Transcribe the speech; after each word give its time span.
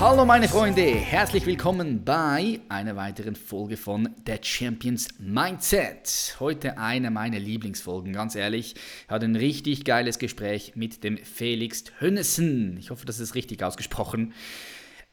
Hallo 0.00 0.26
meine 0.26 0.48
Freunde, 0.48 0.82
herzlich 0.82 1.46
willkommen 1.46 2.04
bei 2.04 2.60
einer 2.68 2.96
weiteren 2.96 3.36
Folge 3.36 3.76
von 3.76 4.08
The 4.26 4.36
Champions 4.42 5.08
Mindset. 5.18 6.36
Heute 6.40 6.78
eine 6.78 7.12
meiner 7.12 7.38
Lieblingsfolgen, 7.38 8.12
ganz 8.12 8.34
ehrlich. 8.34 8.74
Ich 8.74 9.10
hatte 9.10 9.26
ein 9.26 9.36
richtig 9.36 9.84
geiles 9.84 10.18
Gespräch 10.18 10.72
mit 10.74 11.04
dem 11.04 11.16
Felix 11.16 11.84
Hönnessen. 12.00 12.76
Ich 12.76 12.90
hoffe, 12.90 13.06
das 13.06 13.20
ist 13.20 13.36
richtig 13.36 13.62
ausgesprochen. 13.62 14.34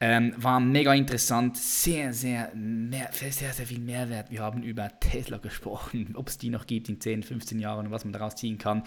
Ähm, 0.00 0.34
war 0.36 0.58
mega 0.58 0.92
interessant, 0.92 1.56
sehr, 1.56 2.12
sehr, 2.12 2.52
mehr, 2.56 3.08
sehr, 3.12 3.52
sehr 3.52 3.66
viel 3.66 3.78
Mehrwert. 3.78 4.32
Wir 4.32 4.42
haben 4.42 4.64
über 4.64 4.90
Tesla 4.98 5.38
gesprochen, 5.38 6.14
ob 6.16 6.28
es 6.28 6.38
die 6.38 6.50
noch 6.50 6.66
gibt 6.66 6.88
in 6.88 7.00
10, 7.00 7.22
15 7.22 7.60
Jahren 7.60 7.86
und 7.86 7.92
was 7.92 8.04
man 8.04 8.12
daraus 8.12 8.34
ziehen 8.34 8.58
kann. 8.58 8.82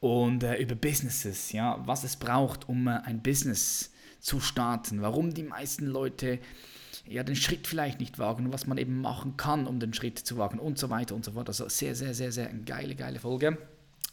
Und 0.00 0.44
äh, 0.44 0.56
über 0.56 0.74
Businesses, 0.74 1.50
ja, 1.52 1.82
was 1.86 2.04
es 2.04 2.16
braucht, 2.16 2.68
um 2.68 2.88
äh, 2.88 3.00
ein 3.04 3.22
Business 3.22 3.84
zu 3.84 3.99
starten. 4.40 5.02
Warum 5.02 5.34
die 5.34 5.42
meisten 5.42 5.86
Leute 5.86 6.38
ja, 7.06 7.24
den 7.24 7.36
Schritt 7.36 7.66
vielleicht 7.66 8.00
nicht 8.00 8.18
wagen 8.18 8.46
und 8.46 8.52
was 8.52 8.66
man 8.66 8.78
eben 8.78 9.00
machen 9.00 9.36
kann, 9.36 9.66
um 9.66 9.80
den 9.80 9.94
Schritt 9.94 10.18
zu 10.18 10.36
wagen 10.36 10.58
und 10.58 10.78
so 10.78 10.90
weiter 10.90 11.14
und 11.14 11.24
so 11.24 11.32
fort. 11.32 11.48
Also 11.48 11.68
sehr, 11.68 11.94
sehr, 11.94 12.14
sehr, 12.14 12.32
sehr 12.32 12.48
geile, 12.48 12.94
geile 12.94 13.18
Folge. 13.18 13.58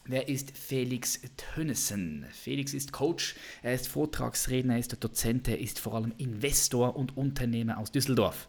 Wer 0.06 0.30
ist 0.30 0.58
Felix 0.58 1.20
Tönnissen? 1.36 2.26
Felix 2.32 2.74
ist 2.74 2.94
Coach, 2.94 3.36
er 3.62 3.74
ist 3.74 3.90
Vortragsredner, 3.90 4.74
er 4.74 4.80
ist 4.80 5.04
Dozent, 5.04 5.50
er 5.50 5.60
ist 5.60 5.80
vor 5.80 5.96
allem 5.96 6.14
Investor 6.18 6.96
und 6.96 7.18
Unternehmer 7.18 7.78
aus 7.78 7.92
Düsseldorf. 7.92 8.48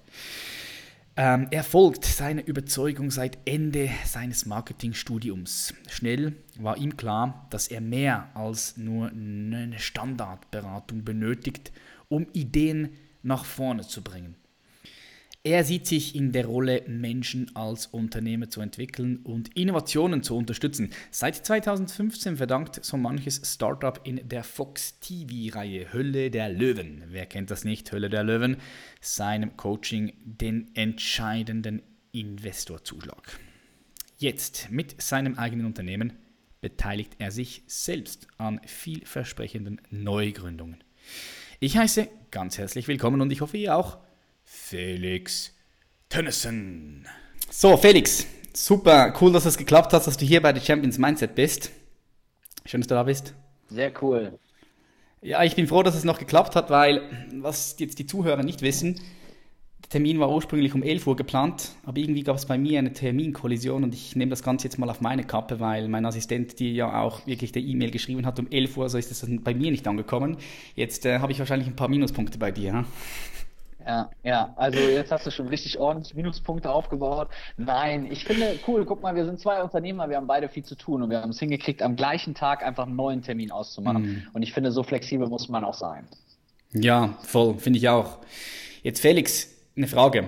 Ähm, 1.20 1.48
er 1.50 1.64
folgt 1.64 2.05
seiner 2.05 2.47
Überzeugung 2.47 3.11
seit 3.11 3.38
Ende 3.44 3.91
seines 4.05 4.47
Marketingstudiums. 4.47 5.75
Schnell 5.88 6.36
war 6.56 6.77
ihm 6.77 6.97
klar, 6.97 7.48
dass 7.50 7.66
er 7.66 7.80
mehr 7.80 8.30
als 8.34 8.77
nur 8.77 9.08
eine 9.08 9.80
Standardberatung 9.80 11.02
benötigt, 11.02 11.72
um 12.08 12.28
Ideen 12.34 12.91
nach 13.25 13.44
vorne 13.44 13.83
zu 13.83 14.05
bringen. 14.05 14.36
Er 15.48 15.64
sieht 15.64 15.86
sich 15.86 16.14
in 16.14 16.32
der 16.32 16.44
Rolle, 16.44 16.84
Menschen 16.88 17.56
als 17.56 17.86
Unternehmer 17.86 18.50
zu 18.50 18.60
entwickeln 18.60 19.20
und 19.24 19.56
Innovationen 19.56 20.22
zu 20.22 20.36
unterstützen. 20.36 20.91
Seit 21.10 21.36
2015 21.36 22.36
verdankt 22.36 22.84
so 22.84 22.98
manches 22.98 23.41
Startup 23.46 23.98
in 24.04 24.28
der 24.28 24.44
Fox 24.44 25.00
TV-Reihe 25.00 25.91
Hölle 25.91 26.30
der 26.30 26.50
Löwen, 26.50 27.02
wer 27.06 27.24
kennt 27.24 27.50
das 27.50 27.64
nicht, 27.64 27.91
Hölle 27.92 28.10
der 28.10 28.24
Löwen, 28.24 28.58
seinem 29.00 29.56
Coaching 29.56 30.12
den 30.22 30.70
entscheidenden 30.74 31.80
Investorzuschlag. 32.12 33.41
Jetzt 34.19 34.70
mit 34.70 35.00
seinem 35.00 35.38
eigenen 35.38 35.64
Unternehmen 35.64 36.12
beteiligt 36.60 37.16
er 37.20 37.30
sich 37.30 37.62
selbst 37.66 38.28
an 38.36 38.60
vielversprechenden 38.66 39.80
Neugründungen. 39.88 40.84
Ich 41.58 41.78
heiße 41.78 42.06
ganz 42.30 42.58
herzlich 42.58 42.86
willkommen 42.86 43.22
und 43.22 43.32
ich 43.32 43.41
hoffe 43.41 43.56
ihr 43.56 43.74
auch 43.74 43.96
Felix 44.50 45.54
Tönnissen. 46.08 47.06
So, 47.50 47.77
Felix, 47.77 48.27
super 48.54 49.12
cool, 49.20 49.30
dass 49.30 49.44
es 49.44 49.58
geklappt 49.58 49.92
hat, 49.92 50.06
dass 50.06 50.16
du 50.16 50.24
hier 50.24 50.41
bei 50.41 50.54
The 50.54 50.60
Champions 50.60 50.96
Mindset 50.96 51.34
bist. 51.34 51.70
Schön, 52.64 52.80
dass 52.80 52.88
du 52.88 52.94
da 52.94 53.03
bist. 53.03 53.34
Sehr 53.69 53.92
cool. 54.03 54.38
Ja, 55.20 55.44
ich 55.44 55.54
bin 55.54 55.66
froh, 55.66 55.82
dass 55.82 55.94
es 55.94 56.04
noch 56.04 56.19
geklappt 56.19 56.56
hat, 56.56 56.70
weil, 56.70 57.03
was 57.34 57.76
jetzt 57.78 57.98
die 57.98 58.06
Zuhörer 58.06 58.42
nicht 58.42 58.62
wissen, 58.62 59.00
der 59.82 59.91
Termin 59.91 60.19
war 60.19 60.31
ursprünglich 60.31 60.75
um 60.75 60.82
11 60.82 61.06
Uhr 61.06 61.16
geplant, 61.16 61.72
aber 61.84 61.98
irgendwie 61.98 62.22
gab 62.22 62.36
es 62.36 62.47
bei 62.47 62.56
mir 62.56 62.78
eine 62.78 62.92
Terminkollision 62.92 63.84
und 63.84 63.94
ich 63.94 64.16
nehme 64.16 64.30
das 64.30 64.42
Ganze 64.42 64.65
jetzt 64.65 64.78
mal 64.78 64.88
auf 64.88 65.00
meine 65.00 65.25
Kappe, 65.25 65.60
weil 65.60 65.88
mein 65.88 66.04
Assistent 66.06 66.59
dir 66.59 66.70
ja 66.70 67.00
auch 67.03 67.26
wirklich 67.26 67.53
der 67.53 67.62
E-Mail 67.62 67.91
geschrieben 67.91 68.25
hat 68.25 68.38
um 68.38 68.50
11 68.50 68.76
Uhr, 68.76 68.88
so 68.88 68.98
ist 68.98 69.10
das 69.10 69.26
bei 69.28 69.54
mir 69.54 69.70
nicht 69.70 69.86
angekommen. 69.86 70.38
Jetzt 70.75 71.04
äh, 71.04 71.19
habe 71.19 71.32
ich 71.32 71.38
wahrscheinlich 71.38 71.69
ein 71.69 71.76
paar 71.76 71.88
Minuspunkte 71.88 72.38
bei 72.38 72.50
dir. 72.50 72.72
Hm? 72.72 72.86
Ja, 73.88 74.10
ja, 74.22 74.53
also 74.56 74.78
jetzt 74.78 75.10
hast 75.10 75.26
du 75.26 75.31
schon 75.31 75.49
richtig 75.49 75.78
ordentlich 75.78 76.15
Minuspunkte 76.15 76.71
aufgebaut. 76.71 77.28
Nein, 77.56 78.06
ich 78.12 78.22
finde 78.22 78.59
cool, 78.66 78.84
guck 78.84 79.00
mal, 79.00 79.15
wir 79.15 79.25
sind 79.25 79.41
zwei 79.41 79.62
Unternehmer, 79.62 80.10
wir 80.10 80.19
haben 80.19 80.26
beide 80.26 80.50
viel 80.50 80.62
zu 80.62 80.75
tun 80.75 81.03
und 81.03 81.09
wir 81.09 81.22
haben 81.22 81.31
es 81.31 81.38
hingekriegt, 81.38 81.81
am 81.81 81.97
gleichen 81.97 82.34
Tag 82.34 82.62
einfach 82.62 82.87
einen 82.87 82.97
neuen 82.97 83.22
Termin 83.22 83.50
auszumachen. 83.50 84.03
Mhm. 84.03 84.27
Und 84.34 84.43
ich 84.43 84.53
finde, 84.53 84.72
so 84.72 84.82
flexibel 84.82 85.27
muss 85.27 85.48
man 85.48 85.65
auch 85.65 85.72
sein. 85.72 86.06
Ja, 86.72 87.15
voll, 87.22 87.54
finde 87.54 87.78
ich 87.78 87.88
auch. 87.88 88.19
Jetzt 88.82 89.00
Felix, 89.00 89.48
eine 89.75 89.87
Frage. 89.87 90.25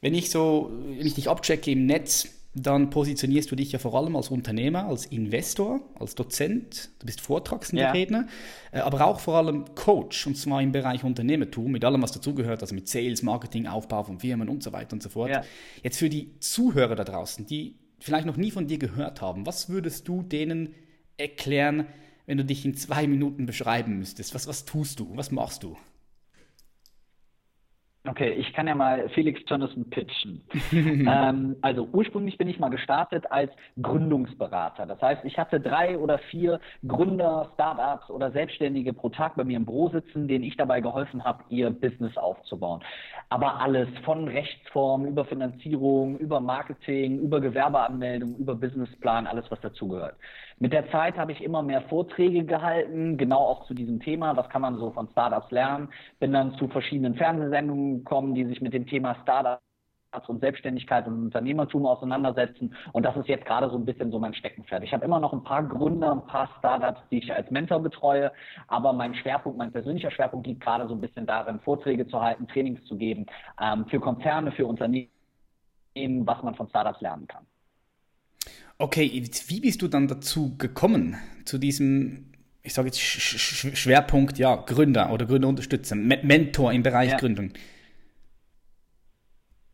Wenn 0.00 0.14
ich 0.14 0.32
so, 0.32 0.72
wenn 0.72 1.06
ich 1.06 1.14
dich 1.14 1.30
abchecke 1.30 1.70
im 1.70 1.86
Netz, 1.86 2.35
dann 2.58 2.88
positionierst 2.88 3.50
du 3.50 3.56
dich 3.56 3.72
ja 3.72 3.78
vor 3.78 3.94
allem 3.94 4.16
als 4.16 4.30
Unternehmer, 4.30 4.86
als 4.86 5.04
Investor, 5.04 5.80
als 5.98 6.14
Dozent, 6.14 6.88
du 6.98 7.06
bist 7.06 7.20
Vortragsredner, 7.20 8.26
ja. 8.72 8.78
Äh, 8.78 8.82
aber 8.82 9.06
auch 9.06 9.20
vor 9.20 9.36
allem 9.36 9.66
Coach, 9.74 10.26
und 10.26 10.36
zwar 10.36 10.62
im 10.62 10.72
Bereich 10.72 11.04
Unternehmertum, 11.04 11.70
mit 11.70 11.84
allem, 11.84 12.00
was 12.00 12.12
dazugehört, 12.12 12.62
also 12.62 12.74
mit 12.74 12.88
Sales, 12.88 13.22
Marketing, 13.22 13.66
Aufbau 13.66 14.02
von 14.04 14.20
Firmen 14.20 14.48
und 14.48 14.62
so 14.62 14.72
weiter 14.72 14.94
und 14.94 15.02
so 15.02 15.10
fort. 15.10 15.30
Ja. 15.30 15.44
Jetzt 15.82 15.98
für 15.98 16.08
die 16.08 16.38
Zuhörer 16.40 16.96
da 16.96 17.04
draußen, 17.04 17.44
die 17.44 17.76
vielleicht 18.00 18.26
noch 18.26 18.38
nie 18.38 18.50
von 18.50 18.66
dir 18.66 18.78
gehört 18.78 19.20
haben, 19.20 19.44
was 19.44 19.68
würdest 19.68 20.08
du 20.08 20.22
denen 20.22 20.74
erklären, 21.18 21.86
wenn 22.24 22.38
du 22.38 22.44
dich 22.44 22.64
in 22.64 22.74
zwei 22.74 23.06
Minuten 23.06 23.44
beschreiben 23.44 23.98
müsstest? 23.98 24.34
Was, 24.34 24.46
was 24.46 24.64
tust 24.64 24.98
du? 24.98 25.14
Was 25.14 25.30
machst 25.30 25.62
du? 25.62 25.76
Okay, 28.08 28.30
ich 28.32 28.52
kann 28.52 28.66
ja 28.68 28.74
mal 28.74 29.08
Felix 29.10 29.40
Jonathan 29.46 29.88
pitchen. 29.90 30.42
ähm, 30.72 31.56
also 31.60 31.88
ursprünglich 31.92 32.38
bin 32.38 32.48
ich 32.48 32.58
mal 32.58 32.68
gestartet 32.68 33.24
als 33.30 33.50
Gründungsberater. 33.80 34.86
Das 34.86 35.00
heißt, 35.02 35.24
ich 35.24 35.38
hatte 35.38 35.60
drei 35.60 35.98
oder 35.98 36.18
vier 36.18 36.60
Gründer, 36.86 37.50
Startups 37.54 38.10
oder 38.10 38.30
Selbstständige 38.30 38.92
pro 38.92 39.08
Tag 39.08 39.36
bei 39.36 39.44
mir 39.44 39.56
im 39.56 39.64
Büro 39.64 39.88
sitzen, 39.88 40.28
denen 40.28 40.44
ich 40.44 40.56
dabei 40.56 40.80
geholfen 40.80 41.24
habe, 41.24 41.42
ihr 41.48 41.70
Business 41.70 42.16
aufzubauen. 42.16 42.80
Aber 43.28 43.60
alles 43.60 43.88
von 44.04 44.28
Rechtsform 44.28 45.06
über 45.06 45.24
Finanzierung, 45.24 46.18
über 46.18 46.40
Marketing, 46.40 47.18
über 47.18 47.40
Gewerbeanmeldung, 47.40 48.36
über 48.36 48.54
Businessplan, 48.54 49.26
alles 49.26 49.50
was 49.50 49.60
dazugehört. 49.60 50.16
Mit 50.58 50.72
der 50.72 50.90
Zeit 50.90 51.18
habe 51.18 51.32
ich 51.32 51.42
immer 51.42 51.62
mehr 51.62 51.82
Vorträge 51.82 52.44
gehalten, 52.44 53.18
genau 53.18 53.40
auch 53.40 53.66
zu 53.66 53.74
diesem 53.74 54.00
Thema, 54.00 54.36
was 54.36 54.48
kann 54.48 54.62
man 54.62 54.78
so 54.78 54.90
von 54.90 55.06
Startups 55.08 55.50
lernen. 55.50 55.90
Bin 56.18 56.32
dann 56.32 56.54
zu 56.54 56.66
verschiedenen 56.68 57.14
Fernsehsendungen 57.14 57.98
gekommen, 57.98 58.34
die 58.34 58.46
sich 58.46 58.62
mit 58.62 58.72
dem 58.72 58.86
Thema 58.86 59.16
Startups 59.22 59.60
und 60.28 60.40
Selbstständigkeit 60.40 61.06
und 61.06 61.24
Unternehmertum 61.24 61.84
auseinandersetzen. 61.84 62.74
Und 62.92 63.04
das 63.04 63.14
ist 63.18 63.28
jetzt 63.28 63.44
gerade 63.44 63.68
so 63.68 63.76
ein 63.76 63.84
bisschen 63.84 64.10
so 64.10 64.18
mein 64.18 64.32
Steckenpferd. 64.32 64.82
Ich 64.82 64.94
habe 64.94 65.04
immer 65.04 65.20
noch 65.20 65.34
ein 65.34 65.44
paar 65.44 65.62
Gründer, 65.62 66.12
ein 66.12 66.26
paar 66.26 66.48
Startups, 66.58 67.00
die 67.10 67.18
ich 67.18 67.34
als 67.34 67.50
Mentor 67.50 67.80
betreue, 67.80 68.32
aber 68.68 68.94
mein 68.94 69.14
Schwerpunkt, 69.14 69.58
mein 69.58 69.72
persönlicher 69.72 70.10
Schwerpunkt 70.10 70.46
liegt 70.46 70.62
gerade 70.62 70.88
so 70.88 70.94
ein 70.94 71.02
bisschen 71.02 71.26
darin, 71.26 71.60
Vorträge 71.60 72.06
zu 72.06 72.22
halten, 72.22 72.48
Trainings 72.48 72.82
zu 72.86 72.96
geben 72.96 73.26
ähm, 73.60 73.84
für 73.86 74.00
Konzerne, 74.00 74.52
für 74.52 74.66
Unternehmen, 74.66 75.10
was 75.94 76.42
man 76.42 76.54
von 76.54 76.66
Startups 76.68 77.02
lernen 77.02 77.26
kann. 77.26 77.46
Okay, 78.78 79.24
wie 79.46 79.60
bist 79.60 79.80
du 79.80 79.88
dann 79.88 80.06
dazu 80.06 80.56
gekommen, 80.58 81.16
zu 81.44 81.56
diesem, 81.56 82.32
ich 82.62 82.74
sage 82.74 82.88
jetzt 82.88 83.00
Schwerpunkt, 83.00 84.38
ja, 84.38 84.56
Gründer 84.56 85.12
oder 85.12 85.24
Gründerunterstützer, 85.24 85.96
Mentor 85.96 86.72
im 86.72 86.82
Bereich 86.82 87.12
ja. 87.12 87.16
Gründung? 87.16 87.52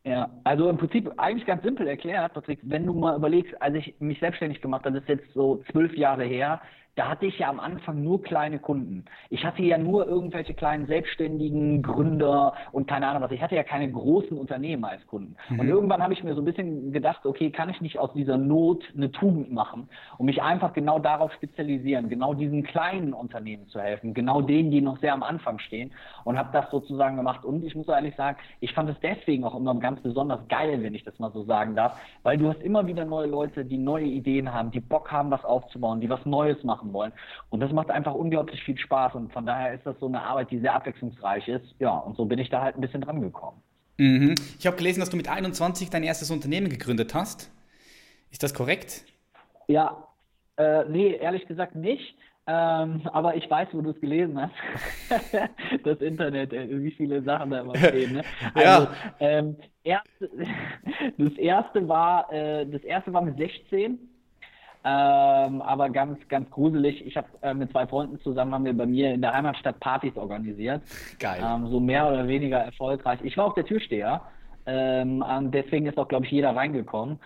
Ja, 0.04 0.30
also 0.44 0.68
im 0.68 0.78
Prinzip 0.78 1.12
eigentlich 1.16 1.46
ganz 1.46 1.62
simpel 1.62 1.86
erklärt, 1.86 2.34
Patrick, 2.34 2.58
wenn 2.62 2.86
du 2.86 2.92
mal 2.92 3.16
überlegst, 3.16 3.60
als 3.60 3.76
ich 3.76 3.94
mich 4.00 4.18
selbstständig 4.18 4.60
gemacht 4.60 4.84
habe, 4.84 5.00
das 5.00 5.02
ist 5.04 5.08
jetzt 5.08 5.32
so 5.32 5.62
zwölf 5.70 5.94
Jahre 5.96 6.24
her, 6.24 6.60
da 6.94 7.08
hatte 7.08 7.24
ich 7.24 7.38
ja 7.38 7.48
am 7.48 7.58
Anfang 7.58 8.02
nur 8.02 8.22
kleine 8.22 8.58
Kunden. 8.58 9.06
Ich 9.30 9.44
hatte 9.44 9.62
ja 9.62 9.78
nur 9.78 10.06
irgendwelche 10.06 10.52
kleinen 10.52 10.86
Selbstständigen, 10.86 11.82
Gründer 11.82 12.52
und 12.70 12.86
keine 12.86 13.08
Ahnung 13.08 13.22
was. 13.22 13.30
Ich 13.30 13.40
hatte 13.40 13.56
ja 13.56 13.62
keine 13.62 13.90
großen 13.90 14.36
Unternehmen 14.36 14.84
als 14.84 15.06
Kunden. 15.06 15.36
Mhm. 15.48 15.60
Und 15.60 15.68
irgendwann 15.68 16.02
habe 16.02 16.12
ich 16.12 16.22
mir 16.22 16.34
so 16.34 16.42
ein 16.42 16.44
bisschen 16.44 16.92
gedacht, 16.92 17.24
okay, 17.24 17.50
kann 17.50 17.70
ich 17.70 17.80
nicht 17.80 17.98
aus 17.98 18.12
dieser 18.12 18.36
Not 18.36 18.84
eine 18.94 19.10
Tugend 19.10 19.52
machen 19.52 19.88
und 20.18 20.26
mich 20.26 20.42
einfach 20.42 20.74
genau 20.74 20.98
darauf 20.98 21.32
spezialisieren, 21.32 22.10
genau 22.10 22.34
diesen 22.34 22.62
kleinen 22.62 23.14
Unternehmen 23.14 23.68
zu 23.68 23.80
helfen, 23.80 24.12
genau 24.12 24.42
denen, 24.42 24.70
die 24.70 24.82
noch 24.82 24.98
sehr 24.98 25.14
am 25.14 25.22
Anfang 25.22 25.58
stehen 25.60 25.92
und 26.24 26.38
habe 26.38 26.50
das 26.52 26.70
sozusagen 26.70 27.16
gemacht. 27.16 27.42
Und 27.44 27.64
ich 27.64 27.74
muss 27.74 27.88
ehrlich 27.88 28.14
sagen, 28.16 28.36
ich 28.60 28.74
fand 28.74 28.90
es 28.90 29.00
deswegen 29.00 29.44
auch 29.44 29.54
immer 29.54 29.74
ganz 29.76 30.02
besonders 30.02 30.46
geil, 30.48 30.82
wenn 30.82 30.94
ich 30.94 31.04
das 31.04 31.18
mal 31.18 31.32
so 31.32 31.42
sagen 31.44 31.74
darf, 31.74 31.98
weil 32.22 32.36
du 32.36 32.48
hast 32.48 32.60
immer 32.60 32.86
wieder 32.86 33.06
neue 33.06 33.28
Leute, 33.28 33.64
die 33.64 33.78
neue 33.78 34.04
Ideen 34.04 34.52
haben, 34.52 34.70
die 34.70 34.80
Bock 34.80 35.10
haben, 35.10 35.30
was 35.30 35.42
aufzubauen, 35.42 36.02
die 36.02 36.10
was 36.10 36.24
Neues 36.26 36.62
machen 36.64 36.81
machen 36.82 36.92
wollen. 36.92 37.12
Und 37.50 37.60
das 37.60 37.72
macht 37.72 37.90
einfach 37.90 38.14
unglaublich 38.14 38.62
viel 38.64 38.76
Spaß 38.76 39.14
und 39.14 39.32
von 39.32 39.46
daher 39.46 39.74
ist 39.74 39.86
das 39.86 39.98
so 40.00 40.06
eine 40.06 40.22
Arbeit, 40.22 40.50
die 40.50 40.58
sehr 40.58 40.74
abwechslungsreich 40.74 41.48
ist. 41.48 41.74
Ja, 41.78 41.96
und 41.96 42.16
so 42.16 42.24
bin 42.24 42.38
ich 42.38 42.50
da 42.50 42.62
halt 42.62 42.76
ein 42.76 42.80
bisschen 42.80 43.00
dran 43.00 43.20
gekommen. 43.20 43.62
Mhm. 43.98 44.34
Ich 44.58 44.66
habe 44.66 44.76
gelesen, 44.76 45.00
dass 45.00 45.10
du 45.10 45.16
mit 45.16 45.28
21 45.28 45.90
dein 45.90 46.02
erstes 46.02 46.30
Unternehmen 46.30 46.68
gegründet 46.68 47.14
hast. 47.14 47.50
Ist 48.30 48.42
das 48.42 48.54
korrekt? 48.54 49.04
Ja, 49.68 50.08
äh, 50.56 50.84
nee, 50.88 51.14
ehrlich 51.14 51.46
gesagt 51.46 51.74
nicht. 51.74 52.16
Ähm, 52.44 53.02
aber 53.12 53.36
ich 53.36 53.48
weiß, 53.48 53.68
wo 53.70 53.82
du 53.82 53.90
es 53.90 54.00
gelesen 54.00 54.40
hast. 54.40 54.54
das 55.84 56.00
Internet, 56.00 56.52
äh, 56.52 56.68
wie 56.82 56.90
viele 56.90 57.22
Sachen 57.22 57.50
da 57.50 57.60
immer 57.60 57.76
stehen. 57.76 58.14
Ne? 58.14 58.22
Also, 58.54 58.88
ja. 58.88 58.94
ähm, 59.20 59.56
erst, 59.84 60.08
das 61.18 61.32
erste 61.34 61.86
war, 61.86 62.32
äh, 62.32 62.66
das 62.66 62.82
erste 62.82 63.12
war 63.12 63.22
mit 63.22 63.36
16. 63.36 64.11
Ähm, 64.84 65.62
aber 65.62 65.90
ganz, 65.90 66.18
ganz 66.28 66.50
gruselig. 66.50 67.06
Ich 67.06 67.16
habe 67.16 67.28
äh, 67.42 67.54
mit 67.54 67.70
zwei 67.70 67.86
Freunden 67.86 68.18
zusammen 68.20 68.52
haben 68.52 68.64
wir 68.64 68.76
bei 68.76 68.86
mir 68.86 69.14
in 69.14 69.22
der 69.22 69.32
Heimatstadt 69.32 69.78
Partys 69.78 70.16
organisiert. 70.16 70.82
Geil. 71.20 71.40
Ähm, 71.44 71.68
so 71.68 71.78
mehr 71.78 72.08
oder 72.08 72.26
weniger 72.26 72.58
erfolgreich. 72.58 73.20
Ich 73.22 73.36
war 73.36 73.46
auch 73.46 73.54
der 73.54 73.64
Türsteher. 73.64 74.22
Ähm, 74.64 75.24
deswegen 75.52 75.86
ist 75.86 75.98
auch, 75.98 76.06
glaube 76.06 76.24
ich, 76.24 76.30
jeder 76.30 76.54
reingekommen. 76.54 77.18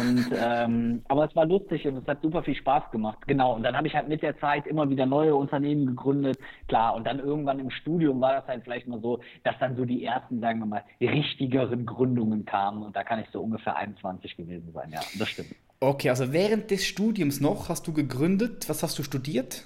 Und, 0.00 0.26
ähm, 0.40 1.02
aber 1.08 1.24
es 1.24 1.34
war 1.34 1.44
lustig 1.44 1.86
und 1.86 1.96
es 1.96 2.06
hat 2.06 2.22
super 2.22 2.42
viel 2.42 2.54
Spaß 2.54 2.90
gemacht. 2.90 3.18
Genau. 3.26 3.54
Und 3.54 3.64
dann 3.64 3.76
habe 3.76 3.86
ich 3.86 3.94
halt 3.94 4.08
mit 4.08 4.22
der 4.22 4.38
Zeit 4.38 4.66
immer 4.66 4.88
wieder 4.88 5.06
neue 5.06 5.34
Unternehmen 5.34 5.86
gegründet. 5.86 6.38
Klar. 6.68 6.94
Und 6.94 7.06
dann 7.06 7.18
irgendwann 7.18 7.58
im 7.58 7.70
Studium 7.70 8.20
war 8.20 8.34
das 8.34 8.46
halt 8.46 8.64
vielleicht 8.64 8.86
mal 8.86 9.00
so, 9.00 9.20
dass 9.42 9.58
dann 9.58 9.76
so 9.76 9.84
die 9.84 10.04
ersten, 10.04 10.40
sagen 10.40 10.60
wir 10.60 10.66
mal, 10.66 10.84
richtigeren 11.00 11.84
Gründungen 11.86 12.44
kamen. 12.44 12.82
Und 12.82 12.94
da 12.94 13.02
kann 13.02 13.20
ich 13.20 13.26
so 13.32 13.40
ungefähr 13.40 13.76
21 13.76 14.36
gewesen 14.36 14.72
sein. 14.72 14.90
Ja, 14.92 15.00
das 15.18 15.28
stimmt. 15.28 15.54
Okay, 15.86 16.08
also 16.08 16.32
während 16.32 16.70
des 16.70 16.86
Studiums 16.86 17.42
noch 17.42 17.68
hast 17.68 17.86
du 17.86 17.92
gegründet. 17.92 18.70
Was 18.70 18.82
hast 18.82 18.98
du 18.98 19.02
studiert? 19.02 19.64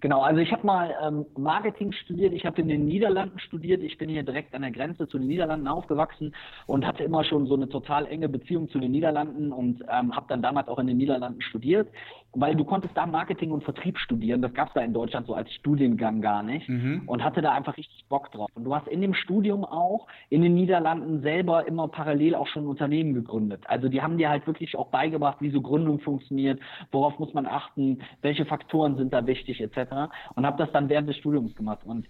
Genau, 0.00 0.22
also 0.22 0.40
ich 0.40 0.50
habe 0.50 0.66
mal 0.66 0.94
ähm, 1.00 1.26
Marketing 1.36 1.92
studiert, 1.92 2.32
ich 2.32 2.44
habe 2.44 2.60
in 2.60 2.66
den 2.66 2.86
Niederlanden 2.86 3.38
studiert, 3.38 3.82
ich 3.82 3.98
bin 3.98 4.08
hier 4.08 4.24
direkt 4.24 4.52
an 4.52 4.62
der 4.62 4.72
Grenze 4.72 5.06
zu 5.06 5.16
den 5.18 5.28
Niederlanden 5.28 5.68
aufgewachsen 5.68 6.34
und 6.66 6.84
hatte 6.84 7.04
immer 7.04 7.22
schon 7.22 7.46
so 7.46 7.54
eine 7.54 7.68
total 7.68 8.06
enge 8.06 8.28
Beziehung 8.28 8.68
zu 8.70 8.80
den 8.80 8.90
Niederlanden 8.90 9.52
und 9.52 9.84
ähm, 9.88 10.16
habe 10.16 10.26
dann 10.28 10.42
damals 10.42 10.66
auch 10.66 10.80
in 10.80 10.88
den 10.88 10.96
Niederlanden 10.96 11.40
studiert, 11.42 11.88
weil 12.34 12.54
du 12.54 12.64
konntest 12.64 12.96
da 12.96 13.06
Marketing 13.06 13.50
und 13.50 13.64
Vertrieb 13.64 13.98
studieren, 13.98 14.42
das 14.42 14.54
gab 14.54 14.68
es 14.68 14.74
da 14.74 14.80
in 14.80 14.92
Deutschland 14.92 15.26
so 15.26 15.34
als 15.34 15.52
Studiengang 15.52 16.20
gar 16.20 16.42
nicht 16.42 16.68
mhm. 16.68 17.02
und 17.06 17.22
hatte 17.22 17.42
da 17.42 17.52
einfach 17.52 17.76
richtig 17.76 18.04
Bock 18.08 18.32
drauf. 18.32 18.50
Und 18.54 18.64
du 18.64 18.74
hast 18.74 18.88
in 18.88 19.00
dem 19.00 19.14
Studium 19.14 19.64
auch 19.64 20.06
in 20.30 20.42
den 20.42 20.54
Niederlanden 20.54 21.22
selber 21.22 21.66
immer 21.66 21.88
parallel 21.88 22.34
auch 22.34 22.46
schon 22.46 22.66
Unternehmen 22.66 23.14
gegründet. 23.14 23.64
Also 23.66 23.88
die 23.88 24.02
haben 24.02 24.18
dir 24.18 24.30
halt 24.30 24.46
wirklich 24.46 24.76
auch 24.76 24.88
beigebracht, 24.88 25.38
wie 25.40 25.50
so 25.50 25.60
Gründung 25.60 26.00
funktioniert, 26.00 26.60
worauf 26.90 27.18
muss 27.18 27.34
man 27.34 27.46
achten, 27.46 27.98
welche 28.22 28.46
Faktoren 28.46 28.96
sind 28.96 29.12
da 29.12 29.26
wichtig 29.26 29.60
etc 29.60 30.10
und 30.34 30.46
habe 30.46 30.58
das 30.58 30.72
dann 30.72 30.88
während 30.88 31.08
des 31.08 31.16
Studiums 31.16 31.54
gemacht. 31.54 31.80
Und 31.84 32.06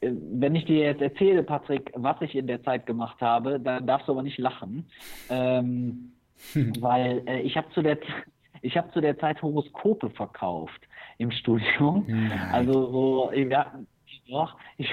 äh, 0.00 0.12
wenn 0.12 0.54
ich 0.54 0.64
dir 0.64 0.84
jetzt 0.84 1.02
erzähle, 1.02 1.42
Patrick, 1.42 1.92
was 1.94 2.20
ich 2.20 2.34
in 2.34 2.46
der 2.46 2.62
Zeit 2.62 2.86
gemacht 2.86 3.20
habe, 3.20 3.60
dann 3.60 3.86
darfst 3.86 4.08
du 4.08 4.12
aber 4.12 4.22
nicht 4.22 4.38
lachen, 4.38 4.86
ähm, 5.30 6.12
weil 6.80 7.22
äh, 7.26 7.40
ich 7.40 7.56
habe 7.56 7.70
zu 7.70 7.82
der 7.82 7.98
ich 8.64 8.76
habe 8.76 8.90
zu 8.92 9.00
der 9.00 9.18
Zeit 9.18 9.42
Horoskope 9.42 10.10
verkauft 10.10 10.80
im 11.18 11.30
Studium. 11.30 12.04
Nein. 12.08 12.32
Also 12.50 12.72
so, 12.72 13.32
ja, 13.32 13.72
doch, 14.28 14.56
ich, 14.78 14.90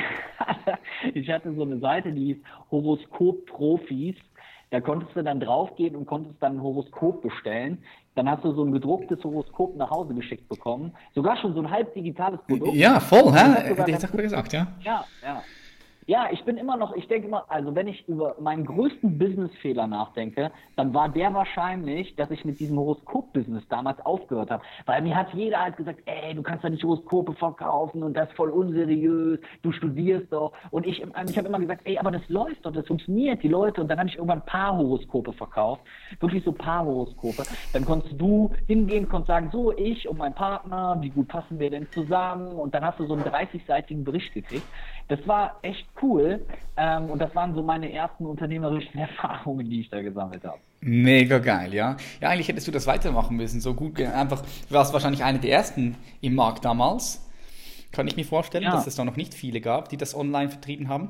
ich 1.13 1.29
hatte 1.29 1.53
so 1.55 1.63
eine 1.63 1.79
Seite, 1.79 2.11
die 2.11 2.33
hieß 2.33 2.37
Horoskop 2.69 3.45
Profis. 3.45 4.15
Da 4.71 4.79
konntest 4.79 5.15
du 5.15 5.23
dann 5.23 5.39
draufgehen 5.39 5.95
und 5.95 6.05
konntest 6.05 6.35
dann 6.41 6.57
ein 6.57 6.63
Horoskop 6.63 7.21
bestellen. 7.21 7.83
Dann 8.15 8.29
hast 8.29 8.43
du 8.43 8.53
so 8.53 8.63
ein 8.63 8.71
gedrucktes 8.71 9.23
Horoskop 9.23 9.75
nach 9.75 9.89
Hause 9.89 10.13
geschickt 10.13 10.47
bekommen. 10.49 10.93
Sogar 11.13 11.37
schon 11.37 11.53
so 11.53 11.61
ein 11.61 11.69
halb 11.69 11.93
digitales 11.93 12.41
Produkt. 12.47 12.73
Ja, 12.73 12.99
voll, 12.99 13.33
hä? 13.33 13.73
Hätte 13.73 13.91
ich 13.91 14.11
gesagt, 14.11 14.53
ja. 14.53 14.67
Ja, 14.81 15.05
ja. 15.23 15.41
Ja, 16.07 16.29
ich 16.31 16.43
bin 16.45 16.57
immer 16.57 16.77
noch, 16.77 16.95
ich 16.95 17.07
denke 17.07 17.27
immer, 17.27 17.45
also 17.47 17.75
wenn 17.75 17.87
ich 17.87 18.07
über 18.07 18.35
meinen 18.39 18.65
größten 18.65 19.19
Businessfehler 19.19 19.85
nachdenke, 19.85 20.51
dann 20.75 20.95
war 20.95 21.09
der 21.09 21.31
wahrscheinlich, 21.33 22.15
dass 22.15 22.31
ich 22.31 22.43
mit 22.43 22.59
diesem 22.59 22.79
Horoskop-Business 22.79 23.67
damals 23.69 24.03
aufgehört 24.03 24.49
habe. 24.49 24.63
Weil 24.87 25.03
mir 25.03 25.15
hat 25.15 25.31
jeder 25.33 25.61
halt 25.61 25.77
gesagt, 25.77 25.99
ey, 26.05 26.33
du 26.33 26.41
kannst 26.41 26.63
da 26.63 26.69
nicht 26.69 26.83
Horoskope 26.83 27.33
verkaufen 27.33 28.01
und 28.01 28.15
das 28.15 28.31
voll 28.31 28.49
unseriös, 28.49 29.39
du 29.61 29.71
studierst 29.71 30.33
doch. 30.33 30.53
Und 30.71 30.87
ich, 30.87 31.01
ich 31.01 31.37
habe 31.37 31.47
immer 31.47 31.59
gesagt, 31.59 31.81
ey, 31.83 31.99
aber 31.99 32.09
das 32.09 32.27
läuft 32.29 32.65
doch, 32.65 32.73
das 32.73 32.87
funktioniert, 32.87 33.43
die 33.43 33.47
Leute. 33.47 33.81
Und 33.81 33.87
dann 33.87 33.99
habe 33.99 34.09
ich 34.09 34.15
irgendwann 34.15 34.43
Paarhoroskope 34.43 35.33
verkauft, 35.33 35.83
wirklich 36.19 36.43
so 36.43 36.51
Paarhoroskope. 36.51 37.43
Dann 37.73 37.85
konntest 37.85 38.19
du 38.19 38.51
hingehen, 38.65 39.07
konntest 39.07 39.27
sagen, 39.27 39.49
so, 39.51 39.71
ich 39.77 40.09
und 40.09 40.17
mein 40.17 40.33
Partner, 40.33 40.97
wie 40.99 41.11
gut 41.11 41.27
passen 41.27 41.59
wir 41.59 41.69
denn 41.69 41.87
zusammen? 41.91 42.47
Und 42.47 42.73
dann 42.73 42.83
hast 42.83 42.99
du 42.99 43.05
so 43.05 43.13
einen 43.13 43.23
30-seitigen 43.23 44.03
Bericht 44.03 44.33
gekriegt. 44.33 44.65
Das 45.11 45.27
war 45.27 45.59
echt 45.61 45.85
cool. 46.01 46.39
Ähm, 46.77 47.09
und 47.09 47.19
das 47.19 47.35
waren 47.35 47.53
so 47.53 47.61
meine 47.61 47.91
ersten 47.91 48.25
unternehmerischen 48.25 48.97
Erfahrungen, 48.97 49.69
die 49.69 49.81
ich 49.81 49.89
da 49.89 50.01
gesammelt 50.01 50.45
habe. 50.45 50.59
Mega 50.79 51.39
geil, 51.39 51.73
ja. 51.73 51.97
Ja, 52.21 52.29
eigentlich 52.29 52.47
hättest 52.47 52.69
du 52.69 52.71
das 52.71 52.87
weitermachen 52.87 53.35
müssen. 53.35 53.59
So 53.59 53.73
gut, 53.73 53.99
einfach, 53.99 54.41
du 54.41 54.73
warst 54.73 54.93
wahrscheinlich 54.93 55.21
einer 55.21 55.39
der 55.39 55.51
ersten 55.51 55.97
im 56.21 56.35
Markt 56.35 56.63
damals. 56.63 57.29
Kann 57.91 58.07
ich 58.07 58.15
mir 58.15 58.23
vorstellen, 58.23 58.63
ja. 58.63 58.71
dass 58.71 58.87
es 58.87 58.95
da 58.95 59.03
noch 59.03 59.17
nicht 59.17 59.33
viele 59.33 59.59
gab, 59.59 59.89
die 59.89 59.97
das 59.97 60.15
online 60.15 60.49
vertrieben 60.49 60.87
haben? 60.87 61.09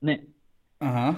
Nee. 0.00 0.20
Aha. 0.78 1.16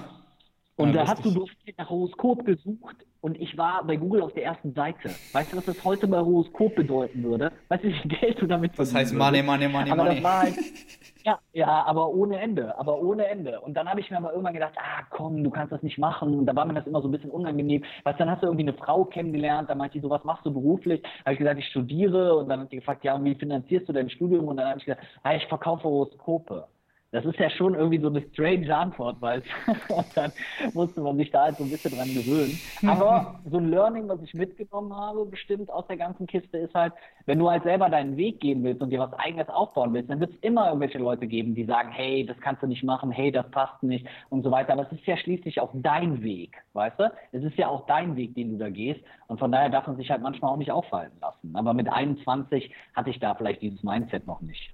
Und 0.79 0.93
ja, 0.93 1.03
da 1.03 1.09
hast 1.09 1.25
du 1.25 1.31
durch 1.31 1.51
nach 1.77 1.89
Horoskop 1.89 2.45
gesucht 2.45 2.95
und 3.19 3.37
ich 3.37 3.57
war 3.57 3.83
bei 3.83 3.97
Google 3.97 4.21
auf 4.21 4.31
der 4.31 4.45
ersten 4.45 4.73
Seite. 4.73 5.09
Weißt 5.33 5.51
du, 5.51 5.57
was 5.57 5.65
das 5.65 5.83
heute 5.83 6.07
bei 6.07 6.19
Horoskop 6.19 6.73
bedeuten 6.73 7.21
würde? 7.21 7.51
Weißt 7.67 7.83
du, 7.83 7.89
wie 7.89 7.93
viel 7.93 8.11
Geld 8.11 8.41
du 8.41 8.47
damit 8.47 8.79
Das 8.79 8.95
heißt 8.95 9.13
Money, 9.13 9.43
Money, 9.43 9.67
Money, 9.67 9.91
aber 9.91 10.05
Money. 10.05 10.21
Halt, 10.21 10.55
ja, 11.25 11.37
ja, 11.51 11.83
aber 11.83 12.07
ohne 12.07 12.39
Ende, 12.39 12.79
aber 12.79 12.97
ohne 13.01 13.27
Ende. 13.27 13.59
Und 13.59 13.73
dann 13.73 13.89
habe 13.89 13.99
ich 13.99 14.09
mir 14.09 14.15
aber 14.15 14.31
irgendwann 14.31 14.53
gedacht, 14.53 14.75
ah 14.77 15.03
komm, 15.09 15.43
du 15.43 15.49
kannst 15.49 15.73
das 15.73 15.83
nicht 15.83 15.97
machen. 15.97 16.33
Und 16.33 16.45
da 16.45 16.55
war 16.55 16.65
mir 16.65 16.75
das 16.75 16.87
immer 16.87 17.01
so 17.01 17.09
ein 17.09 17.11
bisschen 17.11 17.31
unangenehm. 17.31 17.83
Weißt 18.05 18.17
du, 18.17 18.23
dann 18.23 18.31
hast 18.31 18.41
du 18.41 18.47
irgendwie 18.47 18.63
eine 18.69 18.73
Frau 18.73 19.03
kennengelernt, 19.03 19.69
dann 19.69 19.79
meinte 19.79 19.97
die 19.97 20.01
so, 20.01 20.09
was 20.09 20.23
machst 20.23 20.45
du 20.45 20.53
beruflich? 20.53 21.03
habe 21.25 21.33
ich 21.33 21.39
gesagt, 21.39 21.59
ich 21.59 21.67
studiere. 21.67 22.37
Und 22.37 22.47
dann 22.47 22.61
hat 22.61 22.71
die 22.71 22.77
gefragt, 22.77 23.03
ja, 23.03 23.15
und 23.15 23.25
wie 23.25 23.35
finanzierst 23.35 23.89
du 23.89 23.91
dein 23.91 24.09
Studium? 24.09 24.47
Und 24.47 24.55
dann 24.55 24.69
habe 24.69 24.79
ich 24.79 24.85
gesagt, 24.85 25.05
ah, 25.23 25.35
ich 25.35 25.45
verkaufe 25.47 25.83
Horoskope. 25.83 26.69
Das 27.11 27.25
ist 27.25 27.39
ja 27.39 27.49
schon 27.49 27.73
irgendwie 27.73 27.99
so 27.99 28.07
eine 28.07 28.21
strange 28.21 28.75
Antwort, 28.75 29.17
weil 29.19 29.41
und 29.89 30.05
dann 30.15 30.31
musste 30.73 31.01
man 31.01 31.17
sich 31.17 31.31
da 31.31 31.45
halt 31.45 31.57
so 31.57 31.63
ein 31.63 31.71
bisschen 31.71 31.95
dran 31.95 32.07
gewöhnen. 32.13 32.59
Aber 32.85 33.39
so 33.49 33.57
ein 33.57 33.69
Learning, 33.69 34.07
was 34.07 34.21
ich 34.21 34.35
mitgenommen 34.35 34.95
habe, 34.95 35.25
bestimmt 35.25 35.71
aus 35.71 35.87
der 35.87 35.97
ganzen 35.97 36.27
Kiste, 36.27 36.59
ist 36.59 36.75
halt, 36.75 36.93
wenn 37.25 37.39
du 37.39 37.49
halt 37.49 37.63
selber 37.63 37.89
deinen 37.89 38.15
Weg 38.15 38.39
gehen 38.39 38.63
willst 38.63 38.83
und 38.83 38.91
dir 38.91 38.99
was 38.99 39.13
eigenes 39.13 39.49
aufbauen 39.49 39.91
willst, 39.93 40.11
dann 40.11 40.19
wird 40.19 40.33
es 40.33 40.37
immer 40.41 40.67
irgendwelche 40.67 40.99
Leute 40.99 41.25
geben, 41.25 41.55
die 41.55 41.65
sagen, 41.65 41.89
hey, 41.91 42.27
das 42.27 42.39
kannst 42.41 42.61
du 42.61 42.67
nicht 42.67 42.83
machen, 42.83 43.09
hey, 43.09 43.31
das 43.31 43.49
passt 43.49 43.81
nicht 43.81 44.05
und 44.29 44.43
so 44.43 44.51
weiter. 44.51 44.73
Aber 44.73 44.83
es 44.83 44.91
ist 44.91 45.07
ja 45.07 45.17
schließlich 45.17 45.59
auch 45.61 45.71
dein 45.73 46.21
Weg, 46.21 46.57
weißt 46.73 46.99
du? 46.99 47.11
Es 47.31 47.43
ist 47.43 47.57
ja 47.57 47.69
auch 47.69 47.87
dein 47.87 48.15
Weg, 48.17 48.35
den 48.35 48.51
du 48.51 48.57
da 48.59 48.69
gehst. 48.69 49.01
Und 49.27 49.39
von 49.39 49.51
daher 49.51 49.69
darf 49.69 49.87
man 49.87 49.97
sich 49.97 50.11
halt 50.11 50.21
manchmal 50.21 50.51
auch 50.51 50.57
nicht 50.57 50.71
aufhalten 50.71 51.17
lassen. 51.21 51.55
Aber 51.55 51.73
mit 51.73 51.91
21 51.91 52.71
hatte 52.95 53.09
ich 53.09 53.19
da 53.19 53.33
vielleicht 53.33 53.63
dieses 53.63 53.81
Mindset 53.81 54.27
noch 54.27 54.41
nicht. 54.41 54.73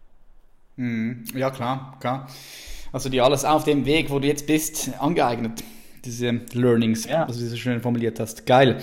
Mhm. 0.78 1.24
Ja, 1.36 1.50
klar, 1.50 1.98
klar. 2.00 2.28
Also 2.92 3.10
dir 3.10 3.26
alles 3.26 3.44
auf 3.46 3.64
dem 3.64 3.86
Weg, 3.86 4.10
wo 4.10 4.20
du 4.20 4.28
jetzt 4.28 4.48
bist, 4.48 4.92
angeeignet. 5.00 5.64
Diese 6.06 6.42
Learnings, 6.54 7.06
ja. 7.06 7.28
was 7.28 7.38
du 7.38 7.46
so 7.48 7.56
schön 7.56 7.82
formuliert 7.82 8.20
hast. 8.20 8.46
Geil. 8.46 8.82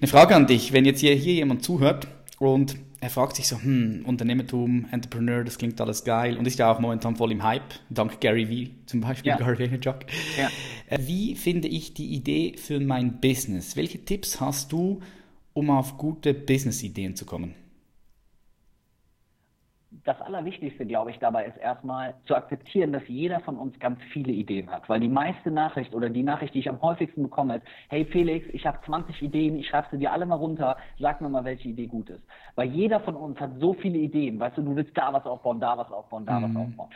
Eine 0.00 0.08
Frage 0.08 0.34
an 0.36 0.46
dich, 0.46 0.72
wenn 0.72 0.84
jetzt 0.84 1.00
hier, 1.00 1.14
hier 1.14 1.34
jemand 1.34 1.62
zuhört 1.64 2.08
und 2.38 2.76
er 3.00 3.10
fragt 3.10 3.36
sich 3.36 3.46
so, 3.46 3.60
hm, 3.60 4.04
Unternehmertum, 4.06 4.86
Entrepreneur, 4.90 5.44
das 5.44 5.56
klingt 5.56 5.80
alles 5.80 6.04
geil 6.04 6.36
und 6.36 6.46
ist 6.46 6.58
ja 6.58 6.70
auch 6.70 6.80
momentan 6.80 7.16
voll 7.16 7.30
im 7.30 7.42
Hype, 7.42 7.62
dank 7.90 8.20
Gary 8.20 8.48
Vee 8.48 8.70
zum 8.86 9.00
Beispiel, 9.00 9.30
ja. 9.30 9.36
Gary 9.38 9.58
Vaynerchuk. 9.58 10.00
Ja. 10.36 10.50
Äh, 10.88 10.98
wie 11.02 11.36
finde 11.36 11.68
ich 11.68 11.94
die 11.94 12.08
Idee 12.14 12.54
für 12.56 12.80
mein 12.80 13.20
Business? 13.20 13.76
Welche 13.76 14.04
Tipps 14.04 14.40
hast 14.40 14.72
du, 14.72 15.00
um 15.52 15.70
auf 15.70 15.96
gute 15.96 16.34
Business-Ideen 16.34 17.14
zu 17.14 17.24
kommen? 17.24 17.54
Das 20.04 20.20
Allerwichtigste, 20.20 20.84
glaube 20.84 21.10
ich, 21.10 21.18
dabei 21.18 21.46
ist 21.46 21.56
erstmal 21.56 22.14
zu 22.26 22.34
akzeptieren, 22.34 22.92
dass 22.92 23.02
jeder 23.08 23.40
von 23.40 23.56
uns 23.56 23.78
ganz 23.78 23.98
viele 24.12 24.32
Ideen 24.32 24.70
hat. 24.70 24.88
Weil 24.88 25.00
die 25.00 25.08
meiste 25.08 25.50
Nachricht 25.50 25.94
oder 25.94 26.10
die 26.10 26.22
Nachricht, 26.22 26.54
die 26.54 26.58
ich 26.58 26.68
am 26.68 26.80
häufigsten 26.82 27.22
bekomme, 27.22 27.56
ist, 27.56 27.66
hey 27.88 28.04
Felix, 28.04 28.46
ich 28.52 28.66
habe 28.66 28.78
20 28.84 29.22
Ideen, 29.22 29.56
ich 29.56 29.68
schreibe 29.68 29.88
sie 29.90 29.98
dir 29.98 30.12
alle 30.12 30.26
mal 30.26 30.34
runter, 30.34 30.76
sag 30.98 31.20
mir 31.22 31.30
mal, 31.30 31.44
welche 31.44 31.68
Idee 31.68 31.86
gut 31.86 32.10
ist. 32.10 32.22
Weil 32.54 32.68
jeder 32.68 33.00
von 33.00 33.16
uns 33.16 33.40
hat 33.40 33.52
so 33.60 33.72
viele 33.72 33.98
Ideen. 33.98 34.38
Weißt 34.38 34.58
du, 34.58 34.62
du 34.62 34.76
willst 34.76 34.96
da 34.96 35.12
was 35.12 35.24
aufbauen, 35.24 35.58
da 35.58 35.78
was 35.78 35.90
aufbauen, 35.90 36.26
da 36.26 36.38
mhm. 36.38 36.54
was 36.54 36.62
aufbauen. 36.62 36.90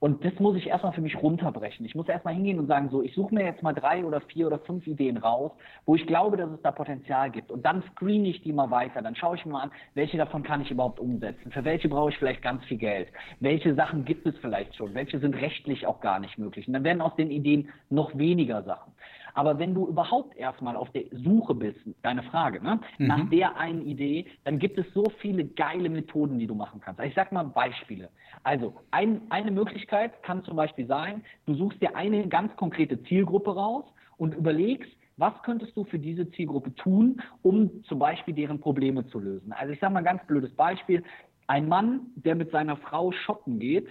Und 0.00 0.24
das 0.24 0.38
muss 0.38 0.56
ich 0.56 0.68
erstmal 0.68 0.92
für 0.92 1.00
mich 1.00 1.20
runterbrechen. 1.20 1.84
Ich 1.84 1.94
muss 1.94 2.08
erstmal 2.08 2.34
hingehen 2.34 2.58
und 2.58 2.66
sagen, 2.66 2.88
so, 2.90 3.02
ich 3.02 3.14
suche 3.14 3.34
mir 3.34 3.44
jetzt 3.44 3.62
mal 3.62 3.74
drei 3.74 4.04
oder 4.04 4.20
vier 4.20 4.46
oder 4.46 4.58
fünf 4.60 4.86
Ideen 4.86 5.16
raus, 5.16 5.52
wo 5.86 5.94
ich 5.94 6.06
glaube, 6.06 6.36
dass 6.36 6.50
es 6.50 6.62
da 6.62 6.70
Potenzial 6.70 7.30
gibt. 7.30 7.50
Und 7.50 7.64
dann 7.64 7.82
screene 7.92 8.28
ich 8.28 8.42
die 8.42 8.52
mal 8.52 8.70
weiter. 8.70 9.02
Dann 9.02 9.16
schaue 9.16 9.36
ich 9.36 9.44
mir 9.44 9.52
mal 9.52 9.62
an, 9.62 9.70
welche 9.94 10.16
davon 10.16 10.42
kann 10.42 10.60
ich 10.60 10.70
überhaupt 10.70 11.00
umsetzen. 11.00 11.50
Für 11.50 11.64
welche 11.64 11.88
brauche 11.88 12.10
ich 12.10 12.18
vielleicht 12.18 12.42
ganz 12.42 12.64
viel 12.64 12.78
Geld. 12.78 13.08
Welche 13.40 13.74
Sachen 13.74 14.04
gibt 14.04 14.26
es 14.26 14.36
vielleicht 14.38 14.74
schon? 14.76 14.94
Welche 14.94 15.18
sind 15.18 15.34
rechtlich 15.34 15.86
auch 15.86 16.00
gar 16.00 16.20
nicht 16.20 16.38
möglich? 16.38 16.66
Und 16.66 16.74
dann 16.74 16.84
werden 16.84 17.00
aus 17.00 17.16
den 17.16 17.30
Ideen 17.30 17.68
noch 17.90 18.16
weniger 18.16 18.62
Sachen. 18.62 18.92
Aber 19.38 19.56
wenn 19.60 19.72
du 19.72 19.86
überhaupt 19.86 20.36
erstmal 20.36 20.74
auf 20.74 20.90
der 20.90 21.04
Suche 21.12 21.54
bist, 21.54 21.78
deine 22.02 22.24
Frage, 22.24 22.60
ne, 22.60 22.80
mhm. 22.98 23.06
nach 23.06 23.30
der 23.30 23.56
einen 23.56 23.86
Idee, 23.86 24.26
dann 24.42 24.58
gibt 24.58 24.76
es 24.78 24.92
so 24.92 25.04
viele 25.20 25.44
geile 25.44 25.88
Methoden, 25.88 26.40
die 26.40 26.48
du 26.48 26.56
machen 26.56 26.80
kannst. 26.80 27.00
Ich 27.02 27.14
sag 27.14 27.30
mal 27.30 27.44
Beispiele. 27.44 28.08
Also 28.42 28.74
ein, 28.90 29.20
eine 29.30 29.52
Möglichkeit 29.52 30.24
kann 30.24 30.42
zum 30.42 30.56
Beispiel 30.56 30.88
sein, 30.88 31.22
du 31.46 31.54
suchst 31.54 31.80
dir 31.80 31.94
eine 31.94 32.26
ganz 32.26 32.56
konkrete 32.56 33.00
Zielgruppe 33.04 33.54
raus 33.54 33.84
und 34.16 34.34
überlegst, 34.34 34.90
was 35.18 35.40
könntest 35.44 35.76
du 35.76 35.84
für 35.84 36.00
diese 36.00 36.28
Zielgruppe 36.32 36.74
tun, 36.74 37.22
um 37.42 37.84
zum 37.84 38.00
Beispiel 38.00 38.34
deren 38.34 38.58
Probleme 38.58 39.06
zu 39.06 39.20
lösen? 39.20 39.52
Also 39.52 39.72
ich 39.72 39.78
sage 39.78 39.92
mal 39.92 40.00
ein 40.00 40.04
ganz 40.04 40.26
blödes 40.26 40.52
Beispiel. 40.56 41.04
Ein 41.46 41.68
Mann, 41.68 42.08
der 42.16 42.34
mit 42.34 42.50
seiner 42.50 42.76
Frau 42.76 43.12
shoppen 43.12 43.60
geht 43.60 43.86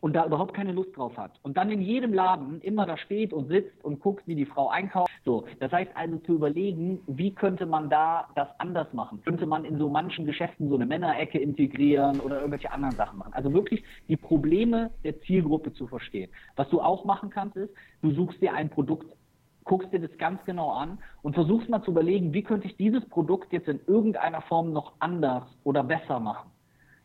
und 0.00 0.14
da 0.14 0.26
überhaupt 0.26 0.54
keine 0.54 0.72
Lust 0.72 0.96
drauf 0.96 1.16
hat 1.16 1.32
und 1.42 1.56
dann 1.56 1.70
in 1.70 1.80
jedem 1.80 2.12
Laden 2.12 2.60
immer 2.60 2.86
da 2.86 2.96
steht 2.96 3.32
und 3.32 3.48
sitzt 3.48 3.84
und 3.84 4.00
guckt, 4.00 4.26
wie 4.26 4.34
die 4.34 4.46
Frau 4.46 4.68
einkauft. 4.68 5.10
So, 5.24 5.44
das 5.60 5.72
heißt 5.72 5.90
also 5.94 6.18
zu 6.18 6.34
überlegen, 6.34 7.00
wie 7.06 7.32
könnte 7.32 7.66
man 7.66 7.90
da 7.90 8.28
das 8.34 8.48
anders 8.58 8.92
machen? 8.92 9.20
Könnte 9.24 9.46
man 9.46 9.64
in 9.64 9.78
so 9.78 9.88
manchen 9.88 10.26
Geschäften 10.26 10.68
so 10.68 10.74
eine 10.74 10.86
Männerecke 10.86 11.38
integrieren 11.38 12.20
oder 12.20 12.36
irgendwelche 12.36 12.72
anderen 12.72 12.94
Sachen 12.96 13.18
machen? 13.18 13.32
Also 13.32 13.52
wirklich 13.52 13.82
die 14.08 14.16
Probleme 14.16 14.90
der 15.04 15.20
Zielgruppe 15.22 15.72
zu 15.72 15.86
verstehen. 15.86 16.30
Was 16.56 16.68
du 16.70 16.80
auch 16.80 17.04
machen 17.04 17.30
kannst, 17.30 17.56
ist, 17.56 17.72
du 18.02 18.12
suchst 18.12 18.40
dir 18.40 18.54
ein 18.54 18.70
Produkt 18.70 19.06
guckst 19.68 19.92
dir 19.92 20.00
das 20.00 20.16
ganz 20.16 20.42
genau 20.46 20.70
an 20.70 20.98
und 21.22 21.34
versuchst 21.34 21.68
mal 21.68 21.82
zu 21.82 21.90
überlegen, 21.90 22.32
wie 22.32 22.42
könnte 22.42 22.66
ich 22.66 22.76
dieses 22.76 23.04
Produkt 23.10 23.52
jetzt 23.52 23.68
in 23.68 23.80
irgendeiner 23.86 24.40
Form 24.40 24.72
noch 24.72 24.94
anders 24.98 25.44
oder 25.62 25.84
besser 25.84 26.18
machen. 26.18 26.50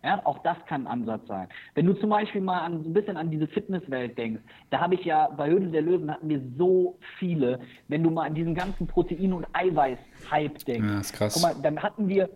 Ja, 0.04 0.22
auch 0.26 0.40
das 0.40 0.58
kann 0.68 0.86
ein 0.86 0.88
Ansatz 0.88 1.28
sein. 1.28 1.48
Wenn 1.76 1.86
du 1.86 1.94
zum 1.94 2.10
Beispiel 2.10 2.42
mal 2.42 2.60
an, 2.60 2.84
so 2.84 2.90
ein 2.90 2.94
bisschen 2.94 3.16
an 3.16 3.32
diese 3.32 3.48
Fitnesswelt 3.48 4.18
denkst, 4.18 4.42
da 4.70 4.82
habe 4.82 4.96
ich 4.96 5.06
ja 5.06 5.30
bei 5.30 5.50
Höhle 5.50 5.68
der 5.68 5.82
Löwen 5.82 6.12
hatten 6.12 6.28
wir 6.28 6.42
so 6.58 6.98
viele. 7.20 7.62
Wenn 7.88 8.04
du 8.04 8.10
mal 8.10 8.28
an 8.28 8.36
diesen 8.36 8.54
ganzen 8.54 8.86
Protein- 8.86 9.32
und 9.32 9.48
Eiweiß-Hype 9.54 10.66
denkst, 10.66 10.88
ja, 10.88 11.00
ist 11.00 11.14
krass. 11.14 11.34
Guck 11.36 11.44
mal, 11.44 11.56
dann 11.62 11.82
hatten 11.82 12.10
wir 12.10 12.30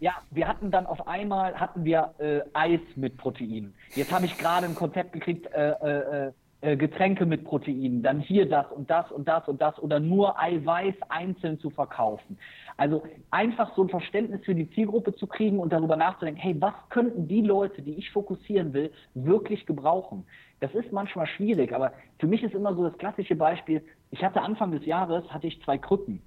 ja, 0.00 0.14
wir 0.32 0.48
hatten 0.48 0.72
dann 0.72 0.84
auf 0.86 1.06
einmal 1.06 1.54
hatten 1.54 1.84
wir 1.84 2.12
äh, 2.18 2.40
Eis 2.54 2.80
mit 2.96 3.16
Protein. 3.16 3.72
Jetzt 3.94 4.12
habe 4.12 4.26
ich 4.26 4.36
gerade 4.36 4.66
ein 4.66 4.74
Konzept 4.74 5.12
gekriegt, 5.12 5.46
äh, 5.54 5.70
äh, 5.70 6.32
äh 6.62 6.76
Getränke 6.76 7.26
mit 7.26 7.44
Proteinen, 7.44 8.02
dann 8.02 8.20
hier 8.20 8.48
das 8.48 8.70
und 8.70 8.88
das 8.88 9.10
und 9.10 9.26
das 9.28 9.46
und 9.48 9.60
das 9.60 9.78
oder 9.80 10.00
nur 10.00 10.40
Eiweiß 10.40 10.94
einzeln 11.08 11.58
zu 11.58 11.70
verkaufen. 11.70 12.38
Also 12.76 13.02
einfach 13.30 13.74
so 13.74 13.82
ein 13.82 13.88
Verständnis 13.88 14.44
für 14.44 14.54
die 14.54 14.70
Zielgruppe 14.70 15.14
zu 15.14 15.26
kriegen 15.26 15.58
und 15.58 15.72
darüber 15.72 15.96
nachzudenken, 15.96 16.40
hey, 16.40 16.56
was 16.60 16.74
könnten 16.88 17.28
die 17.28 17.42
Leute, 17.42 17.82
die 17.82 17.94
ich 17.94 18.10
fokussieren 18.10 18.72
will, 18.72 18.92
wirklich 19.14 19.66
gebrauchen? 19.66 20.24
Das 20.60 20.72
ist 20.74 20.92
manchmal 20.92 21.26
schwierig, 21.26 21.72
aber 21.72 21.92
für 22.20 22.28
mich 22.28 22.42
ist 22.44 22.54
immer 22.54 22.74
so 22.74 22.84
das 22.84 22.96
klassische 22.96 23.34
Beispiel, 23.34 23.82
ich 24.12 24.22
hatte 24.22 24.40
Anfang 24.40 24.70
des 24.70 24.86
Jahres, 24.86 25.28
hatte 25.30 25.48
ich 25.48 25.60
zwei 25.62 25.78
Krücken. 25.78 26.22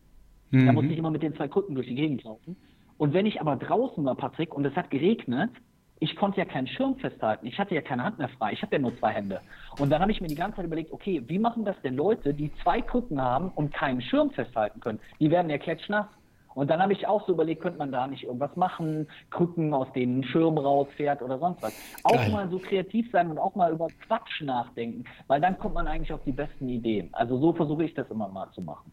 Mhm. 0.51 0.65
Da 0.65 0.73
musste 0.73 0.91
ich 0.91 0.99
immer 0.99 1.11
mit 1.11 1.23
den 1.23 1.33
zwei 1.35 1.47
Krücken 1.47 1.75
durch 1.75 1.87
die 1.87 1.95
Gegend 1.95 2.23
laufen. 2.25 2.57
Und 2.97 3.13
wenn 3.13 3.25
ich 3.25 3.39
aber 3.39 3.55
draußen 3.55 4.03
war, 4.03 4.15
Patrick, 4.15 4.53
und 4.53 4.65
es 4.65 4.75
hat 4.75 4.89
geregnet, 4.89 5.51
ich 5.99 6.15
konnte 6.15 6.39
ja 6.39 6.45
keinen 6.45 6.67
Schirm 6.67 6.95
festhalten. 6.97 7.47
Ich 7.47 7.57
hatte 7.57 7.73
ja 7.73 7.81
keine 7.81 8.03
Hand 8.03 8.17
mehr 8.17 8.29
frei. 8.29 8.51
Ich 8.53 8.61
habe 8.61 8.75
ja 8.75 8.81
nur 8.81 8.97
zwei 8.97 9.11
Hände. 9.11 9.41
Und 9.79 9.89
dann 9.89 10.01
habe 10.01 10.11
ich 10.11 10.21
mir 10.21 10.27
die 10.27 10.35
ganze 10.35 10.57
Zeit 10.57 10.65
überlegt, 10.65 10.91
okay, 10.91 11.23
wie 11.27 11.39
machen 11.39 11.65
das 11.65 11.75
denn 11.83 11.95
Leute, 11.95 12.33
die 12.33 12.51
zwei 12.63 12.81
Krücken 12.81 13.21
haben 13.21 13.49
und 13.55 13.73
keinen 13.73 14.01
Schirm 14.01 14.31
festhalten 14.31 14.79
können? 14.81 14.99
Die 15.19 15.31
werden 15.31 15.49
ja 15.49 15.57
klatschnass. 15.57 16.07
Und 16.53 16.69
dann 16.69 16.81
habe 16.81 16.93
ich 16.93 17.05
auch 17.05 17.25
so 17.27 17.33
überlegt, 17.33 17.61
könnte 17.61 17.79
man 17.79 17.91
da 17.91 18.07
nicht 18.07 18.23
irgendwas 18.23 18.55
machen, 18.55 19.07
Krücken, 19.29 19.73
aus 19.73 19.91
denen 19.91 20.23
Schirm 20.23 20.57
rausfährt 20.57 21.21
oder 21.21 21.37
sonst 21.37 21.61
was. 21.61 21.73
Auch 22.03 22.27
mal 22.29 22.49
so 22.49 22.59
kreativ 22.59 23.11
sein 23.11 23.29
und 23.29 23.37
auch 23.37 23.55
mal 23.55 23.73
über 23.73 23.87
Quatsch 24.07 24.41
nachdenken, 24.41 25.03
weil 25.27 25.41
dann 25.41 25.59
kommt 25.59 25.75
man 25.75 25.85
eigentlich 25.85 26.13
auf 26.13 26.23
die 26.23 26.31
besten 26.31 26.69
Ideen. 26.69 27.09
Also 27.13 27.37
so 27.37 27.51
versuche 27.51 27.83
ich 27.83 27.93
das 27.93 28.09
immer 28.09 28.29
mal 28.29 28.49
zu 28.51 28.61
machen. 28.61 28.89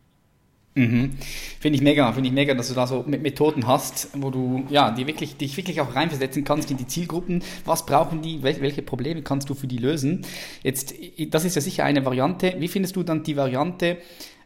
Mhm. 0.74 1.18
Finde 1.60 1.76
ich 1.76 1.82
mega, 1.82 2.10
finde 2.12 2.28
ich 2.28 2.34
mega, 2.34 2.54
dass 2.54 2.68
du 2.68 2.74
da 2.74 2.86
so 2.86 3.04
Methoden 3.06 3.66
hast, 3.66 4.08
wo 4.14 4.30
du 4.30 4.64
ja, 4.70 4.90
die 4.90 5.06
wirklich, 5.06 5.36
dich 5.36 5.56
wirklich 5.56 5.80
auch 5.80 5.94
reinversetzen 5.94 6.44
kannst 6.44 6.70
in 6.70 6.78
die 6.78 6.86
Zielgruppen. 6.86 7.42
Was 7.64 7.84
brauchen 7.84 8.22
die? 8.22 8.42
welche 8.42 8.82
Probleme 8.82 9.22
kannst 9.22 9.50
du 9.50 9.54
für 9.54 9.66
die 9.66 9.78
lösen? 9.78 10.24
Jetzt, 10.62 10.94
das 11.28 11.44
ist 11.44 11.56
ja 11.56 11.60
sicher 11.60 11.84
eine 11.84 12.04
Variante. 12.04 12.54
Wie 12.58 12.68
findest 12.68 12.96
du 12.96 13.02
dann 13.02 13.22
die 13.22 13.36
Variante, 13.36 13.98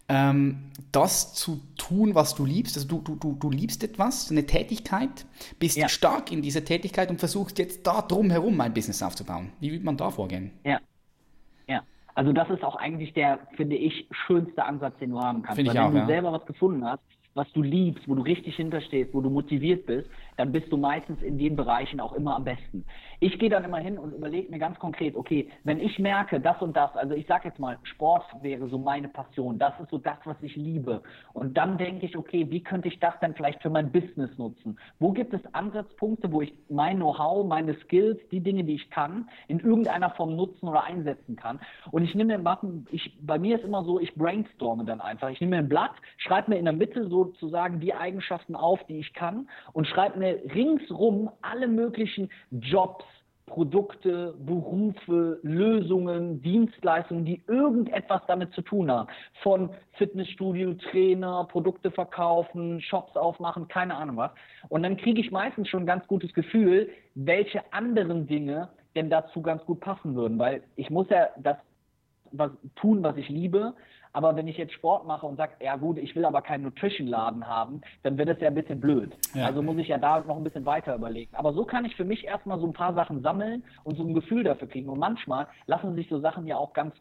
ähm, 0.09 0.71
das 0.93 1.35
zu 1.35 1.61
tun, 1.77 2.15
was 2.15 2.35
du 2.35 2.45
liebst? 2.45 2.77
Also 2.77 2.89
du, 2.89 3.01
du, 3.01 3.17
du, 3.17 3.37
du 3.39 3.51
liebst 3.51 3.85
etwas, 3.85 4.31
eine 4.31 4.47
Tätigkeit, 4.47 5.27
bist 5.59 5.77
ja. 5.77 5.89
stark 5.89 6.33
in 6.33 6.43
dieser 6.43 6.65
Tätigkeit 6.65 7.11
und 7.11 7.19
versuchst 7.19 7.59
jetzt 7.59 7.87
da 7.87 8.03
drumherum 8.03 8.61
ein 8.61 8.75
Business 8.75 9.03
aufzubauen. 9.03 9.53
Wie 9.61 9.71
wird 9.73 9.85
man 9.85 9.97
da 9.97 10.11
vorgehen? 10.11 10.51
Ja. 10.65 10.81
Ja. 11.69 11.83
Also 12.17 12.33
das 12.33 12.49
ist 12.49 12.65
auch 12.65 12.77
eigentlich 12.77 13.13
der, 13.13 13.41
finde 13.57 13.77
ich, 13.77 14.09
schönste 14.11 14.65
Ansatz, 14.65 14.97
den 14.99 15.11
du 15.11 15.21
haben 15.21 15.43
kannst. 15.43 15.57
Finde 15.57 15.75
Weil 15.75 15.77
wenn 15.77 15.83
auch, 15.85 15.93
du 15.93 15.99
ja. 15.99 16.07
selber 16.07 16.33
was 16.33 16.47
gefunden 16.47 16.83
hast, 16.85 17.03
was 17.35 17.47
du 17.53 17.63
liebst, 17.63 18.09
wo 18.09 18.15
du 18.15 18.23
richtig 18.23 18.57
hinterstehst, 18.57 19.13
wo 19.13 19.21
du 19.21 19.29
motiviert 19.29 19.85
bist, 19.85 20.09
dann 20.37 20.53
bist 20.53 20.71
du 20.71 20.77
meistens 20.77 21.23
in 21.23 21.39
den 21.39 21.57
Bereichen 21.57 22.01
auch 22.01 22.13
immer 22.13 22.37
am 22.37 22.45
besten. 22.45 22.85
Ich 23.21 23.39
gehe 23.39 23.49
dann 23.49 23.65
immer 23.65 23.79
hin 23.79 23.99
und 23.99 24.13
überlege 24.13 24.51
mir 24.51 24.59
ganz 24.59 24.79
konkret, 24.79 25.17
okay, 25.17 25.49
wenn 25.65 25.81
ich 25.81 25.99
merke, 25.99 26.41
das 26.41 26.61
und 26.61 26.77
das, 26.77 26.95
also 26.97 27.15
ich 27.15 27.27
sage 27.27 27.49
jetzt 27.49 27.59
mal, 27.59 27.79
Sport 27.85 28.25
wäre 28.43 28.69
so 28.69 28.79
meine 28.79 29.09
Passion, 29.09 29.59
das 29.59 29.73
ist 29.81 29.91
so 29.91 29.99
das, 29.99 30.19
was 30.25 30.37
ich 30.43 30.55
liebe. 30.57 31.03
Und 31.33 31.57
dann 31.57 31.79
denke 31.79 32.07
ich, 32.07 32.17
okay, 32.17 32.47
wie 32.51 32.63
könnte 32.63 32.89
ich 32.89 32.99
das 33.01 33.15
dann 33.21 33.35
vielleicht 33.35 33.63
für 33.63 33.71
mein 33.71 33.91
Business 33.91 34.37
nutzen? 34.37 34.79
Wo 34.99 35.13
gibt 35.13 35.33
es 35.33 35.41
Ansatzpunkte, 35.55 36.31
wo 36.31 36.43
ich 36.43 36.53
mein 36.69 36.97
Know-how, 36.97 37.47
meine 37.47 37.75
Skills, 37.81 38.19
die 38.31 38.41
Dinge, 38.41 38.65
die 38.65 38.75
ich 38.75 38.91
kann, 38.91 39.29
in 39.49 39.61
irgendeiner 39.61 40.11
Form 40.11 40.37
nutzen 40.37 40.69
oder 40.69 40.85
einsetzen 40.85 41.37
kann? 41.37 41.61
Und 41.91 42.05
ich 42.05 42.15
nehme 42.15 42.37
mir, 42.37 42.59
ich, 42.91 43.17
bei 43.23 43.39
mir 43.39 43.57
ist 43.57 43.65
immer 43.65 43.85
so, 43.85 43.99
ich 43.99 44.15
brainstorme 44.15 44.85
dann 44.85 45.01
einfach. 45.01 45.31
Ich 45.31 45.41
nehme 45.41 45.57
mir 45.57 45.63
ein 45.63 45.69
Blatt, 45.69 45.93
schreibe 46.19 46.51
mir 46.51 46.59
in 46.59 46.67
der 46.67 46.75
Mitte 46.75 47.09
sozusagen 47.09 47.81
die 47.81 47.95
Eigenschaften 47.95 48.55
auf, 48.55 48.85
die 48.85 48.99
ich 48.99 49.15
kann 49.15 49.49
und 49.73 49.87
schreibe 49.87 50.19
mir 50.19 50.26
ringsrum 50.55 51.31
alle 51.43 51.69
möglichen 51.69 52.29
Jobs, 52.51 53.05
Produkte, 53.47 54.35
Berufe, 54.45 55.39
Lösungen, 55.43 56.43
Dienstleistungen, 56.43 57.25
die 57.25 57.43
irgendetwas 57.47 58.21
damit 58.27 58.53
zu 58.53 58.63
tun 58.63 58.91
haben. 58.91 59.09
Von 59.43 59.71
Fitnessstudio, 59.93 60.75
Trainer, 60.75 61.47
Produkte 61.51 61.93
verkaufen, 61.93 62.81
Shops 62.81 63.17
aufmachen, 63.17 63.69
keine 63.69 63.95
Ahnung 63.95 64.17
was. 64.17 64.33
Und 64.69 64.83
dann 64.83 64.97
kriege 64.97 65.21
ich 65.21 65.31
meistens 65.31 65.69
schon 65.69 65.85
ein 65.85 65.87
ganz 65.87 66.07
gutes 66.09 66.33
Gefühl, 66.35 66.91
welche 67.15 67.63
anderen 67.73 68.27
Dinge 68.27 68.69
denn 68.97 69.11
dazu 69.11 69.43
ganz 69.43 69.65
gut 69.65 69.81
passen 69.81 70.17
würden. 70.17 70.39
Weil 70.39 70.65
ich 70.75 70.91
muss 70.91 71.09
ja 71.09 71.29
das 71.39 71.57
was, 72.33 72.51
tun, 72.75 73.03
was 73.03 73.17
ich 73.17 73.29
liebe. 73.29 73.75
Aber 74.17 74.35
wenn 74.35 74.49
ich 74.49 74.57
jetzt 74.57 74.73
Sport 74.73 75.07
mache 75.07 75.27
und 75.27 75.37
sage, 75.37 75.53
ja 75.61 75.77
gut, 75.77 75.99
ich 75.99 76.17
will 76.17 76.25
aber 76.25 76.41
keinen 76.41 76.63
Nutrition-Laden 76.63 77.47
haben, 77.47 77.83
dann 78.03 78.17
wird 78.17 78.31
es 78.31 78.41
ja 78.41 78.49
ein 78.49 78.55
bisschen 78.55 78.81
blöd. 78.81 79.15
Ja. 79.35 79.45
Also 79.45 79.61
muss 79.61 79.77
ich 79.77 79.89
ja 79.89 79.99
da 79.99 80.21
noch 80.21 80.39
ein 80.39 80.43
bisschen 80.43 80.65
weiter 80.65 80.95
überlegen. 80.95 81.37
Aber 81.37 81.53
so 81.53 81.67
kann 81.67 81.85
ich 81.85 81.95
für 81.97 82.07
mich 82.07 82.25
erstmal 82.25 82.59
so 82.59 82.67
ein 82.67 82.73
paar 82.73 82.95
Sachen 82.95 83.21
sammeln 83.21 83.63
und 83.85 83.99
so 83.99 84.05
ein 84.05 84.15
Gefühl 84.15 84.43
dafür 84.43 84.69
kriegen. 84.69 84.89
Und 84.89 84.99
manchmal 84.99 85.49
lassen 85.67 85.95
sich 85.95 86.09
so 86.09 86.19
Sachen 86.19 86.47
ja 86.47 86.57
auch 86.57 86.73
ganz 86.73 86.95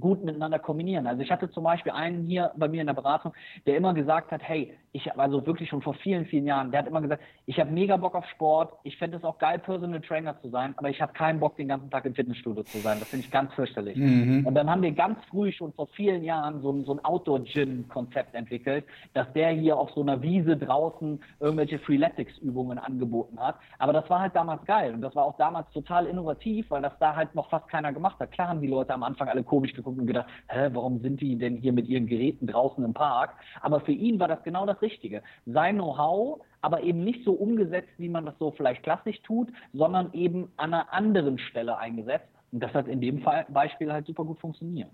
gut 0.00 0.24
miteinander 0.24 0.58
kombinieren. 0.58 1.06
Also 1.06 1.22
ich 1.22 1.30
hatte 1.30 1.50
zum 1.50 1.64
Beispiel 1.64 1.92
einen 1.92 2.24
hier 2.24 2.52
bei 2.56 2.68
mir 2.68 2.80
in 2.80 2.86
der 2.86 2.94
Beratung, 2.94 3.32
der 3.66 3.76
immer 3.76 3.94
gesagt 3.94 4.32
hat, 4.32 4.42
hey, 4.42 4.72
ich 4.92 5.12
also 5.18 5.46
wirklich 5.46 5.68
schon 5.68 5.82
vor 5.82 5.94
vielen, 5.94 6.26
vielen 6.26 6.46
Jahren, 6.46 6.70
der 6.70 6.80
hat 6.80 6.88
immer 6.88 7.02
gesagt, 7.02 7.22
ich 7.44 7.60
habe 7.60 7.70
mega 7.70 7.96
Bock 7.96 8.14
auf 8.14 8.24
Sport, 8.30 8.72
ich 8.82 8.96
fände 8.96 9.18
es 9.18 9.24
auch 9.24 9.38
geil, 9.38 9.58
Personal 9.58 10.00
Trainer 10.00 10.40
zu 10.40 10.48
sein, 10.48 10.74
aber 10.78 10.88
ich 10.88 11.00
habe 11.00 11.12
keinen 11.12 11.38
Bock, 11.38 11.56
den 11.56 11.68
ganzen 11.68 11.90
Tag 11.90 12.06
im 12.06 12.14
Fitnessstudio 12.14 12.62
zu 12.62 12.78
sein. 12.78 12.98
Das 12.98 13.08
finde 13.08 13.26
ich 13.26 13.30
ganz 13.30 13.52
fürchterlich. 13.54 13.96
Mhm. 13.96 14.46
Und 14.46 14.54
dann 14.54 14.70
haben 14.70 14.82
wir 14.82 14.92
ganz 14.92 15.18
früh 15.26 15.52
schon 15.52 15.72
vor 15.74 15.86
vielen 15.88 16.24
Jahren 16.24 16.62
so 16.62 16.72
ein, 16.72 16.84
so 16.84 16.94
ein 16.94 17.04
Outdoor-Gym-Konzept 17.04 18.34
entwickelt, 18.34 18.84
dass 19.12 19.30
der 19.34 19.50
hier 19.50 19.76
auf 19.76 19.90
so 19.90 20.00
einer 20.00 20.22
Wiese 20.22 20.56
draußen 20.56 21.20
irgendwelche 21.40 21.78
Freeletics-Übungen 21.78 22.78
angeboten 22.78 23.38
hat. 23.38 23.56
Aber 23.78 23.92
das 23.92 24.08
war 24.08 24.20
halt 24.20 24.34
damals 24.34 24.64
geil 24.64 24.94
und 24.94 25.02
das 25.02 25.14
war 25.14 25.24
auch 25.24 25.36
damals 25.36 25.70
total 25.72 26.06
innovativ, 26.06 26.70
weil 26.70 26.82
das 26.82 26.98
da 26.98 27.14
halt 27.14 27.34
noch 27.34 27.50
fast 27.50 27.68
keiner 27.68 27.92
gemacht 27.92 28.18
hat. 28.18 28.32
Klar 28.32 28.48
haben 28.48 28.60
die 28.60 28.66
Leute 28.66 28.94
am 28.94 29.02
Anfang 29.02 29.28
alle 29.28 29.42
komisch 29.42 29.74
geguckt, 29.74 29.85
angeguckt 29.86 30.00
und 30.00 30.06
gedacht, 30.06 30.28
hä, 30.48 30.68
warum 30.72 31.00
sind 31.00 31.20
die 31.20 31.36
denn 31.36 31.56
hier 31.56 31.72
mit 31.72 31.88
ihren 31.88 32.06
Geräten 32.06 32.46
draußen 32.46 32.82
im 32.84 32.94
Park? 32.94 33.34
Aber 33.60 33.80
für 33.80 33.92
ihn 33.92 34.18
war 34.18 34.28
das 34.28 34.42
genau 34.42 34.66
das 34.66 34.80
Richtige. 34.82 35.22
Sein 35.46 35.76
Know-how, 35.76 36.40
aber 36.60 36.82
eben 36.82 37.04
nicht 37.04 37.24
so 37.24 37.32
umgesetzt, 37.32 37.90
wie 37.98 38.08
man 38.08 38.26
das 38.26 38.34
so 38.38 38.50
vielleicht 38.50 38.82
klassisch 38.82 39.20
tut, 39.22 39.48
sondern 39.72 40.12
eben 40.12 40.48
an 40.56 40.74
einer 40.74 40.92
anderen 40.92 41.38
Stelle 41.38 41.78
eingesetzt. 41.78 42.28
Und 42.52 42.62
das 42.62 42.72
hat 42.74 42.88
in 42.88 43.00
dem 43.00 43.20
Fall, 43.20 43.46
Beispiel 43.48 43.92
halt 43.92 44.06
super 44.06 44.24
gut 44.24 44.38
funktioniert. 44.38 44.90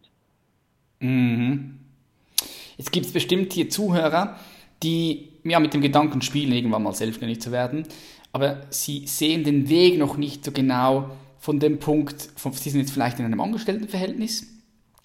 Mhm. 1.01 1.79
Jetzt 2.77 2.93
gibt 2.93 3.07
es 3.07 3.13
bestimmt 3.13 3.53
hier 3.53 3.69
Zuhörer, 3.69 4.37
die 4.83 5.29
ja 5.45 5.61
mit 5.61 5.75
dem 5.75 5.81
Gedanken 5.81 6.23
spielen, 6.23 6.53
irgendwann 6.53 6.83
mal 6.83 6.93
selbstständig 6.93 7.41
zu 7.41 7.53
werden, 7.53 7.85
aber 8.33 8.63
sie 8.71 9.07
sehen 9.07 9.45
den 9.45 9.69
Weg 9.69 9.99
noch 9.99 10.17
nicht 10.17 10.45
so 10.45 10.53
genau 10.53 11.11
von 11.39 11.59
dem 11.59 11.79
Punkt, 11.79 12.31
von, 12.37 12.53
sie 12.53 12.71
sind 12.71 12.81
jetzt 12.81 12.93
vielleicht 12.93 13.19
in 13.19 13.25
einem 13.25 13.41
Angestelltenverhältnis 13.41 14.52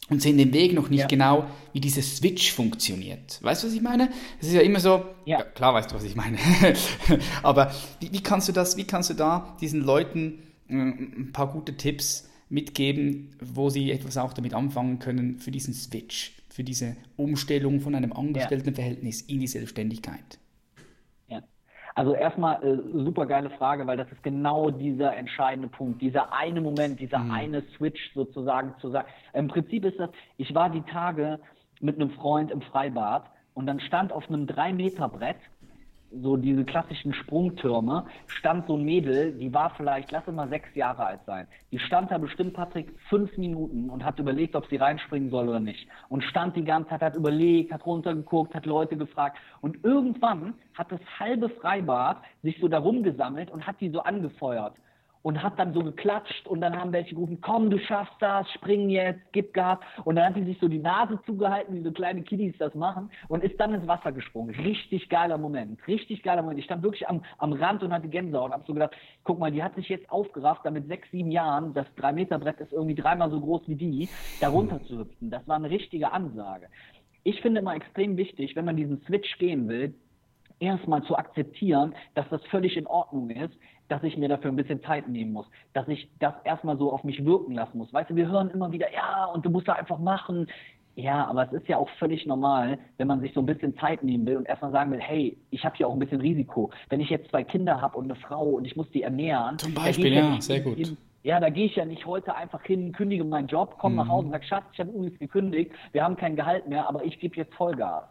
und 0.10 0.22
sehen 0.22 0.38
den 0.38 0.54
Weg 0.54 0.74
noch 0.74 0.90
nicht 0.90 1.02
ja. 1.02 1.08
genau, 1.08 1.48
wie 1.74 1.82
dieser 1.82 2.02
Switch 2.02 2.52
funktioniert. 2.54 3.40
Weißt 3.42 3.64
du, 3.64 3.68
was 3.68 3.74
ich 3.74 3.82
meine? 3.82 4.10
Es 4.40 4.48
ist 4.48 4.54
ja 4.54 4.62
immer 4.62 4.80
so, 4.80 5.06
ja. 5.26 5.40
ja. 5.40 5.44
klar 5.44 5.74
weißt 5.74 5.92
du, 5.92 5.96
was 5.96 6.04
ich 6.04 6.16
meine. 6.16 6.38
Aber 7.44 7.72
wie, 8.00 8.12
wie, 8.12 8.22
kannst 8.22 8.48
du 8.48 8.54
das, 8.54 8.78
wie 8.78 8.86
kannst 8.86 9.10
du 9.10 9.14
da 9.14 9.58
diesen 9.60 9.82
Leuten 9.82 10.40
äh, 10.70 10.74
ein 10.74 11.32
paar 11.34 11.52
gute 11.52 11.76
Tipps 11.76 12.30
mitgeben, 12.50 13.36
wo 13.42 13.70
Sie 13.70 13.92
etwas 13.92 14.18
auch 14.18 14.34
damit 14.34 14.54
anfangen 14.54 15.00
können 15.00 15.40
für 15.40 15.52
diesen 15.52 15.74
Switch, 15.74 16.34
für 16.50 16.64
diese 16.64 16.96
Umstellung 17.18 17.82
von 17.82 17.94
einem 17.94 18.14
Angestelltenverhältnis 18.14 19.22
in 19.22 19.42
die 19.42 19.48
Selbstständigkeit? 19.48 20.40
Also 21.98 22.14
erstmal 22.14 22.64
äh, 22.64 22.78
super 22.94 23.26
geile 23.26 23.50
Frage, 23.50 23.88
weil 23.88 23.98
das 23.98 24.08
ist 24.12 24.22
genau 24.22 24.70
dieser 24.70 25.18
entscheidende 25.18 25.68
Punkt, 25.68 26.00
dieser 26.00 26.32
eine 26.32 26.62
Moment, 26.62 27.00
dieser 27.00 27.18
mhm. 27.18 27.32
eine 27.32 27.64
Switch 27.76 28.14
sozusagen 28.14 28.76
zu 28.80 28.92
sagen. 28.92 29.08
Im 29.34 29.48
Prinzip 29.48 29.84
ist 29.84 30.00
das, 30.00 30.12
ich 30.38 30.54
war 30.54 30.70
die 30.70 30.84
Tage 30.84 31.40
mit 31.82 31.96
einem 31.96 32.12
Freund 32.12 32.52
im 32.52 32.62
Freibad 32.62 33.24
und 33.56 33.66
dann 33.66 33.80
stand 33.80 34.14
auf 34.14 34.30
einem 34.30 34.46
3-Meter-Brett 34.46 35.38
so 36.22 36.38
diese 36.38 36.66
klassischen 36.66 37.14
Sprungtürme, 37.14 38.06
stand 38.28 38.68
so 38.68 38.76
ein 38.76 38.84
Mädel, 38.84 39.34
die 39.34 39.54
war 39.54 39.72
vielleicht, 39.72 40.12
lass 40.12 40.28
mal 40.28 40.50
sechs 40.50 40.74
Jahre 40.76 41.06
alt 41.06 41.22
sein. 41.26 41.48
Die 41.72 41.80
stand 41.80 42.12
da 42.12 42.18
bestimmt, 42.18 42.54
Patrick, 42.54 42.94
fünf 43.10 43.38
Minuten 43.38 43.90
und 43.90 44.04
hat 44.04 44.20
überlegt, 44.20 44.56
ob 44.56 44.68
sie 44.68 44.78
reinspringen 44.78 45.30
soll 45.30 45.50
oder 45.50 45.60
nicht. 45.60 45.88
Und 46.10 46.24
stand 46.24 46.56
die 46.56 46.64
ganze 46.64 46.90
Zeit, 46.90 47.02
hat 47.02 47.16
überlegt, 47.16 47.72
hat 47.72 47.86
runtergeguckt, 47.86 48.56
hat 48.56 48.66
Leute 48.66 48.98
gefragt. 48.98 49.38
Und 49.62 49.84
irgendwann 49.84 50.54
hat 50.74 50.92
das 50.92 51.02
halbe 51.20 51.50
Freibad 51.50 52.18
sich 52.44 52.60
so 52.60 52.68
darum 52.68 53.04
gesammelt 53.04 53.52
und 53.52 53.66
hat 53.66 53.80
die 53.82 53.90
so 53.90 54.02
angefeuert 54.02 54.74
und 55.28 55.44
hat 55.44 55.60
dann 55.60 55.74
so 55.74 55.82
geklatscht 55.82 56.48
und 56.48 56.62
dann 56.62 56.74
haben 56.80 56.94
welche 56.94 57.14
gerufen, 57.14 57.42
komm, 57.42 57.70
du 57.70 57.78
schaffst 57.80 58.16
das, 58.22 58.50
spring 58.54 58.90
jetzt, 58.90 59.20
gib 59.34 59.54
Gas. 59.54 59.78
Und 60.06 60.16
dann 60.16 60.28
hat 60.28 60.36
sie 60.36 60.46
sich 60.46 60.58
so 60.62 60.70
die 60.70 60.80
Nase 60.80 61.20
zugehalten, 61.26 61.76
wie 61.76 61.84
so 61.84 61.92
kleine 61.92 62.22
Kiddies 62.22 62.58
das 62.60 62.74
machen 62.76 63.12
und 63.28 63.44
ist 63.44 63.60
dann 63.60 63.74
ins 63.74 63.86
Wasser 63.88 64.14
gesprungen. 64.14 64.56
Richtig 64.56 65.10
geiler 65.10 65.38
Moment, 65.38 65.86
richtig 65.86 66.24
geiler 66.24 66.44
Moment. 66.44 66.60
Ich 66.60 66.66
stand 66.66 66.82
wirklich 66.82 67.10
am, 67.10 67.24
am 67.40 67.52
Rand 67.52 67.84
und 67.84 67.92
hatte 67.92 68.08
Gänsehaut 68.08 68.52
und 68.52 68.54
hab 68.54 68.66
so 68.66 68.74
gedacht, 68.74 68.96
guck 69.26 69.38
mal, 69.38 69.52
die 69.52 69.62
hat 69.62 69.76
sich 69.76 69.90
jetzt 69.90 70.10
aufgerafft, 70.10 70.62
damit 70.64 70.88
sechs, 70.88 71.12
sieben 71.12 71.30
Jahren, 71.30 71.74
das 71.74 71.88
drei 71.98 72.14
Meter 72.14 72.40
Brett 72.40 72.62
ist 72.62 72.72
irgendwie 72.72 72.96
dreimal 72.96 73.30
so 73.30 73.42
groß 73.42 73.68
wie 73.68 73.76
die, 73.76 74.08
da 74.40 74.48
runter 74.48 74.82
zu 74.84 75.00
hüpfen. 75.00 75.30
Das 75.30 75.46
war 75.46 75.58
eine 75.58 75.70
richtige 75.70 76.14
Ansage. 76.14 76.70
Ich 77.26 77.42
finde 77.42 77.60
immer 77.60 77.76
extrem 77.76 78.16
wichtig, 78.16 78.56
wenn 78.56 78.64
man 78.64 78.78
diesen 78.78 79.02
Switch 79.02 79.38
gehen 79.40 79.68
will, 79.68 79.94
erstmal 80.60 81.04
zu 81.04 81.18
akzeptieren, 81.18 81.96
dass 82.16 82.28
das 82.30 82.44
völlig 82.46 82.78
in 82.78 82.88
Ordnung 82.88 83.30
ist, 83.30 83.54
dass 83.88 84.04
ich 84.04 84.18
mir 84.18 84.28
dafür 84.28 84.52
ein 84.52 84.56
bisschen 84.56 84.82
Zeit 84.84 85.08
nehmen 85.08 85.34
muss, 85.34 85.48
dass 85.74 85.88
ich 85.88 86.10
das 86.20 86.34
erstmal 86.44 86.78
so 86.78 86.92
auf 86.92 87.04
mich 87.04 87.24
wirken 87.24 87.54
lassen 87.54 87.78
muss. 87.78 87.94
Weißt 87.94 88.10
du, 88.10 88.16
wir 88.16 88.28
hören 88.28 88.50
immer 88.50 88.72
wieder, 88.72 88.92
ja, 88.94 89.26
und 89.26 89.46
du 89.46 89.50
musst 89.50 89.68
da 89.68 89.74
einfach 89.74 90.00
machen. 90.00 90.48
Ja, 90.96 91.28
aber 91.28 91.46
es 91.46 91.54
ist 91.54 91.68
ja 91.68 91.78
auch 91.78 91.90
völlig 92.00 92.26
normal, 92.26 92.80
wenn 92.98 93.08
man 93.08 93.22
sich 93.22 93.32
so 93.34 93.40
ein 93.42 93.46
bisschen 93.46 93.78
Zeit 93.78 94.04
nehmen 94.04 94.26
will 94.26 94.36
und 94.36 94.48
erstmal 94.48 94.72
sagen 94.72 94.92
will, 94.92 95.00
hey, 95.00 95.38
ich 95.52 95.64
habe 95.64 95.76
hier 95.78 95.88
auch 95.88 95.94
ein 95.94 96.00
bisschen 96.00 96.22
Risiko. 96.22 96.72
Wenn 96.90 97.00
ich 97.00 97.10
jetzt 97.10 97.30
zwei 97.30 97.44
Kinder 97.44 97.80
habe 97.80 97.98
und 97.98 98.06
eine 98.06 98.16
Frau 98.16 98.44
und 98.44 98.66
ich 98.66 98.76
muss 98.76 98.90
die 98.90 99.04
ernähren. 99.04 99.60
Zum 99.60 99.76
Beispiel, 99.76 100.12
ja, 100.12 100.34
ja 100.34 100.42
sehr 100.42 100.60
gut. 100.62 100.76
Hin, 100.76 100.98
ja, 101.22 101.40
da 101.40 101.50
gehe 101.50 101.66
ich 101.68 101.76
ja 101.76 101.86
nicht 101.86 102.06
heute 102.08 102.34
einfach 102.34 102.64
hin, 102.64 102.94
kündige 102.94 103.24
meinen 103.24 103.48
Job, 103.48 103.78
komme 103.78 103.94
mhm. 103.94 104.00
nach 104.00 104.08
Hause 104.08 104.26
und 104.26 104.32
sage, 104.32 104.46
Schatz, 104.46 104.64
ich 104.74 104.80
habe 104.80 104.90
übrigens 104.90 105.20
gekündigt, 105.20 105.72
wir 105.92 106.04
haben 106.04 106.16
kein 106.16 106.36
Gehalt 106.36 106.68
mehr, 106.68 106.90
aber 106.90 107.06
ich 107.06 107.20
gebe 107.20 107.36
jetzt 107.36 107.54
Vollgas. 107.54 108.06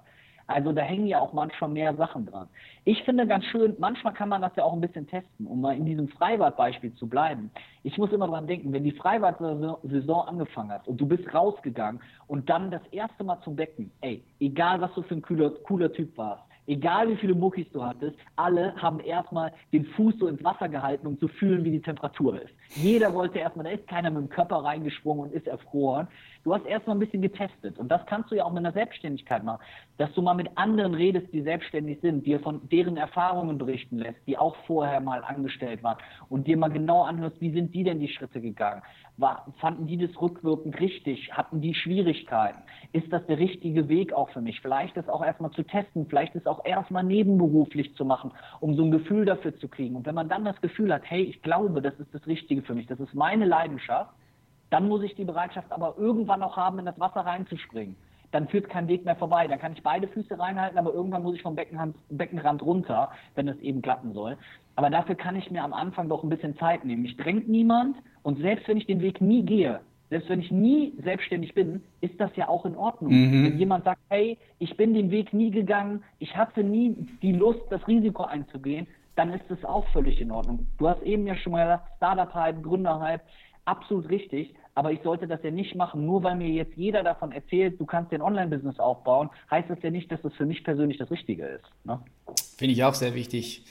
Also 0.46 0.72
da 0.72 0.82
hängen 0.82 1.06
ja 1.06 1.20
auch 1.20 1.32
manchmal 1.32 1.70
mehr 1.70 1.94
Sachen 1.96 2.26
dran. 2.26 2.48
Ich 2.84 3.02
finde 3.02 3.26
ganz 3.26 3.44
schön, 3.46 3.74
manchmal 3.78 4.12
kann 4.12 4.28
man 4.28 4.42
das 4.42 4.54
ja 4.56 4.64
auch 4.64 4.72
ein 4.72 4.80
bisschen 4.80 5.06
testen, 5.06 5.46
um 5.46 5.60
mal 5.60 5.76
in 5.76 5.84
diesem 5.84 6.08
Freibadbeispiel 6.08 6.94
zu 6.94 7.08
bleiben. 7.08 7.50
Ich 7.82 7.98
muss 7.98 8.12
immer 8.12 8.28
dran 8.28 8.46
denken, 8.46 8.72
wenn 8.72 8.84
die 8.84 8.92
Freibad-Saison 8.92 10.28
angefangen 10.28 10.70
hat 10.70 10.86
und 10.86 11.00
du 11.00 11.06
bist 11.06 11.32
rausgegangen 11.34 12.00
und 12.28 12.48
dann 12.48 12.70
das 12.70 12.82
erste 12.92 13.24
Mal 13.24 13.40
zum 13.42 13.56
Becken, 13.56 13.90
ey, 14.00 14.22
egal 14.40 14.80
was 14.80 14.94
du 14.94 15.02
für 15.02 15.14
ein 15.14 15.22
cooler, 15.22 15.50
cooler 15.64 15.92
Typ 15.92 16.16
warst, 16.16 16.44
egal 16.66 17.08
wie 17.08 17.16
viele 17.16 17.34
Muckis 17.34 17.70
du 17.72 17.84
hattest, 17.84 18.16
alle 18.36 18.74
haben 18.76 19.00
erstmal 19.00 19.52
den 19.72 19.84
Fuß 19.84 20.18
so 20.18 20.26
ins 20.28 20.42
Wasser 20.44 20.68
gehalten, 20.68 21.06
um 21.06 21.18
zu 21.18 21.28
fühlen, 21.28 21.64
wie 21.64 21.70
die 21.70 21.82
Temperatur 21.82 22.40
ist. 22.40 22.52
Jeder 22.74 23.12
wollte 23.14 23.38
erstmal, 23.38 23.64
da 23.64 23.70
ist 23.70 23.86
keiner 23.86 24.10
mit 24.10 24.22
dem 24.22 24.28
Körper 24.28 24.56
reingesprungen 24.56 25.26
und 25.26 25.32
ist 25.32 25.46
erfroren. 25.46 26.08
Du 26.46 26.54
hast 26.54 26.64
erstmal 26.64 26.94
ein 26.94 27.00
bisschen 27.00 27.22
getestet. 27.22 27.76
Und 27.76 27.88
das 27.88 28.06
kannst 28.06 28.30
du 28.30 28.36
ja 28.36 28.44
auch 28.44 28.52
mit 28.52 28.60
einer 28.60 28.70
Selbstständigkeit 28.70 29.42
machen. 29.42 29.58
Dass 29.98 30.12
du 30.12 30.22
mal 30.22 30.34
mit 30.34 30.46
anderen 30.54 30.94
redest, 30.94 31.26
die 31.32 31.42
selbstständig 31.42 31.98
sind, 32.02 32.24
dir 32.24 32.38
von 32.38 32.68
deren 32.68 32.96
Erfahrungen 32.96 33.58
berichten 33.58 33.98
lässt, 33.98 34.24
die 34.28 34.38
auch 34.38 34.54
vorher 34.64 35.00
mal 35.00 35.24
angestellt 35.24 35.82
waren 35.82 35.98
und 36.28 36.46
dir 36.46 36.56
mal 36.56 36.68
genau 36.68 37.02
anhörst, 37.02 37.40
wie 37.40 37.50
sind 37.50 37.74
die 37.74 37.82
denn 37.82 37.98
die 37.98 38.06
Schritte 38.06 38.40
gegangen? 38.40 38.82
War, 39.16 39.52
fanden 39.58 39.88
die 39.88 39.96
das 39.96 40.22
rückwirkend 40.22 40.78
richtig? 40.78 41.32
Hatten 41.32 41.60
die 41.60 41.74
Schwierigkeiten? 41.74 42.62
Ist 42.92 43.12
das 43.12 43.26
der 43.26 43.38
richtige 43.38 43.88
Weg 43.88 44.12
auch 44.12 44.30
für 44.30 44.40
mich? 44.40 44.60
Vielleicht 44.60 44.96
ist 44.96 45.10
auch 45.10 45.24
erstmal 45.24 45.50
zu 45.50 45.64
testen, 45.64 46.06
vielleicht 46.06 46.36
ist 46.36 46.46
auch 46.46 46.64
erstmal 46.64 47.02
nebenberuflich 47.02 47.96
zu 47.96 48.04
machen, 48.04 48.30
um 48.60 48.76
so 48.76 48.84
ein 48.84 48.92
Gefühl 48.92 49.24
dafür 49.24 49.56
zu 49.56 49.66
kriegen. 49.66 49.96
Und 49.96 50.06
wenn 50.06 50.14
man 50.14 50.28
dann 50.28 50.44
das 50.44 50.60
Gefühl 50.60 50.94
hat, 50.94 51.02
hey, 51.06 51.24
ich 51.24 51.42
glaube, 51.42 51.82
das 51.82 51.98
ist 51.98 52.14
das 52.14 52.24
Richtige 52.28 52.62
für 52.62 52.76
mich, 52.76 52.86
das 52.86 53.00
ist 53.00 53.14
meine 53.14 53.46
Leidenschaft, 53.46 54.14
dann 54.70 54.88
muss 54.88 55.02
ich 55.02 55.14
die 55.14 55.24
Bereitschaft 55.24 55.70
aber 55.72 55.94
irgendwann 55.96 56.42
auch 56.42 56.56
haben, 56.56 56.78
in 56.78 56.86
das 56.86 56.98
Wasser 56.98 57.20
reinzuspringen. 57.20 57.96
Dann 58.32 58.48
führt 58.48 58.68
kein 58.68 58.88
Weg 58.88 59.04
mehr 59.04 59.16
vorbei. 59.16 59.46
Dann 59.46 59.58
kann 59.58 59.72
ich 59.72 59.82
beide 59.82 60.08
Füße 60.08 60.38
reinhalten, 60.38 60.78
aber 60.78 60.92
irgendwann 60.92 61.22
muss 61.22 61.36
ich 61.36 61.42
vom 61.42 61.54
Beckenrand, 61.54 61.96
Beckenrand 62.10 62.62
runter, 62.62 63.10
wenn 63.34 63.48
es 63.48 63.58
eben 63.60 63.82
klappen 63.82 64.12
soll. 64.12 64.36
Aber 64.74 64.90
dafür 64.90 65.14
kann 65.14 65.36
ich 65.36 65.50
mir 65.50 65.62
am 65.62 65.72
Anfang 65.72 66.08
doch 66.08 66.22
ein 66.22 66.28
bisschen 66.28 66.56
Zeit 66.58 66.84
nehmen. 66.84 67.02
Mich 67.02 67.16
drängt 67.16 67.48
niemand 67.48 67.96
und 68.22 68.38
selbst 68.38 68.68
wenn 68.68 68.76
ich 68.76 68.86
den 68.86 69.00
Weg 69.00 69.20
nie 69.20 69.42
gehe, 69.42 69.80
selbst 70.10 70.28
wenn 70.28 70.40
ich 70.40 70.50
nie 70.50 70.92
selbstständig 71.02 71.54
bin, 71.54 71.82
ist 72.00 72.20
das 72.20 72.30
ja 72.36 72.48
auch 72.48 72.64
in 72.64 72.76
Ordnung. 72.76 73.12
Mhm. 73.12 73.44
Wenn 73.44 73.58
jemand 73.58 73.84
sagt, 73.84 74.00
hey, 74.08 74.38
ich 74.58 74.76
bin 74.76 74.94
den 74.94 75.10
Weg 75.10 75.32
nie 75.32 75.50
gegangen, 75.50 76.04
ich 76.18 76.36
hatte 76.36 76.62
nie 76.62 76.94
die 77.22 77.32
Lust, 77.32 77.62
das 77.70 77.86
Risiko 77.88 78.24
einzugehen, 78.24 78.86
dann 79.16 79.32
ist 79.32 79.44
das 79.48 79.64
auch 79.64 79.86
völlig 79.88 80.20
in 80.20 80.30
Ordnung. 80.30 80.66
Du 80.78 80.88
hast 80.88 81.02
eben 81.02 81.26
ja 81.26 81.34
schon 81.36 81.52
mal 81.52 81.64
gesagt, 81.64 81.96
Startup-Hype, 81.96 82.62
Gründer-Hype, 82.62 83.22
absolut 83.66 84.08
richtig, 84.08 84.54
aber 84.74 84.92
ich 84.92 85.00
sollte 85.02 85.26
das 85.26 85.42
ja 85.42 85.50
nicht 85.50 85.74
machen, 85.74 86.04
nur 86.04 86.22
weil 86.22 86.36
mir 86.36 86.48
jetzt 86.48 86.76
jeder 86.76 87.02
davon 87.02 87.32
erzählt, 87.32 87.80
du 87.80 87.86
kannst 87.86 88.12
dir 88.12 88.16
ein 88.16 88.22
Online-Business 88.22 88.78
aufbauen, 88.78 89.30
heißt 89.50 89.70
das 89.70 89.78
ja 89.82 89.90
nicht, 89.90 90.10
dass 90.10 90.22
das 90.22 90.34
für 90.34 90.46
mich 90.46 90.64
persönlich 90.64 90.98
das 90.98 91.10
Richtige 91.10 91.44
ist. 91.46 91.64
Ne? 91.84 92.00
Finde 92.56 92.72
ich 92.74 92.84
auch 92.84 92.94
sehr 92.94 93.14
wichtig. 93.14 93.64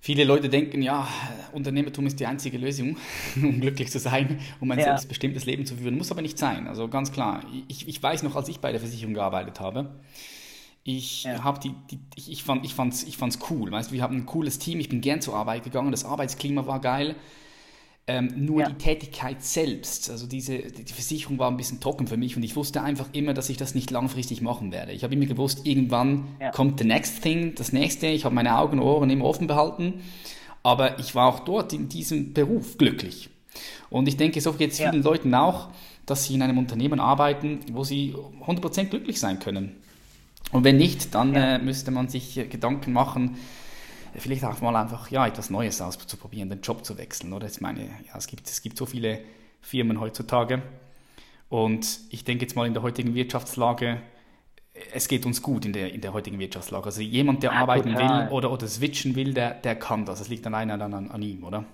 Viele 0.00 0.24
Leute 0.24 0.50
denken, 0.50 0.82
ja, 0.82 1.08
Unternehmertum 1.52 2.06
ist 2.06 2.20
die 2.20 2.26
einzige 2.26 2.58
Lösung, 2.58 2.98
um 3.36 3.60
glücklich 3.60 3.90
zu 3.90 3.98
sein, 3.98 4.38
um 4.60 4.70
ein 4.70 4.78
ja. 4.78 4.84
selbstbestimmtes 4.84 5.46
Leben 5.46 5.64
zu 5.64 5.76
führen. 5.76 5.96
Muss 5.96 6.12
aber 6.12 6.20
nicht 6.20 6.38
sein. 6.38 6.66
Also 6.68 6.88
ganz 6.88 7.10
klar. 7.10 7.42
Ich, 7.68 7.88
ich 7.88 8.02
weiß 8.02 8.22
noch, 8.22 8.36
als 8.36 8.48
ich 8.48 8.60
bei 8.60 8.70
der 8.70 8.80
Versicherung 8.80 9.14
gearbeitet 9.14 9.60
habe, 9.60 9.94
ich 10.82 11.24
ja. 11.24 11.42
habe 11.42 11.58
die, 11.60 11.74
die, 11.90 11.98
ich, 12.16 12.30
ich 12.30 12.44
fand, 12.44 12.66
ich 12.66 12.74
fand's, 12.74 13.04
ich 13.04 13.16
fand's 13.16 13.38
cool. 13.48 13.72
Weißt, 13.72 13.92
wir 13.92 14.02
haben 14.02 14.16
ein 14.16 14.26
cooles 14.26 14.58
Team. 14.58 14.78
Ich 14.80 14.90
bin 14.90 15.00
gern 15.00 15.22
zur 15.22 15.34
Arbeit 15.34 15.64
gegangen. 15.64 15.90
Das 15.90 16.04
Arbeitsklima 16.04 16.66
war 16.66 16.80
geil. 16.80 17.16
Ähm, 18.06 18.30
nur 18.36 18.60
ja. 18.60 18.68
die 18.68 18.74
Tätigkeit 18.74 19.42
selbst, 19.42 20.10
also 20.10 20.26
diese, 20.26 20.58
die 20.58 20.92
Versicherung 20.92 21.38
war 21.38 21.50
ein 21.50 21.56
bisschen 21.56 21.80
trocken 21.80 22.06
für 22.06 22.18
mich 22.18 22.36
und 22.36 22.42
ich 22.42 22.54
wusste 22.54 22.82
einfach 22.82 23.08
immer, 23.12 23.32
dass 23.32 23.48
ich 23.48 23.56
das 23.56 23.74
nicht 23.74 23.90
langfristig 23.90 24.42
machen 24.42 24.72
werde. 24.72 24.92
Ich 24.92 25.04
habe 25.04 25.14
immer 25.14 25.24
gewusst, 25.24 25.64
irgendwann 25.64 26.26
ja. 26.38 26.50
kommt 26.50 26.78
the 26.78 26.84
next 26.84 27.22
thing, 27.22 27.54
das 27.54 27.72
nächste. 27.72 28.08
Ich 28.08 28.26
habe 28.26 28.34
meine 28.34 28.58
Augen 28.58 28.78
und 28.78 28.84
Ohren 28.84 29.08
immer 29.08 29.24
offen 29.24 29.46
behalten, 29.46 30.02
aber 30.62 30.98
ich 30.98 31.14
war 31.14 31.28
auch 31.28 31.40
dort 31.40 31.72
in 31.72 31.88
diesem 31.88 32.34
Beruf 32.34 32.76
glücklich. 32.76 33.30
Und 33.88 34.06
ich 34.06 34.18
denke, 34.18 34.42
so 34.42 34.52
geht 34.52 34.72
es 34.72 34.76
vielen 34.76 35.02
ja. 35.02 35.02
Leuten 35.02 35.34
auch, 35.34 35.68
dass 36.04 36.24
sie 36.24 36.34
in 36.34 36.42
einem 36.42 36.58
Unternehmen 36.58 37.00
arbeiten, 37.00 37.60
wo 37.72 37.84
sie 37.84 38.14
100% 38.46 38.84
glücklich 38.86 39.18
sein 39.18 39.38
können. 39.38 39.76
Und 40.52 40.64
wenn 40.64 40.76
nicht, 40.76 41.14
dann 41.14 41.34
äh, 41.34 41.58
müsste 41.58 41.90
man 41.90 42.08
sich 42.08 42.36
äh, 42.36 42.44
Gedanken 42.44 42.92
machen, 42.92 43.36
vielleicht 44.16 44.44
auch 44.44 44.60
mal 44.60 44.76
einfach 44.76 45.10
ja, 45.10 45.26
etwas 45.26 45.50
Neues 45.50 45.80
auszuprobieren, 45.80 46.48
den 46.48 46.60
Job 46.60 46.84
zu 46.84 46.98
wechseln. 46.98 47.32
Oder? 47.32 47.46
Ich 47.46 47.60
meine, 47.60 47.82
ja, 48.06 48.16
es, 48.16 48.26
gibt, 48.26 48.48
es 48.48 48.62
gibt 48.62 48.76
so 48.76 48.86
viele 48.86 49.20
Firmen 49.60 50.00
heutzutage. 50.00 50.62
Und 51.48 52.00
ich 52.10 52.24
denke 52.24 52.44
jetzt 52.44 52.56
mal 52.56 52.66
in 52.66 52.74
der 52.74 52.82
heutigen 52.82 53.14
Wirtschaftslage, 53.14 54.00
es 54.92 55.06
geht 55.06 55.24
uns 55.24 55.42
gut 55.42 55.64
in 55.64 55.72
der, 55.72 55.92
in 55.92 56.00
der 56.00 56.12
heutigen 56.12 56.38
Wirtschaftslage. 56.38 56.86
Also 56.86 57.00
jemand, 57.00 57.42
der 57.42 57.52
ja, 57.52 57.60
arbeiten 57.60 57.92
total. 57.92 58.26
will 58.26 58.32
oder, 58.32 58.50
oder 58.50 58.66
switchen 58.66 59.14
will, 59.14 59.34
der, 59.34 59.54
der 59.54 59.76
kann 59.76 60.04
das. 60.04 60.20
Es 60.20 60.28
liegt 60.28 60.46
alleine 60.46 60.76
dann 60.78 60.94
an, 60.94 61.10
an 61.10 61.22
ihm, 61.22 61.44
oder? 61.44 61.64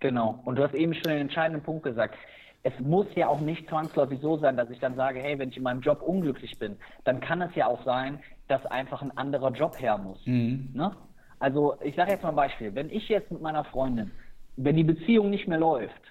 Genau. 0.00 0.40
Und 0.44 0.56
du 0.56 0.62
hast 0.62 0.74
eben 0.74 0.94
schon 0.94 1.10
den 1.10 1.18
entscheidenden 1.18 1.62
Punkt 1.62 1.82
gesagt 1.82 2.14
es 2.62 2.72
muss 2.80 3.06
ja 3.14 3.28
auch 3.28 3.40
nicht 3.40 3.68
zwangsläufig 3.68 4.20
so 4.20 4.36
sein, 4.36 4.56
dass 4.56 4.70
ich 4.70 4.80
dann 4.80 4.96
sage, 4.96 5.20
hey, 5.20 5.38
wenn 5.38 5.50
ich 5.50 5.56
in 5.56 5.62
meinem 5.62 5.80
Job 5.80 6.02
unglücklich 6.02 6.58
bin, 6.58 6.76
dann 7.04 7.20
kann 7.20 7.40
es 7.40 7.54
ja 7.54 7.66
auch 7.66 7.84
sein, 7.84 8.18
dass 8.48 8.64
einfach 8.66 9.02
ein 9.02 9.16
anderer 9.16 9.52
Job 9.52 9.78
her 9.80 9.98
muss. 9.98 10.20
Mhm. 10.26 10.70
Ne? 10.74 10.90
Also 11.38 11.76
ich 11.82 11.94
sage 11.94 12.12
jetzt 12.12 12.22
mal 12.22 12.30
ein 12.30 12.36
Beispiel. 12.36 12.74
Wenn 12.74 12.90
ich 12.90 13.08
jetzt 13.08 13.30
mit 13.30 13.40
meiner 13.40 13.64
Freundin, 13.64 14.10
wenn 14.56 14.76
die 14.76 14.84
Beziehung 14.84 15.30
nicht 15.30 15.46
mehr 15.46 15.58
läuft, 15.58 16.02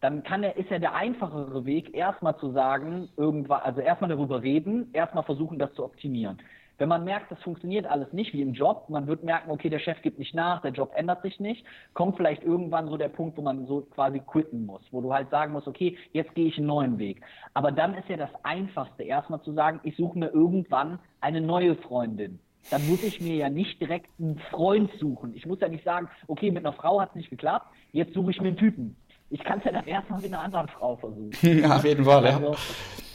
dann 0.00 0.22
kann 0.22 0.42
er, 0.42 0.56
ist 0.56 0.70
ja 0.70 0.78
der 0.78 0.94
einfachere 0.94 1.66
Weg, 1.66 1.94
erstmal 1.94 2.36
zu 2.38 2.52
sagen, 2.52 3.10
irgendwann, 3.16 3.60
also 3.60 3.80
erstmal 3.80 4.08
darüber 4.08 4.42
reden, 4.42 4.88
erstmal 4.94 5.24
versuchen, 5.24 5.58
das 5.58 5.74
zu 5.74 5.84
optimieren. 5.84 6.38
Wenn 6.80 6.88
man 6.88 7.04
merkt, 7.04 7.30
das 7.30 7.38
funktioniert 7.42 7.84
alles 7.84 8.10
nicht 8.14 8.32
wie 8.32 8.40
im 8.40 8.54
Job, 8.54 8.88
man 8.88 9.06
wird 9.06 9.22
merken, 9.22 9.50
okay, 9.50 9.68
der 9.68 9.80
Chef 9.80 10.00
gibt 10.00 10.18
nicht 10.18 10.34
nach, 10.34 10.62
der 10.62 10.70
Job 10.70 10.92
ändert 10.94 11.20
sich 11.20 11.38
nicht, 11.38 11.62
kommt 11.92 12.16
vielleicht 12.16 12.42
irgendwann 12.42 12.88
so 12.88 12.96
der 12.96 13.10
Punkt, 13.10 13.36
wo 13.36 13.42
man 13.42 13.66
so 13.66 13.82
quasi 13.82 14.18
quitten 14.20 14.64
muss, 14.64 14.80
wo 14.90 15.02
du 15.02 15.12
halt 15.12 15.28
sagen 15.28 15.52
musst, 15.52 15.68
okay, 15.68 15.98
jetzt 16.12 16.34
gehe 16.34 16.46
ich 16.46 16.56
einen 16.56 16.68
neuen 16.68 16.98
Weg. 16.98 17.20
Aber 17.52 17.70
dann 17.70 17.92
ist 17.92 18.08
ja 18.08 18.16
das 18.16 18.30
Einfachste, 18.44 19.02
erstmal 19.02 19.42
zu 19.42 19.52
sagen, 19.52 19.80
ich 19.82 19.94
suche 19.94 20.18
mir 20.18 20.28
irgendwann 20.28 20.98
eine 21.20 21.42
neue 21.42 21.76
Freundin 21.76 22.38
dann 22.70 22.86
muss 22.88 23.02
ich 23.02 23.22
mir 23.22 23.36
ja 23.36 23.48
nicht 23.48 23.80
direkt 23.80 24.10
einen 24.20 24.38
Freund 24.50 24.90
suchen. 25.00 25.34
Ich 25.34 25.46
muss 25.46 25.60
ja 25.60 25.68
nicht 25.68 25.82
sagen, 25.82 26.10
okay, 26.28 26.50
mit 26.50 26.64
einer 26.64 26.74
Frau 26.74 27.00
hat 27.00 27.08
es 27.08 27.14
nicht 27.14 27.30
geklappt, 27.30 27.66
jetzt 27.92 28.12
suche 28.12 28.32
ich 28.32 28.40
mir 28.40 28.48
einen 28.48 28.58
Typen. 28.58 28.96
Ich 29.30 29.42
kann 29.44 29.58
es 29.58 29.64
ja 29.64 29.72
dann 29.72 29.86
erstmal 29.86 30.20
mit 30.20 30.32
einer 30.32 30.42
anderen 30.42 30.68
Frau 30.68 30.96
versuchen. 30.96 31.30
ja, 31.42 31.76
auf 31.76 31.84
jeden 31.84 32.04
Fall, 32.04 32.24
ja. 32.24 32.36
Also, 32.36 32.56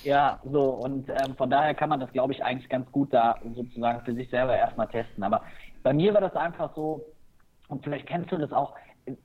ja, 0.03 0.39
so, 0.43 0.61
und 0.61 1.09
ähm, 1.09 1.35
von 1.35 1.49
daher 1.49 1.73
kann 1.73 1.89
man 1.89 1.99
das, 1.99 2.11
glaube 2.11 2.31
ich, 2.31 2.43
eigentlich 2.43 2.69
ganz 2.69 2.89
gut 2.91 3.13
da 3.13 3.35
sozusagen 3.53 4.01
für 4.05 4.13
sich 4.13 4.29
selber 4.29 4.55
erstmal 4.55 4.87
testen. 4.87 5.23
Aber 5.23 5.41
bei 5.83 5.93
mir 5.93 6.13
war 6.13 6.21
das 6.21 6.35
einfach 6.35 6.73
so, 6.75 7.05
und 7.67 7.83
vielleicht 7.83 8.07
kennst 8.07 8.31
du 8.31 8.37
das 8.37 8.51
auch, 8.51 8.75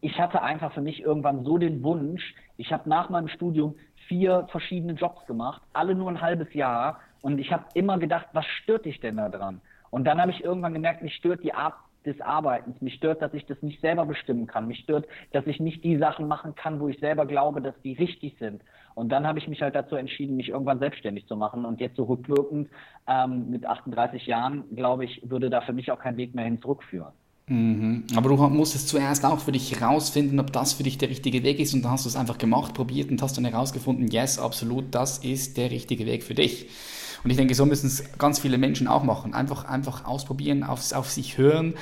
ich 0.00 0.18
hatte 0.18 0.42
einfach 0.42 0.72
für 0.72 0.80
mich 0.80 1.00
irgendwann 1.00 1.44
so 1.44 1.58
den 1.58 1.82
Wunsch, 1.82 2.34
ich 2.56 2.72
habe 2.72 2.88
nach 2.88 3.08
meinem 3.08 3.28
Studium 3.28 3.74
vier 4.08 4.46
verschiedene 4.50 4.94
Jobs 4.94 5.24
gemacht, 5.26 5.62
alle 5.72 5.94
nur 5.94 6.10
ein 6.10 6.20
halbes 6.20 6.52
Jahr. 6.52 7.00
Und 7.22 7.38
ich 7.38 7.52
habe 7.52 7.64
immer 7.74 7.98
gedacht, 7.98 8.26
was 8.32 8.46
stört 8.46 8.84
dich 8.84 9.00
denn 9.00 9.16
da 9.16 9.28
dran? 9.28 9.60
Und 9.90 10.04
dann 10.04 10.20
habe 10.20 10.30
ich 10.30 10.42
irgendwann 10.42 10.72
gemerkt, 10.72 11.02
mich 11.02 11.14
stört 11.14 11.42
die 11.44 11.54
Art 11.54 11.74
des 12.06 12.20
Arbeitens. 12.20 12.80
Mich 12.80 12.94
stört, 12.94 13.22
dass 13.22 13.34
ich 13.34 13.46
das 13.46 13.60
nicht 13.62 13.80
selber 13.80 14.06
bestimmen 14.06 14.46
kann. 14.46 14.66
Mich 14.66 14.80
stört, 14.80 15.06
dass 15.32 15.46
ich 15.46 15.60
nicht 15.60 15.84
die 15.84 15.98
Sachen 15.98 16.28
machen 16.28 16.54
kann, 16.54 16.80
wo 16.80 16.88
ich 16.88 16.98
selber 17.00 17.26
glaube, 17.26 17.60
dass 17.60 17.74
die 17.82 17.94
richtig 17.94 18.36
sind. 18.38 18.62
Und 18.94 19.10
dann 19.10 19.26
habe 19.26 19.38
ich 19.38 19.48
mich 19.48 19.62
halt 19.62 19.74
dazu 19.74 19.96
entschieden, 19.96 20.36
mich 20.36 20.48
irgendwann 20.48 20.78
selbstständig 20.78 21.26
zu 21.26 21.36
machen. 21.36 21.64
Und 21.64 21.80
jetzt 21.80 21.96
so 21.96 22.04
rückwirkend 22.04 22.68
ähm, 23.06 23.50
mit 23.50 23.66
38 23.66 24.26
Jahren, 24.26 24.64
glaube 24.74 25.04
ich, 25.04 25.22
würde 25.28 25.50
da 25.50 25.60
für 25.60 25.72
mich 25.72 25.90
auch 25.90 25.98
kein 25.98 26.16
Weg 26.16 26.34
mehr 26.34 26.44
hin 26.44 26.60
zurückführen. 26.60 27.12
Mhm. 27.50 28.04
Aber 28.14 28.28
du 28.28 28.36
musstest 28.36 28.88
zuerst 28.88 29.24
auch 29.24 29.40
für 29.40 29.50
dich 29.50 29.74
herausfinden, 29.78 30.38
ob 30.38 30.52
das 30.52 30.72
für 30.72 30.84
dich 30.84 30.98
der 30.98 31.10
richtige 31.10 31.42
Weg 31.42 31.58
ist 31.58 31.74
und 31.74 31.82
dann 31.82 31.92
hast 31.92 32.04
du 32.04 32.08
es 32.08 32.14
einfach 32.14 32.38
gemacht, 32.38 32.74
probiert 32.74 33.10
und 33.10 33.20
hast 33.22 33.36
dann 33.36 33.44
herausgefunden, 33.44 34.06
yes, 34.06 34.38
absolut, 34.38 34.94
das 34.94 35.18
ist 35.18 35.56
der 35.56 35.70
richtige 35.72 36.06
Weg 36.06 36.22
für 36.22 36.34
dich. 36.34 36.68
Und 37.22 37.30
ich 37.30 37.36
denke, 37.36 37.54
so 37.54 37.66
müssen 37.66 37.86
es 37.86 38.04
ganz 38.18 38.38
viele 38.38 38.58
Menschen 38.58 38.88
auch 38.88 39.02
machen. 39.02 39.34
Einfach, 39.34 39.64
einfach 39.64 40.04
ausprobieren, 40.04 40.62
auf, 40.62 40.92
auf 40.92 41.10
sich 41.10 41.38
hören, 41.38 41.74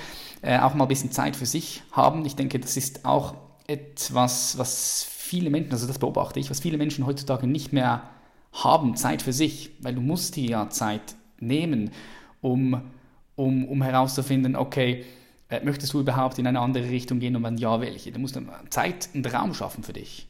äh, 0.42 0.58
auch 0.58 0.74
mal 0.74 0.84
ein 0.84 0.88
bisschen 0.88 1.12
Zeit 1.12 1.36
für 1.36 1.46
sich 1.46 1.82
haben. 1.92 2.24
Ich 2.24 2.36
denke, 2.36 2.58
das 2.58 2.76
ist 2.76 3.04
auch 3.04 3.34
etwas, 3.66 4.58
was 4.58 5.04
viele 5.04 5.50
Menschen, 5.50 5.72
also 5.72 5.86
das 5.86 5.98
beobachte 5.98 6.40
ich, 6.40 6.50
was 6.50 6.60
viele 6.60 6.78
Menschen 6.78 7.06
heutzutage 7.06 7.46
nicht 7.46 7.72
mehr 7.72 8.02
haben, 8.52 8.96
Zeit 8.96 9.22
für 9.22 9.32
sich, 9.32 9.70
weil 9.80 9.94
du 9.94 10.00
musst 10.00 10.36
dir 10.36 10.48
ja 10.48 10.70
Zeit 10.70 11.16
nehmen, 11.38 11.90
um, 12.40 12.80
um, 13.36 13.66
um 13.66 13.82
herauszufinden, 13.82 14.56
okay, 14.56 15.04
äh, 15.50 15.64
möchtest 15.64 15.92
du 15.92 16.00
überhaupt 16.00 16.38
in 16.38 16.46
eine 16.46 16.60
andere 16.60 16.88
Richtung 16.88 17.20
gehen 17.20 17.36
und 17.36 17.42
wenn 17.42 17.56
ja, 17.56 17.80
welche? 17.80 18.10
Du 18.10 18.18
musst 18.18 18.38
Zeit 18.70 19.08
und 19.14 19.32
Raum 19.32 19.54
schaffen 19.54 19.84
für 19.84 19.92
dich. 19.92 20.26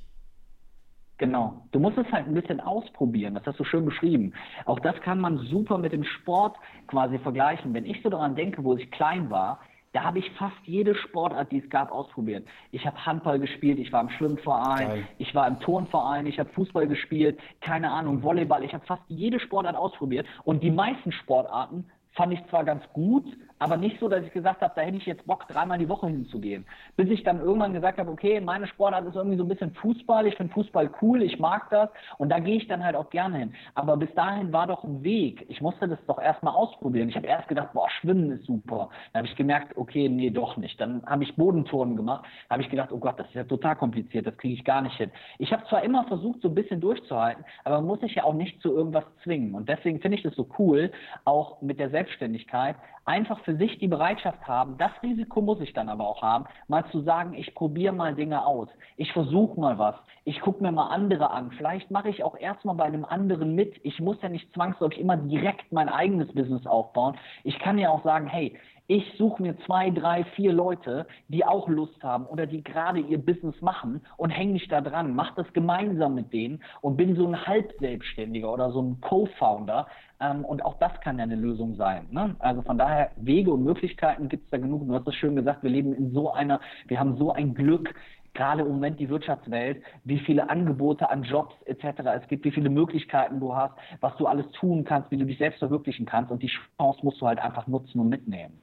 Genau. 1.19 1.63
Du 1.73 1.81
musst 1.81 1.99
es 1.99 2.11
halt 2.13 2.27
ein 2.27 2.35
bisschen 2.35 2.61
ausprobieren. 2.61 3.35
Das 3.35 3.45
hast 3.45 3.59
du 3.59 3.65
schön 3.65 3.85
beschrieben. 3.85 4.33
Auch 4.65 4.79
das 4.79 5.01
kann 5.01 5.21
man 5.21 5.39
super 5.39 5.77
mit 5.77 5.93
dem 5.93 6.05
Sport 6.05 6.57
quasi 6.87 7.19
vergleichen. 7.19 7.75
Wenn 7.75 7.85
ich 7.85 8.01
so 8.03 8.09
daran 8.09 8.37
denke, 8.37 8.63
wo 8.63 8.77
ich 8.77 8.91
klein 8.93 9.29
war, 9.29 9.61
da 9.93 10.05
habe 10.05 10.19
ich 10.19 10.31
fast 10.33 10.57
jede 10.65 10.95
Sportart, 10.95 11.51
die 11.51 11.59
es 11.59 11.71
gab, 11.71 11.91
ausprobiert. 11.91 12.47
Ich 12.71 12.87
habe 12.87 13.05
Handball 13.05 13.39
gespielt, 13.39 13.79
ich 13.79 13.93
war 13.93 14.03
im 14.03 14.11
Schwimmverein, 14.11 14.89
Geil. 14.89 15.09
ich 15.19 15.35
war 15.35 15.49
im 15.49 15.59
Turnverein, 15.61 16.27
ich 16.27 16.39
habe 16.39 16.51
Fußball 16.51 16.87
gespielt, 16.87 17.41
keine 17.61 17.91
Ahnung, 17.91 18.23
Volleyball. 18.23 18.63
Ich 18.65 18.75
habe 18.75 18.85
fast 18.87 19.03
jede 19.09 19.41
Sportart 19.41 19.77
ausprobiert. 19.77 20.27
Und 20.45 20.63
die 20.63 20.71
meisten 20.71 21.11
Sportarten 21.11 21.87
fand 22.13 22.33
ich 22.33 22.47
zwar 22.49 22.65
ganz 22.65 22.85
gut, 22.93 23.25
aber 23.59 23.77
nicht 23.77 23.99
so, 24.01 24.09
dass 24.09 24.25
ich 24.25 24.33
gesagt 24.33 24.63
habe, 24.63 24.73
da 24.75 24.83
hätte 24.83 24.97
ich 24.97 25.07
jetzt 25.07 25.27
Bock, 25.27 25.47
dreimal 25.49 25.79
die 25.79 25.89
Woche 25.89 26.07
hinzugehen. 26.07 26.65
Bis 26.97 27.09
ich 27.11 27.23
dann 27.23 27.41
irgendwann 27.41 27.73
gesagt 27.73 27.99
habe, 27.99 28.11
okay, 28.11 28.41
meine 28.41 28.67
Sportart 28.67 29.07
ist 29.07 29.17
irgendwie 29.17 29.37
so 29.37 29.45
ein 29.45 29.49
bisschen 29.49 29.75
Fußball, 29.75 30.27
ich 30.27 30.37
finde 30.37 30.53
Fußball 30.53 30.91
cool, 31.03 31.23
ich 31.23 31.39
mag 31.39 31.71
das 31.71 31.91
und 32.19 32.29
da 32.31 32.39
gehe 32.39 32.57
ich 32.57 32.69
dann 32.69 32.85
halt 32.85 32.97
auch 32.97 33.11
gerne 33.11 33.39
hin. 33.39 33.55
Aber 33.75 33.97
bis 33.97 34.13
dahin 34.15 34.53
war 34.53 34.67
doch 34.67 34.85
ein 34.85 35.03
Weg. 35.03 35.45
Ich 35.49 35.61
musste 35.61 35.89
das 35.89 35.99
doch 36.07 36.21
erstmal 36.21 36.55
ausprobieren. 36.55 37.09
Ich 37.09 37.17
habe 37.17 37.27
erst 37.27 37.49
gedacht, 37.49 37.73
boah, 37.73 37.89
Schwimmen 37.91 38.31
ist 38.31 38.47
super. 38.47 38.91
Dann 39.13 39.21
habe 39.21 39.29
ich 39.29 39.37
gemerkt, 39.37 39.77
okay, 39.77 40.09
nee, 40.09 40.31
doch 40.31 40.57
nicht. 40.57 40.81
Dann 40.81 41.05
habe 41.07 41.25
ich 41.25 41.35
Bodenturnen 41.37 41.97
gemacht, 41.97 42.25
habe 42.51 42.63
ich 42.63 42.69
gedacht, 42.69 42.93
oh 42.93 42.99
Gott, 42.99 43.19
das 43.19 43.27
ist 43.29 43.35
ja 43.35 43.45
total 43.45 43.77
kompliziert, 43.77 44.27
das 44.27 44.37
kriege 44.37 44.55
ich 44.55 44.65
gar 44.65 44.83
nicht 44.83 44.97
hin. 44.97 45.11
Ich 45.39 45.53
habe 45.53 45.65
zwar 45.69 45.83
immer 45.83 46.05
versucht, 46.05 46.43
so 46.43 46.49
ein 46.49 46.55
bisschen 46.55 46.81
durchzuhalten, 46.81 47.45
aber 47.65 47.81
muss 47.81 48.01
sich 48.01 48.15
ja 48.15 48.25
auch 48.25 48.35
nicht 48.35 48.61
zu 48.63 48.75
irgendwas 48.75 49.05
zwingen. 49.23 49.55
Und 49.55 49.69
deswegen 49.69 50.01
finde 50.01 50.17
ich 50.17 50.23
das 50.23 50.35
so 50.35 50.49
cool, 50.59 50.91
auch 51.25 51.61
mit 51.63 51.79
der 51.79 51.91
Selbstständigkeit, 51.91 52.77
einfach 53.09 53.41
für 53.41 53.57
sich 53.57 53.79
die 53.79 53.89
Bereitschaft 53.89 54.47
haben, 54.47 54.77
das 54.79 54.93
Risiko 55.03 55.41
muss 55.41 55.61
ich 55.61 55.73
dann 55.73 55.89
aber 55.89 56.07
auch 56.07 56.23
haben, 56.23 56.45
mal 56.69 56.85
zu 56.91 57.01
sagen, 57.01 57.33
ich 57.35 57.55
probiere 57.55 57.95
mal 57.95 58.15
Dinge 58.15 58.45
aus, 58.45 58.69
ich 58.97 59.13
versuche 59.13 59.59
mal 59.59 59.79
was, 59.79 59.97
ich 60.25 60.41
gucke 60.41 60.63
mir 60.63 60.71
mal 60.71 60.89
andere 60.89 61.31
an, 61.31 61.51
vielleicht 61.53 61.91
mache 61.91 62.11
ich 62.11 62.23
auch 62.23 62.37
erstmal 62.37 62.75
bei 62.75 62.85
einem 62.85 63.07
anderen 63.07 63.55
mit, 63.55 63.75
ich 63.83 63.99
muss 63.99 64.21
ja 64.21 64.29
nicht 64.29 64.53
zwangsläufig 64.53 65.01
immer 65.01 65.17
direkt 65.17 65.73
mein 65.73 65.89
eigenes 65.89 66.33
Business 66.35 66.67
aufbauen, 66.67 67.17
ich 67.45 67.59
kann 67.59 67.79
ja 67.79 67.89
auch 67.89 68.05
sagen, 68.05 68.27
hey, 68.27 68.57
ich 68.91 69.05
suche 69.19 69.43
mir 69.43 69.55
zwei, 69.67 69.91
drei, 69.91 70.25
vier 70.35 70.51
Leute, 70.51 71.07
die 71.29 71.45
auch 71.45 71.69
Lust 71.69 72.03
haben 72.03 72.25
oder 72.25 72.47
die 72.47 72.65
gerade 72.65 73.01
ihr 73.01 73.19
Business 73.19 73.61
machen 73.61 74.01
und 74.17 74.31
hänge 74.31 74.55
mich 74.55 74.67
da 74.69 74.81
dran, 74.81 75.15
mache 75.15 75.35
das 75.37 75.53
gemeinsam 75.53 76.15
mit 76.15 76.33
denen 76.33 76.63
und 76.81 76.97
bin 76.97 77.15
so 77.15 77.27
ein 77.27 77.47
Halbselbstständiger 77.47 78.51
oder 78.51 78.73
so 78.73 78.81
ein 78.81 78.99
Co-Founder. 79.03 79.87
Ähm, 80.21 80.45
und 80.45 80.65
auch 80.65 80.79
das 80.79 80.93
kann 81.01 81.19
ja 81.19 81.25
eine 81.25 81.37
Lösung 81.37 81.77
sein. 81.77 82.07
Ne? 82.11 82.35
Also 82.39 82.63
von 82.63 82.79
daher, 82.79 83.11
Wege 83.17 83.53
und 83.53 83.65
Möglichkeiten 83.65 84.29
gibt 84.29 84.45
es 84.45 84.51
da 84.51 84.59
genug. 84.59 84.87
Du 84.87 84.95
hast 84.95 85.07
es 85.07 85.15
schön 85.15 85.37
gesagt, 85.37 85.63
wir 85.63 85.71
leben 85.71 85.95
in 85.95 86.13
so 86.13 86.33
einer, 86.33 86.61
wir 86.87 86.99
haben 86.99 87.17
so 87.17 87.33
ein 87.33 87.55
Glück, 87.55 87.95
gerade 88.35 88.63
im 88.63 88.69
Moment 88.69 89.01
die 89.01 89.09
Wirtschaftswelt, 89.09 89.83
wie 90.05 90.19
viele 90.21 90.49
Angebote 90.49 91.11
an 91.11 91.23
Jobs 91.23 91.55
etc. 91.67 92.01
es 92.23 92.29
gibt, 92.29 92.45
wie 92.45 92.51
viele 92.51 92.71
Möglichkeiten 92.71 93.41
du 93.41 93.55
hast, 93.55 93.75
was 94.01 94.17
du 94.17 94.27
alles 94.27 94.51
tun 94.53 94.85
kannst, 94.85 95.11
wie 95.11 95.17
du 95.17 95.25
dich 95.25 95.39
selbst 95.39 95.59
verwirklichen 95.59 96.07
kannst. 96.07 96.31
Und 96.31 96.43
die 96.43 96.51
Chance 96.79 97.01
musst 97.03 97.21
du 97.21 97.27
halt 97.27 97.39
einfach 97.39 97.67
nutzen 97.67 98.01
und 98.01 98.09
mitnehmen. 98.09 98.61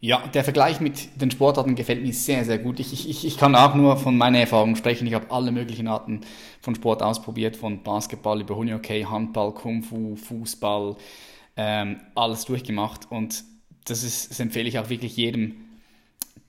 Ja, 0.00 0.26
der 0.28 0.44
Vergleich 0.44 0.80
mit 0.80 1.20
den 1.20 1.30
Sportarten 1.30 1.74
gefällt 1.74 2.02
mir 2.02 2.12
sehr, 2.12 2.44
sehr 2.44 2.58
gut. 2.58 2.80
Ich, 2.80 3.08
ich, 3.08 3.24
ich 3.24 3.36
kann 3.38 3.54
auch 3.54 3.74
nur 3.74 3.96
von 3.96 4.16
meiner 4.16 4.38
Erfahrung 4.38 4.76
sprechen. 4.76 5.06
Ich 5.06 5.14
habe 5.14 5.30
alle 5.30 5.50
möglichen 5.52 5.88
Arten 5.88 6.20
von 6.60 6.74
Sport 6.74 7.02
ausprobiert, 7.02 7.56
von 7.56 7.82
Basketball 7.82 8.40
über 8.40 8.56
Hockey, 8.56 9.02
Handball, 9.02 9.52
Kung 9.52 9.82
Fu, 9.82 10.14
Fußball, 10.16 10.96
ähm, 11.56 12.00
alles 12.14 12.44
durchgemacht. 12.44 13.10
Und 13.10 13.44
das, 13.86 14.04
ist, 14.04 14.30
das 14.30 14.38
empfehle 14.38 14.68
ich 14.68 14.78
auch 14.78 14.90
wirklich 14.90 15.16
jedem, 15.16 15.54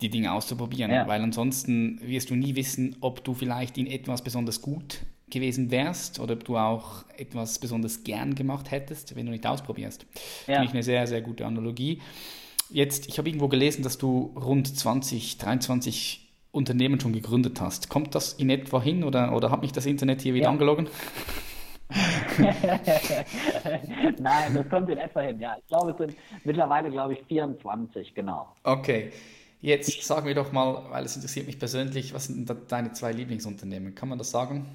die 0.01 0.09
Dinge 0.09 0.33
auszuprobieren, 0.33 0.91
ja. 0.91 1.07
weil 1.07 1.21
ansonsten 1.21 1.99
wirst 2.03 2.29
du 2.29 2.35
nie 2.35 2.55
wissen, 2.55 2.97
ob 2.99 3.23
du 3.23 3.33
vielleicht 3.33 3.77
in 3.77 3.87
etwas 3.87 4.21
besonders 4.21 4.61
gut 4.61 4.99
gewesen 5.29 5.71
wärst 5.71 6.19
oder 6.19 6.33
ob 6.33 6.43
du 6.43 6.57
auch 6.57 7.05
etwas 7.17 7.59
besonders 7.59 8.03
gern 8.03 8.35
gemacht 8.35 8.71
hättest, 8.71 9.15
wenn 9.15 9.25
du 9.25 9.31
nicht 9.31 9.47
ausprobierst. 9.47 10.05
Ja. 10.47 10.55
Finde 10.55 10.65
ich 10.65 10.73
eine 10.73 10.83
sehr, 10.83 11.07
sehr 11.07 11.21
gute 11.21 11.45
Analogie. 11.45 12.01
Jetzt, 12.69 13.07
ich 13.07 13.17
habe 13.17 13.29
irgendwo 13.29 13.47
gelesen, 13.47 13.83
dass 13.83 13.97
du 13.97 14.33
rund 14.35 14.77
20, 14.77 15.37
23 15.37 16.27
Unternehmen 16.51 16.99
schon 16.99 17.13
gegründet 17.13 17.61
hast. 17.61 17.89
Kommt 17.89 18.15
das 18.15 18.33
in 18.33 18.49
etwa 18.49 18.81
hin 18.81 19.03
oder, 19.03 19.33
oder 19.35 19.51
hat 19.51 19.61
mich 19.61 19.71
das 19.71 19.85
Internet 19.85 20.21
hier 20.21 20.33
wieder 20.33 20.45
ja. 20.45 20.49
angelogen? 20.49 20.87
Nein, 24.19 24.53
das 24.53 24.69
kommt 24.69 24.89
in 24.89 24.97
etwa 24.97 25.21
hin. 25.21 25.39
Ja, 25.39 25.55
ich 25.57 25.67
glaube, 25.67 25.91
es 25.91 25.97
sind 25.97 26.15
mittlerweile, 26.43 26.91
glaube 26.91 27.13
ich, 27.13 27.23
24, 27.27 28.13
genau. 28.13 28.47
Okay. 28.63 29.11
Jetzt 29.59 30.03
sag 30.03 30.25
mir 30.25 30.35
doch 30.35 30.51
mal, 30.51 30.83
weil 30.89 31.05
es 31.05 31.15
interessiert 31.15 31.47
mich 31.47 31.57
persönlich, 31.57 32.13
was 32.13 32.25
sind 32.25 32.53
deine 32.69 32.91
zwei 32.91 33.11
Lieblingsunternehmen? 33.11 33.95
Kann 33.95 34.09
man 34.09 34.17
das 34.17 34.29
sagen? 34.29 34.67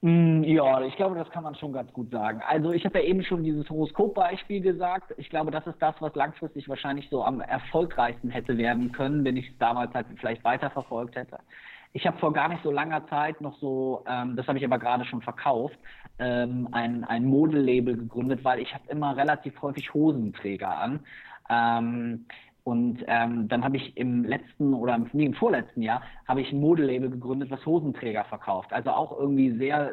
Mm, 0.00 0.44
ja, 0.44 0.80
ich 0.82 0.94
glaube, 0.94 1.16
das 1.16 1.28
kann 1.30 1.42
man 1.42 1.56
schon 1.56 1.72
ganz 1.72 1.92
gut 1.92 2.10
sagen. 2.10 2.40
Also 2.46 2.72
ich 2.72 2.84
habe 2.84 3.00
ja 3.00 3.04
eben 3.04 3.22
schon 3.24 3.42
dieses 3.42 3.68
Horoskop-Beispiel 3.68 4.60
gesagt. 4.60 5.12
Ich 5.16 5.28
glaube, 5.28 5.50
das 5.50 5.66
ist 5.66 5.82
das, 5.82 5.96
was 6.00 6.14
langfristig 6.14 6.68
wahrscheinlich 6.68 7.08
so 7.10 7.24
am 7.24 7.40
erfolgreichsten 7.40 8.30
hätte 8.30 8.56
werden 8.58 8.92
können, 8.92 9.24
wenn 9.24 9.36
ich 9.36 9.48
es 9.48 9.58
damals 9.58 9.92
halt 9.94 10.06
vielleicht 10.20 10.44
weiterverfolgt 10.44 11.16
hätte. 11.16 11.38
Ich 11.94 12.06
habe 12.06 12.18
vor 12.18 12.32
gar 12.32 12.48
nicht 12.48 12.62
so 12.62 12.70
langer 12.70 13.06
Zeit 13.08 13.40
noch 13.40 13.56
so, 13.58 14.04
ähm, 14.06 14.36
das 14.36 14.46
habe 14.46 14.58
ich 14.58 14.64
aber 14.64 14.78
gerade 14.78 15.04
schon 15.04 15.22
verkauft, 15.22 15.78
ähm, 16.20 16.68
ein, 16.70 17.02
ein 17.04 17.24
Modelabel 17.24 17.96
gegründet, 17.96 18.44
weil 18.44 18.60
ich 18.60 18.72
habe 18.74 18.84
immer 18.88 19.16
relativ 19.16 19.60
häufig 19.62 19.92
Hosenträger 19.94 20.76
an. 20.78 21.00
Ähm, 21.50 22.26
und 22.68 23.02
ähm, 23.06 23.48
dann 23.48 23.64
habe 23.64 23.78
ich 23.78 23.96
im 23.96 24.24
letzten 24.24 24.74
oder 24.74 24.94
im, 24.94 25.08
nee, 25.14 25.24
im 25.24 25.32
vorletzten 25.32 25.80
Jahr 25.80 26.02
habe 26.26 26.42
ich 26.42 26.52
ein 26.52 26.60
Modelabel 26.60 27.08
gegründet, 27.08 27.50
was 27.50 27.64
Hosenträger 27.64 28.24
verkauft. 28.24 28.74
Also 28.74 28.90
auch 28.90 29.18
irgendwie 29.18 29.56
sehr, 29.56 29.92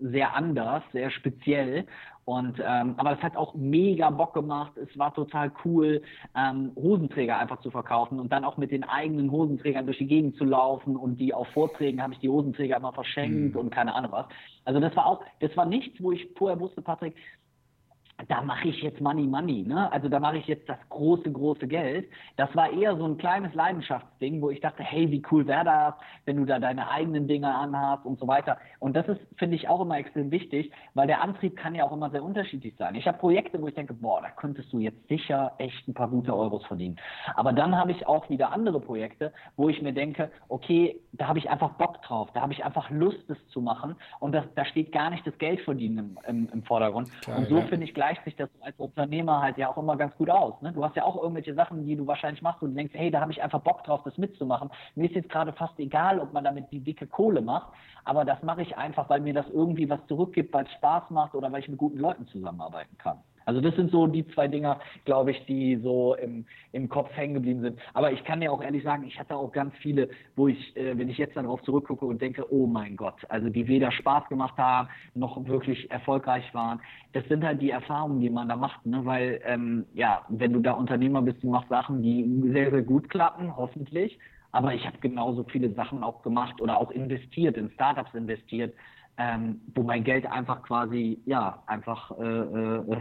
sehr 0.00 0.34
anders, 0.34 0.82
sehr 0.90 1.12
speziell. 1.12 1.86
Und 2.24 2.58
ähm, 2.58 2.94
aber 2.96 3.12
es 3.12 3.22
hat 3.22 3.36
auch 3.36 3.54
mega 3.54 4.10
Bock 4.10 4.34
gemacht. 4.34 4.72
Es 4.76 4.98
war 4.98 5.14
total 5.14 5.52
cool, 5.64 6.02
ähm, 6.36 6.72
Hosenträger 6.74 7.38
einfach 7.38 7.60
zu 7.60 7.70
verkaufen 7.70 8.18
und 8.18 8.32
dann 8.32 8.44
auch 8.44 8.56
mit 8.56 8.72
den 8.72 8.82
eigenen 8.82 9.30
Hosenträgern 9.30 9.86
durch 9.86 9.98
die 9.98 10.08
Gegend 10.08 10.34
zu 10.34 10.44
laufen 10.44 10.96
und 10.96 11.20
die 11.20 11.32
auf 11.32 11.46
Vorträgen 11.50 12.02
habe 12.02 12.14
ich 12.14 12.18
die 12.18 12.28
Hosenträger 12.28 12.78
immer 12.78 12.92
verschenkt 12.92 13.54
mhm. 13.54 13.60
und 13.60 13.70
keine 13.70 13.94
Ahnung 13.94 14.10
was. 14.10 14.26
Also 14.64 14.80
das 14.80 14.96
war 14.96 15.06
auch, 15.06 15.22
das 15.38 15.56
war 15.56 15.66
nichts, 15.66 16.02
wo 16.02 16.10
ich 16.10 16.28
vorher 16.36 16.58
wusste, 16.58 16.82
Patrick, 16.82 17.14
da 18.28 18.40
mache 18.40 18.68
ich 18.68 18.82
jetzt 18.82 19.00
Money 19.00 19.26
Money, 19.26 19.62
ne? 19.62 19.92
Also 19.92 20.08
da 20.08 20.18
mache 20.18 20.38
ich 20.38 20.46
jetzt 20.46 20.68
das 20.68 20.78
große, 20.88 21.30
große 21.30 21.66
Geld. 21.66 22.08
Das 22.36 22.54
war 22.56 22.70
eher 22.72 22.96
so 22.96 23.04
ein 23.04 23.18
kleines 23.18 23.54
Leidenschaftsding, 23.54 24.40
wo 24.40 24.50
ich 24.50 24.60
dachte, 24.60 24.82
hey, 24.82 25.10
wie 25.10 25.22
cool 25.30 25.46
wäre 25.46 25.64
das, 25.64 25.94
wenn 26.24 26.36
du 26.36 26.46
da 26.46 26.58
deine 26.58 26.90
eigenen 26.90 27.28
Dinge 27.28 27.54
anhast 27.54 28.06
und 28.06 28.18
so 28.18 28.26
weiter. 28.26 28.56
Und 28.78 28.96
das 28.96 29.06
ist, 29.08 29.20
finde 29.36 29.56
ich, 29.56 29.68
auch 29.68 29.82
immer 29.82 29.98
extrem 29.98 30.30
wichtig, 30.30 30.72
weil 30.94 31.06
der 31.06 31.22
Antrieb 31.22 31.56
kann 31.56 31.74
ja 31.74 31.84
auch 31.84 31.92
immer 31.92 32.10
sehr 32.10 32.24
unterschiedlich 32.24 32.74
sein. 32.78 32.94
Ich 32.94 33.06
habe 33.06 33.18
Projekte, 33.18 33.60
wo 33.60 33.68
ich 33.68 33.74
denke, 33.74 33.92
boah, 33.92 34.22
da 34.22 34.30
könntest 34.30 34.72
du 34.72 34.78
jetzt 34.78 35.06
sicher 35.08 35.52
echt 35.58 35.86
ein 35.86 35.94
paar 35.94 36.08
gute 36.08 36.34
Euros 36.34 36.64
verdienen. 36.64 36.96
Aber 37.34 37.52
dann 37.52 37.76
habe 37.76 37.92
ich 37.92 38.06
auch 38.06 38.30
wieder 38.30 38.50
andere 38.50 38.80
Projekte, 38.80 39.32
wo 39.56 39.68
ich 39.68 39.82
mir 39.82 39.92
denke, 39.92 40.30
okay, 40.48 40.98
da 41.12 41.28
habe 41.28 41.38
ich 41.38 41.50
einfach 41.50 41.74
Bock 41.74 42.02
drauf, 42.02 42.30
da 42.32 42.40
habe 42.40 42.54
ich 42.54 42.64
einfach 42.64 42.88
Lust, 42.90 43.28
das 43.28 43.38
zu 43.48 43.60
machen. 43.60 43.96
Und 44.20 44.32
das, 44.32 44.44
da 44.54 44.64
steht 44.64 44.92
gar 44.92 45.10
nicht 45.10 45.26
das 45.26 45.36
Geld 45.38 45.60
verdienen 45.60 45.98
im, 45.98 46.18
im, 46.26 46.48
im 46.52 46.62
Vordergrund. 46.62 47.10
Klar, 47.20 47.38
und 47.38 47.48
so 47.48 47.58
ja. 47.58 47.66
finde 47.66 47.84
ich 47.84 47.94
gleich 47.94 48.05
sich 48.24 48.36
das 48.36 48.48
als 48.60 48.78
Unternehmer 48.78 49.42
halt 49.42 49.58
ja 49.58 49.68
auch 49.68 49.76
immer 49.76 49.96
ganz 49.96 50.14
gut 50.16 50.30
aus. 50.30 50.60
Ne? 50.62 50.72
Du 50.72 50.84
hast 50.84 50.96
ja 50.96 51.04
auch 51.04 51.16
irgendwelche 51.16 51.54
Sachen, 51.54 51.84
die 51.84 51.96
du 51.96 52.06
wahrscheinlich 52.06 52.42
machst 52.42 52.62
und 52.62 52.74
denkst, 52.74 52.94
hey, 52.94 53.10
da 53.10 53.20
habe 53.20 53.32
ich 53.32 53.42
einfach 53.42 53.60
Bock 53.60 53.84
drauf, 53.84 54.02
das 54.04 54.16
mitzumachen. 54.18 54.70
Mir 54.94 55.08
ist 55.08 55.14
jetzt 55.14 55.28
gerade 55.28 55.52
fast 55.52 55.78
egal, 55.78 56.20
ob 56.20 56.32
man 56.32 56.44
damit 56.44 56.70
die 56.70 56.80
dicke 56.80 57.06
Kohle 57.06 57.40
macht, 57.40 57.72
aber 58.04 58.24
das 58.24 58.42
mache 58.42 58.62
ich 58.62 58.76
einfach, 58.76 59.08
weil 59.08 59.20
mir 59.20 59.34
das 59.34 59.48
irgendwie 59.50 59.88
was 59.88 60.04
zurückgibt, 60.06 60.54
weil 60.54 60.64
es 60.64 60.72
Spaß 60.72 61.10
macht 61.10 61.34
oder 61.34 61.50
weil 61.50 61.60
ich 61.60 61.68
mit 61.68 61.78
guten 61.78 61.98
Leuten 61.98 62.26
zusammenarbeiten 62.28 62.96
kann. 62.98 63.18
Also 63.46 63.60
das 63.60 63.76
sind 63.76 63.92
so 63.92 64.08
die 64.08 64.26
zwei 64.28 64.48
Dinger, 64.48 64.80
glaube 65.04 65.30
ich, 65.30 65.46
die 65.46 65.76
so 65.76 66.16
im, 66.16 66.44
im 66.72 66.88
Kopf 66.88 67.10
hängen 67.16 67.34
geblieben 67.34 67.62
sind. 67.62 67.78
Aber 67.94 68.10
ich 68.10 68.22
kann 68.24 68.40
dir 68.40 68.52
auch 68.52 68.60
ehrlich 68.60 68.82
sagen, 68.82 69.04
ich 69.04 69.18
hatte 69.18 69.36
auch 69.36 69.52
ganz 69.52 69.72
viele, 69.76 70.10
wo 70.34 70.48
ich, 70.48 70.76
äh, 70.76 70.98
wenn 70.98 71.08
ich 71.08 71.16
jetzt 71.16 71.36
darauf 71.36 71.62
zurückgucke 71.62 72.04
und 72.04 72.20
denke, 72.20 72.52
oh 72.52 72.66
mein 72.66 72.96
Gott, 72.96 73.14
also 73.28 73.48
die 73.48 73.68
weder 73.68 73.92
Spaß 73.92 74.28
gemacht 74.28 74.58
haben, 74.58 74.88
noch 75.14 75.46
wirklich 75.46 75.88
erfolgreich 75.92 76.52
waren. 76.54 76.80
Das 77.12 77.24
sind 77.28 77.44
halt 77.44 77.62
die 77.62 77.70
Erfahrungen, 77.70 78.20
die 78.20 78.30
man 78.30 78.48
da 78.48 78.56
macht, 78.56 78.84
ne? 78.84 79.04
weil 79.04 79.40
ähm, 79.44 79.86
ja, 79.94 80.26
wenn 80.28 80.52
du 80.52 80.60
da 80.60 80.72
Unternehmer 80.72 81.22
bist, 81.22 81.42
du 81.44 81.50
machst 81.50 81.68
Sachen, 81.68 82.02
die 82.02 82.28
sehr, 82.52 82.72
sehr 82.72 82.82
gut 82.82 83.08
klappen, 83.08 83.56
hoffentlich. 83.56 84.18
Aber 84.50 84.74
ich 84.74 84.86
habe 84.86 84.96
genauso 85.00 85.44
viele 85.44 85.70
Sachen 85.74 86.02
auch 86.02 86.22
gemacht 86.22 86.60
oder 86.60 86.78
auch 86.78 86.90
investiert, 86.90 87.56
in 87.56 87.70
Startups 87.70 88.14
investiert, 88.14 88.74
ähm, 89.18 89.60
wo 89.74 89.82
mein 89.82 90.04
Geld 90.04 90.26
einfach 90.26 90.62
quasi, 90.62 91.20
ja, 91.26 91.62
einfach 91.66 92.10
äh, 92.18 92.22
äh, 92.22 93.00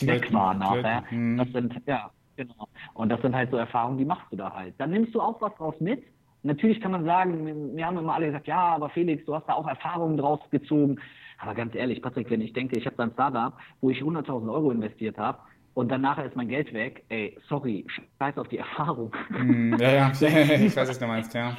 weg 0.00 0.32
war 0.32 0.54
nachher. 0.54 1.04
Mhm. 1.10 1.36
Das 1.36 1.48
sind, 1.52 1.80
ja, 1.86 2.10
genau. 2.36 2.68
Und 2.94 3.10
das 3.10 3.20
sind 3.20 3.34
halt 3.34 3.50
so 3.50 3.56
Erfahrungen, 3.56 3.98
die 3.98 4.04
machst 4.04 4.26
du 4.30 4.36
da 4.36 4.52
halt. 4.54 4.74
Dann 4.78 4.90
nimmst 4.90 5.14
du 5.14 5.20
auch 5.20 5.40
was 5.40 5.54
draus 5.56 5.74
mit. 5.80 6.02
Natürlich 6.42 6.80
kann 6.80 6.92
man 6.92 7.04
sagen, 7.04 7.76
wir 7.76 7.86
haben 7.86 7.98
immer 7.98 8.14
alle 8.14 8.26
gesagt, 8.26 8.46
ja, 8.46 8.74
aber 8.74 8.88
Felix, 8.90 9.24
du 9.26 9.34
hast 9.34 9.46
da 9.46 9.54
auch 9.54 9.66
Erfahrungen 9.66 10.16
draus 10.16 10.40
gezogen. 10.50 10.98
Aber 11.38 11.54
ganz 11.54 11.74
ehrlich, 11.74 12.00
Patrick, 12.00 12.30
wenn 12.30 12.40
ich 12.40 12.52
denke, 12.52 12.78
ich 12.78 12.86
habe 12.86 12.96
da 12.96 13.04
ein 13.04 13.12
Startup, 13.12 13.52
wo 13.80 13.90
ich 13.90 13.98
100.000 13.98 14.52
Euro 14.52 14.70
investiert 14.70 15.18
habe, 15.18 15.38
und 15.78 15.92
dann 15.92 16.00
nachher 16.00 16.24
ist 16.24 16.34
mein 16.34 16.48
Geld 16.48 16.72
weg, 16.72 17.04
ey, 17.08 17.38
sorry, 17.48 17.86
scheiß 18.18 18.36
auf 18.36 18.48
die 18.48 18.58
Erfahrung. 18.58 19.14
Mm, 19.30 19.76
ja, 19.78 19.92
ja, 19.92 20.08
ich 20.20 20.74
weiß, 20.74 20.88
was 20.88 20.98
du 20.98 21.06
meinst, 21.06 21.32
ja. 21.34 21.56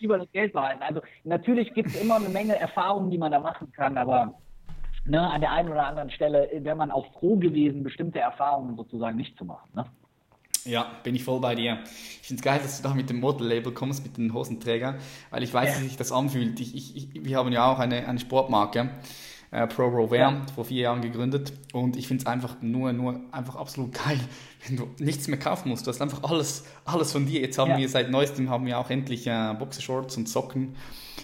Lieber 0.00 0.18
das 0.18 0.30
Geld 0.32 0.52
behalten. 0.52 0.82
Also 0.82 1.00
natürlich 1.24 1.72
gibt 1.74 1.90
es 1.90 2.00
immer 2.00 2.16
eine 2.16 2.28
Menge 2.28 2.56
Erfahrungen, 2.56 3.10
die 3.10 3.18
man 3.18 3.32
da 3.32 3.40
machen 3.40 3.72
kann, 3.72 3.96
aber 3.96 4.34
ne, 5.04 5.20
an 5.20 5.40
der 5.40 5.52
einen 5.52 5.68
oder 5.68 5.86
anderen 5.86 6.10
Stelle 6.10 6.48
wäre 6.52 6.76
man 6.76 6.90
auch 6.90 7.12
froh 7.12 7.36
gewesen, 7.36 7.82
bestimmte 7.82 8.20
Erfahrungen 8.20 8.76
sozusagen 8.76 9.16
nicht 9.16 9.36
zu 9.36 9.44
machen. 9.44 9.68
Ne? 9.74 9.84
Ja, 10.64 10.90
bin 11.02 11.14
ich 11.14 11.24
voll 11.24 11.40
bei 11.40 11.54
dir. 11.54 11.78
Ich 11.84 12.28
finde 12.28 12.40
es 12.40 12.44
geil, 12.44 12.60
dass 12.62 12.82
du 12.82 12.88
da 12.88 12.94
mit 12.94 13.08
dem 13.08 13.20
Model-Label 13.20 13.72
kommst, 13.72 14.04
mit 14.04 14.18
den 14.18 14.34
Hosenträger, 14.34 14.96
weil 15.30 15.42
ich 15.42 15.54
weiß, 15.54 15.76
ja. 15.76 15.82
wie 15.82 15.88
sich 15.88 15.96
das 15.96 16.12
anfühlt. 16.12 16.60
Ich, 16.60 16.74
ich, 16.74 16.96
ich, 16.96 17.24
wir 17.24 17.38
haben 17.38 17.50
ja 17.50 17.70
auch 17.70 17.78
eine, 17.78 18.06
eine 18.06 18.18
Sportmarke 18.18 18.90
äh, 19.52 19.66
ProRover 19.66 20.16
ja. 20.16 20.42
vor 20.54 20.64
vier 20.64 20.82
Jahren 20.82 21.02
gegründet 21.02 21.52
und 21.72 21.96
ich 21.96 22.06
finde 22.06 22.22
es 22.22 22.26
einfach 22.26 22.56
nur, 22.60 22.92
nur 22.92 23.20
einfach 23.32 23.56
absolut 23.56 23.92
geil, 23.92 24.20
wenn 24.66 24.76
du 24.76 24.88
nichts 24.98 25.28
mehr 25.28 25.38
kaufen 25.38 25.68
musst. 25.68 25.86
Du 25.86 25.90
hast 25.90 26.00
einfach 26.00 26.22
alles, 26.22 26.64
alles 26.84 27.12
von 27.12 27.26
dir. 27.26 27.40
Jetzt 27.40 27.58
haben 27.58 27.70
ja. 27.70 27.78
wir 27.78 27.88
seit 27.88 28.10
neuestem 28.10 28.48
haben 28.48 28.66
wir 28.66 28.78
auch 28.78 28.90
endlich 28.90 29.26
äh, 29.26 29.54
Boxershorts 29.58 30.16
und 30.16 30.28
Socken. 30.28 30.76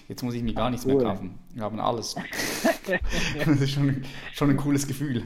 Jetzt 0.08 0.22
muss 0.22 0.34
ich 0.34 0.42
mir 0.42 0.54
gar 0.54 0.70
nichts 0.70 0.86
cool. 0.86 0.96
mehr 0.96 1.04
kaufen. 1.04 1.38
Wir 1.54 1.64
haben 1.64 1.80
alles. 1.80 2.14
das 3.44 3.60
ist 3.60 3.70
schon, 3.70 4.02
schon 4.32 4.50
ein 4.50 4.56
cooles 4.56 4.86
Gefühl. 4.86 5.24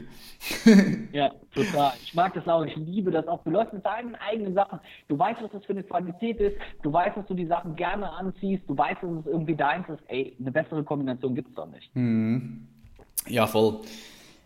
ja, 1.11 1.31
total. 1.53 1.93
Ich 2.03 2.15
mag 2.15 2.33
das 2.33 2.47
auch. 2.47 2.65
Ich 2.65 2.75
liebe 2.75 3.11
das 3.11 3.27
auch. 3.27 3.43
Du 3.43 3.51
läufst 3.51 3.73
mit 3.73 3.85
deinen 3.85 4.15
eigenen 4.15 4.55
Sachen. 4.55 4.79
Du 5.07 5.19
weißt, 5.19 5.41
was 5.41 5.51
das 5.51 5.65
für 5.65 5.73
eine 5.73 5.83
Qualität 5.83 6.39
ist. 6.39 6.57
Du 6.81 6.91
weißt, 6.91 7.15
dass 7.15 7.27
du 7.27 7.35
die 7.35 7.45
Sachen 7.45 7.75
gerne 7.75 8.11
anziehst. 8.11 8.63
Du 8.67 8.75
weißt, 8.75 9.03
dass 9.03 9.11
es 9.19 9.25
irgendwie 9.27 9.55
deins 9.55 9.87
ist. 9.87 10.01
Ey, 10.07 10.35
eine 10.39 10.51
bessere 10.51 10.83
Kombination 10.83 11.35
gibt 11.35 11.49
es 11.49 11.55
doch 11.55 11.67
nicht. 11.67 11.95
Mhm. 11.95 12.67
Ja, 13.27 13.47
voll. 13.47 13.81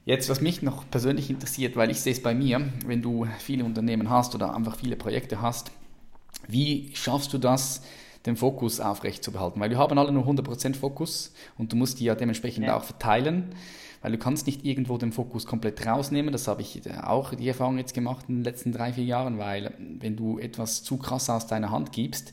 Jetzt, 0.05 0.29
was 0.29 0.39
mich 0.39 0.61
noch 0.61 0.89
persönlich 0.89 1.29
interessiert, 1.29 1.75
weil 1.75 1.89
ich 1.89 1.99
sehe 1.99 2.13
es 2.13 2.21
bei 2.21 2.35
mir, 2.35 2.69
wenn 2.85 3.01
du 3.01 3.25
viele 3.39 3.65
Unternehmen 3.65 4.09
hast 4.09 4.35
oder 4.35 4.55
einfach 4.55 4.77
viele 4.77 4.95
Projekte 4.95 5.41
hast, 5.41 5.71
wie 6.47 6.91
schaffst 6.93 7.33
du 7.33 7.39
das, 7.39 7.81
den 8.25 8.35
Fokus 8.35 8.79
aufrecht 8.79 9.23
zu 9.23 9.31
behalten? 9.31 9.59
Weil 9.59 9.71
wir 9.71 9.79
haben 9.79 9.97
alle 9.97 10.11
nur 10.11 10.27
100% 10.27 10.75
Fokus 10.75 11.33
und 11.57 11.71
du 11.71 11.75
musst 11.75 11.99
die 11.99 12.05
ja 12.05 12.13
dementsprechend 12.13 12.65
ja. 12.65 12.77
auch 12.77 12.83
verteilen, 12.83 13.55
weil 14.05 14.11
du 14.11 14.19
kannst 14.19 14.45
nicht 14.45 14.63
irgendwo 14.63 14.99
den 14.99 15.11
Fokus 15.11 15.47
komplett 15.47 15.83
rausnehmen. 15.83 16.31
Das 16.31 16.47
habe 16.47 16.61
ich 16.61 16.79
auch 17.01 17.33
die 17.33 17.47
Erfahrung 17.47 17.79
jetzt 17.79 17.95
gemacht 17.95 18.25
in 18.27 18.35
den 18.35 18.43
letzten 18.43 18.71
drei, 18.71 18.93
vier 18.93 19.03
Jahren, 19.03 19.39
weil 19.39 19.73
wenn 19.79 20.15
du 20.15 20.37
etwas 20.37 20.83
zu 20.83 20.97
krass 20.97 21.27
aus 21.27 21.47
deiner 21.47 21.71
Hand 21.71 21.91
gibst, 21.91 22.31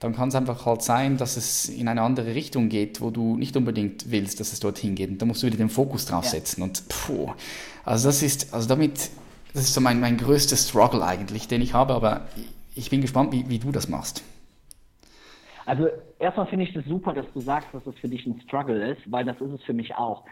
dann 0.00 0.16
kann 0.16 0.30
es 0.30 0.34
einfach 0.34 0.66
halt 0.66 0.82
sein, 0.82 1.18
dass 1.18 1.36
es 1.36 1.68
in 1.68 1.86
eine 1.86 2.02
andere 2.02 2.34
Richtung 2.34 2.68
geht, 2.68 3.00
wo 3.00 3.10
du 3.10 3.36
nicht 3.36 3.56
unbedingt 3.56 4.10
willst, 4.10 4.40
dass 4.40 4.52
es 4.52 4.58
dorthin 4.58 4.96
geht. 4.96 5.10
Und 5.10 5.22
da 5.22 5.26
musst 5.26 5.44
du 5.44 5.46
wieder 5.46 5.58
den 5.58 5.68
Fokus 5.68 6.06
drauf 6.06 6.24
setzen. 6.24 6.62
Ja. 6.62 6.66
Und 6.66 6.88
puh, 6.88 7.30
also 7.84 8.08
das 8.08 8.24
ist, 8.24 8.52
also 8.52 8.68
damit, 8.68 9.10
das 9.54 9.62
ist 9.62 9.74
so 9.74 9.80
mein, 9.80 10.00
mein 10.00 10.16
größter 10.16 10.56
Struggle 10.56 11.06
eigentlich, 11.06 11.46
den 11.46 11.62
ich 11.62 11.72
habe, 11.72 11.94
aber 11.94 12.26
ich 12.74 12.90
bin 12.90 13.00
gespannt, 13.00 13.30
wie, 13.30 13.48
wie 13.48 13.60
du 13.60 13.70
das 13.70 13.88
machst. 13.88 14.24
Also 15.66 15.86
erstmal 16.18 16.48
finde 16.48 16.64
ich 16.64 16.72
das 16.72 16.84
super, 16.86 17.12
dass 17.12 17.26
du 17.32 17.40
sagst, 17.40 17.68
dass 17.72 17.86
es 17.86 17.94
für 18.00 18.08
dich 18.08 18.26
ein 18.26 18.40
Struggle 18.44 18.90
ist, 18.90 19.02
weil 19.08 19.24
das 19.24 19.40
ist 19.40 19.52
es 19.52 19.62
für 19.62 19.72
mich 19.72 19.94
auch 19.94 20.24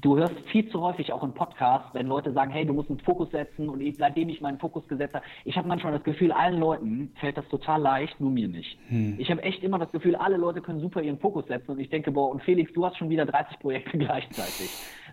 du 0.00 0.16
hörst 0.16 0.34
viel 0.50 0.68
zu 0.70 0.80
häufig 0.80 1.12
auch 1.12 1.22
im 1.22 1.32
Podcast, 1.32 1.94
wenn 1.94 2.08
Leute 2.08 2.32
sagen, 2.32 2.50
hey, 2.50 2.66
du 2.66 2.72
musst 2.72 2.90
einen 2.90 2.98
Fokus 2.98 3.30
setzen 3.30 3.68
und 3.68 3.80
ich, 3.80 3.96
seitdem 3.96 4.28
ich 4.28 4.40
meinen 4.40 4.58
Fokus 4.58 4.86
gesetzt 4.88 5.14
habe, 5.14 5.24
ich 5.44 5.56
habe 5.56 5.68
manchmal 5.68 5.92
das 5.92 6.02
Gefühl, 6.02 6.32
allen 6.32 6.58
Leuten 6.58 7.12
fällt 7.20 7.36
das 7.36 7.48
total 7.48 7.80
leicht, 7.80 8.20
nur 8.20 8.30
mir 8.30 8.48
nicht. 8.48 8.76
Hm. 8.88 9.14
Ich 9.18 9.30
habe 9.30 9.42
echt 9.42 9.62
immer 9.62 9.78
das 9.78 9.92
Gefühl, 9.92 10.16
alle 10.16 10.36
Leute 10.36 10.60
können 10.60 10.80
super 10.80 11.00
ihren 11.00 11.18
Fokus 11.18 11.46
setzen 11.46 11.70
und 11.70 11.78
ich 11.78 11.90
denke, 11.90 12.10
boah, 12.10 12.30
und 12.30 12.42
Felix, 12.42 12.72
du 12.72 12.84
hast 12.84 12.96
schon 12.98 13.08
wieder 13.08 13.24
30 13.24 13.58
Projekte 13.60 13.96
gleichzeitig. 13.98 14.70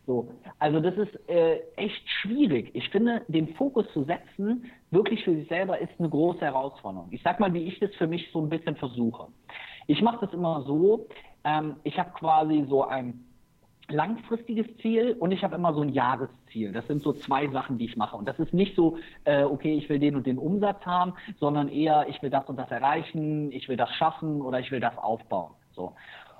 So, 0.07 0.29
also 0.57 0.79
das 0.79 0.95
ist 0.97 1.29
äh, 1.29 1.59
echt 1.75 2.09
schwierig. 2.21 2.71
Ich 2.73 2.89
finde, 2.89 3.21
den 3.27 3.49
Fokus 3.55 3.85
zu 3.93 4.03
setzen, 4.03 4.65
wirklich 4.89 5.23
für 5.23 5.35
sich 5.35 5.47
selber, 5.47 5.79
ist 5.79 5.91
eine 5.99 6.09
große 6.09 6.41
Herausforderung. 6.41 7.09
Ich 7.11 7.21
sag 7.21 7.39
mal, 7.39 7.53
wie 7.53 7.65
ich 7.65 7.79
das 7.79 7.93
für 7.95 8.07
mich 8.07 8.31
so 8.33 8.41
ein 8.41 8.49
bisschen 8.49 8.75
versuche. 8.75 9.27
Ich 9.85 10.01
mache 10.01 10.25
das 10.25 10.33
immer 10.33 10.63
so, 10.63 11.07
ähm, 11.43 11.75
ich 11.83 11.99
habe 11.99 12.11
quasi 12.11 12.65
so 12.67 12.83
ein 12.83 13.25
langfristiges 13.91 14.65
Ziel 14.77 15.15
und 15.19 15.31
ich 15.31 15.43
habe 15.43 15.55
immer 15.55 15.73
so 15.73 15.81
ein 15.81 15.89
Jahresziel. 15.89 16.71
Das 16.71 16.87
sind 16.87 17.01
so 17.01 17.13
zwei 17.13 17.47
Sachen, 17.47 17.77
die 17.77 17.85
ich 17.85 17.97
mache. 17.97 18.15
Und 18.15 18.27
das 18.27 18.39
ist 18.39 18.53
nicht 18.53 18.75
so, 18.75 18.97
äh, 19.25 19.43
okay, 19.43 19.73
ich 19.75 19.89
will 19.89 19.99
den 19.99 20.15
und 20.15 20.25
den 20.25 20.37
Umsatz 20.37 20.85
haben, 20.85 21.13
sondern 21.39 21.67
eher, 21.67 22.05
ich 22.09 22.21
will 22.21 22.29
das 22.29 22.47
und 22.47 22.57
das 22.57 22.71
erreichen, 22.71 23.51
ich 23.51 23.69
will 23.69 23.77
das 23.77 23.91
schaffen 23.95 24.41
oder 24.41 24.59
ich 24.59 24.71
will 24.71 24.79
das 24.79 24.97
aufbauen. 24.97 25.51
So. 25.71 25.93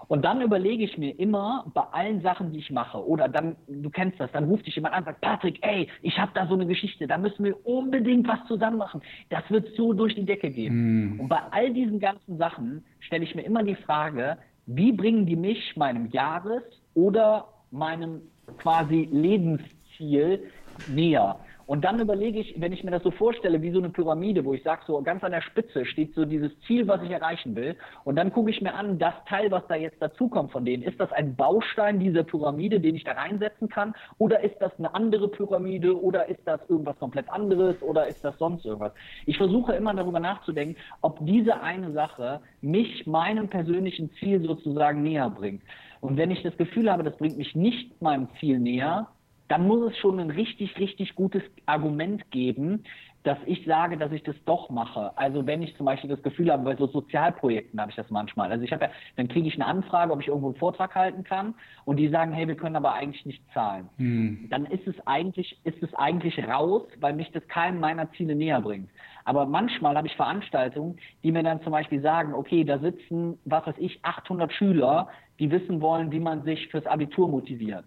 Und 0.08 0.26
dann 0.26 0.42
überlege 0.42 0.84
ich 0.84 0.98
mir 0.98 1.18
immer 1.20 1.66
bei 1.74 1.84
allen 1.92 2.22
Sachen, 2.22 2.52
die 2.52 2.60
ich 2.60 2.72
mache, 2.72 3.06
oder 3.06 3.30
dann, 3.30 3.56
du 3.68 3.90
kennst 3.90 4.20
das, 4.20 4.32
dann 4.32 4.46
ruft 4.46 4.66
dich 4.66 4.76
jemand 4.76 4.94
an 4.94 5.02
und 5.02 5.06
sagt, 5.06 5.22
Patrick, 5.22 5.60
ey, 5.62 5.88
ich 6.02 6.18
habe 6.20 6.32
da 6.34 6.48
so 6.48 6.54
eine 6.54 6.66
Geschichte, 6.66 7.08
da 7.08 7.18
müssen 7.18 7.46
wir 7.46 7.66
unbedingt 7.66 8.28
was 8.28 8.46
zusammen 8.48 8.78
machen. 8.78 9.02
Das 9.30 9.44
wird 9.50 9.70
so 9.76 9.94
durch 9.94 10.16
die 10.16 10.26
Decke 10.26 10.50
gehen. 10.50 11.16
Mm. 11.16 11.20
Und 11.22 11.30
bei 11.30 11.40
all 11.52 11.72
diesen 11.72 12.00
ganzen 12.00 12.38
Sachen 12.38 12.84
stelle 13.00 13.24
ich 13.24 13.36
mir 13.36 13.44
immer 13.44 13.64
die 13.64 13.76
Frage, 13.76 14.38
wie 14.66 14.92
bringen 14.92 15.26
die 15.26 15.36
mich 15.36 15.76
meinem 15.78 16.10
Jahres- 16.10 16.81
oder 16.94 17.48
meinem 17.72 18.22
quasi 18.58 19.08
Lebensziel 19.12 20.44
näher. 20.88 21.38
Und 21.72 21.86
dann 21.86 22.02
überlege 22.02 22.38
ich, 22.38 22.60
wenn 22.60 22.74
ich 22.74 22.84
mir 22.84 22.92
das 22.92 23.02
so 23.02 23.12
vorstelle, 23.12 23.62
wie 23.62 23.72
so 23.72 23.80
eine 23.80 23.90
Pyramide, 23.90 24.44
wo 24.44 24.54
ich 24.54 24.62
sage, 24.62 24.82
so 24.86 25.02
ganz 25.02 25.24
an 25.24 25.32
der 25.32 25.42
Spitze 25.42 25.86
steht 25.86 26.14
so 26.14 26.26
dieses 26.26 26.52
Ziel, 26.68 26.86
was 26.86 27.02
ich 27.02 27.12
erreichen 27.12 27.56
will. 27.56 27.78
Und 28.04 28.18
dann 28.18 28.34
gucke 28.34 28.50
ich 28.50 28.62
mir 28.62 28.74
an, 28.74 29.00
das 29.00 29.14
Teil, 29.30 29.52
was 29.52 29.66
da 29.68 29.76
jetzt 29.76 30.02
dazukommt 30.02 30.52
von 30.52 30.66
denen, 30.66 30.84
ist 30.84 31.00
das 31.00 31.14
ein 31.14 31.34
Baustein 31.34 31.98
dieser 31.98 32.24
Pyramide, 32.24 32.82
den 32.82 32.96
ich 32.98 33.06
da 33.06 33.14
reinsetzen 33.14 33.70
kann? 33.70 33.94
Oder 34.18 34.44
ist 34.44 34.58
das 34.60 34.78
eine 34.78 34.94
andere 34.94 35.30
Pyramide? 35.30 35.98
Oder 35.98 36.28
ist 36.28 36.42
das 36.44 36.60
irgendwas 36.68 37.00
komplett 37.00 37.30
anderes? 37.30 37.82
Oder 37.82 38.06
ist 38.06 38.22
das 38.26 38.38
sonst 38.38 38.66
irgendwas? 38.66 38.92
Ich 39.26 39.38
versuche 39.38 39.72
immer 39.72 39.94
darüber 39.94 40.20
nachzudenken, 40.20 40.76
ob 41.00 41.26
diese 41.26 41.62
eine 41.62 41.94
Sache 41.94 42.42
mich 42.60 43.08
meinem 43.08 43.48
persönlichen 43.48 44.12
Ziel 44.20 44.42
sozusagen 44.42 45.04
näher 45.04 45.30
bringt. 45.30 45.62
Und 46.02 46.18
wenn 46.18 46.32
ich 46.32 46.44
das 46.44 46.58
Gefühl 46.58 46.92
habe, 46.92 47.04
das 47.04 47.16
bringt 47.18 47.38
mich 47.38 47.56
nicht 47.56 48.02
meinem 48.02 48.28
Ziel 48.40 48.60
näher, 48.60 49.08
dann 49.48 49.68
muss 49.68 49.92
es 49.92 49.98
schon 49.98 50.20
ein 50.20 50.32
richtig, 50.32 50.78
richtig 50.80 51.16
gutes 51.16 51.44
Argument 51.66 52.32
geben, 52.32 52.84
dass 53.24 53.38
ich 53.46 53.66
sage, 53.66 53.98
dass 53.98 54.12
ich 54.12 54.24
das 54.24 54.36
doch 54.46 54.70
mache. 54.70 55.16
Also 55.16 55.46
wenn 55.46 55.62
ich 55.62 55.76
zum 55.78 55.86
Beispiel 55.86 56.10
das 56.10 56.24
Gefühl 56.24 56.52
habe, 56.52 56.64
bei 56.64 56.76
so 56.76 56.88
Sozialprojekten 56.88 57.80
habe 57.80 57.92
ich 57.92 57.96
das 57.96 58.10
manchmal. 58.10 58.52
Also 58.52 58.64
ich 58.64 58.72
habe 58.72 58.86
ja, 58.86 58.92
dann 59.16 59.28
kriege 59.28 59.48
ich 59.48 59.56
eine 59.56 59.66
Anfrage, 59.66 60.12
ob 60.12 60.22
ich 60.22 60.30
irgendwo 60.30 60.48
einen 60.48 60.56
Vortrag 60.56 60.96
halten 60.96 61.24
kann 61.24 61.54
und 61.86 61.98
die 61.98 62.08
sagen, 62.10 62.32
hey, 62.32 62.48
wir 62.48 62.56
können 62.56 62.76
aber 62.76 62.94
eigentlich 62.94 63.26
nicht 63.26 63.44
zahlen. 63.54 63.90
Hm. 63.98 64.48
Dann 64.50 64.66
ist 64.66 64.88
es 64.88 64.96
eigentlich, 65.06 65.60
ist 65.64 65.84
es 65.84 65.94
eigentlich 65.94 66.44
raus, 66.48 66.84
weil 67.00 67.14
mich 67.14 67.32
das 67.32 67.48
keinem 67.48 67.80
meiner 67.80 68.12
Ziele 68.14 68.34
näher 68.34 68.62
bringt. 68.62 68.90
Aber 69.26 69.46
manchmal 69.46 69.96
habe 69.96 70.08
ich 70.08 70.16
Veranstaltungen, 70.16 70.98
die 71.24 71.32
mir 71.32 71.44
dann 71.44 71.62
zum 71.62 71.72
Beispiel 71.72 72.02
sagen, 72.02 72.34
okay, 72.34 72.64
da 72.64 72.80
sitzen, 72.80 73.40
was 73.46 73.66
weiß 73.66 73.76
ich, 73.78 74.04
800 74.04 74.52
Schüler, 74.54 75.10
die 75.40 75.52
wissen 75.52 75.82
wollen, 75.82 76.12
wie 76.12 76.20
man 76.20 76.44
sich 76.44 76.68
fürs 76.70 76.86
Abitur 76.86 77.28
motiviert. 77.28 77.86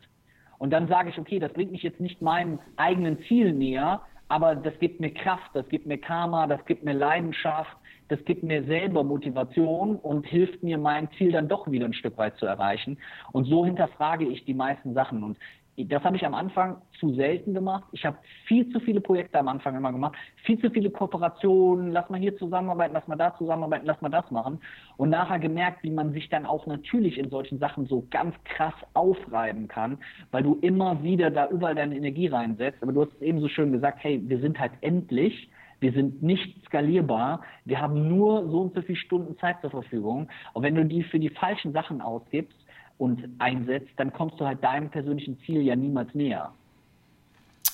Und 0.59 0.71
dann 0.71 0.89
sage 0.89 1.11
ich, 1.11 1.19
okay, 1.19 1.39
das 1.39 1.53
bringt 1.53 1.73
mich 1.73 1.83
jetzt 1.83 2.01
nicht 2.01 2.23
meinem 2.23 2.59
eigenen 2.77 3.19
Ziel 3.25 3.53
näher, 3.53 4.03
aber 4.29 4.55
das 4.55 4.79
gibt 4.79 5.01
mir 5.01 5.13
Kraft, 5.13 5.51
das 5.53 5.69
gibt 5.69 5.87
mir 5.87 5.99
Karma, 5.99 6.47
das 6.47 6.65
gibt 6.65 6.85
mir 6.85 6.95
Leidenschaft, 6.95 7.77
das 8.09 8.25
gibt 8.25 8.43
mir 8.43 8.65
selber 8.65 9.05
Motivation 9.05 9.97
und 9.97 10.27
hilft 10.27 10.63
mir, 10.63 10.79
mein 10.79 11.09
Ziel 11.17 11.33
dann 11.33 11.49
doch 11.49 11.71
wieder 11.71 11.87
ein 11.87 11.95
Stück 11.95 12.17
weit 12.19 12.37
zu 12.37 12.47
erreichen. 12.47 12.99
Und 13.33 13.45
so 13.45 13.65
hinterfrage 13.65 14.27
ich 14.27 14.45
die 14.45 14.55
meisten 14.55 14.95
Sachen. 14.95 15.23
Und 15.23 15.39
das 15.77 16.05
habe 16.05 16.17
ich 16.17 16.25
am 16.25 16.35
Anfang 16.35 16.77
zu 17.01 17.13
selten 17.15 17.53
gemacht. 17.53 17.85
Ich 17.93 18.05
habe 18.07 18.17
viel 18.47 18.71
zu 18.71 18.79
viele 18.79 19.01
Projekte 19.01 19.39
am 19.39 19.49
Anfang 19.49 19.75
immer 19.75 19.91
gemacht, 19.91 20.15
viel 20.45 20.59
zu 20.61 20.71
viele 20.71 20.89
Kooperationen, 20.91 21.91
lass 21.91 22.09
mal 22.11 22.21
hier 22.21 22.37
zusammenarbeiten, 22.37 22.95
lass 22.95 23.09
mal 23.09 23.17
da 23.17 23.35
zusammenarbeiten, 23.37 23.87
lass 23.87 24.01
mal 24.01 24.09
das 24.09 24.31
machen. 24.31 24.61
Und 24.97 25.11
nachher 25.11 25.41
gemerkt, 25.41 25.83
wie 25.83 25.91
man 25.91 26.13
sich 26.13 26.29
dann 26.29 26.47
auch 26.47 26.67
natürlich 26.67 27.19
in 27.19 27.29
solchen 27.29 27.59
Sachen 27.59 27.87
so 27.87 28.07
ganz 28.11 28.37
krass 28.45 28.75
aufreiben 28.93 29.67
kann, 29.67 29.99
weil 30.31 30.45
du 30.45 30.59
immer 30.61 31.03
wieder 31.03 31.31
da 31.31 31.49
überall 31.49 31.75
deine 31.75 31.97
Energie 31.97 32.29
reinsetzt. 32.29 32.81
Aber 32.81 32.93
du 32.93 33.03
hast 33.03 33.21
eben 33.21 33.41
so 33.41 33.49
schön 33.49 33.73
gesagt, 33.73 33.99
hey, 34.03 34.23
wir 34.25 34.39
sind 34.39 34.61
halt 34.61 34.73
endlich. 34.81 35.51
Wir 35.81 35.93
sind 35.93 36.23
nicht 36.23 36.65
skalierbar. 36.67 37.43
Wir 37.65 37.81
haben 37.81 38.09
nur 38.09 38.49
so 38.49 38.61
und 38.61 38.75
so 38.75 38.83
viele 38.83 38.97
Stunden 38.97 39.37
Zeit 39.39 39.61
zur 39.61 39.71
Verfügung. 39.71 40.29
Und 40.53 40.63
wenn 40.63 40.77
du 40.77 40.85
die 40.85 41.03
für 41.03 41.19
die 41.19 41.31
falschen 41.31 41.73
Sachen 41.73 42.01
ausgibst, 42.01 42.64
und 43.05 43.23
einsetzt, 43.39 43.91
dann 43.99 44.13
kommst 44.13 44.41
du 44.41 44.47
halt 44.47 44.65
deinem 44.65 44.89
persönlichen 44.89 45.39
Ziel 45.45 45.61
ja 45.61 45.77
niemals 45.77 46.15
näher. 46.15 46.51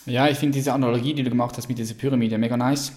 Ja, 0.07 0.29
ich 0.29 0.38
finde 0.38 0.55
diese 0.55 0.73
Analogie, 0.73 1.14
die 1.14 1.23
du 1.23 1.31
gemacht 1.31 1.57
hast 1.57 1.69
mit 1.69 1.79
dieser 1.79 1.95
Pyramide, 1.95 2.37
mega 2.37 2.57
nice. 2.57 2.93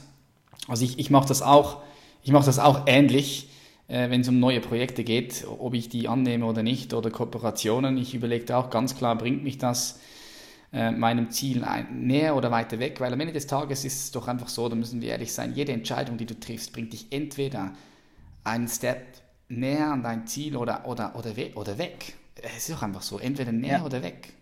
Also 0.68 0.84
ich, 0.84 0.98
ich 0.98 1.12
mache 1.12 1.28
das 1.28 1.44
auch, 1.44 1.84
ich 2.24 2.32
mache 2.32 2.46
das 2.46 2.58
auch 2.58 2.88
ähnlich, 2.88 3.50
äh, 3.88 4.10
wenn 4.10 4.22
es 4.22 4.30
um 4.30 4.40
neue 4.40 4.62
Projekte 4.62 5.04
geht, 5.04 5.46
ob 5.60 5.76
ich 5.76 5.90
die 5.90 6.08
annehme 6.08 6.46
oder 6.46 6.64
nicht 6.64 6.96
oder 6.96 7.12
Kooperationen. 7.12 7.98
Ich 7.98 8.16
überlege 8.16 8.58
auch 8.58 8.72
ganz 8.72 8.98
klar, 8.98 9.16
bringt 9.16 9.44
mich 9.44 9.60
das 9.60 10.00
äh, 10.72 10.90
meinem 10.90 11.30
Ziel 11.30 11.64
ein, 11.64 12.08
näher 12.08 12.36
oder 12.36 12.50
weiter 12.50 12.80
weg? 12.80 13.00
Weil 13.00 13.14
am 13.14 13.20
Ende 13.20 13.34
des 13.34 13.46
Tages 13.46 13.86
ist 13.86 14.06
es 14.06 14.12
doch 14.12 14.28
einfach 14.28 14.50
so, 14.50 14.68
da 14.68 14.76
müssen 14.76 15.02
wir 15.02 15.10
ehrlich 15.10 15.34
sein, 15.34 15.54
jede 15.54 15.72
Entscheidung, 15.72 16.18
die 16.18 16.26
du 16.26 16.40
triffst, 16.40 16.74
bringt 16.74 16.94
dich 16.94 17.08
entweder 17.12 17.74
einen 18.44 18.68
Step 18.68 19.06
näher 19.50 19.92
an 19.92 20.04
dein 20.04 20.26
Ziel 20.28 20.56
oder, 20.58 20.88
oder, 20.88 21.16
oder, 21.16 21.36
we 21.38 21.52
oder 21.56 21.78
weg. 21.78 22.16
Es 22.42 22.70
ist 22.70 22.72
doch 22.72 22.82
einfach 22.82 23.02
so, 23.02 23.20
entweder 23.20 23.52
näher 23.52 23.80
ja. 23.80 23.86
oder 23.86 24.02
weg. 24.02 24.34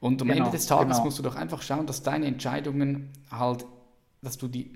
Und 0.00 0.20
am 0.20 0.28
genau, 0.28 0.44
Ende 0.44 0.56
des 0.56 0.66
Tages 0.66 0.96
genau. 0.96 1.04
musst 1.04 1.18
du 1.18 1.22
doch 1.22 1.36
einfach 1.36 1.62
schauen, 1.62 1.86
dass 1.86 2.02
deine 2.02 2.26
Entscheidungen 2.26 3.10
halt, 3.30 3.64
dass 4.22 4.36
du 4.36 4.48
die, 4.48 4.72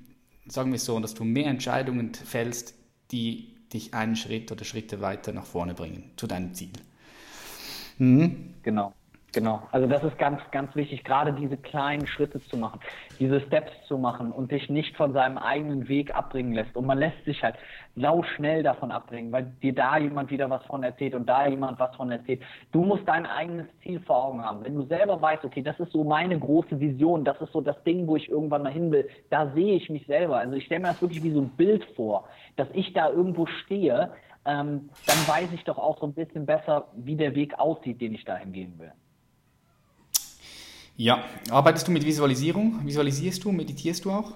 sagen 0.47 0.73
wir 0.73 0.79
so, 0.79 0.99
dass 1.01 1.15
du 1.15 1.25
mehr 1.25 1.49
Entscheidungen 1.49 2.15
fällst, 2.15 2.75
die 3.11 3.55
dich 3.73 3.93
einen 3.93 4.17
Schritt 4.17 4.51
oder 4.51 4.65
Schritte 4.65 5.01
weiter 5.01 5.33
nach 5.33 5.45
vorne 5.45 5.75
bringen, 5.75 6.11
zu 6.17 6.27
deinem 6.27 6.55
Ziel. 6.55 6.73
Mhm. 7.99 8.55
Genau. 8.63 8.95
Genau, 9.35 9.63
also 9.73 9.87
das 9.87 10.03
ist 10.05 10.19
ganz, 10.19 10.41
ganz 10.53 10.75
wichtig, 10.75 11.05
gerade 11.05 11.35
diese 11.35 11.59
kleinen 11.59 12.07
Schritte 12.07 12.41
zu 12.41 12.57
machen, 12.57 12.81
diese 13.19 13.43
Steps 13.43 13.73
zu 13.87 13.99
machen 13.99 14.33
und 14.33 14.51
dich 14.51 14.71
nicht 14.71 14.97
von 14.97 15.13
seinem 15.13 15.37
eigenen 15.37 15.87
Weg 15.87 16.15
abbringen 16.15 16.55
lässt. 16.55 16.75
Und 16.75 16.87
man 16.87 16.97
lässt 16.97 17.23
sich 17.27 17.43
halt 17.43 17.57
sau 17.95 18.23
schnell 18.23 18.63
davon 18.63 18.91
abbringen, 18.91 19.31
weil 19.31 19.53
dir 19.63 19.75
da 19.75 19.99
jemand 19.99 20.31
wieder 20.31 20.49
was 20.49 20.65
von 20.65 20.83
erzählt 20.83 21.15
und 21.15 21.29
da 21.29 21.47
jemand 21.47 21.79
was 21.79 21.95
von 21.95 22.11
erzählt. 22.11 22.43
Du 22.73 22.83
musst 22.83 23.07
dein 23.07 23.27
eigenes 23.27 23.67
Ziel 23.83 24.01
vor 24.01 24.25
Augen 24.25 24.43
haben. 24.43 24.65
Wenn 24.65 24.75
du 24.75 24.87
selber 24.87 25.21
weißt, 25.21 25.45
okay, 25.45 25.61
das 25.61 25.79
ist 25.79 25.93
so 25.93 26.05
meine 26.05 26.39
große 26.39 26.81
Vision, 26.81 27.23
das 27.23 27.39
ist 27.43 27.53
so 27.53 27.61
das 27.61 27.83
Ding, 27.85 28.07
wo 28.07 28.17
ich 28.17 28.31
irgendwann 28.31 28.63
mal 28.63 28.73
hin 28.73 28.91
will, 28.91 29.07
da 29.29 29.53
sehe 29.53 29.75
ich 29.75 29.91
mich 29.91 30.07
selber. 30.07 30.39
Also 30.39 30.55
ich 30.55 30.65
stelle 30.65 30.81
mir 30.81 30.89
das 30.89 31.03
wirklich 31.03 31.23
wie 31.23 31.33
so 31.33 31.43
ein 31.43 31.51
Bild 31.51 31.85
vor, 31.97 32.25
dass 32.57 32.69
ich 32.73 32.95
da 32.95 33.11
irgendwo 33.11 33.45
stehe, 33.45 34.11
ähm, 34.47 34.89
dann 35.07 35.29
weiß 35.29 35.53
ich 35.53 35.65
doch 35.65 35.77
auch 35.77 36.01
so 36.01 36.07
ein 36.07 36.15
bisschen 36.15 36.47
besser, 36.47 36.89
wie 36.97 37.17
der 37.17 37.35
Weg 37.35 37.59
aussieht, 37.59 38.01
den 38.01 38.15
ich 38.15 38.25
dahin 38.25 38.53
gehen 38.53 38.79
will. 38.79 38.93
Ja, 41.01 41.21
arbeitest 41.53 41.87
du 41.87 41.93
mit 41.93 42.05
Visualisierung? 42.05 42.85
Visualisierst 42.85 43.45
du, 43.45 43.53
meditierst 43.53 44.05
du 44.05 44.11
auch? 44.11 44.33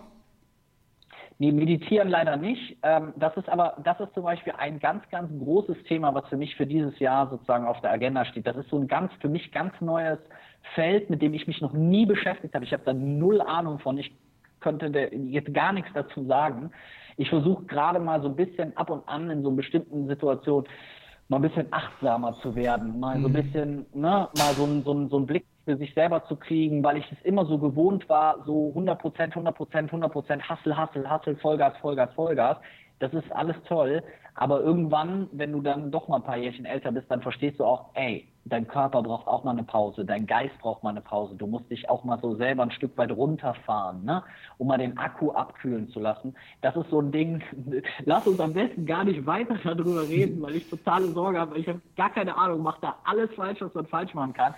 Nee, 1.41 1.51
meditieren 1.51 2.09
leider 2.09 2.37
nicht. 2.37 2.79
Ähm, 2.85 3.13
das 3.17 3.37
ist 3.37 3.49
aber, 3.49 3.77
das 3.83 3.99
ist 3.99 4.15
zum 4.15 4.23
Beispiel 4.23 4.53
ein 4.57 4.79
ganz, 4.79 5.03
ganz 5.11 5.29
großes 5.41 5.77
Thema, 5.89 6.15
was 6.15 6.25
für 6.29 6.37
mich 6.37 6.55
für 6.55 6.65
dieses 6.65 6.97
Jahr 7.01 7.29
sozusagen 7.31 7.67
auf 7.67 7.81
der 7.81 7.91
Agenda 7.91 8.25
steht. 8.27 8.47
Das 8.47 8.57
ist 8.57 8.69
so 8.71 8.79
ein 8.79 8.87
ganz, 8.87 9.11
für 9.21 9.29
mich 9.29 9.51
ganz 9.51 9.73
neues 9.81 10.21
Feld, 10.77 11.11
mit 11.11 11.21
dem 11.21 11.35
ich 11.35 11.49
mich 11.49 11.61
noch 11.61 11.73
nie 11.73 12.07
beschäftigt 12.07 12.55
habe. 12.55 12.65
Ich 12.65 12.73
habe 12.73 12.85
da 12.85 12.93
null 12.93 13.41
Ahnung 13.41 13.81
von. 13.81 13.99
Ich 13.99 14.15
könnte 14.61 14.87
jetzt 14.87 15.53
gar 15.53 15.73
nichts 15.73 15.91
dazu 15.95 16.25
sagen. 16.27 16.71
Ich 17.17 17.29
versuche 17.29 17.65
gerade 17.65 17.99
mal 17.99 18.23
so 18.23 18.29
ein 18.29 18.37
bisschen 18.37 18.77
ab 18.77 18.89
und 18.89 19.09
an 19.09 19.31
in 19.31 19.43
so 19.43 19.51
bestimmten 19.51 20.07
Situationen 20.07 20.69
mal 21.29 21.39
ein 21.39 21.43
bisschen 21.43 21.67
achtsamer 21.73 22.39
zu 22.41 22.55
werden, 22.55 23.01
mal 23.01 23.21
so 23.21 23.27
ein 23.27 23.33
mhm. 23.33 23.43
bisschen, 23.43 23.87
ne, 23.95 24.29
mal 24.39 24.55
so 24.57 24.65
ein, 24.65 24.85
so 24.85 25.09
so 25.09 25.19
ein 25.19 25.27
Blick 25.27 25.45
für 25.65 25.77
sich 25.77 25.95
selber 25.95 26.25
zu 26.25 26.37
kriegen, 26.37 26.83
weil 26.83 26.97
ich 26.97 27.11
es 27.13 27.23
immer 27.23 27.47
so 27.47 27.59
gewohnt 27.59 28.09
war, 28.09 28.43
so 28.47 28.69
100 28.69 28.99
Prozent, 28.99 29.33
100 29.35 29.55
Prozent, 29.55 29.89
100 29.89 30.13
Prozent, 30.13 30.49
Hassel, 30.49 30.77
Hassel, 30.77 31.09
Hassel, 31.09 31.37
Vollgas, 31.37 31.77
Vollgas, 31.79 32.13
Vollgas. 32.15 32.57
Das 32.99 33.13
ist 33.15 33.31
alles 33.33 33.57
toll. 33.67 34.03
Aber 34.35 34.61
irgendwann, 34.61 35.29
wenn 35.33 35.53
du 35.53 35.61
dann 35.61 35.91
doch 35.91 36.09
mal 36.09 36.17
ein 36.17 36.23
paar 36.23 36.37
Jährchen 36.37 36.65
älter 36.65 36.93
bist, 36.93 37.11
dann 37.11 37.23
verstehst 37.23 37.61
du 37.61 37.65
auch, 37.65 37.91
ey, 37.95 38.29
dein 38.45 38.67
Körper 38.67 39.03
braucht 39.03 39.27
auch 39.27 39.45
mal 39.45 39.53
eine 39.53 39.63
Pause, 39.63 40.05
dein 40.05 40.27
Geist 40.27 40.59
braucht 40.59 40.83
mal 40.83 40.91
eine 40.91 41.01
Pause. 41.01 41.37
Du 41.37 41.47
musst 41.47 41.71
dich 41.71 41.89
auch 41.89 42.05
mal 42.05 42.19
so 42.21 42.35
selber 42.35 42.65
ein 42.65 42.71
Stück 42.73 42.97
weit 42.99 43.13
runterfahren, 43.13 44.05
ne? 44.05 44.23
um 44.59 44.67
mal 44.67 44.79
den 44.79 44.99
Akku 44.99 45.31
abkühlen 45.31 45.89
zu 45.91 46.01
lassen. 46.01 46.35
Das 46.61 46.75
ist 46.77 46.91
so 46.91 47.01
ein 47.01 47.13
Ding, 47.13 47.43
lass 48.05 48.27
uns 48.27 48.41
am 48.41 48.53
besten 48.53 48.85
gar 48.87 49.05
nicht 49.05 49.25
weiter 49.27 49.57
darüber 49.63 50.03
reden, 50.09 50.43
weil 50.43 50.57
ich 50.57 50.69
totale 50.69 51.07
Sorge 51.13 51.39
habe. 51.39 51.59
Ich 51.59 51.69
habe 51.69 51.81
gar 51.97 52.11
keine 52.11 52.37
Ahnung, 52.37 52.63
mache 52.63 52.81
da 52.81 52.97
alles 53.05 53.33
falsch, 53.35 53.61
was 53.61 53.75
man 53.75 53.87
falsch 53.87 54.13
machen 54.15 54.33
kann. 54.33 54.55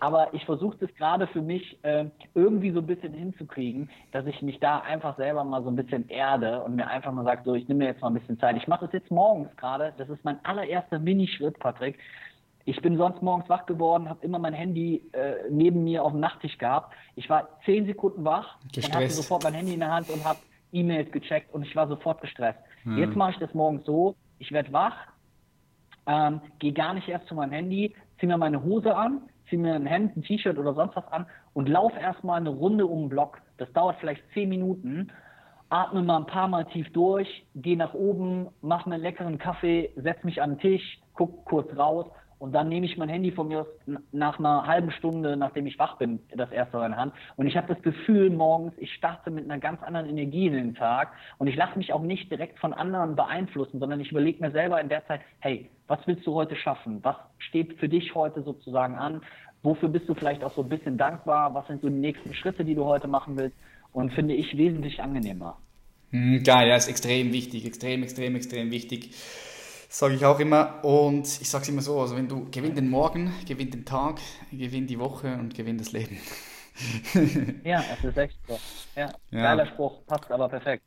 Aber 0.00 0.32
ich 0.32 0.44
versuche 0.44 0.78
das 0.78 0.94
gerade 0.94 1.26
für 1.26 1.42
mich 1.42 1.78
äh, 1.82 2.06
irgendwie 2.34 2.70
so 2.70 2.80
ein 2.80 2.86
bisschen 2.86 3.12
hinzukriegen, 3.12 3.90
dass 4.12 4.26
ich 4.26 4.40
mich 4.40 4.60
da 4.60 4.78
einfach 4.80 5.16
selber 5.16 5.44
mal 5.44 5.62
so 5.62 5.68
ein 5.68 5.76
bisschen 5.76 6.08
erde 6.08 6.62
und 6.62 6.76
mir 6.76 6.86
einfach 6.88 7.12
mal 7.12 7.24
sage, 7.24 7.42
so, 7.44 7.54
ich 7.54 7.68
nehme 7.68 7.84
mir 7.84 7.90
jetzt 7.90 8.00
mal 8.00 8.08
ein 8.08 8.14
bisschen 8.14 8.38
Zeit. 8.38 8.56
Ich 8.56 8.66
mache 8.66 8.86
das 8.86 8.92
jetzt 8.92 9.10
morgens 9.16 9.56
gerade. 9.56 9.92
Das 9.96 10.08
ist 10.08 10.24
mein 10.24 10.38
allererster 10.44 11.00
Minischritt, 11.00 11.58
Patrick. 11.58 11.98
Ich 12.66 12.80
bin 12.82 12.96
sonst 12.96 13.22
morgens 13.22 13.48
wach 13.48 13.64
geworden, 13.66 14.08
habe 14.08 14.24
immer 14.24 14.38
mein 14.38 14.52
Handy 14.52 15.02
äh, 15.12 15.48
neben 15.50 15.84
mir 15.84 16.04
auf 16.04 16.12
dem 16.12 16.20
Nachttisch 16.20 16.58
gehabt. 16.58 16.94
Ich 17.14 17.30
war 17.30 17.48
zehn 17.64 17.86
Sekunden 17.86 18.24
wach 18.24 18.58
gestresst. 18.72 18.88
und 18.88 18.94
hatte 18.94 19.10
sofort 19.10 19.44
mein 19.44 19.54
Handy 19.54 19.74
in 19.74 19.80
der 19.80 19.92
Hand 19.92 20.10
und 20.10 20.24
habe 20.24 20.38
E-Mails 20.72 21.10
gecheckt 21.12 21.54
und 21.54 21.62
ich 21.62 21.74
war 21.74 21.88
sofort 21.88 22.20
gestresst. 22.20 22.58
Hm. 22.82 22.98
Jetzt 22.98 23.16
mache 23.16 23.32
ich 23.32 23.38
das 23.38 23.54
morgens 23.54 23.84
so, 23.86 24.16
ich 24.38 24.52
werde 24.52 24.72
wach, 24.72 24.96
ähm, 26.06 26.40
gehe 26.58 26.72
gar 26.72 26.94
nicht 26.94 27.08
erst 27.08 27.26
zu 27.28 27.34
meinem 27.34 27.52
Handy, 27.52 27.94
ziehe 28.18 28.28
mir 28.28 28.38
meine 28.38 28.62
Hose 28.62 28.94
an, 28.94 29.22
ziehe 29.48 29.60
mir 29.60 29.74
ein 29.74 29.86
Hemd, 29.86 30.16
ein 30.16 30.22
T-Shirt 30.22 30.58
oder 30.58 30.74
sonst 30.74 30.96
was 30.96 31.06
an 31.12 31.26
und 31.54 31.68
laufe 31.68 31.98
erstmal 31.98 32.40
eine 32.40 32.50
Runde 32.50 32.86
um 32.86 33.04
den 33.04 33.08
Block. 33.08 33.40
Das 33.58 33.72
dauert 33.72 33.96
vielleicht 34.00 34.22
zehn 34.34 34.48
Minuten. 34.48 35.12
Atme 35.68 36.02
mal 36.02 36.18
ein 36.18 36.26
paar 36.26 36.48
Mal 36.48 36.64
tief 36.66 36.92
durch, 36.92 37.44
gehe 37.54 37.76
nach 37.76 37.94
oben, 37.94 38.48
mache 38.62 38.88
mir 38.88 38.96
einen 38.96 39.04
leckeren 39.04 39.38
Kaffee, 39.38 39.90
setze 39.96 40.24
mich 40.24 40.40
an 40.40 40.52
den 40.52 40.58
Tisch, 40.60 40.98
guck 41.14 41.44
kurz 41.44 41.76
raus 41.76 42.06
und 42.38 42.52
dann 42.52 42.68
nehme 42.68 42.84
ich 42.84 42.98
mein 42.98 43.08
Handy 43.08 43.32
von 43.32 43.48
mir 43.48 43.66
nach 44.12 44.38
einer 44.38 44.66
halben 44.66 44.90
Stunde, 44.90 45.36
nachdem 45.36 45.66
ich 45.66 45.78
wach 45.78 45.96
bin, 45.96 46.20
das 46.34 46.50
erste 46.52 46.76
in 46.78 46.90
der 46.90 46.96
Hand. 46.96 47.14
Und 47.36 47.46
ich 47.46 47.56
habe 47.56 47.72
das 47.72 47.82
Gefühl 47.82 48.28
morgens, 48.30 48.74
ich 48.76 48.92
starte 48.92 49.30
mit 49.30 49.44
einer 49.44 49.58
ganz 49.58 49.82
anderen 49.82 50.08
Energie 50.08 50.46
in 50.46 50.52
den 50.52 50.74
Tag. 50.74 51.12
Und 51.38 51.46
ich 51.46 51.56
lasse 51.56 51.78
mich 51.78 51.92
auch 51.94 52.02
nicht 52.02 52.30
direkt 52.30 52.58
von 52.58 52.74
anderen 52.74 53.16
beeinflussen, 53.16 53.80
sondern 53.80 54.00
ich 54.00 54.10
überlege 54.10 54.44
mir 54.44 54.50
selber 54.50 54.80
in 54.80 54.90
der 54.90 55.06
Zeit, 55.06 55.22
hey, 55.38 55.70
was 55.86 55.98
willst 56.06 56.26
du 56.26 56.34
heute 56.34 56.56
schaffen? 56.56 57.02
Was 57.02 57.16
steht 57.38 57.78
für 57.78 57.88
dich 57.88 58.14
heute 58.14 58.42
sozusagen 58.42 58.96
an? 58.96 59.22
Wofür 59.62 59.88
bist 59.88 60.06
du 60.08 60.14
vielleicht 60.14 60.44
auch 60.44 60.52
so 60.52 60.62
ein 60.62 60.68
bisschen 60.68 60.98
dankbar? 60.98 61.54
Was 61.54 61.66
sind 61.68 61.80
so 61.80 61.88
die 61.88 61.94
nächsten 61.94 62.34
Schritte, 62.34 62.64
die 62.64 62.74
du 62.74 62.84
heute 62.84 63.08
machen 63.08 63.38
willst? 63.38 63.56
Und 63.96 64.12
finde 64.12 64.34
ich 64.34 64.56
wesentlich 64.58 65.00
angenehmer. 65.00 65.58
Hm, 66.10 66.42
geil, 66.42 66.68
ja, 66.68 66.76
ist 66.76 66.88
extrem 66.88 67.32
wichtig, 67.32 67.64
extrem, 67.64 68.02
extrem, 68.02 68.36
extrem 68.36 68.70
wichtig 68.70 69.10
sage 69.88 70.14
ich 70.14 70.24
auch 70.26 70.38
immer. 70.38 70.84
Und 70.84 71.24
ich 71.24 71.48
sage 71.48 71.62
es 71.62 71.68
immer 71.70 71.80
so, 71.80 71.98
also 72.00 72.16
wenn 72.16 72.28
du 72.28 72.50
gewinn 72.50 72.74
den 72.74 72.90
Morgen, 72.90 73.32
gewinn 73.46 73.70
den 73.70 73.86
Tag, 73.86 74.20
gewinn 74.52 74.86
die 74.86 74.98
Woche 74.98 75.34
und 75.36 75.54
gewinn 75.54 75.78
das 75.78 75.92
Leben. 75.92 76.18
ja, 77.64 77.82
das 77.88 78.04
ist 78.04 78.18
echt 78.18 78.38
so. 78.46 78.58
Ja, 78.94 79.10
ja. 79.30 79.42
geiler 79.42 79.66
Spruch, 79.66 80.04
passt 80.06 80.30
aber 80.30 80.48
perfekt. 80.50 80.82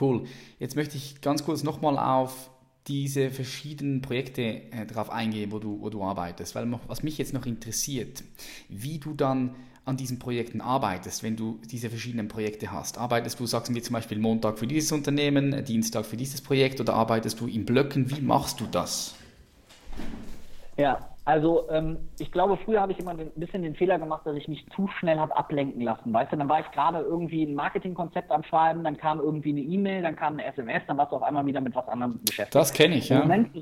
Cool. 0.00 0.26
Jetzt 0.60 0.76
möchte 0.76 0.96
ich 0.96 1.20
ganz 1.20 1.44
kurz 1.44 1.64
nochmal 1.64 1.98
auf 1.98 2.50
diese 2.86 3.30
verschiedenen 3.30 4.00
Projekte 4.00 4.42
äh, 4.42 4.86
drauf 4.86 5.10
eingehen, 5.10 5.50
wo 5.50 5.58
du, 5.58 5.80
wo 5.80 5.90
du 5.90 6.02
arbeitest. 6.04 6.54
Weil 6.54 6.72
was 6.86 7.02
mich 7.02 7.18
jetzt 7.18 7.34
noch 7.34 7.46
interessiert, 7.46 8.22
wie 8.68 8.98
du 8.98 9.14
dann 9.14 9.56
an 9.88 9.96
diesen 9.96 10.18
Projekten 10.18 10.60
arbeitest, 10.60 11.22
wenn 11.22 11.36
du 11.36 11.58
diese 11.70 11.88
verschiedenen 11.90 12.28
Projekte 12.28 12.70
hast? 12.70 12.98
Arbeitest 12.98 13.40
du, 13.40 13.46
sagst 13.46 13.74
wir 13.74 13.82
zum 13.82 13.94
Beispiel 13.94 14.18
Montag 14.18 14.58
für 14.58 14.66
dieses 14.66 14.92
Unternehmen, 14.92 15.64
Dienstag 15.64 16.04
für 16.04 16.16
dieses 16.16 16.40
Projekt 16.40 16.80
oder 16.80 16.94
arbeitest 16.94 17.40
du 17.40 17.46
in 17.46 17.64
Blöcken? 17.64 18.10
Wie 18.10 18.20
machst 18.20 18.60
du 18.60 18.66
das? 18.70 19.16
Ja, 20.76 21.08
also 21.24 21.68
ähm, 21.70 21.98
ich 22.18 22.30
glaube, 22.30 22.56
früher 22.64 22.80
habe 22.80 22.92
ich 22.92 22.98
immer 23.00 23.10
ein 23.10 23.30
bisschen 23.36 23.62
den 23.62 23.74
Fehler 23.74 23.98
gemacht, 23.98 24.24
dass 24.24 24.36
ich 24.36 24.48
mich 24.48 24.64
zu 24.74 24.88
schnell 24.98 25.18
habe 25.18 25.36
ablenken 25.36 25.82
lassen. 25.82 26.12
Weißt 26.12 26.32
du, 26.32 26.36
dann 26.36 26.48
war 26.48 26.60
ich 26.60 26.70
gerade 26.70 27.00
irgendwie 27.00 27.42
ein 27.42 27.54
Marketingkonzept 27.54 28.30
am 28.30 28.42
Schreiben, 28.44 28.84
dann 28.84 28.96
kam 28.96 29.18
irgendwie 29.18 29.50
eine 29.50 29.60
E-Mail, 29.60 30.02
dann 30.02 30.16
kam 30.16 30.34
eine 30.34 30.44
SMS, 30.46 30.82
dann 30.86 30.96
warst 30.96 31.12
du 31.12 31.16
auf 31.16 31.22
einmal 31.22 31.44
wieder 31.44 31.60
mit 31.60 31.74
was 31.74 31.86
anderem 31.88 32.18
beschäftigt. 32.24 32.54
Das 32.54 32.72
kenne 32.72 32.94
ich, 32.94 33.08
ja. 33.08 33.20
Moment, 33.20 33.54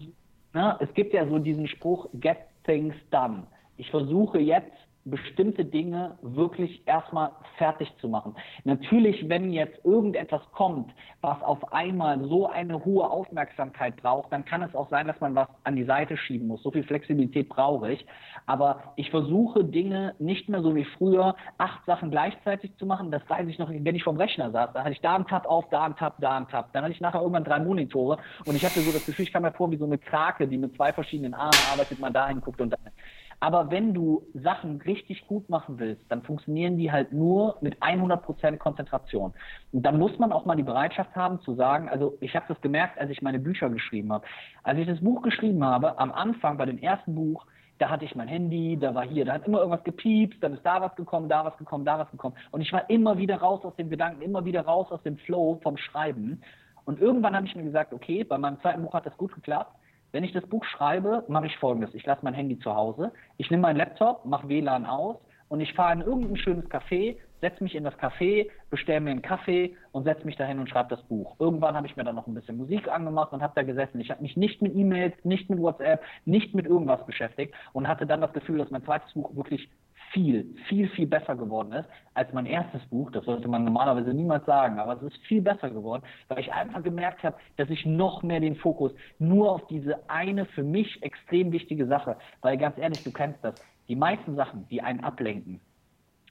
ne, 0.52 0.76
es 0.78 0.92
gibt 0.94 1.14
ja 1.14 1.26
so 1.26 1.38
diesen 1.38 1.66
Spruch, 1.66 2.06
get 2.20 2.36
things 2.64 2.94
done. 3.10 3.44
Ich 3.78 3.90
versuche 3.90 4.38
jetzt 4.38 4.70
bestimmte 5.06 5.64
Dinge 5.64 6.18
wirklich 6.20 6.86
erstmal 6.86 7.30
fertig 7.56 7.92
zu 8.00 8.08
machen. 8.08 8.34
Natürlich, 8.64 9.28
wenn 9.28 9.52
jetzt 9.52 9.84
irgendetwas 9.84 10.42
kommt, 10.52 10.92
was 11.20 11.40
auf 11.42 11.72
einmal 11.72 12.20
so 12.28 12.48
eine 12.48 12.84
hohe 12.84 13.08
Aufmerksamkeit 13.08 13.96
braucht, 13.96 14.32
dann 14.32 14.44
kann 14.44 14.62
es 14.62 14.74
auch 14.74 14.90
sein, 14.90 15.06
dass 15.06 15.20
man 15.20 15.34
was 15.34 15.48
an 15.64 15.76
die 15.76 15.84
Seite 15.84 16.16
schieben 16.16 16.48
muss. 16.48 16.62
So 16.62 16.70
viel 16.72 16.82
Flexibilität 16.82 17.48
brauche 17.48 17.92
ich. 17.92 18.04
Aber 18.46 18.94
ich 18.96 19.10
versuche 19.10 19.64
Dinge 19.64 20.14
nicht 20.18 20.48
mehr 20.48 20.60
so 20.60 20.74
wie 20.74 20.84
früher, 20.84 21.36
acht 21.58 21.84
Sachen 21.86 22.10
gleichzeitig 22.10 22.76
zu 22.76 22.84
machen. 22.84 23.10
Das 23.10 23.22
weiß 23.28 23.46
ich 23.48 23.58
noch, 23.58 23.70
wenn 23.70 23.94
ich 23.94 24.02
vom 24.02 24.16
Rechner 24.16 24.50
saß. 24.50 24.72
Da 24.74 24.80
hatte 24.80 24.92
ich 24.92 25.00
da 25.00 25.14
einen 25.14 25.26
Tab 25.26 25.46
auf, 25.46 25.68
da 25.70 25.84
einen 25.84 25.96
Tab, 25.96 26.16
da 26.20 26.36
einen 26.36 26.48
Tab. 26.48 26.72
Dann 26.72 26.82
hatte 26.82 26.92
ich 26.92 27.00
nachher 27.00 27.20
irgendwann 27.20 27.44
drei 27.44 27.60
Monitore 27.60 28.18
und 28.44 28.56
ich 28.56 28.64
hatte 28.64 28.80
so 28.80 28.92
das 28.92 29.06
Gefühl, 29.06 29.24
ich 29.24 29.32
kam 29.32 29.42
mir 29.42 29.52
vor 29.52 29.70
wie 29.70 29.76
so 29.76 29.84
eine 29.84 29.98
Krake, 29.98 30.48
die 30.48 30.58
mit 30.58 30.74
zwei 30.74 30.92
verschiedenen 30.92 31.34
Armen 31.34 31.58
arbeitet, 31.72 32.00
man 32.00 32.12
dahin 32.12 32.40
guckt 32.40 32.60
und 32.60 32.70
dann. 32.70 32.80
Aber 33.40 33.70
wenn 33.70 33.92
du 33.92 34.22
Sachen 34.34 34.80
richtig 34.80 35.26
gut 35.26 35.48
machen 35.50 35.78
willst, 35.78 36.02
dann 36.10 36.22
funktionieren 36.22 36.78
die 36.78 36.90
halt 36.90 37.12
nur 37.12 37.58
mit 37.60 37.82
100% 37.82 38.56
Konzentration. 38.56 39.34
Und 39.72 39.82
dann 39.82 39.98
muss 39.98 40.18
man 40.18 40.32
auch 40.32 40.46
mal 40.46 40.56
die 40.56 40.62
Bereitschaft 40.62 41.14
haben 41.14 41.40
zu 41.40 41.54
sagen, 41.54 41.88
also 41.88 42.16
ich 42.20 42.34
habe 42.34 42.46
das 42.48 42.60
gemerkt, 42.60 42.98
als 42.98 43.10
ich 43.10 43.20
meine 43.20 43.38
Bücher 43.38 43.68
geschrieben 43.68 44.12
habe. 44.12 44.24
Als 44.62 44.78
ich 44.78 44.86
das 44.86 45.00
Buch 45.00 45.22
geschrieben 45.22 45.62
habe, 45.64 45.98
am 45.98 46.12
Anfang 46.12 46.56
bei 46.56 46.64
dem 46.64 46.78
ersten 46.78 47.14
Buch, 47.14 47.46
da 47.78 47.90
hatte 47.90 48.06
ich 48.06 48.14
mein 48.14 48.28
Handy, 48.28 48.78
da 48.80 48.94
war 48.94 49.04
hier, 49.04 49.26
da 49.26 49.34
hat 49.34 49.46
immer 49.46 49.58
irgendwas 49.58 49.84
gepiepst, 49.84 50.42
dann 50.42 50.54
ist 50.54 50.64
da 50.64 50.80
was 50.80 50.96
gekommen, 50.96 51.28
da 51.28 51.44
was 51.44 51.56
gekommen, 51.58 51.84
da 51.84 51.98
was 51.98 52.10
gekommen. 52.10 52.34
Und 52.50 52.62
ich 52.62 52.72
war 52.72 52.88
immer 52.88 53.18
wieder 53.18 53.36
raus 53.36 53.64
aus 53.64 53.76
dem 53.76 53.90
Gedanken, 53.90 54.22
immer 54.22 54.46
wieder 54.46 54.62
raus 54.62 54.90
aus 54.90 55.02
dem 55.02 55.18
Flow 55.18 55.60
vom 55.62 55.76
Schreiben. 55.76 56.40
Und 56.86 57.00
irgendwann 57.00 57.36
habe 57.36 57.46
ich 57.46 57.54
mir 57.54 57.64
gesagt, 57.64 57.92
okay, 57.92 58.24
bei 58.24 58.38
meinem 58.38 58.58
zweiten 58.60 58.82
Buch 58.82 58.94
hat 58.94 59.04
das 59.04 59.16
gut 59.18 59.34
geklappt. 59.34 59.74
Wenn 60.16 60.24
ich 60.24 60.32
das 60.32 60.46
Buch 60.46 60.64
schreibe, 60.64 61.24
mache 61.28 61.44
ich 61.44 61.58
folgendes. 61.58 61.92
Ich 61.92 62.06
lasse 62.06 62.24
mein 62.24 62.32
Handy 62.32 62.58
zu 62.58 62.74
Hause, 62.74 63.12
ich 63.36 63.50
nehme 63.50 63.64
meinen 63.64 63.76
Laptop, 63.76 64.24
mache 64.24 64.48
WLAN 64.48 64.86
aus 64.86 65.18
und 65.50 65.60
ich 65.60 65.74
fahre 65.74 65.92
in 65.92 66.00
irgendein 66.00 66.38
schönes 66.38 66.64
Café, 66.70 67.18
setze 67.42 67.62
mich 67.62 67.74
in 67.74 67.84
das 67.84 67.92
Café, 67.98 68.48
bestelle 68.70 69.02
mir 69.02 69.10
einen 69.10 69.20
Kaffee 69.20 69.76
und 69.92 70.04
setze 70.04 70.24
mich 70.24 70.36
dahin 70.36 70.58
und 70.58 70.70
schreibe 70.70 70.88
das 70.88 71.02
Buch. 71.02 71.36
Irgendwann 71.38 71.76
habe 71.76 71.86
ich 71.86 71.96
mir 71.98 72.04
dann 72.04 72.14
noch 72.14 72.26
ein 72.26 72.32
bisschen 72.32 72.56
Musik 72.56 72.88
angemacht 72.88 73.34
und 73.34 73.42
habe 73.42 73.52
da 73.56 73.62
gesessen. 73.62 74.00
Ich 74.00 74.10
habe 74.10 74.22
mich 74.22 74.38
nicht 74.38 74.62
mit 74.62 74.74
E-Mails, 74.74 75.14
nicht 75.22 75.50
mit 75.50 75.60
WhatsApp, 75.60 76.02
nicht 76.24 76.54
mit 76.54 76.64
irgendwas 76.64 77.04
beschäftigt 77.04 77.52
und 77.74 77.86
hatte 77.86 78.06
dann 78.06 78.22
das 78.22 78.32
Gefühl, 78.32 78.56
dass 78.56 78.70
mein 78.70 78.84
zweites 78.84 79.12
Buch 79.12 79.36
wirklich 79.36 79.68
viel, 80.16 80.56
viel, 80.66 80.88
viel 80.88 81.06
besser 81.06 81.36
geworden 81.36 81.72
ist 81.72 81.86
als 82.14 82.32
mein 82.32 82.46
erstes 82.46 82.82
Buch. 82.86 83.10
Das 83.10 83.26
sollte 83.26 83.48
man 83.48 83.64
normalerweise 83.64 84.14
niemals 84.14 84.46
sagen, 84.46 84.78
aber 84.78 84.94
es 84.94 85.02
ist 85.02 85.18
viel 85.26 85.42
besser 85.42 85.68
geworden, 85.68 86.02
weil 86.28 86.38
ich 86.38 86.50
einfach 86.50 86.82
gemerkt 86.82 87.22
habe, 87.22 87.36
dass 87.58 87.68
ich 87.68 87.84
noch 87.84 88.22
mehr 88.22 88.40
den 88.40 88.56
Fokus 88.56 88.92
nur 89.18 89.52
auf 89.52 89.66
diese 89.66 90.08
eine 90.08 90.46
für 90.46 90.62
mich 90.62 91.02
extrem 91.02 91.52
wichtige 91.52 91.86
Sache, 91.86 92.16
weil 92.40 92.56
ganz 92.56 92.78
ehrlich, 92.78 93.02
du 93.02 93.12
kennst 93.12 93.44
das, 93.44 93.54
die 93.88 93.96
meisten 93.96 94.36
Sachen, 94.36 94.66
die 94.70 94.80
einen 94.80 95.04
ablenken, 95.04 95.60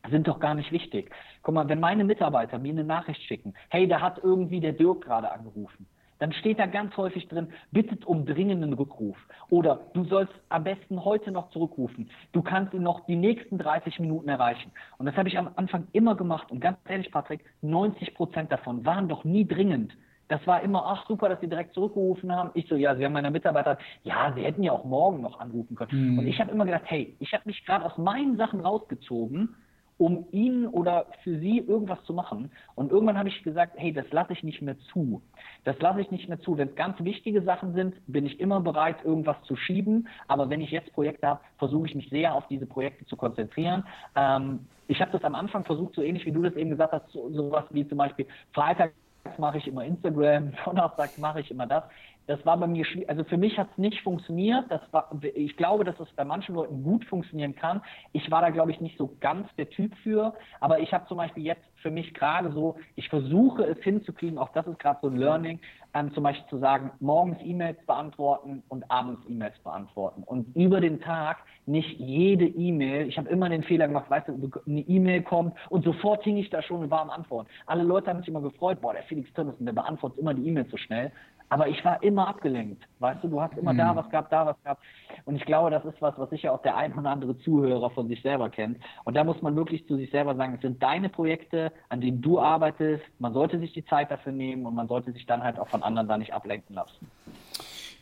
sind 0.09 0.27
doch 0.27 0.39
gar 0.39 0.55
nicht 0.55 0.71
wichtig. 0.71 1.11
Guck 1.43 1.53
mal, 1.53 1.69
wenn 1.69 1.79
meine 1.79 2.05
Mitarbeiter 2.05 2.57
mir 2.57 2.71
eine 2.71 2.83
Nachricht 2.83 3.21
schicken, 3.21 3.53
hey, 3.69 3.87
da 3.87 4.01
hat 4.01 4.19
irgendwie 4.23 4.61
der 4.61 4.73
Dirk 4.73 5.03
gerade 5.03 5.31
angerufen, 5.31 5.85
dann 6.19 6.31
steht 6.33 6.59
da 6.59 6.65
ganz 6.65 6.95
häufig 6.97 7.27
drin, 7.27 7.49
bittet 7.71 8.05
um 8.05 8.25
dringenden 8.25 8.73
Rückruf. 8.73 9.17
Oder 9.49 9.81
du 9.93 10.03
sollst 10.05 10.33
am 10.49 10.63
besten 10.63 11.03
heute 11.03 11.31
noch 11.31 11.49
zurückrufen. 11.49 12.09
Du 12.31 12.41
kannst 12.41 12.73
ihn 12.73 12.83
noch 12.83 13.05
die 13.05 13.15
nächsten 13.15 13.57
30 13.57 13.99
Minuten 13.99 14.29
erreichen. 14.29 14.71
Und 14.97 15.05
das 15.05 15.15
habe 15.15 15.29
ich 15.29 15.37
am 15.37 15.49
Anfang 15.55 15.87
immer 15.91 16.15
gemacht. 16.15 16.51
Und 16.51 16.59
ganz 16.61 16.77
ehrlich, 16.87 17.11
Patrick, 17.11 17.43
90 17.61 18.13
Prozent 18.15 18.51
davon 18.51 18.85
waren 18.85 19.07
doch 19.07 19.23
nie 19.23 19.45
dringend. 19.45 19.93
Das 20.27 20.45
war 20.47 20.61
immer, 20.61 20.85
ach 20.87 21.05
super, 21.07 21.29
dass 21.29 21.39
sie 21.39 21.47
direkt 21.47 21.73
zurückgerufen 21.73 22.31
haben. 22.31 22.49
Ich 22.55 22.67
so, 22.67 22.75
ja, 22.75 22.95
sie 22.95 23.05
haben 23.05 23.13
meine 23.13 23.29
Mitarbeiter, 23.29 23.77
ja, 24.03 24.33
sie 24.33 24.43
hätten 24.43 24.63
ja 24.63 24.71
auch 24.71 24.83
morgen 24.83 25.21
noch 25.21 25.39
anrufen 25.39 25.75
können. 25.75 26.13
Mhm. 26.13 26.19
Und 26.19 26.27
ich 26.27 26.39
habe 26.39 26.51
immer 26.51 26.65
gedacht, 26.65 26.85
hey, 26.85 27.15
ich 27.19 27.33
habe 27.33 27.43
mich 27.45 27.63
gerade 27.65 27.85
aus 27.85 27.97
meinen 27.97 28.35
Sachen 28.37 28.61
rausgezogen 28.61 29.55
um 29.97 30.25
ihn 30.31 30.67
oder 30.67 31.05
für 31.23 31.39
sie 31.39 31.59
irgendwas 31.59 32.03
zu 32.03 32.13
machen. 32.13 32.51
Und 32.75 32.91
irgendwann 32.91 33.17
habe 33.17 33.29
ich 33.29 33.43
gesagt, 33.43 33.73
hey, 33.77 33.93
das 33.93 34.05
lasse 34.11 34.33
ich 34.33 34.43
nicht 34.43 34.61
mehr 34.61 34.77
zu. 34.91 35.21
Das 35.63 35.79
lasse 35.79 36.01
ich 36.01 36.11
nicht 36.11 36.27
mehr 36.27 36.39
zu. 36.41 36.57
Wenn 36.57 36.69
es 36.69 36.75
ganz 36.75 36.99
wichtige 36.99 37.41
Sachen 37.41 37.73
sind, 37.73 37.95
bin 38.07 38.25
ich 38.25 38.39
immer 38.39 38.59
bereit, 38.59 38.97
irgendwas 39.03 39.41
zu 39.43 39.55
schieben. 39.55 40.07
Aber 40.27 40.49
wenn 40.49 40.61
ich 40.61 40.71
jetzt 40.71 40.91
Projekte 40.93 41.27
habe, 41.27 41.39
versuche 41.57 41.87
ich 41.87 41.95
mich 41.95 42.09
sehr 42.09 42.35
auf 42.35 42.47
diese 42.47 42.65
Projekte 42.65 43.05
zu 43.05 43.15
konzentrieren. 43.15 43.85
Ähm, 44.15 44.67
ich 44.87 45.01
habe 45.01 45.11
das 45.11 45.23
am 45.23 45.35
Anfang 45.35 45.63
versucht, 45.63 45.95
so 45.95 46.01
ähnlich 46.01 46.25
wie 46.25 46.31
du 46.31 46.43
das 46.43 46.55
eben 46.55 46.69
gesagt 46.69 46.93
hast, 46.93 47.09
so, 47.11 47.29
sowas 47.31 47.65
wie 47.71 47.87
zum 47.87 47.97
Beispiel 47.97 48.27
Freitag 48.53 48.91
mache 49.37 49.57
ich 49.57 49.67
immer 49.67 49.83
Instagram, 49.83 50.53
Donnerstag 50.65 51.17
mache 51.17 51.39
ich 51.39 51.49
immer 51.49 51.65
das 51.65 51.83
das 52.27 52.43
war 52.45 52.57
bei 52.57 52.67
mir 52.67 52.85
schwierig. 52.85 53.09
Also 53.09 53.23
für 53.23 53.37
mich 53.37 53.57
hat 53.57 53.69
es 53.71 53.77
nicht 53.77 54.01
funktioniert. 54.01 54.65
Das 54.69 54.81
war, 54.91 55.11
ich 55.21 55.55
glaube, 55.57 55.83
dass 55.83 55.99
es 55.99 56.11
bei 56.13 56.25
manchen 56.25 56.55
Leuten 56.55 56.83
gut 56.83 57.05
funktionieren 57.05 57.55
kann. 57.55 57.81
Ich 58.13 58.29
war 58.31 58.41
da, 58.41 58.49
glaube 58.49 58.71
ich, 58.71 58.81
nicht 58.81 58.97
so 58.97 59.15
ganz 59.19 59.47
der 59.57 59.69
Typ 59.69 59.95
für. 60.03 60.33
Aber 60.59 60.79
ich 60.79 60.93
habe 60.93 61.05
zum 61.07 61.17
Beispiel 61.17 61.43
jetzt 61.43 61.65
für 61.85 61.91
mich 61.91 62.15
gerade 62.15 62.51
so, 62.51 62.77
ich 62.95 63.09
versuche 63.09 63.63
es 63.63 63.77
hinzukriegen, 63.83 64.39
auch 64.39 64.49
das 64.49 64.65
ist 64.65 64.79
gerade 64.79 64.97
so 65.03 65.07
ein 65.07 65.17
Learning, 65.17 65.59
ähm, 65.93 66.11
zum 66.15 66.23
Beispiel 66.23 66.47
zu 66.49 66.57
sagen, 66.57 66.89
morgens 66.99 67.37
E-Mails 67.43 67.77
beantworten 67.85 68.63
und 68.69 68.89
abends 68.89 69.21
E-Mails 69.29 69.57
beantworten. 69.59 70.23
Und 70.23 70.55
über 70.55 70.81
den 70.81 70.99
Tag 70.99 71.37
nicht 71.67 71.99
jede 71.99 72.45
E-Mail, 72.45 73.07
ich 73.07 73.19
habe 73.19 73.29
immer 73.29 73.49
den 73.49 73.61
Fehler 73.61 73.87
gemacht, 73.87 74.09
weißt 74.09 74.29
du, 74.29 74.51
eine 74.65 74.81
E-Mail 74.81 75.21
kommt 75.21 75.53
und 75.69 75.85
sofort 75.85 76.23
hing 76.23 76.37
ich 76.37 76.49
da 76.49 76.63
schon 76.63 76.81
und 76.81 76.89
warm 76.89 77.11
antworten. 77.11 77.49
Alle 77.67 77.83
Leute 77.83 78.09
haben 78.09 78.19
sich 78.19 78.29
immer 78.29 78.41
gefreut, 78.41 78.81
boah, 78.81 78.93
der 78.93 79.03
Felix 79.03 79.31
Tönnissen, 79.33 79.65
der 79.65 79.73
beantwortet 79.73 80.17
immer 80.17 80.33
die 80.33 80.47
E-Mail 80.47 80.65
so 80.71 80.77
schnell. 80.77 81.11
Aber 81.55 81.69
ich 81.69 81.85
war 81.85 82.03
immer 82.03 82.27
abgelenkt. 82.27 82.83
Weißt 82.99 83.23
du, 83.23 83.29
du 83.29 83.39
hast 83.39 83.57
immer 83.57 83.71
mhm. 83.71 83.77
da 83.77 83.95
was 83.95 84.09
gehabt, 84.09 84.29
da 84.29 84.45
was 84.45 84.61
gehabt. 84.61 84.83
Und 85.23 85.37
ich 85.37 85.45
glaube, 85.45 85.71
das 85.71 85.85
ist 85.85 86.01
was, 86.01 86.13
was 86.17 86.29
sicher 86.29 86.51
auch 86.51 86.61
der 86.61 86.75
ein 86.75 86.93
oder 86.93 87.09
andere 87.09 87.37
Zuhörer 87.37 87.91
von 87.91 88.09
sich 88.09 88.21
selber 88.23 88.49
kennt. 88.49 88.77
Und 89.05 89.13
da 89.13 89.23
muss 89.23 89.41
man 89.41 89.55
wirklich 89.55 89.87
zu 89.87 89.95
sich 89.95 90.11
selber 90.11 90.35
sagen, 90.35 90.55
es 90.55 90.61
sind 90.61 90.83
deine 90.83 91.07
Projekte, 91.07 91.71
an 91.87 92.01
denen 92.01 92.21
du 92.21 92.41
arbeitest. 92.41 93.05
Man 93.19 93.31
sollte 93.31 93.57
sich 93.59 93.71
die 93.71 93.85
Zeit 93.85 94.11
dafür 94.11 94.33
nehmen 94.33 94.65
und 94.65 94.75
man 94.75 94.89
sollte 94.89 95.13
sich 95.13 95.25
dann 95.27 95.45
halt 95.45 95.57
auch 95.57 95.69
von 95.69 95.81
anderen 95.81 96.09
da 96.09 96.17
nicht 96.17 96.33
ablenken 96.33 96.75
lassen. 96.75 97.09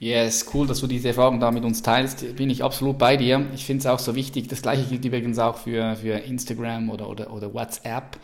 Yes, 0.04 0.46
cool, 0.54 0.68
dass 0.68 0.82
du 0.82 0.88
diese 0.88 1.10
Erfahrung 1.10 1.40
da 1.40 1.50
mit 1.52 1.64
uns 1.64 1.82
teilst. 1.82 2.36
Bin 2.36 2.50
ich 2.50 2.64
absolut 2.64 2.98
bei 2.98 3.16
dir. 3.16 3.46
Ich 3.56 3.66
finde 3.66 3.80
es 3.82 3.86
auch 3.86 4.00
so 4.00 4.16
wichtig. 4.16 4.50
Das 4.50 4.62
gleiche 4.62 4.84
gilt 4.84 5.06
übrigens 5.06 5.40
auch 5.40 5.58
für, 5.58 5.96
für 5.96 6.16
Instagram 6.16 6.90
oder, 6.90 7.10
oder, 7.10 7.32
oder 7.32 7.54
WhatsApp 7.54 8.18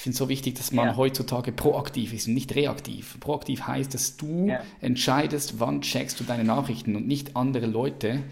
ich 0.00 0.04
finde 0.04 0.14
es 0.14 0.18
so 0.18 0.30
wichtig, 0.30 0.54
dass 0.54 0.72
man 0.72 0.86
ja. 0.86 0.96
heutzutage 0.96 1.52
proaktiv 1.52 2.14
ist 2.14 2.26
und 2.26 2.32
nicht 2.32 2.54
reaktiv. 2.54 3.20
Proaktiv 3.20 3.66
heißt, 3.66 3.92
dass 3.92 4.16
du 4.16 4.46
ja. 4.46 4.60
entscheidest, 4.80 5.60
wann 5.60 5.82
checkst 5.82 6.18
du 6.18 6.24
deine 6.24 6.42
Nachrichten 6.42 6.96
und 6.96 7.06
nicht 7.06 7.36
andere 7.36 7.66
Leute 7.66 8.22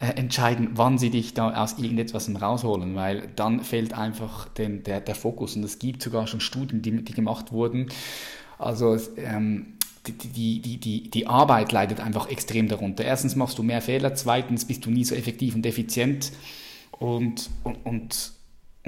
äh, 0.00 0.06
entscheiden, 0.16 0.70
wann 0.72 0.98
sie 0.98 1.10
dich 1.10 1.34
da 1.34 1.62
aus 1.62 1.78
irgendetwas 1.78 2.28
rausholen, 2.42 2.96
weil 2.96 3.28
dann 3.36 3.60
fällt 3.60 3.92
einfach 3.96 4.48
den, 4.48 4.82
der, 4.82 5.00
der 5.00 5.14
Fokus. 5.14 5.54
Und 5.54 5.62
es 5.62 5.78
gibt 5.78 6.02
sogar 6.02 6.26
schon 6.26 6.40
Studien, 6.40 6.82
die, 6.82 7.04
die 7.04 7.12
gemacht 7.12 7.52
wurden. 7.52 7.90
Also 8.58 8.98
ähm, 9.18 9.77
die, 10.12 10.60
die, 10.60 10.78
die, 10.78 11.10
die, 11.10 11.26
Arbeit 11.26 11.72
leidet 11.72 12.00
einfach 12.00 12.28
extrem 12.28 12.68
darunter. 12.68 13.04
Erstens 13.04 13.36
machst 13.36 13.58
du 13.58 13.62
mehr 13.62 13.82
Fehler, 13.82 14.14
zweitens 14.14 14.66
bist 14.66 14.86
du 14.86 14.90
nie 14.90 15.04
so 15.04 15.14
effektiv 15.14 15.54
und 15.54 15.66
effizient 15.66 16.32
und, 16.92 17.50
und, 17.64 17.84
und 17.84 18.38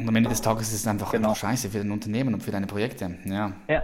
und 0.01 0.09
am 0.09 0.17
Ende 0.17 0.31
des 0.31 0.41
Tages 0.41 0.69
ist 0.69 0.81
es 0.81 0.87
einfach, 0.87 1.13
genau. 1.13 1.29
einfach 1.29 1.41
scheiße 1.41 1.71
für 1.71 1.79
dein 1.79 1.91
Unternehmen 1.91 2.35
und 2.35 2.43
für 2.43 2.51
deine 2.51 2.67
Projekte. 2.67 3.17
Ja. 3.25 3.53
Ja. 3.69 3.83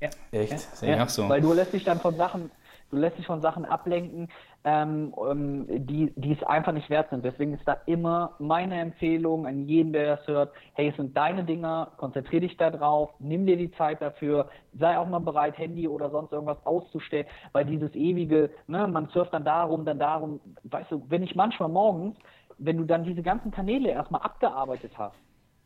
ja. 0.00 0.10
Echt? 0.30 0.52
Ja. 0.52 0.58
Sehe 0.74 0.94
ich 0.94 1.00
auch 1.00 1.08
so. 1.08 1.28
Weil 1.28 1.40
du 1.40 1.52
lässt 1.52 1.72
dich 1.72 1.84
dann 1.84 2.00
von 2.00 2.16
Sachen, 2.16 2.50
du 2.90 2.96
lässt 2.96 3.18
dich 3.18 3.26
von 3.26 3.40
Sachen 3.40 3.64
ablenken, 3.64 4.28
ähm, 4.64 5.12
ähm, 5.28 5.66
die, 5.86 6.12
die 6.16 6.32
es 6.32 6.42
einfach 6.44 6.72
nicht 6.72 6.88
wert 6.88 7.10
sind. 7.10 7.24
Deswegen 7.24 7.54
ist 7.54 7.66
da 7.66 7.78
immer 7.86 8.34
meine 8.38 8.80
Empfehlung 8.80 9.46
an 9.46 9.66
jeden, 9.66 9.92
der 9.92 10.16
das 10.16 10.26
hört, 10.26 10.52
hey, 10.74 10.88
es 10.88 10.96
sind 10.96 11.16
deine 11.16 11.44
Dinger, 11.44 11.92
konzentriere 11.96 12.42
dich 12.42 12.56
da 12.56 12.70
drauf, 12.70 13.10
nimm 13.18 13.46
dir 13.46 13.56
die 13.56 13.72
Zeit 13.72 14.00
dafür, 14.00 14.48
sei 14.78 14.96
auch 14.96 15.08
mal 15.08 15.18
bereit, 15.18 15.58
Handy 15.58 15.88
oder 15.88 16.10
sonst 16.10 16.32
irgendwas 16.32 16.64
auszustellen, 16.64 17.26
weil 17.52 17.64
dieses 17.64 17.94
ewige, 17.94 18.50
ne, 18.66 18.86
man 18.86 19.08
surft 19.08 19.34
dann 19.34 19.44
darum, 19.44 19.84
dann 19.84 19.98
darum, 19.98 20.40
weißt 20.64 20.92
du, 20.92 21.02
wenn 21.08 21.22
ich 21.22 21.34
manchmal 21.34 21.68
morgens, 21.68 22.16
wenn 22.58 22.76
du 22.76 22.84
dann 22.84 23.04
diese 23.04 23.22
ganzen 23.22 23.50
Kanäle 23.50 23.90
erstmal 23.90 24.22
abgearbeitet 24.22 24.92
hast, 24.96 25.16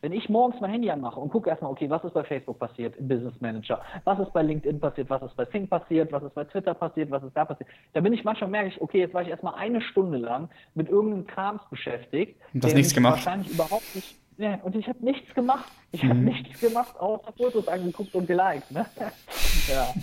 wenn 0.02 0.12
ich 0.12 0.28
morgens 0.28 0.60
mein 0.60 0.70
Handy 0.70 0.90
anmache 0.90 1.18
und 1.18 1.30
gucke 1.30 1.48
erstmal, 1.48 1.70
okay, 1.70 1.88
was 1.88 2.04
ist 2.04 2.14
bei 2.14 2.24
Facebook 2.24 2.58
passiert 2.58 2.96
im 2.96 3.08
Business 3.08 3.40
Manager, 3.40 3.80
was 4.04 4.18
ist 4.18 4.32
bei 4.32 4.42
LinkedIn 4.42 4.78
passiert, 4.78 5.10
was 5.10 5.22
ist 5.22 5.36
bei 5.36 5.44
Think 5.44 5.70
passiert, 5.70 6.12
was 6.12 6.22
ist 6.22 6.34
bei 6.34 6.44
Twitter 6.44 6.74
passiert, 6.74 7.10
was 7.10 7.22
ist 7.22 7.36
da 7.36 7.44
passiert, 7.44 7.68
da 7.92 8.00
bin 8.00 8.12
ich 8.12 8.24
manchmal 8.24 8.50
merke 8.50 8.68
ich, 8.68 8.80
okay, 8.80 9.00
jetzt 9.00 9.14
war 9.14 9.22
ich 9.22 9.28
erstmal 9.28 9.54
eine 9.54 9.80
Stunde 9.80 10.18
lang 10.18 10.48
mit 10.74 10.88
irgendeinem 10.88 11.26
Krams 11.26 11.62
beschäftigt, 11.70 12.36
und 12.52 12.62
das 12.62 12.74
nichts 12.74 12.94
gemacht. 12.94 13.14
wahrscheinlich 13.14 13.50
überhaupt 13.50 13.94
nicht 13.94 14.16
Ja, 14.38 14.56
und 14.62 14.76
ich 14.76 14.86
habe 14.86 15.02
nichts 15.04 15.34
gemacht. 15.34 15.70
Ich 15.92 16.02
habe 16.02 16.14
mhm. 16.14 16.24
nichts 16.24 16.60
gemacht, 16.60 16.98
außer 16.98 17.32
Fotos 17.32 17.68
angeguckt 17.68 18.14
und 18.14 18.26
geliked. 18.26 18.70
Ne? 18.70 18.84
ja. 19.68 19.94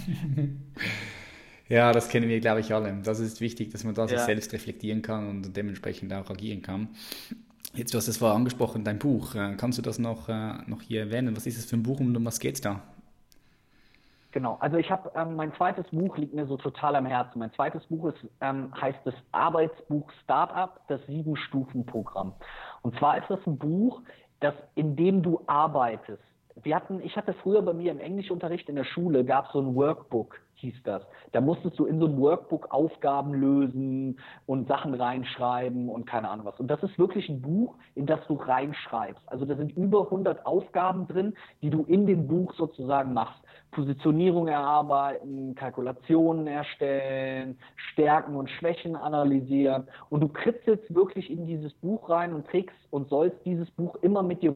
ja, 1.70 1.92
das 1.92 2.10
kennen 2.10 2.28
wir, 2.28 2.40
glaube 2.40 2.62
ich, 2.62 2.74
alle. 2.74 3.00
Das 3.04 3.20
ist 3.20 3.42
wichtig, 3.42 3.72
dass 3.72 3.84
man 3.84 3.94
da 3.94 4.08
sich 4.08 4.18
ja. 4.18 4.26
selbst 4.26 4.52
reflektieren 4.54 5.04
kann 5.04 5.30
und 5.30 5.56
dementsprechend 5.56 6.12
auch 6.14 6.30
agieren 6.32 6.64
kann. 6.64 6.90
Jetzt, 7.76 7.92
du 7.92 7.98
hast 7.98 8.08
es 8.08 8.18
vorher 8.18 8.36
angesprochen, 8.36 8.84
dein 8.84 9.00
Buch. 9.00 9.34
Äh, 9.34 9.56
kannst 9.58 9.80
du 9.80 9.82
das 9.82 9.98
noch, 9.98 10.30
äh, 10.30 10.54
noch 10.68 10.84
hier 10.84 11.02
erwähnen? 11.02 11.36
Was 11.36 11.48
ist 11.48 11.58
es 11.58 11.66
für 11.66 11.76
ein 11.76 11.82
Buch 11.82 12.00
und 12.00 12.16
um 12.16 12.24
was 12.24 12.40
geht 12.40 12.54
es 12.54 12.62
da? 12.62 12.82
Genau, 14.32 14.58
also 14.60 14.78
ich 14.78 14.92
habe 14.92 15.12
ähm, 15.16 15.36
mein 15.36 15.52
zweites 15.54 15.88
Buch 15.90 16.16
liegt 16.18 16.36
mir 16.36 16.46
so 16.46 16.56
total 16.58 16.96
am 16.96 17.08
Herzen. 17.08 17.40
Mein 17.40 17.52
zweites 17.54 17.84
Buch 17.88 18.14
ist, 18.14 18.28
ähm, 18.42 18.72
heißt 18.80 19.00
das 19.06 19.16
Arbeitsbuch 19.32 20.08
Startup, 20.24 20.82
das 20.88 21.04
Sieben-Stufen-Programm. 21.08 22.34
Und 22.84 22.96
zwar 23.00 23.18
ist 23.18 23.30
das 23.30 23.40
ein 23.48 23.58
Buch, 23.58 24.02
das 24.40 24.54
in 24.76 24.96
dem 24.96 25.24
du 25.24 25.42
arbeitest. 25.48 26.22
Wir 26.62 26.76
hatten, 26.76 27.02
ich 27.02 27.16
hatte 27.16 27.34
früher 27.34 27.64
bei 27.64 27.74
mir 27.74 27.92
im 27.92 28.00
Englischunterricht 28.00 28.70
in 28.70 28.76
der 28.76 28.84
Schule 28.84 29.26
gab 29.26 29.52
so 29.52 29.60
ein 29.60 29.74
Workbook 29.74 30.40
hieß 30.64 30.84
das. 30.84 31.04
Da 31.34 31.42
musstest 31.42 31.78
du 31.78 31.86
in 31.86 32.00
so 32.00 32.08
ein 32.08 32.20
Workbook 32.20 32.72
Aufgaben 32.72 33.34
lösen 33.34 34.20
und 34.46 34.68
Sachen 34.68 34.94
reinschreiben 34.94 35.90
und 35.90 36.06
keine 36.06 36.30
Ahnung 36.30 36.46
was. 36.46 36.60
Und 36.60 36.68
das 36.68 36.82
ist 36.84 36.98
wirklich 36.98 37.30
ein 37.30 37.42
Buch, 37.42 37.76
in 37.96 38.06
das 38.06 38.20
du 38.28 38.36
reinschreibst. 38.36 39.22
Also 39.28 39.46
da 39.46 39.56
sind 39.56 39.76
über 39.78 40.06
100 40.06 40.46
Aufgaben 40.46 41.08
drin, 41.08 41.34
die 41.62 41.70
du 41.70 41.84
in 41.84 42.08
dem 42.08 42.28
Buch 42.28 42.54
sozusagen 42.56 43.14
machst. 43.14 43.42
Positionierung 43.72 44.48
erarbeiten, 44.48 45.56
Kalkulationen 45.56 46.48
erstellen, 46.48 47.58
Stärken 47.76 48.36
und 48.36 48.50
Schwächen 48.50 48.96
analysieren. 48.96 49.88
Und 50.10 50.22
du 50.22 50.30
kritzelst 50.30 50.94
wirklich 50.94 51.30
in 51.30 51.46
dieses 51.46 51.74
Buch 51.74 52.10
rein 52.10 52.34
und 52.34 52.48
trägst 52.48 52.78
und 52.92 53.10
sollst 53.10 53.38
dieses 53.46 53.70
Buch 53.72 53.96
immer 54.02 54.24
mit 54.24 54.42
dir 54.42 54.56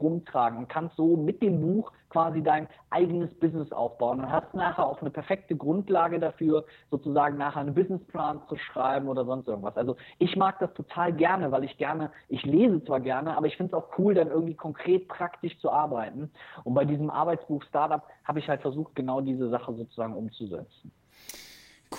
rumtragen 0.00 0.58
und 0.58 0.68
kannst 0.68 0.96
so 0.96 1.16
mit 1.16 1.42
dem 1.42 1.60
Buch 1.60 1.92
quasi 2.08 2.42
dein 2.42 2.68
eigenes 2.90 3.32
Business 3.34 3.72
aufbauen 3.72 4.20
und 4.20 4.30
hast 4.30 4.52
nachher 4.54 4.86
auch 4.86 5.00
eine 5.00 5.10
perfekte 5.10 5.56
Grundlage 5.56 6.20
dafür, 6.20 6.64
sozusagen 6.90 7.38
nachher 7.38 7.60
einen 7.60 7.74
Businessplan 7.74 8.42
zu 8.48 8.56
schreiben 8.56 9.08
oder 9.08 9.24
sonst 9.24 9.48
irgendwas. 9.48 9.76
Also 9.76 9.96
ich 10.18 10.36
mag 10.36 10.58
das 10.58 10.72
total 10.74 11.12
gerne, 11.12 11.50
weil 11.52 11.64
ich 11.64 11.76
gerne, 11.78 12.10
ich 12.28 12.44
lese 12.44 12.84
zwar 12.84 13.00
gerne, 13.00 13.36
aber 13.36 13.46
ich 13.46 13.56
finde 13.56 13.74
es 13.76 13.82
auch 13.82 13.98
cool, 13.98 14.14
dann 14.14 14.28
irgendwie 14.28 14.54
konkret 14.54 15.08
praktisch 15.08 15.58
zu 15.58 15.70
arbeiten. 15.70 16.30
Und 16.64 16.74
bei 16.74 16.84
diesem 16.84 17.10
Arbeitsbuch 17.10 17.62
Startup 17.64 18.02
habe 18.24 18.38
ich 18.38 18.48
halt 18.48 18.60
versucht, 18.60 18.94
genau 18.94 19.20
diese 19.20 19.48
Sache 19.48 19.74
sozusagen 19.74 20.14
umzusetzen. 20.14 20.92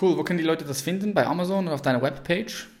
Cool, 0.00 0.16
wo 0.16 0.24
können 0.24 0.38
die 0.38 0.44
Leute 0.44 0.64
das 0.64 0.82
finden? 0.82 1.14
Bei 1.14 1.26
Amazon 1.26 1.66
oder 1.66 1.74
auf 1.74 1.82
deiner 1.82 2.02
Webpage? 2.02 2.73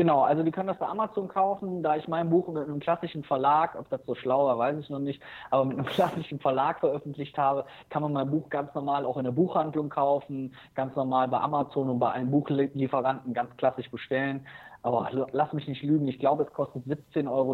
Genau, 0.00 0.22
also 0.22 0.42
die 0.42 0.50
können 0.50 0.68
das 0.68 0.78
bei 0.78 0.86
Amazon 0.86 1.28
kaufen, 1.28 1.82
da 1.82 1.94
ich 1.94 2.08
mein 2.08 2.30
Buch 2.30 2.48
mit 2.48 2.64
einem 2.64 2.80
klassischen 2.80 3.22
Verlag, 3.22 3.78
ob 3.78 3.90
das 3.90 4.00
so 4.06 4.14
schlau 4.14 4.46
war, 4.46 4.56
weiß 4.56 4.78
ich 4.78 4.88
noch 4.88 4.98
nicht, 4.98 5.20
aber 5.50 5.66
mit 5.66 5.76
einem 5.76 5.84
klassischen 5.94 6.40
Verlag 6.40 6.80
veröffentlicht 6.80 7.36
habe, 7.36 7.66
kann 7.90 8.00
man 8.00 8.14
mein 8.14 8.30
Buch 8.30 8.48
ganz 8.48 8.74
normal 8.74 9.04
auch 9.04 9.18
in 9.18 9.24
der 9.24 9.32
Buchhandlung 9.32 9.90
kaufen, 9.90 10.54
ganz 10.74 10.96
normal 10.96 11.28
bei 11.28 11.36
Amazon 11.38 11.90
und 11.90 11.98
bei 11.98 12.12
allen 12.12 12.30
Buchlieferanten 12.30 13.34
ganz 13.34 13.54
klassisch 13.58 13.90
bestellen 13.90 14.46
aber 14.82 15.28
lass 15.32 15.52
mich 15.52 15.68
nicht 15.68 15.82
lügen, 15.82 16.08
ich 16.08 16.18
glaube, 16.18 16.44
es 16.44 16.52
kostet 16.52 16.84
17,99 16.86 17.28
Euro 17.28 17.52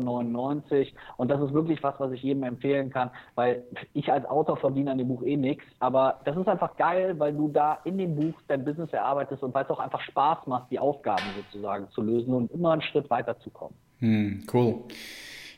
und 1.17 1.29
das 1.31 1.41
ist 1.41 1.53
wirklich 1.53 1.83
was, 1.83 1.95
was 1.99 2.13
ich 2.13 2.23
jedem 2.23 2.45
empfehlen 2.45 2.91
kann, 2.91 3.11
weil 3.35 3.65
ich 3.95 4.13
als 4.13 4.25
Autor 4.27 4.57
verdiene 4.57 4.93
an 4.93 4.99
dem 4.99 5.09
Buch 5.09 5.23
eh 5.25 5.37
nichts, 5.37 5.65
aber 5.81 6.21
das 6.25 6.37
ist 6.37 6.49
einfach 6.49 6.77
geil, 6.77 7.19
weil 7.19 7.33
du 7.33 7.49
da 7.49 7.79
in 7.85 7.99
dem 7.99 8.15
Buch 8.15 8.35
dein 8.49 8.65
Business 8.65 8.93
erarbeitest 8.93 9.43
und 9.43 9.53
weil 9.55 9.65
es 9.65 9.71
auch 9.71 9.81
einfach 9.81 10.01
Spaß 10.03 10.47
macht, 10.47 10.71
die 10.71 10.79
Aufgaben 10.79 11.25
sozusagen 11.37 11.89
zu 11.91 12.03
lösen 12.03 12.33
und 12.33 12.51
immer 12.53 12.73
einen 12.73 12.83
Schritt 12.83 13.11
weiterzukommen. 13.11 13.75
Hm, 13.99 14.47
cool. 14.53 14.85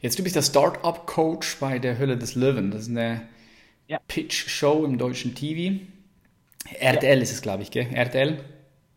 Jetzt 0.01 0.19
du 0.19 0.23
bist 0.23 0.37
der 0.37 0.43
Startup-Coach 0.43 1.59
bei 1.61 1.79
der 1.79 1.99
Hölle 1.99 2.17
des 2.17 2.35
Löwen. 2.37 2.71
Das 2.71 2.83
ist 2.83 2.91
eine 2.91 3.23
ja. 3.89 3.99
Pitch-Show 4.07 4.85
im 4.85 4.97
deutschen 4.97 5.35
TV. 5.35 5.85
RTL 6.79 7.17
ja. 7.17 7.23
ist 7.23 7.33
es, 7.33 7.43
glaube 7.43 7.63
ich, 7.65 7.71
gell? 7.71 7.89
RTL? 7.93 8.39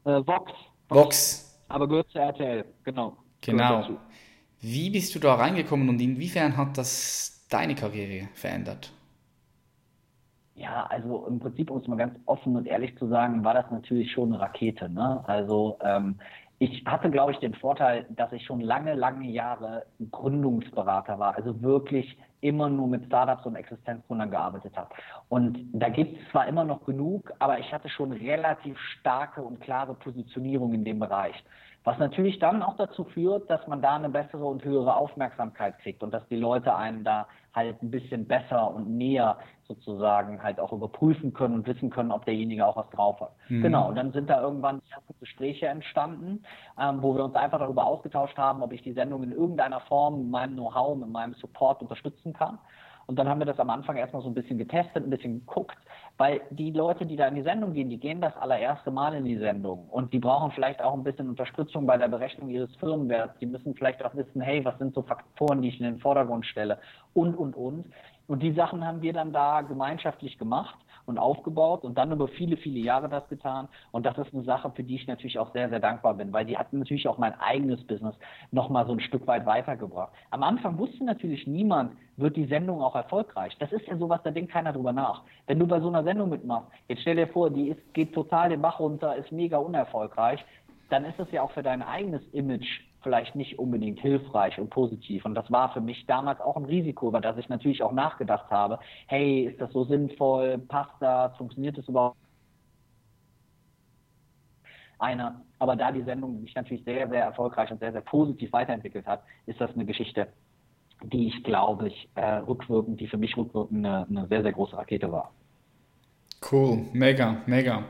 Äh, 0.05 0.21
Vox. 0.25 0.51
Vox 0.89 1.50
aber 1.71 1.87
gehört 1.87 2.09
zu 2.09 2.19
RTL, 2.19 2.65
genau. 2.83 3.17
Genau. 3.41 3.87
Wie 4.59 4.89
bist 4.91 5.15
du 5.15 5.19
da 5.19 5.35
reingekommen 5.35 5.89
und 5.89 5.99
inwiefern 5.99 6.55
hat 6.55 6.77
das 6.77 7.47
deine 7.49 7.75
Karriere 7.75 8.29
verändert? 8.35 8.93
Ja, 10.55 10.85
also 10.85 11.25
im 11.25 11.39
Prinzip, 11.39 11.71
um 11.71 11.79
es 11.79 11.87
mal 11.87 11.95
ganz 11.95 12.19
offen 12.25 12.55
und 12.55 12.67
ehrlich 12.67 12.95
zu 12.97 13.07
sagen, 13.07 13.43
war 13.43 13.55
das 13.55 13.71
natürlich 13.71 14.11
schon 14.11 14.33
eine 14.33 14.41
Rakete. 14.41 14.89
Ne? 14.89 15.23
Also 15.27 15.77
ähm, 15.81 16.19
ich 16.61 16.85
hatte, 16.85 17.09
glaube 17.09 17.31
ich, 17.31 17.39
den 17.39 17.55
Vorteil, 17.55 18.05
dass 18.11 18.31
ich 18.33 18.45
schon 18.45 18.61
lange, 18.61 18.93
lange 18.93 19.27
Jahre 19.27 19.83
Gründungsberater 20.11 21.17
war, 21.17 21.35
also 21.35 21.59
wirklich 21.63 22.15
immer 22.41 22.69
nur 22.69 22.87
mit 22.87 23.03
Startups 23.07 23.47
und 23.47 23.55
Existenzgründern 23.55 24.29
gearbeitet 24.29 24.77
habe. 24.77 24.89
Und 25.27 25.57
da 25.73 25.89
gibt 25.89 26.19
es 26.19 26.29
zwar 26.29 26.47
immer 26.47 26.63
noch 26.63 26.85
genug, 26.85 27.33
aber 27.39 27.57
ich 27.57 27.73
hatte 27.73 27.89
schon 27.89 28.11
relativ 28.11 28.77
starke 28.99 29.41
und 29.41 29.59
klare 29.59 29.95
Positionierung 29.95 30.75
in 30.75 30.85
dem 30.85 30.99
Bereich. 30.99 31.33
Was 31.83 31.97
natürlich 31.97 32.37
dann 32.37 32.61
auch 32.61 32.77
dazu 32.77 33.05
führt, 33.05 33.49
dass 33.49 33.65
man 33.65 33.81
da 33.81 33.95
eine 33.95 34.09
bessere 34.09 34.45
und 34.45 34.63
höhere 34.63 34.95
Aufmerksamkeit 34.95 35.79
kriegt 35.79 36.03
und 36.03 36.13
dass 36.13 36.27
die 36.27 36.35
Leute 36.35 36.75
einen 36.75 37.03
da 37.03 37.27
halt 37.53 37.81
ein 37.81 37.91
bisschen 37.91 38.27
besser 38.27 38.73
und 38.73 38.89
näher 38.89 39.37
sozusagen 39.67 40.41
halt 40.41 40.59
auch 40.59 40.71
überprüfen 40.71 41.33
können 41.33 41.55
und 41.55 41.67
wissen 41.67 41.89
können, 41.89 42.11
ob 42.11 42.25
derjenige 42.25 42.65
auch 42.65 42.75
was 42.75 42.89
drauf 42.89 43.19
hat. 43.21 43.31
Mhm. 43.49 43.61
Genau, 43.61 43.89
und 43.89 43.95
dann 43.95 44.11
sind 44.11 44.29
da 44.29 44.41
irgendwann 44.41 44.81
erste 44.91 45.13
Gespräche 45.19 45.67
entstanden, 45.67 46.43
ähm, 46.79 47.01
wo 47.01 47.15
wir 47.15 47.23
uns 47.23 47.35
einfach 47.35 47.59
darüber 47.59 47.85
ausgetauscht 47.85 48.37
haben, 48.37 48.61
ob 48.63 48.73
ich 48.73 48.81
die 48.81 48.93
Sendung 48.93 49.23
in 49.23 49.31
irgendeiner 49.31 49.81
Form 49.81 50.19
mit 50.19 50.31
meinem 50.31 50.53
Know-how, 50.53 50.97
mit 50.97 51.09
meinem 51.09 51.33
Support 51.35 51.81
unterstützen 51.81 52.33
kann. 52.33 52.57
Und 53.07 53.17
dann 53.17 53.27
haben 53.27 53.39
wir 53.39 53.45
das 53.45 53.59
am 53.59 53.69
Anfang 53.69 53.97
erstmal 53.97 54.21
so 54.21 54.29
ein 54.29 54.33
bisschen 54.33 54.57
getestet, 54.57 55.03
ein 55.03 55.09
bisschen 55.09 55.39
geguckt, 55.45 55.77
weil 56.17 56.39
die 56.51 56.71
Leute, 56.71 57.05
die 57.05 57.15
da 57.15 57.27
in 57.27 57.35
die 57.35 57.41
Sendung 57.41 57.73
gehen, 57.73 57.89
die 57.89 57.99
gehen 57.99 58.21
das 58.21 58.35
allererste 58.37 58.91
Mal 58.91 59.15
in 59.15 59.25
die 59.25 59.37
Sendung 59.37 59.89
und 59.89 60.13
die 60.13 60.19
brauchen 60.19 60.51
vielleicht 60.51 60.81
auch 60.81 60.93
ein 60.93 61.03
bisschen 61.03 61.27
Unterstützung 61.27 61.85
bei 61.85 61.97
der 61.97 62.07
Berechnung 62.07 62.49
ihres 62.49 62.73
Firmenwerts. 62.77 63.37
Die 63.39 63.47
müssen 63.47 63.75
vielleicht 63.75 64.01
auch 64.05 64.15
wissen, 64.15 64.39
hey, 64.39 64.63
was 64.63 64.77
sind 64.77 64.93
so 64.93 65.01
Faktoren, 65.01 65.61
die 65.61 65.69
ich 65.69 65.79
in 65.79 65.87
den 65.87 65.99
Vordergrund 65.99 66.45
stelle 66.45 66.77
und, 67.13 67.35
und, 67.35 67.55
und. 67.55 67.85
Und 68.27 68.41
die 68.41 68.53
Sachen 68.53 68.85
haben 68.85 69.01
wir 69.01 69.13
dann 69.13 69.33
da 69.33 69.61
gemeinschaftlich 69.61 70.37
gemacht 70.37 70.77
und 71.05 71.17
aufgebaut 71.17 71.83
und 71.83 71.97
dann 71.97 72.11
über 72.11 72.27
viele, 72.27 72.55
viele 72.57 72.79
Jahre 72.79 73.09
das 73.09 73.27
getan. 73.27 73.67
Und 73.91 74.05
das 74.05 74.17
ist 74.17 74.33
eine 74.33 74.43
Sache, 74.43 74.71
für 74.71 74.83
die 74.83 74.95
ich 74.95 75.07
natürlich 75.07 75.37
auch 75.39 75.51
sehr, 75.51 75.69
sehr 75.69 75.79
dankbar 75.79 76.13
bin, 76.13 76.31
weil 76.31 76.45
die 76.45 76.57
hat 76.57 76.71
natürlich 76.71 77.07
auch 77.07 77.17
mein 77.17 77.37
eigenes 77.39 77.83
Business 77.85 78.15
nochmal 78.51 78.85
so 78.85 78.93
ein 78.93 78.99
Stück 78.99 79.27
weit 79.27 79.45
weitergebracht. 79.45 80.13
Am 80.29 80.43
Anfang 80.43 80.77
wusste 80.77 81.03
natürlich 81.03 81.47
niemand, 81.47 81.93
wird 82.17 82.37
die 82.37 82.45
Sendung 82.45 82.81
auch 82.81 82.95
erfolgreich. 82.95 83.57
Das 83.59 83.71
ist 83.71 83.87
ja 83.87 83.97
sowas, 83.97 84.21
da 84.23 84.31
denkt 84.31 84.51
keiner 84.51 84.73
drüber 84.73 84.93
nach. 84.93 85.23
Wenn 85.47 85.59
du 85.59 85.67
bei 85.67 85.79
so 85.79 85.87
einer 85.87 86.03
Sendung 86.03 86.29
mitmachst, 86.29 86.69
jetzt 86.87 87.01
stell 87.01 87.15
dir 87.15 87.27
vor, 87.27 87.49
die 87.49 87.69
ist, 87.69 87.93
geht 87.93 88.13
total 88.13 88.49
den 88.49 88.61
Bach 88.61 88.79
runter, 88.79 89.15
ist 89.15 89.31
mega 89.31 89.57
unerfolgreich, 89.57 90.43
dann 90.89 91.05
ist 91.05 91.19
es 91.19 91.31
ja 91.31 91.41
auch 91.41 91.51
für 91.51 91.63
dein 91.63 91.81
eigenes 91.81 92.21
Image 92.33 92.81
vielleicht 93.01 93.35
nicht 93.35 93.57
unbedingt 93.59 93.99
hilfreich 93.99 94.59
und 94.59 94.69
positiv. 94.69 95.25
Und 95.25 95.35
das 95.35 95.51
war 95.51 95.73
für 95.73 95.81
mich 95.81 96.05
damals 96.05 96.39
auch 96.39 96.55
ein 96.55 96.65
Risiko, 96.65 97.07
über 97.07 97.21
das 97.21 97.37
ich 97.37 97.49
natürlich 97.49 97.81
auch 97.83 97.91
nachgedacht 97.91 98.49
habe. 98.49 98.79
Hey, 99.07 99.45
ist 99.45 99.59
das 99.59 99.71
so 99.71 99.83
sinnvoll? 99.85 100.59
Passt 100.59 100.93
das? 100.99 101.35
Funktioniert 101.37 101.77
das 101.77 101.87
überhaupt? 101.87 102.17
Einer. 104.99 105.41
Aber 105.57 105.75
da 105.75 105.91
die 105.91 106.03
Sendung 106.03 106.41
sich 106.41 106.53
natürlich 106.55 106.83
sehr, 106.83 107.07
sehr 107.09 107.23
erfolgreich 107.23 107.71
und 107.71 107.79
sehr, 107.79 107.91
sehr 107.91 108.01
positiv 108.01 108.53
weiterentwickelt 108.53 109.05
hat, 109.07 109.23
ist 109.45 109.59
das 109.59 109.71
eine 109.73 109.85
Geschichte, 109.85 110.27
die 111.03 111.27
ich 111.27 111.43
glaube 111.43 111.87
ich 111.87 112.09
äh, 112.15 112.35
rückwirkend, 112.35 112.99
die 112.99 113.07
für 113.07 113.17
mich 113.17 113.35
rückwirkend 113.35 113.85
eine, 113.85 114.05
eine 114.07 114.27
sehr, 114.27 114.43
sehr 114.43 114.53
große 114.53 114.77
Rakete 114.77 115.11
war. 115.11 115.31
Cool, 116.51 116.85
mega, 116.93 117.37
mega. 117.45 117.83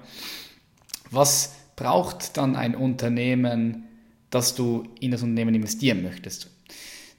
Was 1.11 1.73
braucht 1.75 2.37
dann 2.37 2.55
ein 2.55 2.75
Unternehmen, 2.75 3.87
dass 4.31 4.55
du 4.55 4.83
in 4.99 5.11
das 5.11 5.21
Unternehmen 5.21 5.53
investieren 5.53 6.01
möchtest? 6.01 6.49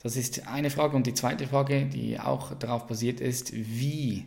Das 0.03 0.17
ist 0.17 0.49
eine 0.49 0.71
Frage. 0.71 0.97
Und 0.97 1.07
die 1.07 1.15
zweite 1.15 1.47
Frage, 1.47 1.87
die 1.87 2.19
auch 2.19 2.55
darauf 2.55 2.89
basiert 2.89 3.21
ist, 3.21 3.53
wie 3.55 4.27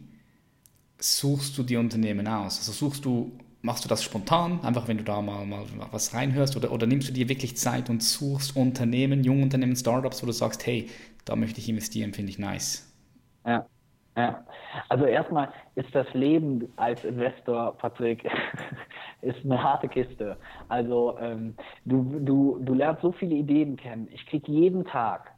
suchst 0.98 1.58
du 1.58 1.64
die 1.64 1.76
Unternehmen 1.76 2.28
aus? 2.28 2.58
Also 2.60 2.72
suchst 2.72 3.04
du, 3.04 3.38
machst 3.62 3.84
du 3.84 3.90
das 3.90 4.02
spontan, 4.04 4.62
einfach 4.62 4.88
wenn 4.88 4.98
du 4.98 5.04
da 5.04 5.22
mal, 5.22 5.46
mal 5.46 5.66
was 5.92 6.14
reinhörst, 6.14 6.56
oder, 6.56 6.72
oder 6.72 6.88
nimmst 6.88 7.10
du 7.10 7.14
dir 7.14 7.28
wirklich 7.28 7.58
Zeit 7.58 7.90
und 7.90 8.02
suchst 8.02 8.56
Unternehmen, 8.56 9.24
Jungunternehmen, 9.24 9.76
Startups, 9.76 10.24
wo 10.24 10.28
du 10.28 10.32
sagst, 10.32 10.66
hey, 10.66 10.90
da 11.26 11.36
möchte 11.36 11.60
ich 11.60 11.68
investieren, 11.68 12.14
finde 12.14 12.30
ich 12.30 12.40
nice. 12.40 12.90
Ja. 13.46 13.68
Ja, 14.18 14.46
also 14.88 15.06
erstmal 15.06 15.52
ist 15.76 15.94
das 15.94 16.08
Leben 16.14 16.72
als 16.78 17.04
Investor, 17.04 17.78
Patrick, 17.78 18.24
ist 19.22 19.44
eine 19.44 19.62
harte 19.62 19.88
Kiste. 19.88 20.38
Also 20.70 21.18
ähm, 21.20 21.56
du, 21.86 22.20
du, 22.20 22.60
du 22.62 22.74
lernst 22.74 23.02
so 23.02 23.12
viele 23.12 23.36
Ideen 23.36 23.78
kennen. 23.78 24.08
Ich 24.12 24.26
kriege 24.28 24.52
jeden 24.52 24.86
Tag, 24.86 25.32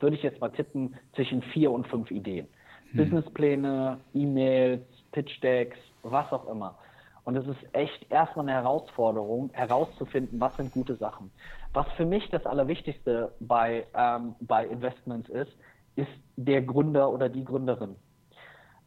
würde 0.00 0.16
ich 0.16 0.22
jetzt 0.22 0.40
mal 0.40 0.50
tippen, 0.50 0.94
zwischen 1.14 1.42
vier 1.42 1.70
und 1.70 1.86
fünf 1.88 2.10
Ideen. 2.10 2.46
Hm. 2.90 2.98
Businesspläne, 2.98 3.98
E-Mails, 4.14 4.84
Pitch-Decks, 5.12 5.78
was 6.02 6.32
auch 6.32 6.48
immer. 6.48 6.76
Und 7.24 7.36
es 7.36 7.46
ist 7.46 7.58
echt 7.72 8.10
erstmal 8.10 8.48
eine 8.48 8.52
Herausforderung, 8.52 9.50
herauszufinden, 9.52 10.40
was 10.40 10.56
sind 10.56 10.72
gute 10.72 10.94
Sachen. 10.94 11.32
Was 11.72 11.86
für 11.96 12.06
mich 12.06 12.28
das 12.30 12.46
Allerwichtigste 12.46 13.32
bei, 13.40 13.84
ähm, 13.94 14.36
bei 14.40 14.64
Investments 14.64 15.28
ist, 15.30 15.50
ist 15.96 16.08
der 16.36 16.62
Gründer 16.62 17.10
oder 17.10 17.28
die 17.28 17.44
Gründerin. 17.44 17.96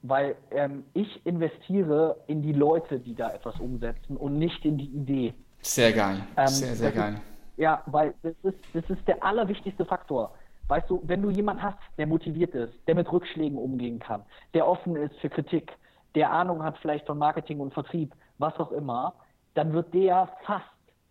Weil 0.02 0.36
ähm, 0.52 0.86
ich 0.93 1.26
investiere 1.26 2.18
in 2.28 2.41
die 2.41 2.54
Leute, 2.54 3.00
die 3.00 3.16
da 3.16 3.32
etwas 3.32 3.60
umsetzen 3.60 4.16
und 4.16 4.38
nicht 4.38 4.64
in 4.64 4.78
die 4.78 4.88
Idee. 4.88 5.34
Sehr 5.62 5.91
geil. 5.91 6.22
Ähm, 6.38 6.47
sehr, 6.47 6.76
sehr 6.76 6.91
geil. 6.91 7.16
Ist, 7.16 7.58
ja, 7.58 7.84
weil 7.88 8.14
das 8.24 8.34
ist, 8.43 8.60
das 8.74 8.89
ist 8.89 9.06
der 9.08 9.22
allerwichtigste 9.24 9.86
Faktor. 9.86 10.34
Weißt 10.70 10.89
du, 10.89 11.02
wenn 11.04 11.22
du 11.22 11.30
jemanden 11.32 11.64
hast, 11.64 11.80
der 11.97 12.08
motiviert 12.08 12.54
ist, 12.56 12.74
der 12.88 12.95
mit 12.95 13.12
Rückschlägen 13.12 13.58
umgehen 13.58 14.00
kann, 14.00 14.24
der 14.54 14.68
offen 14.68 14.95
ist 14.95 15.16
für 15.20 15.30
Kritik, 15.30 15.74
der 16.16 16.32
Ahnung 16.32 16.64
hat 16.64 16.78
vielleicht 16.78 17.06
von 17.06 17.18
Marketing 17.18 17.60
und 17.60 17.74
Vertrieb, 17.74 18.14
was 18.38 18.56
auch 18.58 18.72
immer, 18.72 19.16
dann 19.56 19.74
wird 19.74 19.93
der 19.93 20.30
fast 20.45 20.66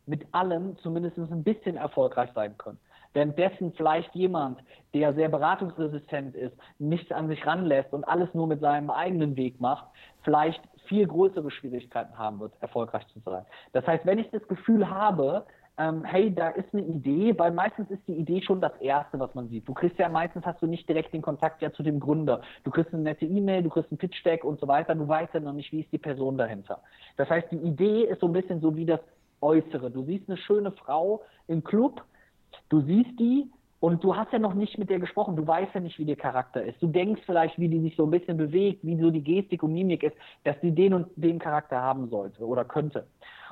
mit 0.06 0.26
allem 0.32 0.78
zumindest 0.78 1.18
ein 1.18 1.44
bisschen 1.44 1.76
erfolgreich 1.76 2.30
sein 2.34 2.56
können. 2.56 2.78
Währenddessen 3.14 3.72
vielleicht 3.72 4.14
jemand, 4.14 4.60
der 4.94 5.14
sehr 5.14 5.28
beratungsresistent 5.28 6.34
ist, 6.34 6.56
nichts 6.78 7.10
an 7.12 7.28
sich 7.28 7.46
ranlässt 7.46 7.92
und 7.92 8.04
alles 8.04 8.32
nur 8.34 8.46
mit 8.46 8.60
seinem 8.60 8.90
eigenen 8.90 9.36
Weg 9.36 9.60
macht, 9.60 9.86
vielleicht 10.22 10.62
viel 10.86 11.06
größere 11.06 11.50
Schwierigkeiten 11.50 12.16
haben 12.18 12.40
wird, 12.40 12.52
erfolgreich 12.60 13.06
zu 13.08 13.20
sein. 13.20 13.44
Das 13.72 13.86
heißt, 13.86 14.06
wenn 14.06 14.18
ich 14.18 14.30
das 14.30 14.46
Gefühl 14.48 14.88
habe, 14.88 15.46
ähm, 15.78 16.02
hey, 16.04 16.34
da 16.34 16.48
ist 16.48 16.66
eine 16.72 16.82
Idee, 16.82 17.38
weil 17.38 17.52
meistens 17.52 17.88
ist 17.90 18.02
die 18.08 18.16
Idee 18.16 18.42
schon 18.42 18.60
das 18.60 18.76
Erste, 18.80 19.18
was 19.20 19.32
man 19.34 19.48
sieht. 19.48 19.68
Du 19.68 19.74
kriegst 19.74 19.96
ja 19.98 20.08
meistens, 20.08 20.44
hast 20.44 20.60
du 20.60 20.66
nicht 20.66 20.88
direkt 20.88 21.14
den 21.14 21.22
Kontakt 21.22 21.62
ja 21.62 21.72
zu 21.72 21.84
dem 21.84 22.00
Gründer. 22.00 22.42
Du 22.64 22.72
kriegst 22.72 22.92
eine 22.92 23.04
nette 23.04 23.24
E-Mail, 23.24 23.62
du 23.62 23.70
kriegst 23.70 23.92
ein 23.92 23.98
Pitch-Deck 23.98 24.44
und 24.44 24.58
so 24.58 24.66
weiter, 24.66 24.96
du 24.96 25.06
weißt 25.06 25.34
ja 25.34 25.40
noch 25.40 25.52
nicht, 25.52 25.70
wie 25.70 25.80
ist 25.80 25.92
die 25.92 25.98
Person 25.98 26.36
dahinter. 26.36 26.82
Das 27.16 27.30
heißt, 27.30 27.52
die 27.52 27.58
Idee 27.58 28.02
ist 28.02 28.20
so 28.20 28.26
ein 28.26 28.32
bisschen 28.32 28.60
so 28.60 28.74
wie 28.76 28.86
das 28.86 29.00
Äußere. 29.40 29.90
Du 29.92 30.02
siehst 30.02 30.28
eine 30.28 30.36
schöne 30.36 30.72
Frau 30.72 31.22
im 31.46 31.62
Club, 31.62 32.02
du 32.68 32.80
siehst 32.82 33.18
die, 33.18 33.50
und 33.80 34.02
du 34.02 34.16
hast 34.16 34.32
ja 34.32 34.40
noch 34.40 34.54
nicht 34.54 34.76
mit 34.76 34.90
der 34.90 34.98
gesprochen, 34.98 35.36
du 35.36 35.46
weißt 35.46 35.74
ja 35.74 35.80
nicht, 35.80 35.98
wie 35.98 36.04
der 36.04 36.16
Charakter 36.16 36.64
ist. 36.64 36.82
Du 36.82 36.88
denkst 36.88 37.22
vielleicht, 37.24 37.58
wie 37.58 37.68
die 37.68 37.80
sich 37.80 37.94
so 37.94 38.04
ein 38.04 38.10
bisschen 38.10 38.36
bewegt, 38.36 38.84
wie 38.84 39.00
so 39.00 39.10
die 39.10 39.22
Gestik 39.22 39.62
und 39.62 39.72
Mimik 39.72 40.02
ist, 40.02 40.16
dass 40.42 40.58
die 40.60 40.72
den 40.72 40.94
und 40.94 41.06
den 41.14 41.38
Charakter 41.38 41.80
haben 41.80 42.08
sollte 42.08 42.44
oder 42.44 42.64
könnte. 42.64 43.06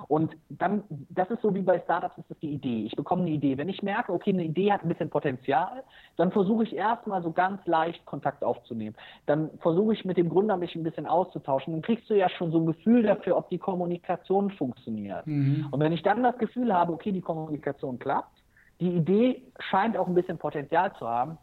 Und 0.08 0.36
dann, 0.48 0.82
das 1.10 1.30
ist 1.30 1.42
so 1.42 1.54
wie 1.54 1.62
bei 1.62 1.78
Startups, 1.80 2.18
ist 2.18 2.28
das 2.28 2.38
die 2.40 2.50
Idee. 2.50 2.84
Ich 2.86 2.96
bekomme 2.96 3.22
eine 3.22 3.30
Idee. 3.30 3.56
Wenn 3.56 3.68
ich 3.68 3.82
merke, 3.84 4.12
okay, 4.12 4.30
eine 4.30 4.44
Idee 4.44 4.72
hat 4.72 4.82
ein 4.82 4.88
bisschen 4.88 5.10
Potenzial, 5.10 5.84
dann 6.16 6.32
versuche 6.32 6.64
ich 6.64 6.74
erstmal 6.74 7.22
so 7.22 7.30
ganz 7.30 7.64
leicht 7.66 8.04
Kontakt 8.04 8.42
aufzunehmen. 8.42 8.96
Dann 9.26 9.50
versuche 9.60 9.94
ich 9.94 10.04
mit 10.04 10.16
dem 10.16 10.28
Gründer 10.28 10.56
mich 10.56 10.74
ein 10.74 10.82
bisschen 10.82 11.06
auszutauschen. 11.06 11.72
Dann 11.72 11.82
kriegst 11.82 12.10
du 12.10 12.14
ja 12.14 12.28
schon 12.28 12.50
so 12.50 12.58
ein 12.58 12.66
Gefühl 12.66 13.04
dafür, 13.04 13.36
ob 13.36 13.48
die 13.48 13.58
Kommunikation 13.58 14.50
funktioniert. 14.50 15.24
Mhm. 15.26 15.68
Und 15.70 15.80
wenn 15.80 15.92
ich 15.92 16.02
dann 16.02 16.24
das 16.24 16.36
Gefühl 16.36 16.74
habe, 16.74 16.92
okay, 16.92 17.12
die 17.12 17.22
Kommunikation 17.22 17.98
klappt, 18.00 18.42
die 18.80 18.90
Idee 18.90 19.42
scheint 19.58 19.96
auch 19.96 20.06
ein 20.06 20.14
bisschen 20.14 20.38
Potenzial 20.38 20.92
zu 20.98 21.08
haben, 21.08 21.38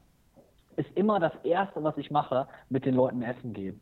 ist 0.75 0.89
immer 0.95 1.19
das 1.19 1.34
Erste, 1.43 1.84
was 1.84 1.97
ich 1.97 2.09
mache, 2.11 2.47
mit 2.69 2.86
den 2.86 2.95
Leuten 2.95 3.21
essen 3.21 3.53
gehen. 3.53 3.79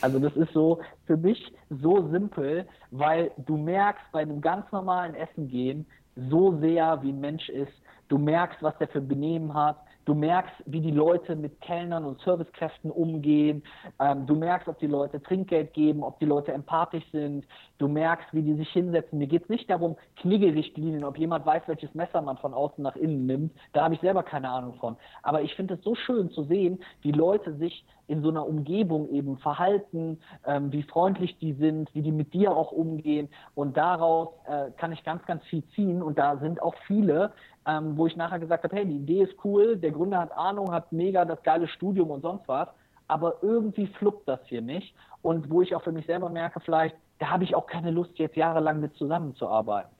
Also 0.00 0.18
das 0.18 0.34
ist 0.36 0.52
so 0.52 0.80
für 1.06 1.16
mich 1.16 1.52
so 1.70 2.08
simpel, 2.10 2.66
weil 2.90 3.30
du 3.38 3.56
merkst 3.56 4.04
bei 4.12 4.20
einem 4.20 4.40
ganz 4.40 4.70
normalen 4.72 5.14
Essen 5.14 5.48
gehen 5.48 5.86
so 6.16 6.58
sehr, 6.58 7.02
wie 7.02 7.10
ein 7.10 7.20
Mensch 7.20 7.48
ist. 7.48 7.72
Du 8.08 8.18
merkst, 8.18 8.62
was 8.62 8.76
der 8.78 8.88
für 8.88 9.00
Benehmen 9.00 9.54
hat. 9.54 9.78
Du 10.04 10.14
merkst, 10.14 10.54
wie 10.66 10.80
die 10.80 10.90
Leute 10.90 11.36
mit 11.36 11.60
Kellnern 11.60 12.04
und 12.04 12.20
Servicekräften 12.22 12.90
umgehen. 12.90 13.62
Ähm, 14.00 14.26
du 14.26 14.34
merkst, 14.34 14.68
ob 14.68 14.78
die 14.78 14.86
Leute 14.86 15.22
Trinkgeld 15.22 15.72
geben, 15.74 16.02
ob 16.02 16.18
die 16.18 16.24
Leute 16.24 16.52
empathisch 16.52 17.04
sind. 17.12 17.46
Du 17.78 17.88
merkst, 17.88 18.28
wie 18.32 18.42
die 18.42 18.54
sich 18.54 18.68
hinsetzen. 18.70 19.18
Mir 19.18 19.26
geht 19.26 19.44
es 19.44 19.48
nicht 19.48 19.70
darum, 19.70 19.96
Kniggelrichtlinien, 20.16 21.04
ob 21.04 21.18
jemand 21.18 21.46
weiß, 21.46 21.62
welches 21.66 21.94
Messer 21.94 22.20
man 22.20 22.36
von 22.38 22.54
außen 22.54 22.82
nach 22.82 22.96
innen 22.96 23.26
nimmt. 23.26 23.52
Da 23.72 23.84
habe 23.84 23.94
ich 23.94 24.00
selber 24.00 24.22
keine 24.22 24.48
Ahnung 24.48 24.74
von. 24.74 24.96
Aber 25.22 25.42
ich 25.42 25.54
finde 25.54 25.74
es 25.74 25.82
so 25.82 25.94
schön 25.94 26.30
zu 26.30 26.44
sehen, 26.44 26.82
wie 27.02 27.12
Leute 27.12 27.54
sich 27.56 27.84
in 28.08 28.22
so 28.22 28.28
einer 28.28 28.46
Umgebung 28.46 29.08
eben 29.10 29.38
verhalten, 29.38 30.20
ähm, 30.46 30.72
wie 30.72 30.82
freundlich 30.82 31.38
die 31.38 31.54
sind, 31.54 31.94
wie 31.94 32.02
die 32.02 32.12
mit 32.12 32.34
dir 32.34 32.54
auch 32.54 32.72
umgehen. 32.72 33.28
Und 33.54 33.76
daraus 33.76 34.28
äh, 34.46 34.70
kann 34.76 34.92
ich 34.92 35.02
ganz, 35.04 35.24
ganz 35.24 35.42
viel 35.44 35.62
ziehen. 35.74 36.02
Und 36.02 36.18
da 36.18 36.36
sind 36.36 36.60
auch 36.60 36.74
viele, 36.86 37.32
ähm, 37.66 37.96
wo 37.96 38.06
ich 38.06 38.16
nachher 38.16 38.38
gesagt 38.38 38.64
habe, 38.64 38.76
hey, 38.76 38.86
die 38.86 38.96
Idee 38.96 39.22
ist 39.22 39.34
cool, 39.44 39.76
der 39.76 39.92
Gründer 39.92 40.18
hat 40.18 40.32
Ahnung, 40.32 40.72
hat 40.72 40.92
mega 40.92 41.24
das 41.24 41.42
geile 41.42 41.68
Studium 41.68 42.10
und 42.10 42.22
sonst 42.22 42.46
was, 42.48 42.68
aber 43.08 43.36
irgendwie 43.42 43.86
fluppt 43.86 44.28
das 44.28 44.40
hier 44.46 44.62
nicht. 44.62 44.94
Und 45.22 45.50
wo 45.50 45.62
ich 45.62 45.74
auch 45.74 45.82
für 45.82 45.92
mich 45.92 46.06
selber 46.06 46.28
merke, 46.28 46.60
vielleicht, 46.60 46.96
da 47.18 47.30
habe 47.30 47.44
ich 47.44 47.54
auch 47.54 47.66
keine 47.66 47.90
Lust, 47.90 48.18
jetzt 48.18 48.36
jahrelang 48.36 48.80
mit 48.80 48.94
zusammenzuarbeiten. 48.96 49.90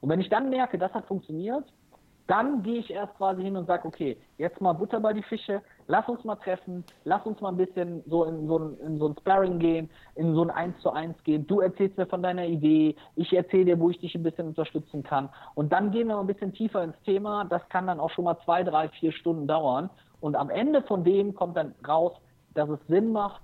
Und 0.00 0.08
wenn 0.08 0.20
ich 0.20 0.28
dann 0.28 0.50
merke, 0.50 0.78
das 0.78 0.92
hat 0.94 1.06
funktioniert, 1.06 1.64
dann 2.26 2.62
gehe 2.62 2.78
ich 2.78 2.90
erst 2.90 3.14
quasi 3.16 3.42
hin 3.42 3.56
und 3.56 3.66
sage, 3.66 3.86
okay, 3.86 4.16
jetzt 4.38 4.60
mal 4.60 4.72
Butter 4.72 5.00
bei 5.00 5.12
die 5.12 5.22
Fische, 5.22 5.60
lass 5.86 6.08
uns 6.08 6.24
mal 6.24 6.36
treffen, 6.36 6.84
lass 7.04 7.24
uns 7.26 7.40
mal 7.40 7.50
ein 7.50 7.56
bisschen 7.56 8.02
so 8.06 8.24
in 8.24 8.46
so 8.46 8.58
ein, 8.58 8.78
in 8.80 8.98
so 8.98 9.08
ein 9.08 9.16
Sparring 9.18 9.58
gehen, 9.58 9.90
in 10.14 10.34
so 10.34 10.42
ein 10.42 10.50
Eins 10.50 10.78
zu 10.80 10.90
Eins 10.92 11.16
gehen. 11.24 11.46
Du 11.46 11.60
erzählst 11.60 11.98
mir 11.98 12.06
von 12.06 12.22
deiner 12.22 12.46
Idee, 12.46 12.96
ich 13.16 13.32
erzähle 13.32 13.64
dir, 13.64 13.80
wo 13.80 13.90
ich 13.90 13.98
dich 13.98 14.14
ein 14.14 14.22
bisschen 14.22 14.48
unterstützen 14.48 15.02
kann. 15.02 15.28
Und 15.54 15.72
dann 15.72 15.90
gehen 15.90 16.08
wir 16.08 16.18
ein 16.18 16.26
bisschen 16.26 16.52
tiefer 16.52 16.84
ins 16.84 17.00
Thema. 17.04 17.44
Das 17.44 17.68
kann 17.68 17.86
dann 17.86 18.00
auch 18.00 18.10
schon 18.10 18.24
mal 18.24 18.38
zwei, 18.44 18.62
drei, 18.62 18.88
vier 18.88 19.12
Stunden 19.12 19.46
dauern. 19.46 19.90
Und 20.20 20.36
am 20.36 20.50
Ende 20.50 20.82
von 20.82 21.04
dem 21.04 21.34
kommt 21.34 21.56
dann 21.56 21.74
raus, 21.86 22.12
dass 22.54 22.68
es 22.68 22.78
Sinn 22.86 23.12
macht, 23.12 23.42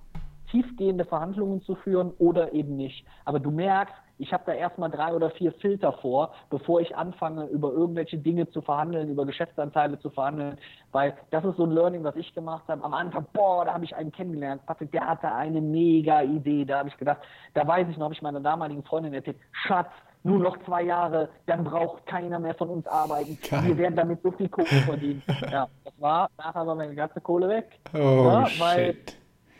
tiefgehende 0.51 1.05
Verhandlungen 1.05 1.61
zu 1.63 1.75
führen 1.75 2.13
oder 2.19 2.53
eben 2.53 2.77
nicht. 2.77 3.05
Aber 3.25 3.41
du 3.41 3.51
merkst, 3.51 3.95
ich 4.19 4.33
habe 4.33 4.43
da 4.47 4.53
erstmal 4.53 4.91
drei 4.91 5.15
oder 5.15 5.31
vier 5.31 5.53
Filter 5.53 5.93
vor, 5.93 6.33
bevor 6.51 6.81
ich 6.81 6.97
anfange, 6.97 7.47
über 7.47 7.73
irgendwelche 7.73 8.19
Dinge 8.19 8.49
zu 8.51 8.61
verhandeln, 8.61 9.09
über 9.09 9.25
Geschäftsanteile 9.25 9.99
zu 10.01 10.11
verhandeln, 10.11 10.59
weil 10.93 11.15
das 11.31 11.45
ist 11.45 11.57
so 11.57 11.65
ein 11.65 11.71
Learning, 11.71 12.05
was 12.05 12.17
ich 12.17 12.35
gemacht 12.35 12.65
habe. 12.69 12.83
Am 12.85 12.95
Anfang, 12.95 13.27
boah, 13.33 13.65
da 13.65 13.75
habe 13.75 13.85
ich 13.85 13.95
einen 13.95 14.13
kennengelernt. 14.13 14.67
Patrick, 14.67 14.93
der 14.93 15.07
hatte 15.07 15.33
eine 15.33 15.61
mega 15.61 16.23
Idee. 16.23 16.65
Da 16.65 16.79
habe 16.81 16.89
ich 16.89 16.97
gedacht, 16.97 17.21
da 17.55 17.67
weiß 17.67 17.89
ich 17.89 17.97
noch, 17.97 18.05
habe 18.05 18.15
ich 18.15 18.23
meiner 18.23 18.41
damaligen 18.41 18.83
Freundin 18.83 19.15
erzählt, 19.15 19.39
Schatz, 19.53 19.91
nur 20.25 20.41
noch 20.41 20.59
zwei 20.65 20.83
Jahre, 20.83 21.29
dann 21.47 21.63
braucht 21.63 22.05
keiner 22.07 22.41
mehr 22.41 22.55
von 22.55 22.69
uns 22.69 22.87
arbeiten. 22.89 23.39
Geil. 23.49 23.63
Wir 23.65 23.79
werden 23.79 23.97
damit 23.97 24.21
so 24.23 24.33
viel 24.33 24.49
Kohle 24.49 24.67
verdienen. 24.67 25.23
ja, 25.51 25.69
das 25.85 25.95
war, 25.99 26.29
nachher 26.37 26.67
war 26.67 26.75
meine 26.75 26.95
ganze 26.95 27.21
Kohle 27.21 27.49
weg. 27.49 27.79
Oh, 27.95 27.99
ja, 27.99 28.47
weil, 28.59 28.95
shit 28.95 29.18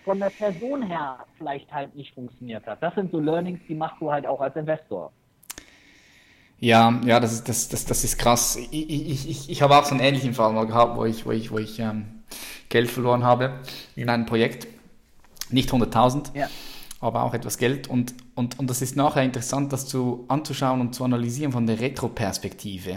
von 0.09 0.21
der 0.21 0.31
Person 0.31 0.83
her 0.83 1.19
vielleicht 1.37 1.71
halt 1.71 1.95
nicht 1.95 2.15
funktioniert 2.15 2.67
hat. 2.67 2.83
Das 2.83 2.95
sind 2.95 3.13
so 3.13 3.21
Learnings, 3.21 3.61
die 3.69 3.75
machst 3.75 4.01
du 4.01 4.11
halt 4.11 4.27
auch 4.27 4.41
als 4.41 4.57
Investor. 4.57 5.13
Ja, 6.61 6.99
ja, 7.05 7.21
das 7.21 7.35
ist, 7.35 7.47
das, 7.47 7.69
das, 7.69 7.85
das 7.85 8.05
ist 8.05 8.17
krass. 8.17 8.57
Ich, 8.57 8.73
ich, 8.73 9.29
ich, 9.29 9.51
ich 9.51 9.61
habe 9.61 9.77
auch 9.77 9.85
so 9.85 9.91
einen 9.91 10.01
ähnlichen 10.01 10.33
Fall 10.33 10.51
mal 10.55 10.67
gehabt, 10.67 10.97
wo 10.97 11.05
ich, 11.05 11.27
wo 11.27 11.33
ich, 11.33 11.51
wo 11.51 11.59
ich 11.59 11.79
ähm, 11.79 12.23
Geld 12.71 12.91
verloren 12.91 13.23
habe 13.23 13.61
in 13.97 14.09
einem 14.09 14.25
Projekt. 14.25 14.67
Nicht 15.51 15.71
100.000, 15.71 16.35
ja. 16.35 16.49
aber 17.03 17.25
auch 17.25 17.35
etwas 17.35 17.59
Geld. 17.59 17.87
Und, 17.89 18.15
und, 18.35 18.59
und 18.59 18.71
das 18.71 18.81
ist 18.81 18.97
nachher 18.97 19.25
interessant, 19.25 19.75
das 19.75 19.87
zu 19.87 20.25
anzuschauen 20.29 20.81
und 20.81 20.95
zu 20.95 21.05
analysieren 21.05 21.53
von 21.53 21.67
der 21.67 21.81
Retroperspektive. 21.81 22.97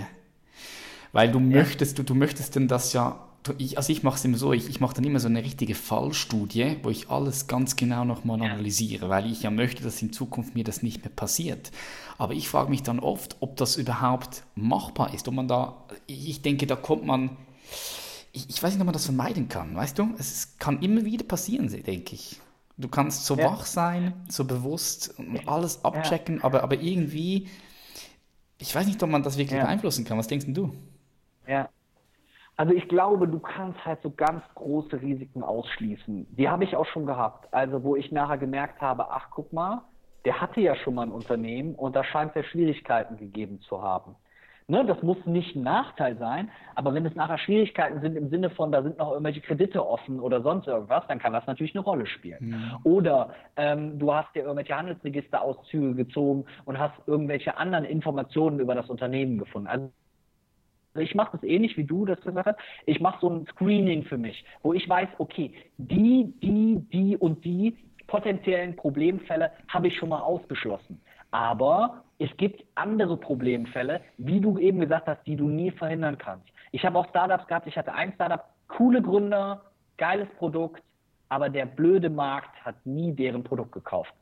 Weil 1.12 1.30
du 1.30 1.40
ja. 1.40 1.46
möchtest, 1.46 2.00
du, 2.00 2.04
du 2.04 2.16
möchtest 2.16 2.56
denn 2.56 2.70
das 2.70 2.94
ja 2.94 3.20
ich, 3.58 3.78
also 3.78 3.92
ich 3.92 4.04
mache 4.04 4.18
es 4.18 4.26
immer 4.26 4.38
so, 4.38 4.54
ich, 4.54 4.70
ich 4.70 4.80
mache 4.80 4.94
dann 4.96 5.04
immer 5.04 5.20
so 5.20 5.28
eine 5.28 5.44
richtige 5.44 5.74
Fallstudie, 5.74 6.78
wo 6.84 6.90
ich 6.90 7.10
alles 7.10 7.48
ganz 7.48 7.76
genau 7.76 8.06
nochmal 8.06 8.42
analysiere, 8.42 9.10
weil 9.10 9.32
ich 9.32 9.44
ja 9.44 9.50
möchte, 9.50 9.84
dass 9.84 10.02
in 10.02 10.14
Zukunft 10.14 10.54
mir 10.54 10.64
das 10.64 10.84
nicht 10.84 11.04
mehr 11.04 11.14
passiert. 11.14 11.72
Aber 12.18 12.34
ich 12.34 12.50
frage 12.50 12.70
mich 12.70 12.84
dann 12.84 13.00
oft, 13.00 13.38
ob 13.40 13.58
das 13.58 13.78
überhaupt 13.78 14.44
machbar 14.54 15.14
ist, 15.14 15.28
ob 15.28 15.34
man 15.34 15.48
da, 15.48 15.86
ich 16.06 16.42
denke, 16.44 16.68
da 16.68 16.76
kommt 16.76 17.06
man, 17.06 17.36
ich, 18.32 18.48
ich 18.50 18.62
weiß 18.62 18.74
nicht, 18.74 18.82
ob 18.82 18.86
man 18.86 18.94
das 18.94 19.06
vermeiden 19.06 19.50
kann, 19.50 19.76
weißt 19.76 19.98
du? 19.98 20.14
Es 20.20 20.58
kann 20.60 20.82
immer 20.82 21.04
wieder 21.04 21.24
passieren, 21.24 21.68
denke 21.68 22.16
ich. 22.16 22.40
Du 22.78 22.88
kannst 22.88 23.26
so 23.26 23.36
ja. 23.36 23.46
wach 23.46 23.66
sein, 23.66 24.14
so 24.30 24.46
bewusst 24.46 25.16
und 25.18 25.48
alles 25.48 25.84
abchecken, 25.84 26.38
ja. 26.38 26.44
aber, 26.44 26.64
aber 26.64 26.80
irgendwie, 26.80 27.48
ich 28.60 28.74
weiß 28.74 28.86
nicht, 28.86 29.02
ob 29.02 29.10
man 29.10 29.24
das 29.24 29.38
wirklich 29.38 29.58
ja. 29.58 29.66
beeinflussen 29.66 30.06
kann. 30.06 30.18
Was 30.18 30.28
denkst 30.28 30.46
du? 30.50 30.74
Ja, 31.48 31.70
also 32.58 32.74
ich 32.74 32.88
glaube, 32.88 33.28
du 33.28 33.40
kannst 33.40 33.84
halt 33.86 34.02
so 34.02 34.12
ganz 34.12 34.44
große 34.56 35.02
Risiken 35.02 35.44
ausschließen. 35.44 36.28
Die 36.36 36.50
habe 36.50 36.64
ich 36.64 36.76
auch 36.76 36.86
schon 36.86 37.06
gehabt. 37.06 37.52
Also 37.54 37.84
wo 37.84 37.96
ich 37.96 38.12
nachher 38.12 38.38
gemerkt 38.38 38.82
habe, 38.82 39.10
ach 39.10 39.30
guck 39.32 39.52
mal, 39.52 39.82
der 40.26 40.40
hatte 40.40 40.62
ja 40.62 40.76
schon 40.76 40.96
mal 40.96 41.04
ein 41.04 41.12
Unternehmen 41.12 41.76
und 41.76 41.96
da 41.96 42.04
scheint 42.04 42.32
es 42.32 42.36
ja 42.36 42.44
Schwierigkeiten 42.44 43.18
gegeben 43.18 43.60
zu 43.62 43.82
haben. 43.82 44.16
Ne, 44.68 44.86
das 44.86 45.02
muss 45.02 45.18
nicht 45.26 45.56
ein 45.56 45.64
Nachteil 45.64 46.18
sein, 46.18 46.50
aber 46.76 46.94
wenn 46.94 47.06
es 47.06 47.14
nachher 47.16 47.38
Schwierigkeiten 47.40 48.00
sind 48.00 48.16
im 48.16 48.30
Sinne 48.30 48.50
von, 48.52 48.72
da 48.72 48.82
sind 48.84 49.00
noch 49.00 49.12
irgendwelche 49.12 49.42
Kredite 49.42 49.86
offen 49.86 50.22
oder 50.22 50.42
sonst 50.42 50.68
irgendwas, 50.68 51.04
dann 51.08 51.20
kann 51.20 51.34
das 51.34 51.46
natürlich 51.46 51.76
eine 51.76 51.84
Rolle 51.84 52.06
spielen. 52.06 52.52
Mhm. 52.52 52.78
Oder 52.84 53.32
ähm, 53.58 54.00
du 54.00 54.14
hast 54.14 54.34
dir 54.34 54.44
irgendwelche 54.44 54.78
Handelsregisterauszüge 54.78 55.96
gezogen 55.96 56.46
und 56.64 56.80
hast 56.80 56.94
irgendwelche 57.06 57.58
anderen 57.58 57.84
Informationen 57.84 58.60
über 58.60 58.76
das 58.76 58.90
Unternehmen 58.90 59.40
gefunden. 59.40 59.68
Also 59.68 59.92
ich 60.96 61.16
mache 61.16 61.38
das 61.38 61.44
ähnlich 61.44 61.78
wie 61.78 61.84
du 61.84 62.06
das 62.06 62.20
gesagt 62.22 62.48
hast. 62.48 62.60
Ich 62.86 63.00
mache 63.00 63.20
so 63.22 63.30
ein 63.30 63.46
Screening 63.48 64.04
für 64.04 64.18
mich, 64.18 64.44
wo 64.62 64.74
ich 64.74 64.88
weiß, 64.88 65.10
okay, 65.18 65.54
die, 65.78 66.34
die, 66.42 66.80
die 66.92 67.18
und 67.18 67.44
die 67.46 67.78
potenziellen 68.08 68.76
Problemfälle 68.76 69.52
habe 69.70 69.88
ich 69.88 69.98
schon 69.98 70.10
mal 70.10 70.20
ausgeschlossen. 70.20 71.02
Aber 71.32 72.04
es 72.20 72.30
gibt 72.36 72.64
andere 72.76 73.16
Problemfälle, 73.16 74.02
wie 74.18 74.42
du 74.42 74.58
eben 74.58 74.82
gesagt 74.82 75.08
hast, 75.08 75.26
die 75.26 75.38
du 75.38 75.48
nie 75.48 75.72
verhindern 75.72 76.18
kannst. 76.18 76.46
Ich 76.72 76.86
habe 76.86 77.00
auch 77.00 77.08
Startups 77.10 77.48
gehabt, 77.48 77.68
ich 77.68 77.78
hatte 77.78 77.94
ein 77.94 78.12
Startup, 78.14 78.44
coole 78.68 79.02
Gründer, 79.02 79.62
geiles 79.98 80.28
Produkt, 80.38 80.84
aber 81.30 81.50
der 81.50 81.66
blöde 81.66 82.10
Markt 82.10 82.54
hat 82.66 82.76
nie 82.86 83.14
deren 83.14 83.44
Produkt 83.44 83.72
gekauft. 83.72 84.14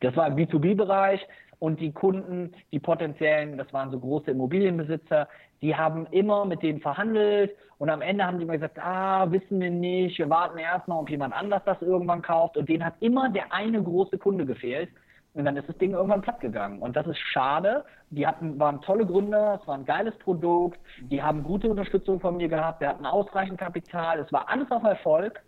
Das 0.00 0.16
war 0.16 0.26
im 0.26 0.34
B2B-Bereich 0.34 1.20
und 1.62 1.78
die 1.78 1.92
Kunden, 1.92 2.50
die 2.72 2.80
potenziellen, 2.80 3.56
das 3.56 3.72
waren 3.72 3.92
so 3.92 4.00
große 4.00 4.32
Immobilienbesitzer, 4.32 5.28
die 5.60 5.76
haben 5.76 6.06
immer 6.10 6.44
mit 6.44 6.60
denen 6.60 6.80
verhandelt. 6.80 7.52
Und 7.78 7.88
am 7.88 8.02
Ende 8.02 8.26
haben 8.26 8.38
die 8.38 8.42
immer 8.42 8.54
gesagt, 8.54 8.80
ah, 8.80 9.30
wissen 9.30 9.60
wir 9.60 9.70
nicht, 9.70 10.18
wir 10.18 10.28
warten 10.28 10.58
erstmal, 10.58 10.98
ob 10.98 11.08
jemand 11.08 11.32
anders 11.32 11.62
das 11.64 11.80
irgendwann 11.80 12.20
kauft. 12.20 12.56
Und 12.56 12.68
denen 12.68 12.84
hat 12.84 12.94
immer 12.98 13.28
der 13.28 13.52
eine 13.52 13.80
große 13.80 14.18
Kunde 14.18 14.44
gefehlt. 14.44 14.88
Und 15.34 15.44
dann 15.44 15.56
ist 15.56 15.68
das 15.68 15.78
Ding 15.78 15.92
irgendwann 15.92 16.22
platt 16.22 16.40
gegangen. 16.40 16.80
Und 16.80 16.96
das 16.96 17.06
ist 17.06 17.18
schade. 17.18 17.84
Die 18.10 18.26
hatten, 18.26 18.58
waren 18.58 18.80
tolle 18.80 19.06
Gründer, 19.06 19.60
es 19.62 19.68
war 19.68 19.76
ein 19.76 19.84
geiles 19.84 20.18
Produkt, 20.18 20.80
die 21.12 21.22
haben 21.22 21.44
gute 21.44 21.68
Unterstützung 21.68 22.18
von 22.18 22.38
mir 22.38 22.48
gehabt, 22.48 22.80
wir 22.80 22.88
hatten 22.88 23.06
ausreichend 23.06 23.58
Kapital, 23.58 24.18
es 24.18 24.32
war 24.32 24.48
alles 24.48 24.68
auf 24.72 24.82
Erfolg 24.82 25.40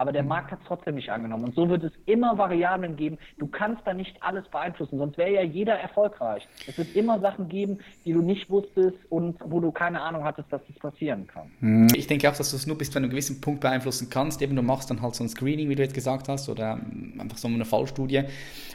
aber 0.00 0.12
der 0.12 0.22
mhm. 0.22 0.30
Markt 0.30 0.50
hat 0.50 0.60
es 0.62 0.66
trotzdem 0.66 0.94
nicht 0.94 1.10
angenommen. 1.10 1.44
Und 1.44 1.54
so 1.54 1.68
wird 1.68 1.84
es 1.84 1.92
immer 2.06 2.38
Variablen 2.38 2.96
geben. 2.96 3.18
Du 3.36 3.46
kannst 3.46 3.86
da 3.86 3.92
nicht 3.92 4.16
alles 4.22 4.48
beeinflussen, 4.48 4.96
sonst 4.96 5.18
wäre 5.18 5.30
ja 5.30 5.42
jeder 5.42 5.74
erfolgreich. 5.74 6.48
Es 6.66 6.78
wird 6.78 6.96
immer 6.96 7.20
Sachen 7.20 7.50
geben, 7.50 7.80
die 8.06 8.14
du 8.14 8.22
nicht 8.22 8.48
wusstest 8.48 8.96
und 9.10 9.36
wo 9.44 9.60
du 9.60 9.70
keine 9.72 10.00
Ahnung 10.00 10.24
hattest, 10.24 10.50
dass 10.50 10.62
das 10.66 10.78
passieren 10.78 11.26
kann. 11.26 11.50
Mhm. 11.60 11.88
Ich 11.94 12.06
denke 12.06 12.30
auch, 12.30 12.34
dass 12.34 12.50
du 12.50 12.56
es 12.56 12.66
nur 12.66 12.78
bis 12.78 12.90
zu 12.90 12.98
einem 12.98 13.10
gewissen 13.10 13.42
Punkt 13.42 13.60
beeinflussen 13.60 14.08
kannst. 14.08 14.40
Eben 14.40 14.56
du 14.56 14.62
machst 14.62 14.88
dann 14.88 15.02
halt 15.02 15.14
so 15.14 15.22
ein 15.22 15.28
Screening, 15.28 15.68
wie 15.68 15.74
du 15.74 15.82
jetzt 15.82 15.94
gesagt 15.94 16.28
hast, 16.28 16.48
oder 16.48 16.80
einfach 17.18 17.36
so 17.36 17.48
eine 17.48 17.66
Fallstudie. 17.66 18.22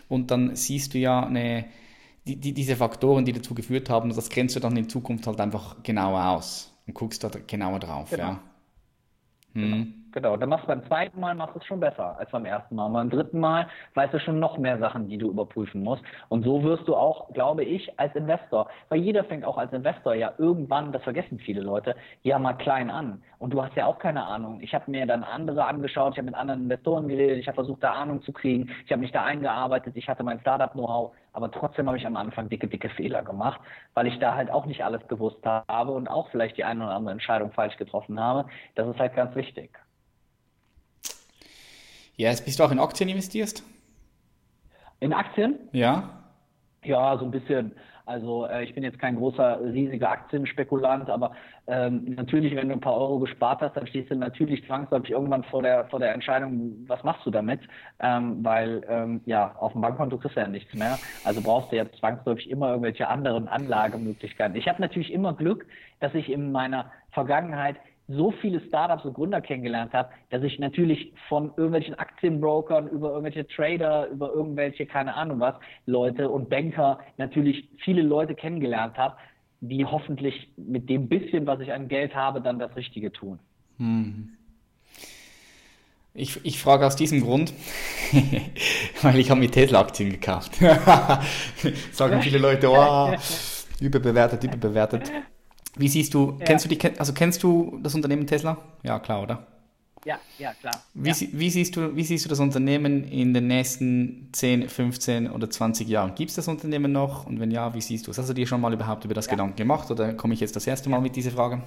Und 0.07 0.29
dann 0.29 0.55
siehst 0.55 0.93
du 0.93 0.99
ja 0.99 1.25
eine, 1.25 1.65
die, 2.27 2.35
die, 2.35 2.53
diese 2.53 2.75
Faktoren, 2.75 3.25
die 3.25 3.33
dazu 3.33 3.55
geführt 3.55 3.89
haben, 3.89 4.13
das 4.13 4.29
grenzt 4.29 4.55
du 4.57 4.59
dann 4.59 4.77
in 4.77 4.89
Zukunft 4.89 5.25
halt 5.25 5.41
einfach 5.41 5.81
genauer 5.81 6.23
aus 6.23 6.71
und 6.85 6.93
guckst 6.93 7.23
da 7.23 7.31
genauer 7.47 7.79
drauf. 7.79 8.11
Genau. 8.11 8.23
Ja. 8.23 8.39
Genau. 9.55 9.87
Genau, 10.15 10.37
dann 10.37 10.47
machst 10.47 10.63
du 10.63 10.67
beim 10.69 10.85
zweiten 10.87 11.19
Mal 11.19 11.35
machst 11.35 11.55
du 11.55 11.59
es 11.59 11.65
schon 11.65 11.81
besser 11.81 12.17
als 12.17 12.31
beim 12.31 12.45
ersten 12.45 12.73
Mal. 12.73 12.85
Und 12.85 12.93
beim 12.93 13.09
dritten 13.09 13.37
Mal 13.37 13.67
weißt 13.95 14.13
du 14.13 14.19
schon 14.21 14.39
noch 14.39 14.57
mehr 14.57 14.77
Sachen, 14.79 15.09
die 15.09 15.17
du 15.17 15.29
überprüfen 15.29 15.83
musst. 15.83 16.03
Und 16.29 16.43
so 16.45 16.63
wirst 16.63 16.87
du 16.87 16.95
auch, 16.95 17.33
glaube 17.33 17.65
ich, 17.65 17.99
als 17.99 18.15
Investor, 18.15 18.69
weil 18.87 19.01
jeder 19.01 19.25
fängt 19.25 19.43
auch 19.43 19.57
als 19.57 19.73
Investor 19.73 20.15
ja 20.15 20.31
irgendwann, 20.37 20.93
das 20.93 21.03
vergessen 21.03 21.37
viele 21.37 21.59
Leute, 21.59 21.97
ja 22.23 22.39
mal 22.39 22.53
klein 22.53 22.89
an. 22.89 23.21
Und 23.39 23.53
du 23.53 23.61
hast 23.61 23.75
ja 23.75 23.87
auch 23.87 23.99
keine 23.99 24.25
Ahnung. 24.25 24.61
Ich 24.61 24.73
habe 24.73 24.89
mir 24.89 25.05
dann 25.05 25.25
andere 25.25 25.65
angeschaut, 25.65 26.13
ich 26.13 26.17
habe 26.17 26.27
mit 26.27 26.35
anderen 26.35 26.63
Investoren 26.63 27.09
geredet, 27.09 27.37
ich 27.37 27.47
habe 27.47 27.55
versucht, 27.55 27.83
da 27.83 27.91
Ahnung 27.91 28.21
zu 28.21 28.31
kriegen, 28.31 28.71
ich 28.85 28.93
habe 28.93 29.01
mich 29.01 29.11
da 29.11 29.25
eingearbeitet, 29.25 29.97
ich 29.97 30.07
hatte 30.07 30.23
mein 30.23 30.39
Startup-Know-how, 30.39 31.11
aber 31.33 31.51
trotzdem 31.51 31.87
habe 31.87 31.97
ich 31.97 32.07
am 32.07 32.15
Anfang 32.15 32.47
dicke, 32.47 32.69
dicke 32.69 32.87
Fehler 32.87 33.21
gemacht, 33.21 33.59
weil 33.93 34.07
ich 34.07 34.17
da 34.19 34.33
halt 34.33 34.49
auch 34.49 34.65
nicht 34.65 34.85
alles 34.85 35.05
gewusst 35.09 35.45
habe 35.45 35.91
und 35.91 36.07
auch 36.07 36.29
vielleicht 36.29 36.55
die 36.55 36.63
eine 36.63 36.85
oder 36.85 36.95
andere 36.95 37.11
Entscheidung 37.11 37.51
falsch 37.51 37.75
getroffen 37.75 38.17
habe. 38.17 38.45
Das 38.75 38.87
ist 38.87 38.97
halt 38.97 39.13
ganz 39.13 39.35
wichtig. 39.35 39.77
Ja, 42.17 42.29
jetzt 42.29 42.45
bist 42.45 42.59
du 42.59 42.63
auch 42.63 42.71
in 42.71 42.79
Aktien 42.79 43.09
investiert? 43.09 43.61
In 44.99 45.13
Aktien? 45.13 45.59
Ja. 45.73 46.09
Ja, 46.83 47.17
so 47.17 47.25
ein 47.25 47.31
bisschen. 47.31 47.73
Also 48.05 48.45
äh, 48.45 48.63
ich 48.63 48.75
bin 48.75 48.83
jetzt 48.83 48.99
kein 48.99 49.15
großer, 49.15 49.59
riesiger 49.73 50.11
Aktienspekulant, 50.11 51.09
aber 51.09 51.31
ähm, 51.65 52.13
natürlich, 52.15 52.55
wenn 52.55 52.69
du 52.69 52.75
ein 52.75 52.79
paar 52.79 52.95
Euro 52.95 53.17
gespart 53.17 53.61
hast, 53.61 53.75
dann 53.75 53.87
stehst 53.87 54.11
du 54.11 54.15
natürlich 54.15 54.63
zwangsläufig 54.67 55.09
irgendwann 55.09 55.43
vor 55.45 55.63
der 55.63 55.85
vor 55.85 55.99
der 55.99 56.13
Entscheidung, 56.13 56.85
was 56.87 57.03
machst 57.03 57.25
du 57.25 57.31
damit? 57.31 57.61
Ähm, 57.99 58.45
weil 58.45 58.83
ähm, 58.87 59.21
ja, 59.25 59.55
auf 59.59 59.71
dem 59.71 59.81
Bankkonto 59.81 60.19
kriegst 60.19 60.37
du 60.37 60.41
ja 60.41 60.47
nichts 60.47 60.73
mehr. 60.75 60.99
Also 61.23 61.41
brauchst 61.41 61.71
du 61.71 61.77
ja 61.77 61.91
zwangsläufig 61.99 62.49
immer 62.49 62.69
irgendwelche 62.69 63.07
anderen 63.07 63.47
Anlagemöglichkeiten. 63.47 64.55
Ich 64.55 64.67
habe 64.67 64.81
natürlich 64.81 65.11
immer 65.11 65.33
Glück, 65.33 65.65
dass 65.99 66.13
ich 66.13 66.31
in 66.31 66.51
meiner 66.51 66.91
Vergangenheit 67.11 67.77
so 68.07 68.31
viele 68.31 68.61
Startups 68.67 69.05
und 69.05 69.13
Gründer 69.13 69.41
kennengelernt 69.41 69.93
habe, 69.93 70.09
dass 70.29 70.43
ich 70.43 70.59
natürlich 70.59 71.13
von 71.27 71.51
irgendwelchen 71.57 71.95
Aktienbrokern 71.95 72.87
über 72.89 73.09
irgendwelche 73.09 73.47
Trader, 73.47 74.07
über 74.09 74.31
irgendwelche, 74.31 74.85
keine 74.85 75.15
Ahnung 75.15 75.39
was, 75.39 75.55
Leute 75.85 76.29
und 76.29 76.49
Banker 76.49 76.99
natürlich 77.17 77.67
viele 77.83 78.03
Leute 78.03 78.35
kennengelernt 78.35 78.97
habe, 78.97 79.17
die 79.61 79.85
hoffentlich 79.85 80.49
mit 80.57 80.89
dem 80.89 81.07
bisschen, 81.07 81.47
was 81.47 81.59
ich 81.59 81.73
an 81.73 81.87
Geld 81.87 82.13
habe, 82.13 82.41
dann 82.41 82.59
das 82.59 82.75
Richtige 82.75 83.11
tun. 83.11 83.39
Hm. 83.77 84.29
Ich, 86.13 86.39
ich 86.45 86.59
frage 86.59 86.85
aus 86.85 86.95
diesem 86.95 87.21
Grund, 87.21 87.53
weil 89.01 89.19
ich 89.19 89.29
habe 89.29 89.39
mir 89.39 89.51
Tesla-Aktien 89.51 90.11
gekauft. 90.11 90.55
Sagen 91.91 92.21
viele 92.21 92.37
Leute, 92.37 92.69
oh, 92.69 93.13
überbewertet, 93.81 94.43
überbewertet. 94.45 95.11
Wie 95.77 95.87
siehst 95.87 96.13
du, 96.13 96.37
ja. 96.39 96.45
kennst 96.45 96.65
du 96.65 96.69
die, 96.69 96.79
also 96.97 97.13
kennst 97.13 97.43
du 97.43 97.79
das 97.81 97.95
Unternehmen 97.95 98.27
Tesla? 98.27 98.57
Ja, 98.83 98.99
klar, 98.99 99.23
oder? 99.23 99.47
Ja, 100.05 100.19
ja, 100.37 100.53
klar. 100.53 100.75
Wie, 100.93 101.09
ja. 101.09 101.15
wie, 101.31 101.49
siehst 101.49 101.75
du, 101.75 101.95
wie 101.95 102.03
siehst 102.03 102.25
du 102.25 102.29
das 102.29 102.39
Unternehmen 102.39 103.03
in 103.05 103.33
den 103.33 103.47
nächsten 103.47 104.29
10, 104.33 104.69
15 104.69 105.31
oder 105.31 105.49
20 105.49 105.87
Jahren? 105.87 106.13
Gibt 106.13 106.29
es 106.29 106.35
das 106.35 106.47
Unternehmen 106.47 106.91
noch? 106.91 107.25
Und 107.25 107.39
wenn 107.39 107.49
ja, 107.49 107.73
wie 107.73 107.81
siehst 107.81 108.05
du 108.05 108.11
es? 108.11 108.19
Hast 108.19 108.29
du 108.29 108.33
dir 108.33 108.45
schon 108.45 108.61
mal 108.61 108.71
überhaupt 108.71 109.03
über 109.03 109.15
das 109.15 109.25
ja. 109.25 109.31
Gedanken 109.31 109.55
gemacht 109.55 109.89
oder 109.89 110.13
komme 110.13 110.35
ich 110.35 110.39
jetzt 110.39 110.55
das 110.55 110.67
erste 110.67 110.89
Mal 110.89 111.01
mit 111.01 111.15
dieser 111.15 111.31
Frage? 111.31 111.61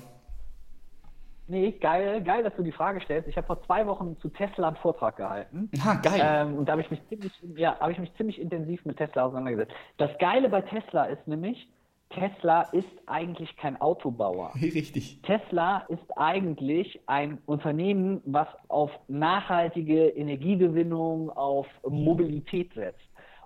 Nee, 1.49 1.73
geil, 1.81 2.23
geil, 2.23 2.45
dass 2.45 2.55
du 2.57 2.63
die 2.63 2.73
Frage 2.73 3.01
stellst. 3.01 3.27
Ich 3.27 3.37
habe 3.37 3.47
vor 3.47 3.63
zwei 3.65 3.87
Wochen 3.87 4.17
zu 4.21 4.29
Tesla 4.29 4.69
einen 4.69 4.77
Vortrag 4.77 5.17
gehalten. 5.17 5.71
Ah, 5.83 5.95
geil. 5.95 6.21
Ähm, 6.23 6.59
und 6.59 6.67
da 6.67 6.73
habe 6.73 6.83
ich 6.83 6.91
mich 6.91 7.01
ziemlich, 7.09 7.33
ja, 7.57 7.81
habe 7.81 7.91
ich 7.91 7.99
mich 7.99 8.15
ziemlich 8.17 8.39
intensiv 8.39 8.85
mit 8.85 8.99
Tesla 8.99 9.25
auseinandergesetzt. 9.25 9.73
Das 9.97 10.11
Geile 10.19 10.51
bei 10.51 10.61
Tesla 10.61 11.07
ist 11.07 11.27
nämlich, 11.27 11.67
Tesla 12.11 12.63
ist 12.73 12.89
eigentlich 13.07 13.55
kein 13.57 13.81
Autobauer. 13.81 14.53
Richtig. 14.55 15.21
Tesla 15.23 15.79
ist 15.89 16.17
eigentlich 16.17 17.01
ein 17.07 17.39
Unternehmen, 17.47 18.23
was 18.25 18.49
auf 18.69 18.91
nachhaltige 19.09 20.09
Energiegewinnung, 20.09 21.31
auf 21.31 21.67
Mobilität 21.87 22.73
setzt. 22.75 23.01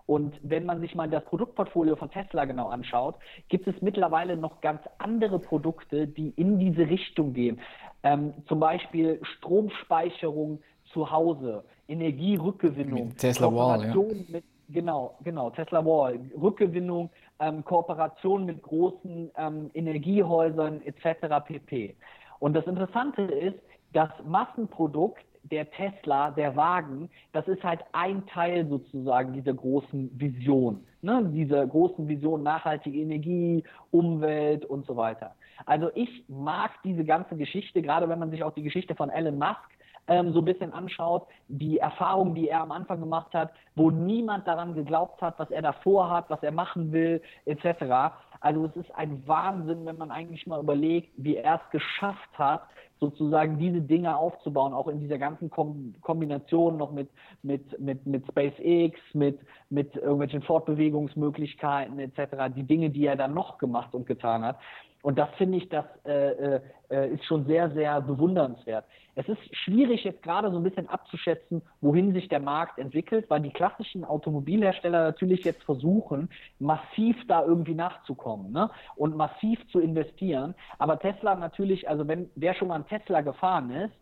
Und 0.07 0.35
wenn 0.43 0.67
man 0.67 0.81
sich 0.81 0.95
mal 0.95 1.09
das 1.09 1.25
Produktportfolio 1.25 1.97
von 1.97 2.11
Tesla 2.11 2.45
genau 2.45 2.69
anschaut, 2.69 3.17
gibt 3.49 3.67
es 3.67 3.81
mittlerweile 3.81 4.37
noch 4.37 4.61
ganz 4.61 4.81
andere 4.99 5.39
Produkte, 5.39 6.07
die 6.07 6.31
in 6.31 6.59
diese 6.59 6.89
Richtung 6.89 7.33
gehen. 7.33 7.61
Ähm, 8.03 8.35
zum 8.47 8.61
Beispiel 8.61 9.21
Stromspeicherung 9.23 10.61
zu 10.93 11.11
Hause, 11.11 11.65
Energierückgewinnung, 11.89 13.17
Tesla 13.17 13.53
Wall, 13.55 13.87
ja. 13.87 13.95
mit 14.29 14.45
Genau, 14.73 15.19
genau, 15.23 15.51
Tesla 15.51 15.85
Wall, 15.85 16.19
Rückgewinnung, 16.41 17.11
ähm, 17.43 17.65
Kooperation 17.65 18.47
mit 18.47 18.63
großen 18.63 19.31
ähm, 19.37 19.71
Energiehäusern 19.75 20.81
etc. 20.83 21.45
pp. 21.45 21.97
Und 22.39 22.55
das 22.55 22.67
Interessante 22.67 23.23
ist, 23.23 23.59
das 23.93 24.11
Massenprodukt 24.25 25.25
der 25.45 25.71
Tesla, 25.71 26.31
der 26.31 26.55
Wagen, 26.57 27.11
das 27.33 27.47
ist 27.49 27.63
halt 27.65 27.81
ein 27.93 28.25
Teil 28.27 28.67
sozusagen 28.69 29.33
dieser 29.33 29.55
großen 29.55 30.11
Vision, 30.19 30.85
ne? 31.03 31.29
dieser 31.33 31.67
großen 31.67 32.07
Vision 32.07 32.43
nachhaltige 32.43 32.99
Energie, 32.99 33.65
Umwelt 33.91 34.65
und 34.65 34.87
so 34.87 34.97
weiter. 34.97 35.35
Also 35.67 35.91
ich 35.95 36.25
mag 36.29 36.71
diese 36.85 37.05
ganze 37.05 37.37
Geschichte, 37.37 37.83
gerade 37.83 38.09
wenn 38.09 38.19
man 38.19 38.31
sich 38.31 38.43
auch 38.43 38.55
die 38.55 38.63
Geschichte 38.63 38.95
von 38.95 39.11
Elon 39.11 39.39
Musk 39.39 39.72
ähm, 40.09 40.33
so 40.33 40.41
ein 40.41 40.45
bisschen 40.45 40.73
anschaut, 40.73 41.27
die 41.49 41.79
Erfahrung, 41.79 42.35
die 42.35 42.49
er 42.49 42.63
am 42.63 42.73
Anfang 42.73 43.01
gemacht 43.01 43.33
hat, 43.35 43.53
wo 43.75 43.91
niemand 43.91 44.47
daran 44.47 44.75
geglaubt 44.75 45.23
hat, 45.23 45.39
was 45.39 45.51
er 45.51 45.63
davor 45.63 46.11
hat, 46.11 46.29
was 46.31 46.43
er 46.43 46.53
machen 46.53 46.93
will, 46.93 47.23
etc. 47.47 48.15
Also 48.41 48.67
es 48.67 48.77
ist 48.77 48.95
ein 48.95 49.23
Wahnsinn, 49.27 49.87
wenn 49.87 49.99
man 49.99 50.11
eigentlich 50.11 50.47
mal 50.47 50.61
überlegt, 50.61 51.13
wie 51.17 51.37
er 51.37 51.57
es 51.65 51.71
geschafft 51.71 52.39
hat, 52.39 52.63
sozusagen 53.03 53.59
diese 53.59 53.81
Dinge 53.81 54.17
aufzubauen, 54.17 54.73
auch 54.73 54.87
in 54.87 55.01
dieser 55.01 55.19
ganzen 55.19 55.51
Kom 55.51 55.95
Kombination 56.03 56.77
noch 56.77 56.93
mit, 56.93 57.09
mit, 57.43 57.79
mit, 57.81 58.07
mit 58.07 58.25
SpaceX, 58.27 58.99
mit, 59.13 59.41
mit 59.71 59.97
irgendwelchen 59.97 60.43
Fortbewegungsmöglichkeiten 60.43 61.99
etc., 61.99 62.55
die 62.55 62.63
Dinge, 62.63 62.91
die 62.91 63.07
er 63.07 63.17
dann 63.17 63.35
noch 63.35 63.59
gemacht 63.59 63.93
und 63.95 64.07
getan 64.07 64.45
hat. 64.45 64.59
Und 65.03 65.19
das 65.19 65.29
finde 65.37 65.59
ich, 65.59 65.69
das 65.69 65.85
äh, 66.05 66.61
äh, 66.91 67.13
ist 67.13 67.25
schon 67.25 67.45
sehr, 67.47 67.71
sehr 67.73 68.01
bewundernswert. 68.01 68.85
Es 69.17 69.29
ist 69.29 69.41
schwierig 69.57 70.05
jetzt 70.05 70.23
gerade 70.23 70.51
so 70.51 70.57
ein 70.57 70.63
bisschen 70.63 70.89
abzuschätzen, 70.89 71.61
wohin 71.81 72.13
sich 72.15 72.29
der 72.29 72.39
Markt 72.39 72.79
entwickelt, 72.79 73.29
weil 73.29 73.41
die 73.41 73.51
klassischen 73.51 74.05
Automobilhersteller 74.05 75.05
natürlich 75.05 75.45
jetzt 75.45 75.65
versuchen, 75.65 76.31
massiv 76.61 77.17
da 77.27 77.45
irgendwie 77.45 77.75
nachzukommen 77.75 78.53
ne? 78.53 78.71
und 78.95 79.17
massiv 79.17 79.59
zu 79.71 79.81
investieren. 79.81 80.55
Aber 80.79 80.99
Tesla 80.99 81.35
natürlich, 81.35 81.89
also 81.89 82.07
wenn 82.07 82.31
wer 82.37 82.55
schon 82.55 82.69
mal 82.69 82.77
ein 82.77 82.87
Tesla 82.87 83.23
gefahren 83.23 83.71
ist, 83.71 83.95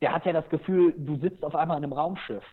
der 0.00 0.12
hat 0.12 0.24
ja 0.24 0.32
das 0.32 0.48
Gefühl, 0.48 0.94
du 0.96 1.16
sitzt 1.16 1.44
auf 1.44 1.54
einmal 1.54 1.78
in 1.78 1.84
einem 1.84 1.92
Raumschiff. 1.92 2.44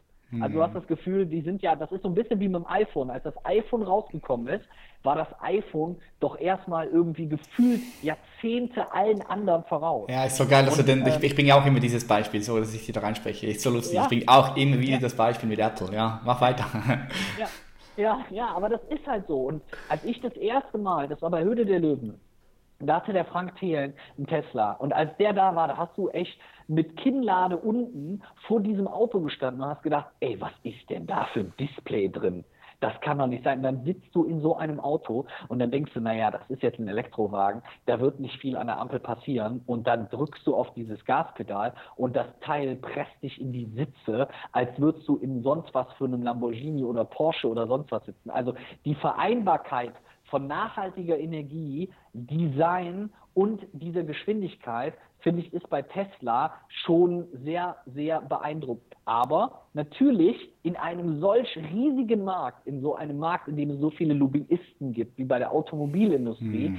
Also 0.42 0.56
du 0.56 0.64
hast 0.64 0.76
das 0.76 0.88
Gefühl, 0.88 1.26
die 1.26 1.42
sind 1.42 1.62
ja, 1.62 1.76
das 1.76 1.92
ist 1.92 2.02
so 2.02 2.10
ein 2.10 2.16
bisschen 2.16 2.40
wie 2.40 2.48
mit 2.48 2.56
dem 2.56 2.68
iPhone. 2.68 3.10
Als 3.10 3.24
das 3.24 3.34
iPhone 3.46 3.84
rausgekommen 3.84 4.48
ist, 4.48 4.66
war 5.04 5.16
das 5.16 5.28
iPhone 5.42 5.98
doch 6.20 6.40
erstmal 6.40 6.88
irgendwie 6.88 7.28
gefühlt 7.28 7.82
Jahrzehnte 8.02 8.92
allen 8.94 9.22
anderen 9.22 9.64
voraus. 9.66 10.08
Ja, 10.10 10.26
ist 10.26 10.38
so 10.38 10.48
geil, 10.48 10.66
dass 10.66 10.78
Und, 10.78 10.88
du 10.88 10.96
denn, 10.96 11.06
ich, 11.06 11.16
ähm, 11.16 11.24
ich 11.24 11.36
bringe 11.36 11.50
ja 11.50 11.60
auch 11.60 11.66
immer 11.66 11.80
dieses 11.80 12.08
Beispiel, 12.08 12.42
so 12.42 12.58
dass 12.58 12.74
ich 12.74 12.86
dir 12.86 12.94
da 12.94 13.02
reinspreche. 13.02 13.48
Ist 13.48 13.62
so 13.62 13.70
lustig. 13.70 13.96
Ja. 13.96 14.04
Ich 14.04 14.08
bringe 14.08 14.24
auch 14.28 14.56
immer 14.56 14.80
wieder 14.80 14.94
ja. 14.94 15.00
das 15.00 15.16
Beispiel 15.16 15.50
mit 15.50 15.60
Apple. 15.60 15.94
Ja, 15.94 16.22
mach 16.24 16.42
weiter. 16.42 16.66
Ja. 17.40 17.48
Ja, 17.96 18.26
ja, 18.32 18.48
aber 18.48 18.70
das 18.70 18.82
ist 18.90 19.06
halt 19.06 19.28
so. 19.28 19.42
Und 19.44 19.62
als 19.88 20.04
ich 20.04 20.20
das 20.22 20.34
erste 20.34 20.78
Mal, 20.78 21.08
das 21.08 21.22
war 21.22 21.30
bei 21.30 21.44
Höhle 21.44 21.66
der 21.66 21.80
Löwen, 21.80 22.20
Da 22.80 22.96
hatte 22.96 23.14
der 23.14 23.26
Frank 23.26 23.56
Thelen 23.58 23.94
einen 24.18 24.28
Tesla. 24.28 24.74
Und 24.74 24.94
als 24.94 25.16
der 25.18 25.34
da 25.34 25.56
war, 25.56 25.68
da 25.68 25.78
hast 25.78 25.96
du 25.96 26.10
echt 26.10 26.38
mit 26.68 26.97
Kinnlade 26.97 27.57
unten 27.57 28.22
vor 28.47 28.59
diesem 28.59 28.88
Auto 28.88 29.20
gestanden 29.22 29.61
und 29.61 29.70
hast 29.70 29.84
gedacht, 29.84 30.07
ey, 30.20 30.39
was 30.39 30.51
ist 30.64 30.89
denn 30.89 31.07
da 31.07 31.26
für 31.34 31.41
ein 31.41 31.53
Display 31.59 32.09
drin? 32.09 32.43
Das 32.84 32.99
kann 32.99 33.18
doch 33.18 33.28
nicht 33.28 33.45
sein. 33.45 33.64
Dann 33.64 33.86
sitzt 33.86 34.14
du 34.14 34.26
in 34.26 34.41
so 34.41 34.57
einem 34.57 34.82
Auto 34.82 35.26
und 35.47 35.59
dann 35.59 35.72
denkst 35.72 35.93
du, 35.93 36.01
naja, 36.01 36.32
das 36.32 36.41
ist 36.49 36.61
jetzt 36.61 36.80
ein 36.80 36.89
Elektrowagen, 36.89 37.61
da 37.86 38.01
wird 38.01 38.20
nicht 38.20 38.38
viel 38.41 38.57
an 38.57 38.68
der 38.68 38.78
Ampel 38.78 38.99
passieren. 38.99 39.61
Und 39.68 39.88
dann 39.88 40.09
drückst 40.09 40.45
du 40.45 40.53
auf 40.53 40.74
dieses 40.74 41.05
Gaspedal 41.05 41.74
und 41.95 42.14
das 42.14 42.28
Teil 42.41 42.76
presst 42.76 43.24
dich 43.24 43.39
in 43.39 43.53
die 43.53 43.68
Sitze, 43.68 44.28
als 44.51 44.78
würdest 44.78 45.07
du 45.07 45.16
in 45.16 45.43
sonst 45.43 45.74
was 45.74 45.88
für 45.93 46.03
einem 46.03 46.24
Lamborghini 46.24 46.84
oder 46.84 47.05
Porsche 47.05 47.47
oder 47.47 47.68
sonst 47.68 47.89
was 47.89 48.05
sitzen. 48.05 48.30
Also 48.30 48.53
die 48.84 48.95
Vereinbarkeit 48.95 49.93
von 50.26 50.47
nachhaltiger 50.47 51.18
Energie, 51.18 51.89
Design 52.11 53.11
und 53.34 53.66
dieser 53.72 54.03
Geschwindigkeit, 54.03 54.95
finde 55.24 55.42
ich, 55.42 55.54
ist 55.54 55.68
bei 55.70 55.82
Tesla 55.82 56.54
schon 56.68 57.26
sehr, 57.44 57.78
sehr 57.88 58.22
beeindruckend. 58.22 58.94
Aber 59.06 59.64
natürlich 59.74 60.38
in 60.64 60.76
einem 60.76 61.20
solch 61.20 61.58
riesigen 61.58 62.24
Markt, 62.24 62.68
in 62.68 62.82
so 62.82 62.96
einem 62.96 63.18
Markt, 63.18 63.48
in 63.48 63.58
dem 63.58 63.72
es 63.72 63.80
so 63.80 63.90
viele 63.90 64.14
Lobbyisten 64.14 64.94
gibt, 64.94 65.18
wie 65.18 65.24
bei 65.24 65.40
der 65.40 65.52
Automobilindustrie, 65.52 66.68
hm. 66.68 66.78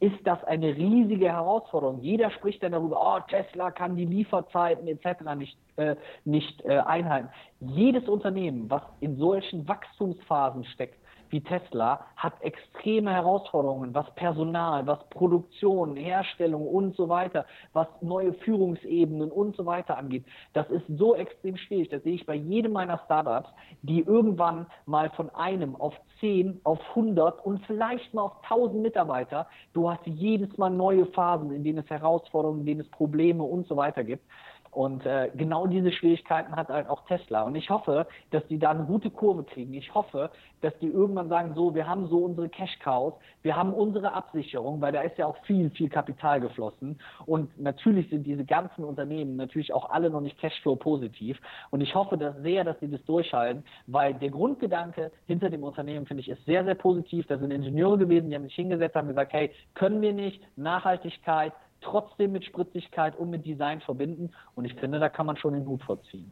ist 0.00 0.18
das 0.24 0.42
eine 0.44 0.76
riesige 0.76 1.28
Herausforderung. 1.28 2.00
Jeder 2.00 2.30
spricht 2.30 2.62
dann 2.62 2.72
darüber, 2.72 3.00
oh, 3.00 3.20
Tesla 3.28 3.70
kann 3.70 3.96
die 3.96 4.06
Lieferzeiten 4.06 4.86
etc. 4.88 5.34
nicht, 5.36 5.58
äh, 5.76 5.96
nicht 6.24 6.64
äh, 6.64 6.78
einhalten. 6.78 7.28
Jedes 7.60 8.08
Unternehmen, 8.08 8.70
was 8.70 8.82
in 9.00 9.16
solchen 9.16 9.68
Wachstumsphasen 9.68 10.64
steckt, 10.64 10.99
wie 11.30 11.40
Tesla 11.40 12.06
hat 12.16 12.34
extreme 12.42 13.12
Herausforderungen, 13.12 13.94
was 13.94 14.12
Personal, 14.14 14.86
was 14.86 14.98
Produktion, 15.10 15.96
Herstellung 15.96 16.66
und 16.66 16.96
so 16.96 17.08
weiter, 17.08 17.46
was 17.72 17.88
neue 18.00 18.32
Führungsebenen 18.34 19.30
und 19.30 19.56
so 19.56 19.66
weiter 19.66 19.96
angeht. 19.96 20.24
Das 20.52 20.68
ist 20.70 20.84
so 20.88 21.14
extrem 21.14 21.56
schwierig. 21.56 21.88
Das 21.88 22.02
sehe 22.02 22.14
ich 22.14 22.26
bei 22.26 22.34
jedem 22.34 22.72
meiner 22.72 22.98
Startups, 23.04 23.48
die 23.82 24.00
irgendwann 24.00 24.66
mal 24.86 25.10
von 25.10 25.30
einem 25.30 25.76
auf 25.76 25.94
zehn, 26.20 26.60
auf 26.64 26.80
100 26.90 27.44
und 27.44 27.64
vielleicht 27.66 28.12
mal 28.14 28.22
auf 28.22 28.42
1000 28.42 28.82
Mitarbeiter, 28.82 29.46
du 29.72 29.90
hast 29.90 30.06
jedes 30.06 30.56
Mal 30.58 30.70
neue 30.70 31.06
Phasen, 31.06 31.50
in 31.52 31.64
denen 31.64 31.78
es 31.78 31.90
Herausforderungen, 31.90 32.60
in 32.60 32.66
denen 32.66 32.80
es 32.80 32.90
Probleme 32.90 33.42
und 33.42 33.66
so 33.66 33.76
weiter 33.76 34.04
gibt. 34.04 34.24
Und 34.70 35.04
äh, 35.04 35.30
genau 35.34 35.66
diese 35.66 35.90
Schwierigkeiten 35.90 36.54
hat 36.54 36.68
halt 36.68 36.88
auch 36.88 37.04
Tesla. 37.06 37.42
Und 37.42 37.56
ich 37.56 37.70
hoffe, 37.70 38.06
dass 38.30 38.46
die 38.46 38.58
da 38.58 38.70
eine 38.70 38.84
gute 38.84 39.10
Kurve 39.10 39.42
kriegen. 39.42 39.74
Ich 39.74 39.92
hoffe, 39.94 40.30
dass 40.60 40.76
die 40.78 40.86
irgendwann 40.86 41.28
sagen, 41.28 41.54
so, 41.54 41.74
wir 41.74 41.88
haben 41.88 42.08
so 42.08 42.18
unsere 42.18 42.48
Cash-Cows, 42.48 43.14
wir 43.42 43.56
haben 43.56 43.72
unsere 43.72 44.12
Absicherung, 44.12 44.80
weil 44.80 44.92
da 44.92 45.00
ist 45.00 45.18
ja 45.18 45.26
auch 45.26 45.36
viel, 45.44 45.70
viel 45.70 45.88
Kapital 45.88 46.40
geflossen. 46.40 47.00
Und 47.26 47.58
natürlich 47.58 48.08
sind 48.10 48.24
diese 48.24 48.44
ganzen 48.44 48.84
Unternehmen 48.84 49.36
natürlich 49.36 49.72
auch 49.72 49.90
alle 49.90 50.10
noch 50.10 50.20
nicht 50.20 50.38
Cashflow-positiv. 50.38 51.38
Und 51.70 51.80
ich 51.80 51.94
hoffe 51.94 52.16
dass 52.16 52.36
sehr, 52.42 52.64
dass 52.64 52.78
sie 52.80 52.90
das 52.90 53.02
durchhalten, 53.04 53.64
weil 53.86 54.14
der 54.14 54.30
Grundgedanke 54.30 55.10
hinter 55.26 55.50
dem 55.50 55.64
Unternehmen, 55.64 56.06
finde 56.06 56.22
ich, 56.22 56.28
ist 56.28 56.44
sehr, 56.44 56.64
sehr 56.64 56.74
positiv. 56.74 57.26
Da 57.26 57.38
sind 57.38 57.50
Ingenieure 57.50 57.98
gewesen, 57.98 58.30
die 58.30 58.36
haben 58.36 58.44
sich 58.44 58.54
hingesetzt, 58.54 58.94
haben 58.94 59.08
gesagt, 59.08 59.32
hey, 59.32 59.50
können 59.74 60.00
wir 60.00 60.12
nicht 60.12 60.42
Nachhaltigkeit, 60.56 61.52
trotzdem 61.80 62.32
mit 62.32 62.44
Spritzigkeit 62.44 63.16
und 63.16 63.30
mit 63.30 63.44
Design 63.44 63.80
verbinden. 63.80 64.32
Und 64.54 64.64
ich 64.64 64.74
finde, 64.74 64.98
da 64.98 65.08
kann 65.08 65.26
man 65.26 65.36
schon 65.36 65.54
den 65.54 65.66
Hut 65.66 65.82
vorziehen. 65.82 66.30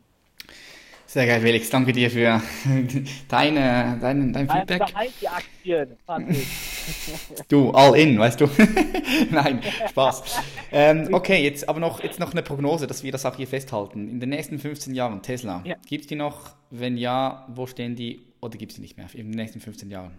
Sehr 1.08 1.26
geil, 1.26 1.40
Felix. 1.40 1.70
Danke 1.70 1.92
dir 1.92 2.10
für 2.10 2.42
deine, 3.28 3.98
dein, 3.98 4.30
dein 4.30 4.46
Feedback. 4.46 4.82
Die 5.22 5.28
Aktien, 5.28 5.96
Du, 7.48 7.70
all 7.70 7.98
in, 7.98 8.18
weißt 8.18 8.38
du? 8.42 8.46
Nein, 9.30 9.62
Spaß. 9.88 10.38
Ähm, 10.70 11.08
okay, 11.12 11.42
jetzt 11.42 11.66
aber 11.66 11.80
noch, 11.80 12.02
jetzt 12.02 12.20
noch 12.20 12.32
eine 12.32 12.42
Prognose, 12.42 12.86
dass 12.86 13.02
wir 13.02 13.10
das 13.10 13.24
auch 13.24 13.36
hier 13.36 13.46
festhalten. 13.46 14.06
In 14.06 14.20
den 14.20 14.28
nächsten 14.28 14.58
15 14.58 14.94
Jahren, 14.94 15.22
Tesla, 15.22 15.62
ja. 15.64 15.76
gibt 15.86 16.02
es 16.02 16.08
die 16.08 16.14
noch? 16.14 16.50
Wenn 16.70 16.98
ja, 16.98 17.46
wo 17.48 17.66
stehen 17.66 17.96
die? 17.96 18.20
Oder 18.42 18.58
gibt 18.58 18.72
es 18.72 18.76
die 18.76 18.82
nicht 18.82 18.98
mehr 18.98 19.06
in 19.14 19.32
den 19.32 19.36
nächsten 19.36 19.60
15 19.60 19.90
Jahren? 19.90 20.12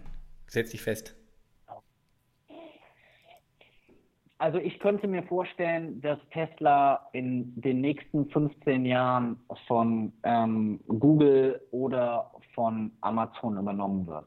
Setz 0.48 0.70
dich 0.70 0.82
fest. 0.82 1.14
Also 4.40 4.56
ich 4.56 4.78
könnte 4.78 5.06
mir 5.06 5.22
vorstellen, 5.24 6.00
dass 6.00 6.18
Tesla 6.30 7.08
in 7.12 7.60
den 7.60 7.82
nächsten 7.82 8.30
15 8.30 8.86
Jahren 8.86 9.38
von 9.66 10.14
ähm, 10.22 10.80
Google 10.88 11.60
oder 11.72 12.30
von 12.54 12.90
Amazon 13.02 13.58
übernommen 13.58 14.06
wird. 14.06 14.24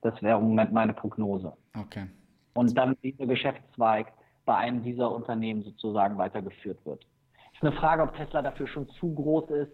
Das 0.00 0.20
wäre 0.22 0.38
im 0.38 0.46
Moment 0.46 0.72
meine 0.72 0.94
Prognose. 0.94 1.52
Okay. 1.78 2.06
Und 2.54 2.74
dann 2.78 2.96
dieser 3.02 3.26
Geschäftszweig 3.26 4.14
bei 4.46 4.56
einem 4.56 4.82
dieser 4.82 5.14
Unternehmen 5.14 5.62
sozusagen 5.62 6.16
weitergeführt 6.16 6.78
wird. 6.86 7.06
Es 7.52 7.58
ist 7.58 7.66
eine 7.66 7.72
Frage, 7.72 8.02
ob 8.02 8.16
Tesla 8.16 8.40
dafür 8.40 8.66
schon 8.66 8.88
zu 8.88 9.14
groß 9.14 9.50
ist 9.50 9.72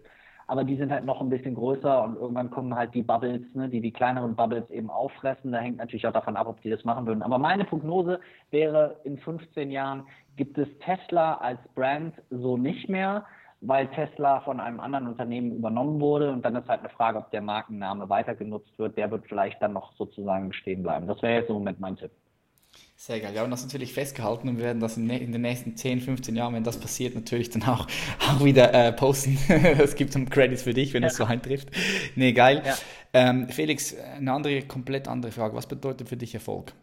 aber 0.51 0.65
die 0.65 0.75
sind 0.75 0.91
halt 0.91 1.05
noch 1.05 1.21
ein 1.21 1.29
bisschen 1.29 1.55
größer 1.55 2.03
und 2.03 2.17
irgendwann 2.17 2.49
kommen 2.49 2.75
halt 2.75 2.93
die 2.93 3.03
Bubbles, 3.03 3.41
ne, 3.53 3.69
die 3.69 3.79
die 3.79 3.93
kleineren 3.93 4.35
Bubbles 4.35 4.69
eben 4.69 4.89
auffressen. 4.89 5.53
Da 5.53 5.59
hängt 5.59 5.77
natürlich 5.77 6.05
auch 6.05 6.11
davon 6.11 6.35
ab, 6.35 6.45
ob 6.45 6.61
die 6.61 6.69
das 6.69 6.83
machen 6.83 7.05
würden. 7.05 7.21
Aber 7.21 7.37
meine 7.37 7.63
Prognose 7.63 8.19
wäre, 8.49 8.99
in 9.05 9.17
15 9.17 9.71
Jahren 9.71 10.03
gibt 10.35 10.57
es 10.57 10.67
Tesla 10.79 11.35
als 11.35 11.61
Brand 11.73 12.15
so 12.29 12.57
nicht 12.57 12.89
mehr, 12.89 13.25
weil 13.61 13.87
Tesla 13.91 14.41
von 14.41 14.59
einem 14.59 14.81
anderen 14.81 15.07
Unternehmen 15.07 15.55
übernommen 15.55 16.01
wurde 16.01 16.33
und 16.33 16.43
dann 16.43 16.57
ist 16.57 16.67
halt 16.67 16.81
eine 16.81 16.89
Frage, 16.89 17.19
ob 17.19 17.31
der 17.31 17.41
Markenname 17.41 18.09
weiter 18.09 18.35
genutzt 18.35 18.77
wird. 18.77 18.97
Der 18.97 19.09
wird 19.09 19.27
vielleicht 19.29 19.61
dann 19.61 19.71
noch 19.71 19.93
sozusagen 19.93 20.49
bestehen 20.49 20.83
bleiben. 20.83 21.07
Das 21.07 21.21
wäre 21.21 21.35
jetzt 21.39 21.47
im 21.47 21.55
Moment 21.55 21.79
mein 21.79 21.95
Tipp. 21.95 22.11
Sehr 23.03 23.19
geil. 23.19 23.33
Wir 23.33 23.41
haben 23.41 23.49
das 23.49 23.63
natürlich 23.63 23.95
festgehalten 23.95 24.47
und 24.47 24.57
wir 24.57 24.65
werden 24.65 24.79
das 24.79 24.95
in, 24.95 25.09
in, 25.09 25.31
den 25.31 25.41
nächsten 25.41 25.75
10, 25.75 26.01
15 26.01 26.35
Jahren, 26.35 26.53
wenn 26.53 26.63
das 26.63 26.79
passiert, 26.79 27.15
natürlich 27.15 27.49
dann 27.49 27.63
auch, 27.63 27.87
auch 28.29 28.45
wieder 28.45 28.71
äh, 28.75 28.93
posten. 28.93 29.39
Es 29.49 29.95
gibt 29.95 30.13
some 30.13 30.27
Credits 30.27 30.61
für 30.61 30.75
dich, 30.75 30.93
wenn 30.93 31.01
ja. 31.01 31.07
es 31.07 31.17
so 31.17 31.23
eintrifft. 31.23 31.69
Nee, 32.15 32.31
geil. 32.31 32.61
Ja. 32.63 32.75
Ähm, 33.13 33.49
Felix, 33.49 33.95
eine 33.99 34.31
andere, 34.31 34.61
komplett 34.61 35.07
andere 35.07 35.31
Frage. 35.31 35.55
Was 35.55 35.65
bedeutet 35.65 36.09
für 36.09 36.15
dich 36.15 36.35
Erfolg? 36.35 36.73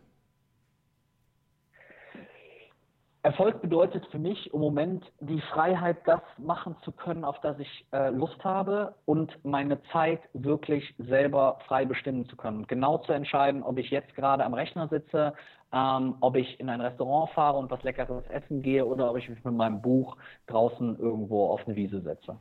Erfolg 3.23 3.61
bedeutet 3.61 4.07
für 4.11 4.19
mich 4.19 4.53
im 4.55 4.61
Moment 4.61 5.05
die 5.21 5.41
Freiheit, 5.53 5.99
das 6.07 6.21
machen 6.39 6.77
zu 6.83 6.93
können, 6.93 7.25
auf 7.25 7.39
das 7.43 7.59
ich 7.59 7.87
äh, 7.93 8.11
Lust 8.11 8.43
habe 8.43 8.95
und 9.05 9.45
meine 9.45 9.83
Zeit 9.93 10.21
wirklich 10.33 10.95
selber 10.99 11.59
frei 11.67 11.85
bestimmen 11.85 12.29
zu 12.29 12.37
können. 12.37 12.67
Genau 12.69 12.99
zu 12.99 13.13
entscheiden, 13.13 13.63
ob 13.63 13.79
ich 13.79 13.91
jetzt 13.91 14.15
gerade 14.15 14.45
am 14.45 14.55
Rechner 14.55 14.89
sitze, 14.89 15.35
ähm, 15.73 16.15
ob 16.21 16.37
ich 16.37 16.59
in 16.61 16.69
ein 16.69 16.81
Restaurant 16.81 17.31
fahre 17.31 17.59
und 17.59 17.71
was 17.71 17.83
Leckeres 17.83 18.25
essen 18.29 18.63
gehe 18.63 18.85
oder 18.85 19.11
ob 19.11 19.19
ich 19.19 19.29
mich 19.29 19.43
mit 19.45 19.55
meinem 19.55 19.83
Buch 19.83 20.17
draußen 20.47 20.99
irgendwo 20.99 21.47
auf 21.47 21.67
eine 21.67 21.77
Wiese 21.77 22.01
setze. 22.01 22.37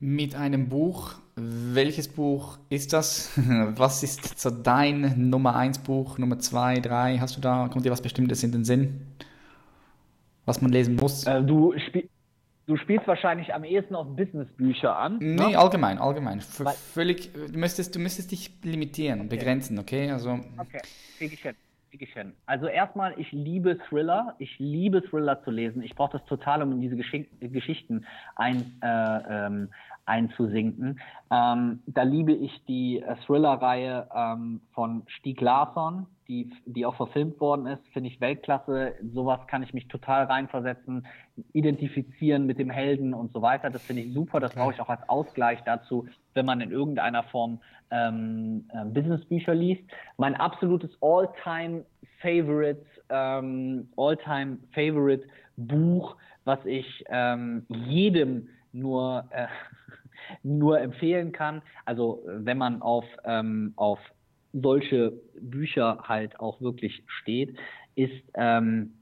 Mit 0.00 0.34
einem 0.34 0.68
Buch, 0.68 1.14
welches 1.36 2.08
Buch 2.08 2.58
ist 2.68 2.92
das? 2.92 3.32
Was 3.76 4.02
ist 4.02 4.38
so 4.38 4.50
dein 4.50 5.30
Nummer 5.30 5.56
1 5.56 5.78
Buch, 5.78 6.18
Nummer 6.18 6.38
2, 6.38 6.80
3? 6.80 7.18
Hast 7.18 7.36
du 7.36 7.40
da, 7.40 7.68
kommt 7.68 7.86
dir 7.86 7.92
was 7.92 8.02
Bestimmtes 8.02 8.42
in 8.42 8.52
den 8.52 8.64
Sinn, 8.64 9.06
was 10.44 10.60
man 10.60 10.72
lesen 10.72 10.96
muss? 10.96 11.24
Äh, 11.26 11.42
du, 11.42 11.72
spielst. 11.78 12.13
Du 12.66 12.76
spielst 12.78 13.06
wahrscheinlich 13.06 13.52
am 13.52 13.62
ehesten 13.62 13.94
auf 13.94 14.06
Businessbücher 14.16 14.96
an. 14.96 15.18
Nee, 15.18 15.34
ne? 15.34 15.58
allgemein, 15.58 15.98
allgemein. 15.98 16.40
V 16.40 16.64
völlig, 16.70 17.30
du 17.32 17.58
müsstest, 17.58 17.94
du 17.94 17.98
müsstest 17.98 18.32
dich 18.32 18.50
limitieren, 18.62 19.20
okay. 19.20 19.36
begrenzen, 19.36 19.78
okay? 19.78 20.10
Also, 20.10 20.40
okay, 20.56 20.80
kriege 21.18 21.34
ich 21.34 21.42
hin. 21.42 21.54
Krieg 21.90 22.02
ich 22.02 22.12
hin. 22.14 22.32
Also 22.46 22.66
erstmal, 22.66 23.18
ich 23.20 23.30
liebe 23.32 23.78
Thriller. 23.88 24.34
Ich 24.38 24.58
liebe 24.58 25.02
Thriller 25.02 25.44
zu 25.44 25.50
lesen. 25.50 25.82
Ich 25.82 25.94
brauche 25.94 26.18
das 26.18 26.26
total, 26.26 26.62
um 26.62 26.72
in 26.72 26.80
diese 26.80 26.96
Gesch 26.96 27.26
Geschichten 27.40 28.06
ein, 28.34 28.78
äh, 28.82 29.46
ähm, 29.46 29.68
einzusinken. 30.06 31.00
Ähm, 31.30 31.82
da 31.86 32.02
liebe 32.02 32.32
ich 32.32 32.64
die 32.66 33.00
äh, 33.00 33.16
Thriller-Reihe 33.26 34.08
ähm, 34.14 34.60
von 34.72 35.02
Stieg 35.06 35.40
Larsson, 35.40 36.06
die, 36.28 36.50
die 36.64 36.86
auch 36.86 36.96
verfilmt 36.96 37.40
worden 37.40 37.66
ist, 37.66 37.86
finde 37.92 38.08
ich 38.08 38.20
Weltklasse. 38.20 38.94
Sowas 39.12 39.46
kann 39.46 39.62
ich 39.62 39.74
mich 39.74 39.88
total 39.88 40.24
reinversetzen, 40.24 41.06
identifizieren 41.52 42.46
mit 42.46 42.58
dem 42.58 42.70
Helden 42.70 43.14
und 43.14 43.32
so 43.32 43.42
weiter. 43.42 43.70
Das 43.70 43.82
finde 43.82 44.02
ich 44.02 44.12
super. 44.12 44.40
Das 44.40 44.54
brauche 44.54 44.72
ich 44.72 44.80
auch 44.80 44.88
als 44.88 45.06
Ausgleich 45.08 45.60
dazu, 45.64 46.06
wenn 46.34 46.46
man 46.46 46.60
in 46.60 46.70
irgendeiner 46.70 47.22
Form 47.24 47.60
ähm, 47.90 48.68
äh, 48.72 48.84
Businessbücher 48.86 49.54
liest. 49.54 49.82
Mein 50.16 50.34
absolutes 50.34 50.96
All-Time 51.00 51.84
Favorite, 52.20 52.84
ähm, 53.10 53.88
All-Time 53.96 54.58
Favorite 54.72 55.26
Buch, 55.56 56.16
was 56.44 56.64
ich 56.64 57.04
ähm, 57.08 57.66
jedem 57.68 58.48
nur 58.72 59.24
äh, 59.30 59.46
nur 60.42 60.80
empfehlen 60.80 61.32
kann. 61.32 61.62
Also 61.84 62.22
wenn 62.26 62.58
man 62.58 62.82
auf, 62.82 63.04
ähm, 63.24 63.72
auf 63.76 63.98
solche 64.54 65.12
Bücher 65.40 66.04
halt 66.04 66.38
auch 66.40 66.60
wirklich 66.60 67.02
steht, 67.06 67.56
ist 67.94 68.24
ähm, 68.34 68.94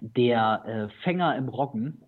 der 0.00 0.62
äh, 0.90 1.02
Fänger 1.02 1.36
im 1.36 1.48
Roggen. 1.48 2.02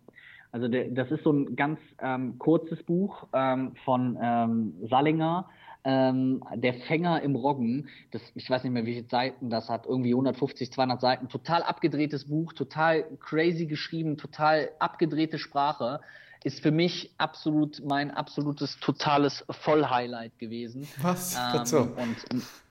Also 0.53 0.69
der, 0.69 0.89
das 0.91 1.11
ist 1.11 1.25
so 1.25 1.33
ein 1.33 1.57
ganz 1.57 1.79
ähm, 2.01 2.39
kurzes 2.39 2.83
Buch 2.85 3.27
ähm, 3.35 3.75
von 3.85 4.19
ähm, 4.21 4.75
Salinger, 4.89 5.49
ähm, 5.85 6.43
Der 6.55 6.75
Fänger 6.75 7.23
im 7.23 7.37
Roggen. 7.37 7.89
Das, 8.11 8.23
ich 8.35 8.49
weiß 8.49 8.65
nicht 8.65 8.73
mehr, 8.73 8.87
wie 8.87 8.95
viele 8.95 9.09
Seiten 9.09 9.51
das 9.51 9.69
hat. 9.69 9.87
Irgendwie 9.87 10.11
150, 10.11 10.73
200 10.73 11.01
Seiten. 11.01 11.29
Total 11.29 11.63
abgedrehtes 11.63 12.29
Buch, 12.29 12.53
total 12.53 13.05
crazy 13.21 13.67
geschrieben, 13.67 14.17
total 14.17 14.71
abgedrehte 14.79 15.39
Sprache. 15.39 16.01
Ist 16.45 16.61
für 16.61 16.71
mich 16.71 17.13
absolut 17.19 17.83
mein 17.85 18.11
absolutes, 18.11 18.79
totales 18.81 19.45
Vollhighlight 19.51 20.39
gewesen. 20.39 20.87
Was? 21.03 21.37
Ähm, 21.55 21.65
so. 21.65 21.81
und 21.81 22.17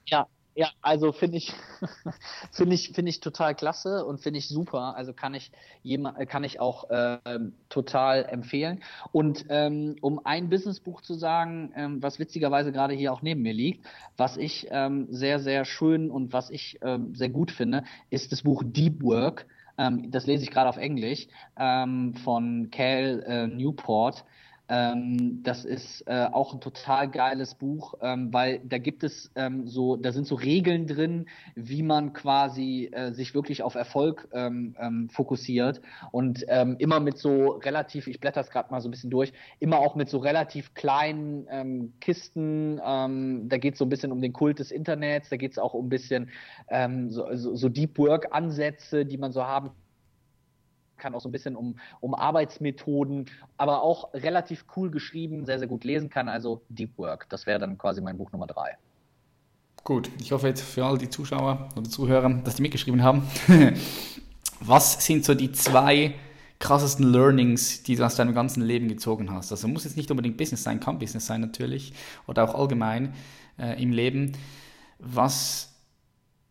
ja, 0.06 0.26
ja, 0.58 0.72
also 0.82 1.12
finde 1.12 1.38
ich, 1.38 1.52
finde 2.50 2.74
ich, 2.74 2.90
finde 2.90 3.10
ich 3.10 3.20
total 3.20 3.54
klasse 3.54 4.04
und 4.04 4.20
finde 4.20 4.40
ich 4.40 4.48
super. 4.48 4.96
Also 4.96 5.12
kann 5.12 5.32
ich 5.34 5.52
jemand, 5.84 6.28
kann 6.28 6.42
ich 6.42 6.58
auch 6.58 6.90
äh, 6.90 7.18
total 7.68 8.24
empfehlen. 8.24 8.82
Und 9.12 9.44
ähm, 9.50 9.94
um 10.00 10.20
ein 10.26 10.48
Businessbuch 10.50 11.00
zu 11.00 11.14
sagen, 11.14 11.72
ähm, 11.76 12.02
was 12.02 12.18
witzigerweise 12.18 12.72
gerade 12.72 12.92
hier 12.92 13.12
auch 13.12 13.22
neben 13.22 13.42
mir 13.42 13.52
liegt, 13.52 13.86
was 14.16 14.36
ich 14.36 14.66
ähm, 14.72 15.06
sehr, 15.10 15.38
sehr 15.38 15.64
schön 15.64 16.10
und 16.10 16.32
was 16.32 16.50
ich 16.50 16.80
ähm, 16.82 17.14
sehr 17.14 17.28
gut 17.28 17.52
finde, 17.52 17.84
ist 18.10 18.32
das 18.32 18.42
Buch 18.42 18.64
Deep 18.66 19.00
Work. 19.04 19.46
Ähm, 19.78 20.10
das 20.10 20.26
lese 20.26 20.42
ich 20.44 20.50
gerade 20.50 20.68
auf 20.68 20.76
Englisch 20.76 21.28
ähm, 21.56 22.14
von 22.14 22.70
Cal 22.70 23.22
äh, 23.26 23.46
Newport. 23.46 24.24
Ähm, 24.68 25.42
das 25.42 25.64
ist 25.64 26.02
äh, 26.06 26.26
auch 26.30 26.52
ein 26.52 26.60
total 26.60 27.10
geiles 27.10 27.54
Buch, 27.54 27.94
ähm, 28.02 28.32
weil 28.32 28.60
da 28.64 28.78
gibt 28.78 29.02
es 29.02 29.30
ähm, 29.34 29.66
so, 29.66 29.96
da 29.96 30.12
sind 30.12 30.26
so 30.26 30.34
Regeln 30.34 30.86
drin, 30.86 31.26
wie 31.54 31.82
man 31.82 32.12
quasi 32.12 32.90
äh, 32.92 33.12
sich 33.12 33.34
wirklich 33.34 33.62
auf 33.62 33.74
Erfolg 33.74 34.28
ähm, 34.32 34.76
ähm, 34.78 35.08
fokussiert 35.08 35.80
und 36.12 36.44
ähm, 36.48 36.76
immer 36.78 37.00
mit 37.00 37.16
so 37.18 37.52
relativ, 37.52 38.06
ich 38.08 38.20
blätter 38.20 38.40
es 38.40 38.50
gerade 38.50 38.70
mal 38.70 38.80
so 38.80 38.88
ein 38.88 38.90
bisschen 38.90 39.10
durch, 39.10 39.32
immer 39.58 39.78
auch 39.78 39.94
mit 39.94 40.10
so 40.10 40.18
relativ 40.18 40.74
kleinen 40.74 41.46
Kisten. 42.00 42.76
da 42.76 43.56
geht 43.58 43.74
es 43.74 43.78
so 43.78 43.84
ein 43.84 43.88
bisschen 43.88 44.12
um 44.12 44.20
den 44.20 44.32
Kult 44.32 44.58
des 44.58 44.70
Internets, 44.70 45.28
da 45.28 45.36
geht 45.36 45.52
es 45.52 45.58
auch 45.58 45.74
um 45.74 45.86
ein 45.86 45.88
bisschen 45.88 46.30
so, 47.08 47.26
so, 47.34 47.54
so 47.54 47.68
Deep 47.68 47.98
Work 47.98 48.28
Ansätze, 48.32 49.04
die 49.04 49.18
man 49.18 49.32
so 49.32 49.44
haben 49.44 49.68
kann 49.68 49.87
auch 51.14 51.20
so 51.20 51.28
ein 51.28 51.32
bisschen 51.32 51.56
um, 51.56 51.78
um 52.00 52.14
Arbeitsmethoden, 52.14 53.26
aber 53.56 53.82
auch 53.82 54.12
relativ 54.14 54.64
cool 54.76 54.90
geschrieben, 54.90 55.44
sehr, 55.46 55.58
sehr 55.58 55.68
gut 55.68 55.84
lesen 55.84 56.10
kann. 56.10 56.28
Also 56.28 56.62
Deep 56.68 56.98
Work, 56.98 57.28
das 57.28 57.46
wäre 57.46 57.58
dann 57.58 57.78
quasi 57.78 58.00
mein 58.00 58.18
Buch 58.18 58.32
Nummer 58.32 58.46
drei. 58.46 58.76
Gut, 59.84 60.10
ich 60.20 60.32
hoffe 60.32 60.48
jetzt 60.48 60.62
für 60.62 60.84
all 60.84 60.98
die 60.98 61.08
Zuschauer 61.08 61.68
oder 61.76 61.88
Zuhörer, 61.88 62.28
dass 62.44 62.56
die 62.56 62.62
mitgeschrieben 62.62 63.02
haben. 63.02 63.22
Was 64.60 65.04
sind 65.06 65.24
so 65.24 65.34
die 65.34 65.52
zwei 65.52 66.14
krassesten 66.58 67.10
Learnings, 67.10 67.84
die 67.84 67.94
du 67.94 68.04
aus 68.04 68.16
deinem 68.16 68.34
ganzen 68.34 68.62
Leben 68.62 68.88
gezogen 68.88 69.32
hast? 69.32 69.52
Also 69.52 69.68
muss 69.68 69.84
jetzt 69.84 69.96
nicht 69.96 70.10
unbedingt 70.10 70.36
Business 70.36 70.64
sein, 70.64 70.80
kann 70.80 70.98
Business 70.98 71.26
sein 71.26 71.40
natürlich 71.40 71.92
oder 72.26 72.44
auch 72.44 72.54
allgemein 72.54 73.14
äh, 73.58 73.80
im 73.80 73.92
Leben. 73.92 74.32
Was 74.98 75.67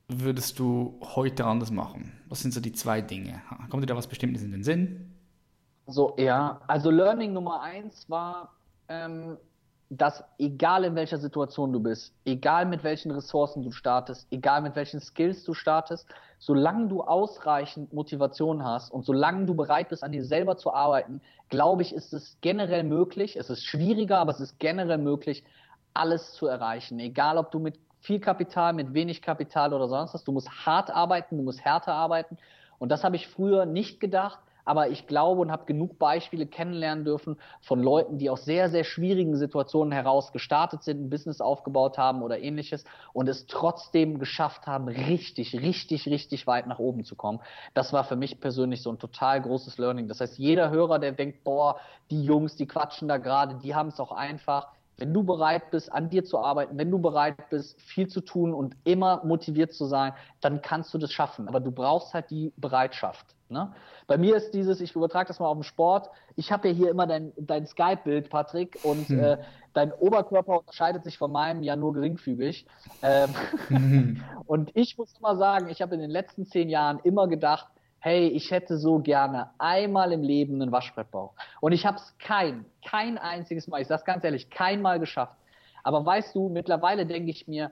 würdest 0.07 0.59
du 0.59 0.99
heute 1.15 1.45
anders 1.45 1.71
machen? 1.71 2.13
Was 2.29 2.41
sind 2.41 2.53
so 2.53 2.59
die 2.59 2.71
zwei 2.71 3.01
Dinge? 3.01 3.41
Kommt 3.69 3.83
dir 3.83 3.87
da 3.87 3.95
was 3.95 4.07
Bestimmtes 4.07 4.43
in 4.43 4.51
den 4.51 4.63
Sinn? 4.63 5.13
So, 5.85 6.15
ja, 6.17 6.61
also 6.67 6.91
Learning 6.91 7.33
Nummer 7.33 7.61
eins 7.61 8.09
war, 8.09 8.53
ähm, 8.89 9.37
dass 9.89 10.23
egal 10.37 10.83
in 10.83 10.95
welcher 10.95 11.17
Situation 11.17 11.71
du 11.71 11.79
bist, 11.79 12.13
egal 12.25 12.65
mit 12.65 12.83
welchen 12.83 13.11
Ressourcen 13.11 13.63
du 13.63 13.71
startest, 13.71 14.27
egal 14.31 14.61
mit 14.61 14.75
welchen 14.75 14.99
Skills 14.99 15.43
du 15.45 15.53
startest, 15.53 16.07
solange 16.39 16.87
du 16.87 17.03
ausreichend 17.03 17.93
Motivation 17.93 18.65
hast 18.65 18.91
und 18.91 19.05
solange 19.05 19.45
du 19.45 19.55
bereit 19.55 19.89
bist, 19.89 20.03
an 20.03 20.11
dir 20.11 20.25
selber 20.25 20.57
zu 20.57 20.73
arbeiten, 20.73 21.21
glaube 21.49 21.83
ich, 21.83 21.93
ist 21.93 22.13
es 22.13 22.37
generell 22.41 22.83
möglich, 22.83 23.37
es 23.37 23.49
ist 23.49 23.65
schwieriger, 23.65 24.19
aber 24.19 24.31
es 24.31 24.41
ist 24.41 24.59
generell 24.59 24.97
möglich, 24.97 25.43
alles 25.93 26.33
zu 26.33 26.47
erreichen. 26.47 26.99
Egal, 26.99 27.37
ob 27.37 27.51
du 27.51 27.59
mit 27.59 27.79
viel 27.99 28.19
Kapital, 28.19 28.73
mit 28.73 28.93
wenig 28.93 29.21
Kapital 29.21 29.73
oder 29.73 29.87
sonst 29.87 30.13
was. 30.13 30.23
Du 30.23 30.31
musst 30.31 30.49
hart 30.65 30.91
arbeiten, 30.91 31.37
du 31.37 31.43
musst 31.43 31.63
härter 31.63 31.93
arbeiten. 31.93 32.37
Und 32.79 32.89
das 32.89 33.03
habe 33.03 33.15
ich 33.15 33.27
früher 33.27 33.65
nicht 33.65 33.99
gedacht, 33.99 34.39
aber 34.67 34.89
ich 34.89 35.07
glaube 35.07 35.39
und 35.39 35.49
habe 35.49 35.65
genug 35.65 35.97
Beispiele 35.97 36.45
kennenlernen 36.45 37.05
dürfen 37.05 37.37
von 37.61 37.81
Leuten, 37.81 38.17
die 38.17 38.29
aus 38.29 38.43
sehr, 38.43 38.69
sehr 38.69 38.83
schwierigen 38.83 39.37
Situationen 39.37 39.93
heraus 39.93 40.33
gestartet 40.33 40.83
sind, 40.83 41.05
ein 41.05 41.09
Business 41.09 41.39
aufgebaut 41.39 41.97
haben 41.97 42.21
oder 42.21 42.39
ähnliches 42.39 42.83
und 43.13 43.29
es 43.29 43.47
trotzdem 43.47 44.19
geschafft 44.19 44.67
haben, 44.67 44.89
richtig, 44.89 45.55
richtig, 45.55 46.05
richtig 46.07 46.47
weit 46.47 46.67
nach 46.67 46.79
oben 46.79 47.05
zu 47.05 47.15
kommen. 47.15 47.39
Das 47.73 47.93
war 47.93 48.03
für 48.03 48.17
mich 48.17 48.41
persönlich 48.41 48.83
so 48.83 48.91
ein 48.91 48.99
total 48.99 49.41
großes 49.41 49.77
Learning. 49.77 50.09
Das 50.09 50.19
heißt, 50.19 50.37
jeder 50.37 50.69
Hörer, 50.69 50.99
der 50.99 51.13
denkt, 51.13 51.45
boah, 51.45 51.79
die 52.11 52.25
Jungs, 52.25 52.57
die 52.57 52.67
quatschen 52.67 53.07
da 53.07 53.17
gerade, 53.17 53.55
die 53.55 53.73
haben 53.73 53.87
es 53.87 54.01
auch 54.01 54.11
einfach 54.11 54.67
wenn 54.97 55.13
du 55.13 55.23
bereit 55.23 55.69
bist, 55.71 55.91
an 55.91 56.09
dir 56.09 56.25
zu 56.25 56.39
arbeiten, 56.39 56.77
wenn 56.77 56.89
du 56.89 56.99
bereit 56.99 57.49
bist, 57.49 57.79
viel 57.81 58.07
zu 58.07 58.21
tun 58.21 58.53
und 58.53 58.75
immer 58.83 59.23
motiviert 59.23 59.73
zu 59.73 59.85
sein, 59.85 60.13
dann 60.41 60.61
kannst 60.61 60.93
du 60.93 60.97
das 60.97 61.11
schaffen. 61.11 61.47
Aber 61.47 61.59
du 61.59 61.71
brauchst 61.71 62.13
halt 62.13 62.29
die 62.31 62.51
Bereitschaft. 62.57 63.25
Ne? 63.49 63.73
Bei 64.07 64.17
mir 64.17 64.35
ist 64.35 64.53
dieses, 64.53 64.81
ich 64.81 64.95
übertrage 64.95 65.27
das 65.27 65.39
mal 65.39 65.47
auf 65.47 65.57
den 65.57 65.63
Sport, 65.63 66.09
ich 66.35 66.51
habe 66.51 66.67
ja 66.67 66.73
hier 66.73 66.89
immer 66.89 67.07
dein, 67.07 67.31
dein 67.37 67.65
Skype-Bild, 67.65 68.29
Patrick, 68.29 68.77
und 68.83 69.07
hm. 69.07 69.19
äh, 69.19 69.37
dein 69.73 69.93
Oberkörper 69.93 70.59
unterscheidet 70.59 71.03
sich 71.03 71.17
von 71.17 71.31
meinem 71.31 71.63
ja 71.63 71.75
nur 71.75 71.93
geringfügig. 71.93 72.65
Ähm, 73.01 74.23
und 74.47 74.71
ich 74.73 74.97
muss 74.97 75.13
immer 75.19 75.37
sagen, 75.37 75.69
ich 75.69 75.81
habe 75.81 75.95
in 75.95 76.01
den 76.01 76.11
letzten 76.11 76.45
zehn 76.45 76.69
Jahren 76.69 76.99
immer 77.03 77.27
gedacht, 77.27 77.67
hey, 78.07 78.29
ich 78.29 78.51
hätte 78.51 78.77
so 78.77 78.99
gerne 78.99 79.49
einmal 79.57 80.13
im 80.13 80.23
Leben 80.23 80.61
einen 80.61 80.71
Waschbrettbauch. 80.71 81.33
Und 81.59 81.73
ich 81.73 81.85
habe 81.85 81.97
es 81.97 82.17
kein, 82.19 82.63
kein 82.87 83.17
einziges 83.17 83.67
Mal, 83.67 83.81
ich 83.81 83.87
sage 83.87 84.03
ganz 84.05 84.23
ehrlich, 84.23 84.49
kein 84.49 84.81
Mal 84.81 84.97
geschafft. 84.99 85.35
Aber 85.83 86.05
weißt 86.05 86.33
du, 86.33 86.47
mittlerweile 86.47 87.05
denke 87.05 87.31
ich 87.31 87.49
mir, 87.49 87.69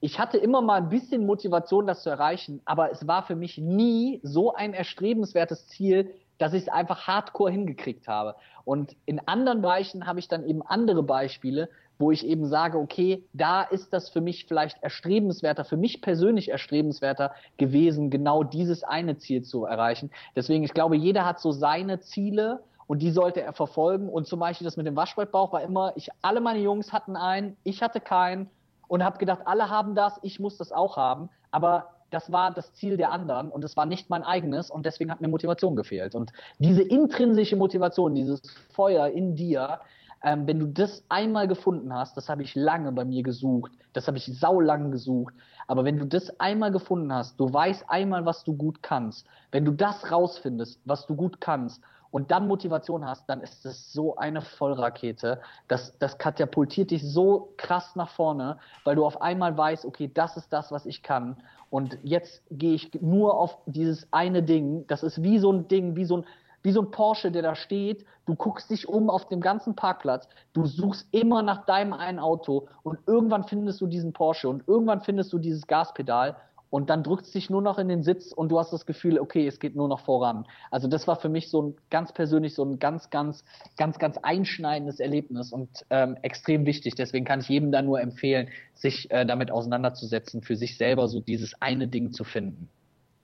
ich 0.00 0.18
hatte 0.18 0.38
immer 0.38 0.62
mal 0.62 0.76
ein 0.76 0.88
bisschen 0.88 1.26
Motivation, 1.26 1.86
das 1.86 2.02
zu 2.02 2.08
erreichen, 2.08 2.62
aber 2.64 2.92
es 2.92 3.06
war 3.06 3.24
für 3.24 3.36
mich 3.36 3.58
nie 3.58 4.20
so 4.22 4.54
ein 4.54 4.72
erstrebenswertes 4.72 5.66
Ziel, 5.68 6.14
dass 6.38 6.54
ich 6.54 6.62
es 6.62 6.68
einfach 6.68 7.06
hardcore 7.06 7.50
hingekriegt 7.50 8.08
habe. 8.08 8.36
Und 8.64 8.96
in 9.04 9.20
anderen 9.28 9.60
Bereichen 9.60 10.06
habe 10.06 10.18
ich 10.18 10.28
dann 10.28 10.46
eben 10.46 10.62
andere 10.62 11.02
Beispiele, 11.02 11.68
wo 11.98 12.10
ich 12.12 12.26
eben 12.26 12.46
sage, 12.46 12.78
okay, 12.78 13.24
da 13.32 13.62
ist 13.62 13.92
das 13.92 14.08
für 14.08 14.20
mich 14.20 14.46
vielleicht 14.46 14.82
erstrebenswerter, 14.82 15.64
für 15.64 15.76
mich 15.76 16.00
persönlich 16.00 16.50
erstrebenswerter 16.50 17.32
gewesen, 17.56 18.10
genau 18.10 18.44
dieses 18.44 18.84
eine 18.84 19.18
Ziel 19.18 19.42
zu 19.42 19.64
erreichen. 19.64 20.10
Deswegen, 20.36 20.64
ich 20.64 20.74
glaube, 20.74 20.96
jeder 20.96 21.24
hat 21.24 21.40
so 21.40 21.50
seine 21.50 22.00
Ziele 22.00 22.60
und 22.86 23.00
die 23.02 23.10
sollte 23.10 23.42
er 23.42 23.52
verfolgen. 23.52 24.08
Und 24.08 24.26
zum 24.26 24.40
Beispiel 24.40 24.64
das 24.64 24.76
mit 24.76 24.86
dem 24.86 24.96
Waschbrettbauch 24.96 25.52
war 25.52 25.62
immer, 25.62 25.92
ich, 25.96 26.08
alle 26.22 26.40
meine 26.40 26.60
Jungs 26.60 26.92
hatten 26.92 27.16
einen, 27.16 27.56
ich 27.64 27.82
hatte 27.82 28.00
keinen 28.00 28.48
und 28.86 29.04
habe 29.04 29.18
gedacht, 29.18 29.40
alle 29.44 29.68
haben 29.68 29.94
das, 29.94 30.18
ich 30.22 30.40
muss 30.40 30.56
das 30.56 30.72
auch 30.72 30.96
haben. 30.96 31.28
Aber 31.50 31.90
das 32.10 32.32
war 32.32 32.52
das 32.52 32.72
Ziel 32.74 32.96
der 32.96 33.12
anderen 33.12 33.50
und 33.50 33.62
es 33.64 33.76
war 33.76 33.84
nicht 33.84 34.08
mein 34.08 34.22
eigenes 34.22 34.70
und 34.70 34.86
deswegen 34.86 35.10
hat 35.10 35.20
mir 35.20 35.28
Motivation 35.28 35.76
gefehlt. 35.76 36.14
Und 36.14 36.32
diese 36.58 36.82
intrinsische 36.82 37.56
Motivation, 37.56 38.14
dieses 38.14 38.40
Feuer 38.70 39.08
in 39.08 39.36
dir, 39.36 39.80
ähm, 40.22 40.46
wenn 40.46 40.58
du 40.58 40.66
das 40.66 41.04
einmal 41.08 41.48
gefunden 41.48 41.92
hast, 41.92 42.16
das 42.16 42.28
habe 42.28 42.42
ich 42.42 42.54
lange 42.54 42.92
bei 42.92 43.04
mir 43.04 43.22
gesucht, 43.22 43.72
das 43.92 44.06
habe 44.06 44.18
ich 44.18 44.26
saulang 44.26 44.90
gesucht, 44.90 45.34
aber 45.66 45.84
wenn 45.84 45.98
du 45.98 46.06
das 46.06 46.40
einmal 46.40 46.72
gefunden 46.72 47.12
hast, 47.12 47.38
du 47.38 47.52
weißt 47.52 47.84
einmal, 47.88 48.24
was 48.24 48.44
du 48.44 48.54
gut 48.56 48.82
kannst, 48.82 49.26
wenn 49.52 49.64
du 49.64 49.72
das 49.72 50.10
rausfindest, 50.10 50.80
was 50.84 51.06
du 51.06 51.14
gut 51.14 51.40
kannst 51.40 51.82
und 52.10 52.30
dann 52.30 52.48
Motivation 52.48 53.06
hast, 53.06 53.28
dann 53.28 53.42
ist 53.42 53.64
das 53.64 53.92
so 53.92 54.16
eine 54.16 54.40
Vollrakete. 54.40 55.40
Das, 55.68 55.96
das 55.98 56.16
katapultiert 56.18 56.90
dich 56.90 57.02
so 57.02 57.52
krass 57.56 57.96
nach 57.96 58.08
vorne, 58.08 58.58
weil 58.84 58.96
du 58.96 59.04
auf 59.04 59.20
einmal 59.20 59.56
weißt, 59.56 59.84
okay, 59.84 60.10
das 60.12 60.36
ist 60.36 60.52
das, 60.52 60.72
was 60.72 60.86
ich 60.86 61.02
kann. 61.02 61.36
Und 61.70 61.98
jetzt 62.02 62.42
gehe 62.50 62.74
ich 62.74 62.90
nur 63.02 63.38
auf 63.38 63.58
dieses 63.66 64.08
eine 64.10 64.42
Ding. 64.42 64.86
Das 64.86 65.02
ist 65.02 65.22
wie 65.22 65.38
so 65.38 65.52
ein 65.52 65.68
Ding, 65.68 65.96
wie 65.96 66.06
so 66.06 66.18
ein, 66.18 66.24
wie 66.68 66.72
so 66.72 66.82
ein 66.82 66.90
Porsche, 66.90 67.32
der 67.32 67.40
da 67.40 67.54
steht. 67.54 68.04
Du 68.26 68.34
guckst 68.34 68.68
dich 68.68 68.86
um 68.86 69.08
auf 69.08 69.26
dem 69.28 69.40
ganzen 69.40 69.74
Parkplatz. 69.74 70.28
Du 70.52 70.66
suchst 70.66 71.08
immer 71.12 71.40
nach 71.40 71.64
deinem 71.64 71.94
einen 71.94 72.18
Auto 72.18 72.68
und 72.82 72.98
irgendwann 73.06 73.44
findest 73.44 73.80
du 73.80 73.86
diesen 73.86 74.12
Porsche 74.12 74.50
und 74.50 74.68
irgendwann 74.68 75.00
findest 75.00 75.32
du 75.32 75.38
dieses 75.38 75.66
Gaspedal 75.66 76.36
und 76.68 76.90
dann 76.90 77.02
drückt 77.02 77.24
es 77.24 77.32
dich 77.32 77.48
nur 77.48 77.62
noch 77.62 77.78
in 77.78 77.88
den 77.88 78.02
Sitz 78.02 78.32
und 78.32 78.50
du 78.50 78.58
hast 78.58 78.70
das 78.70 78.84
Gefühl, 78.84 79.18
okay, 79.18 79.46
es 79.46 79.60
geht 79.60 79.76
nur 79.76 79.88
noch 79.88 80.00
voran. 80.00 80.44
Also 80.70 80.88
das 80.88 81.08
war 81.08 81.16
für 81.16 81.30
mich 81.30 81.48
so 81.48 81.62
ein 81.62 81.76
ganz 81.88 82.12
persönlich 82.12 82.54
so 82.54 82.66
ein 82.66 82.78
ganz, 82.78 83.08
ganz, 83.08 83.44
ganz, 83.78 83.98
ganz 83.98 84.18
einschneidendes 84.18 85.00
Erlebnis 85.00 85.50
und 85.50 85.86
ähm, 85.88 86.18
extrem 86.20 86.66
wichtig. 86.66 86.96
Deswegen 86.96 87.24
kann 87.24 87.40
ich 87.40 87.48
jedem 87.48 87.72
da 87.72 87.80
nur 87.80 87.98
empfehlen, 87.98 88.48
sich 88.74 89.10
äh, 89.10 89.24
damit 89.24 89.50
auseinanderzusetzen, 89.50 90.42
für 90.42 90.56
sich 90.56 90.76
selber 90.76 91.08
so 91.08 91.20
dieses 91.20 91.54
eine 91.62 91.88
Ding 91.88 92.12
zu 92.12 92.24
finden. 92.24 92.68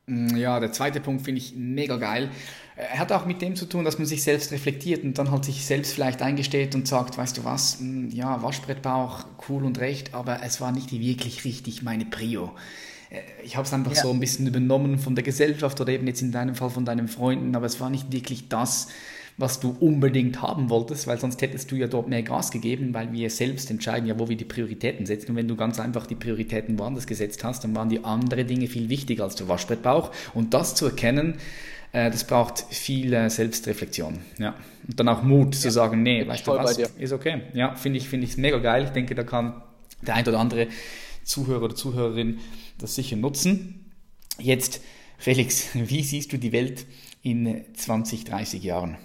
Mm, 0.07 0.37
ja, 0.37 0.61
der 0.61 0.73
zweite 0.73 1.01
Punkt 1.01 1.23
finde 1.23 1.41
ich 1.41 1.55
mega 1.57 1.97
geil. 1.97 2.31
Er 2.77 2.99
hat 2.99 3.13
auch 3.13 3.25
mit 3.25 3.41
dem 3.41 3.55
zu 3.55 3.67
tun, 3.67 3.85
dass 3.85 3.99
man 3.99 4.07
sich 4.07 4.23
selbst 4.23 4.51
reflektiert 4.53 5.05
und 5.05 5.17
dann 5.17 5.31
halt 5.31 5.45
sich 5.45 5.65
selbst 5.65 5.95
vielleicht 5.95 6.21
eingesteht 6.23 6.75
und 6.75 6.89
sagt, 6.89 7.17
weißt 7.17 7.39
du 7.39 7.45
was, 7.45 7.81
mm, 7.81 8.09
ja, 8.11 8.43
Waschbrettbauch, 8.43 9.25
cool 9.49 9.65
und 9.65 9.79
recht, 9.79 10.15
aber 10.15 10.43
es 10.43 10.61
war 10.61 10.73
nicht 10.73 10.93
wirklich 10.93 11.45
richtig 11.45 11.83
meine 11.83 12.05
Prio. 12.05 12.53
Äh, 13.11 13.21
ich 13.45 13.57
habe 13.57 13.67
es 13.67 13.73
einfach 13.73 13.95
ja. 13.95 14.03
so 14.03 14.11
ein 14.11 14.21
bisschen 14.21 14.47
übernommen 14.47 14.99
von 14.99 15.15
der 15.15 15.25
Gesellschaft 15.25 15.81
oder 15.81 15.93
eben 15.93 16.07
jetzt 16.07 16.23
in 16.23 16.33
deinem 16.33 16.55
Fall 16.55 16.71
von 16.71 16.85
deinen 16.85 17.09
Freunden, 17.09 17.55
aber 17.57 17.67
es 17.67 17.81
war 17.81 17.91
nicht 17.91 18.13
wirklich 18.13 18.49
das, 18.49 18.89
was 19.37 19.59
du 19.59 19.77
unbedingt 19.81 20.43
haben 20.43 20.71
wolltest, 20.71 21.07
weil 21.07 21.19
sonst 21.19 21.43
hättest 21.43 21.71
du 21.71 21.77
ja 21.77 21.89
dort 21.89 22.09
mehr 22.09 22.23
Gas 22.23 22.53
gegeben, 22.53 22.95
weil 22.95 23.13
wir 23.13 23.31
selbst 23.31 23.71
entscheiden 23.71 24.07
ja, 24.07 24.19
wo 24.19 24.29
wir 24.29 24.37
die 24.37 24.45
Prioritäten 24.45 25.07
setzen. 25.07 25.33
Und 25.33 25.37
wenn 25.37 25.49
du 25.49 25.57
ganz 25.57 25.81
einfach 25.81 26.07
die 26.07 26.15
Prioritäten 26.15 26.79
woanders 26.79 27.07
gesetzt 27.07 27.43
hast, 27.43 27.65
dann 27.65 27.75
waren 27.75 27.89
die 27.89 28.05
anderen 28.05 28.47
Dinge 28.47 28.69
viel 28.69 28.89
wichtiger 28.89 29.25
als 29.25 29.35
der 29.35 29.49
Waschbrettbauch. 29.49 30.13
Und 30.35 30.55
das 30.55 30.77
zu 30.77 30.87
erkennen, 30.87 31.39
äh, 31.93 32.11
das 32.11 32.25
braucht 32.25 32.61
viel 32.71 33.13
äh, 33.13 33.29
Selbstreflexion. 33.29 34.21
Ja. 34.39 34.55
Und 34.87 35.01
dann 35.01 35.09
auch 35.09 35.23
Mut 35.25 35.55
ja. 35.55 35.61
zu 35.61 35.71
sagen, 35.73 36.03
nee, 36.05 36.27
weißt 36.27 36.47
du 36.47 36.53
was, 36.53 36.79
ist 36.79 37.13
okay. 37.13 37.43
Ja, 37.55 37.75
finde 37.75 37.99
ich, 37.99 38.09
finde 38.09 38.27
ich 38.27 38.37
mega 38.37 38.59
geil. 38.59 38.85
Ich 38.85 38.91
denke, 38.91 39.17
da 39.17 39.25
kann 39.25 39.63
der 40.03 40.15
ein 40.15 40.29
oder 40.29 40.39
andere 40.39 40.69
Zuhörer 41.25 41.65
oder 41.65 41.75
Zuhörerin 41.75 42.39
das 42.79 42.95
sicher 42.95 43.17
nutzen. 43.17 43.91
Jetzt, 44.39 44.81
Felix, 45.19 45.71
wie 45.75 46.05
siehst 46.05 46.33
du 46.33 46.37
die 46.37 46.53
Welt 46.53 46.87
in 47.23 47.65
20, 47.75 48.25
30 48.25 48.63
Jahren? 48.63 48.97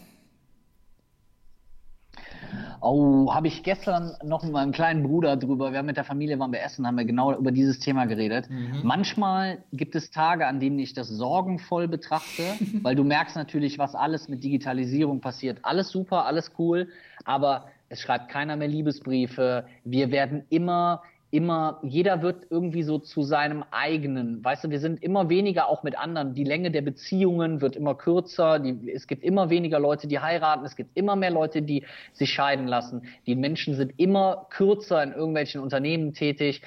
Oh, 2.82 3.34
habe 3.34 3.48
ich 3.48 3.64
gestern 3.64 4.16
noch 4.24 4.44
mit 4.44 4.52
meinem 4.52 4.72
kleinen 4.72 5.04
Bruder 5.04 5.38
drüber, 5.38 5.72
wir 5.72 5.80
haben 5.80 5.86
mit 5.86 5.98
der 5.98 6.04
Familie 6.04 6.40
waren 6.40 6.52
wir 6.52 6.62
essen, 6.62 6.88
haben 6.88 6.98
wir 6.98 7.06
genau 7.06 7.38
über 7.38 7.52
dieses 7.52 7.80
Thema 7.80 8.06
geredet. 8.06 8.50
Mhm. 8.50 8.82
Manchmal 8.84 9.60
gibt 9.74 9.96
es 9.96 10.12
Tage, 10.12 10.48
an 10.48 10.60
denen 10.60 10.80
ich 10.80 10.94
das 10.94 11.10
sorgenvoll 11.10 11.88
betrachte, 11.88 12.44
weil 12.82 12.96
du 12.96 13.04
merkst 13.04 13.36
natürlich, 13.36 13.80
was 13.80 13.96
alles 13.96 14.30
mit 14.30 14.44
Digitalisierung 14.44 15.20
passiert. 15.22 15.60
Alles 15.64 15.90
super, 15.90 16.26
alles 16.26 16.52
cool, 16.58 16.88
aber 17.26 17.66
es 17.90 18.02
schreibt 18.02 18.30
keiner 18.30 18.56
mehr 18.56 18.68
Liebesbriefe. 18.68 19.66
Wir 19.84 20.12
werden 20.12 20.44
immer 20.50 21.02
immer, 21.32 21.80
jeder 21.84 22.22
wird 22.22 22.48
irgendwie 22.50 22.84
so 22.84 22.98
zu 22.98 23.22
seinem 23.22 23.64
eigenen. 23.72 24.44
Weißt 24.44 24.64
du, 24.64 24.70
wir 24.70 24.80
sind 24.80 25.04
immer 25.04 25.30
weniger 25.30 25.68
auch 25.68 25.84
mit 25.84 25.98
anderen. 25.98 26.34
Die 26.34 26.44
Länge 26.44 26.72
der 26.72 26.82
Beziehungen 26.82 27.62
wird 27.62 27.76
immer 27.76 27.96
kürzer. 27.96 28.60
Die, 28.60 28.92
es 28.92 29.06
gibt 29.06 29.24
immer 29.24 29.50
weniger 29.50 29.80
Leute, 29.80 30.08
die 30.08 30.20
heiraten. 30.20 30.66
Es 30.66 30.76
gibt 30.76 30.98
immer 30.98 31.16
mehr 31.16 31.30
Leute, 31.30 31.62
die 31.62 31.86
sich 32.14 32.32
scheiden 32.32 32.68
lassen. 32.68 33.04
Die 33.28 33.36
Menschen 33.36 33.76
sind 33.76 33.94
immer 33.98 34.48
kürzer 34.50 35.04
in 35.04 35.12
irgendwelchen 35.12 35.62
Unternehmen 35.62 36.14
tätig. 36.14 36.64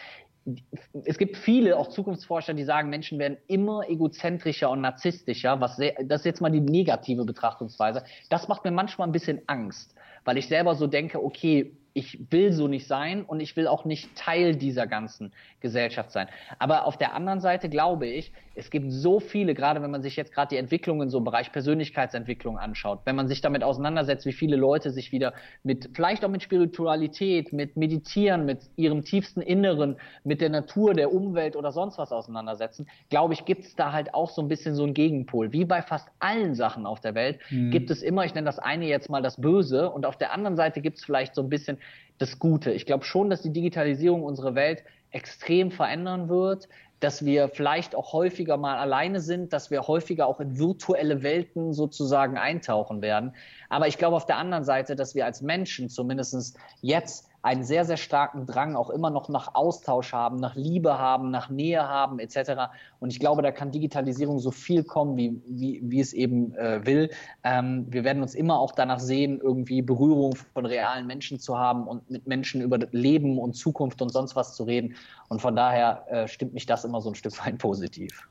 Es 1.04 1.18
gibt 1.18 1.36
viele, 1.36 1.76
auch 1.76 1.88
Zukunftsforscher, 1.88 2.54
die 2.54 2.64
sagen, 2.64 2.88
Menschen 2.88 3.18
werden 3.18 3.38
immer 3.48 3.88
egozentrischer 3.88 4.70
und 4.70 4.80
narzisstischer. 4.80 5.60
Was 5.60 5.76
sehr, 5.76 5.94
das 6.04 6.20
ist 6.20 6.26
jetzt 6.26 6.40
mal 6.40 6.50
die 6.50 6.60
negative 6.60 7.24
Betrachtungsweise. 7.24 8.04
Das 8.28 8.46
macht 8.46 8.64
mir 8.64 8.72
manchmal 8.72 9.08
ein 9.08 9.12
bisschen 9.12 9.40
Angst, 9.46 9.94
weil 10.24 10.38
ich 10.38 10.46
selber 10.46 10.76
so 10.76 10.86
denke, 10.86 11.22
okay, 11.22 11.72
ich 11.94 12.18
will 12.30 12.52
so 12.52 12.68
nicht 12.68 12.86
sein 12.86 13.24
und 13.24 13.40
ich 13.40 13.56
will 13.56 13.66
auch 13.66 13.84
nicht 13.84 14.14
Teil 14.16 14.56
dieser 14.56 14.86
ganzen 14.86 15.32
Gesellschaft 15.60 16.10
sein. 16.10 16.28
Aber 16.58 16.86
auf 16.86 16.96
der 16.96 17.14
anderen 17.14 17.40
Seite 17.40 17.68
glaube 17.68 18.06
ich, 18.06 18.32
es 18.54 18.70
gibt 18.70 18.92
so 18.92 19.20
viele, 19.20 19.54
gerade 19.54 19.82
wenn 19.82 19.90
man 19.90 20.02
sich 20.02 20.16
jetzt 20.16 20.32
gerade 20.32 20.50
die 20.50 20.56
Entwicklungen 20.56 21.08
so 21.08 21.18
im 21.18 21.24
Bereich 21.24 21.52
Persönlichkeitsentwicklung 21.52 22.58
anschaut, 22.58 23.00
wenn 23.04 23.16
man 23.16 23.28
sich 23.28 23.40
damit 23.40 23.62
auseinandersetzt, 23.62 24.26
wie 24.26 24.32
viele 24.32 24.56
Leute 24.56 24.90
sich 24.90 25.12
wieder 25.12 25.32
mit, 25.62 25.90
vielleicht 25.94 26.24
auch 26.24 26.28
mit 26.28 26.42
Spiritualität, 26.42 27.52
mit 27.52 27.76
Meditieren, 27.76 28.44
mit 28.44 28.70
ihrem 28.76 29.04
tiefsten 29.04 29.40
Inneren, 29.40 29.96
mit 30.24 30.40
der 30.40 30.50
Natur, 30.50 30.94
der 30.94 31.12
Umwelt 31.12 31.56
oder 31.56 31.72
sonst 31.72 31.98
was 31.98 32.12
auseinandersetzen, 32.12 32.86
glaube 33.08 33.34
ich, 33.34 33.44
gibt 33.44 33.64
es 33.64 33.74
da 33.74 33.92
halt 33.92 34.14
auch 34.14 34.30
so 34.30 34.42
ein 34.42 34.48
bisschen 34.48 34.74
so 34.74 34.84
einen 34.84 34.94
Gegenpol. 34.94 35.52
Wie 35.52 35.64
bei 35.64 35.80
fast 35.82 36.08
allen 36.18 36.54
Sachen 36.54 36.84
auf 36.84 37.00
der 37.00 37.14
Welt 37.14 37.38
mhm. 37.50 37.70
gibt 37.70 37.90
es 37.90 38.02
immer, 38.02 38.24
ich 38.24 38.34
nenne 38.34 38.46
das 38.46 38.58
eine 38.58 38.86
jetzt 38.86 39.08
mal 39.08 39.22
das 39.22 39.40
Böse 39.40 39.90
und 39.90 40.04
auf 40.04 40.16
der 40.16 40.32
anderen 40.32 40.56
Seite 40.56 40.80
gibt 40.80 40.98
es 40.98 41.04
vielleicht 41.04 41.34
so 41.34 41.42
ein 41.42 41.48
bisschen 41.48 41.78
das 42.22 42.38
Gute. 42.38 42.70
Ich 42.70 42.86
glaube 42.86 43.04
schon, 43.04 43.28
dass 43.28 43.42
die 43.42 43.52
Digitalisierung 43.52 44.22
unsere 44.22 44.54
Welt 44.54 44.84
extrem 45.10 45.70
verändern 45.70 46.28
wird, 46.28 46.68
dass 47.00 47.24
wir 47.24 47.48
vielleicht 47.48 47.96
auch 47.96 48.12
häufiger 48.12 48.56
mal 48.56 48.78
alleine 48.78 49.20
sind, 49.20 49.52
dass 49.52 49.72
wir 49.72 49.88
häufiger 49.88 50.28
auch 50.28 50.38
in 50.38 50.56
virtuelle 50.56 51.24
Welten 51.24 51.72
sozusagen 51.72 52.38
eintauchen 52.38 53.02
werden. 53.02 53.34
Aber 53.68 53.88
ich 53.88 53.98
glaube 53.98 54.14
auf 54.14 54.24
der 54.24 54.36
anderen 54.36 54.64
Seite, 54.64 54.94
dass 54.94 55.16
wir 55.16 55.26
als 55.26 55.42
Menschen 55.42 55.88
zumindest 55.88 56.56
jetzt 56.80 57.28
einen 57.42 57.64
sehr, 57.64 57.84
sehr 57.84 57.96
starken 57.96 58.46
Drang 58.46 58.76
auch 58.76 58.88
immer 58.88 59.10
noch 59.10 59.28
nach 59.28 59.54
Austausch 59.54 60.12
haben, 60.12 60.36
nach 60.36 60.54
Liebe 60.54 60.98
haben, 60.98 61.30
nach 61.30 61.50
Nähe 61.50 61.86
haben 61.86 62.20
etc. 62.20 62.70
Und 63.00 63.12
ich 63.12 63.18
glaube, 63.18 63.42
da 63.42 63.50
kann 63.50 63.72
Digitalisierung 63.72 64.38
so 64.38 64.52
viel 64.52 64.84
kommen, 64.84 65.16
wie, 65.16 65.42
wie, 65.46 65.80
wie 65.82 66.00
es 66.00 66.12
eben 66.12 66.54
äh, 66.54 66.86
will. 66.86 67.10
Ähm, 67.42 67.86
wir 67.88 68.04
werden 68.04 68.22
uns 68.22 68.36
immer 68.36 68.60
auch 68.60 68.72
danach 68.72 69.00
sehen, 69.00 69.40
irgendwie 69.42 69.82
Berührung 69.82 70.36
von 70.54 70.66
realen 70.66 71.06
Menschen 71.08 71.40
zu 71.40 71.58
haben 71.58 71.88
und 71.88 72.08
mit 72.08 72.28
Menschen 72.28 72.62
über 72.62 72.78
Leben 72.92 73.38
und 73.38 73.54
Zukunft 73.54 74.00
und 74.00 74.10
sonst 74.10 74.36
was 74.36 74.54
zu 74.54 74.62
reden. 74.62 74.94
Und 75.28 75.42
von 75.42 75.56
daher 75.56 76.04
äh, 76.08 76.28
stimmt 76.28 76.54
mich 76.54 76.66
das 76.66 76.84
immer 76.84 77.00
so 77.00 77.10
ein 77.10 77.16
Stück 77.16 77.44
weit 77.44 77.58
positiv. 77.58 78.28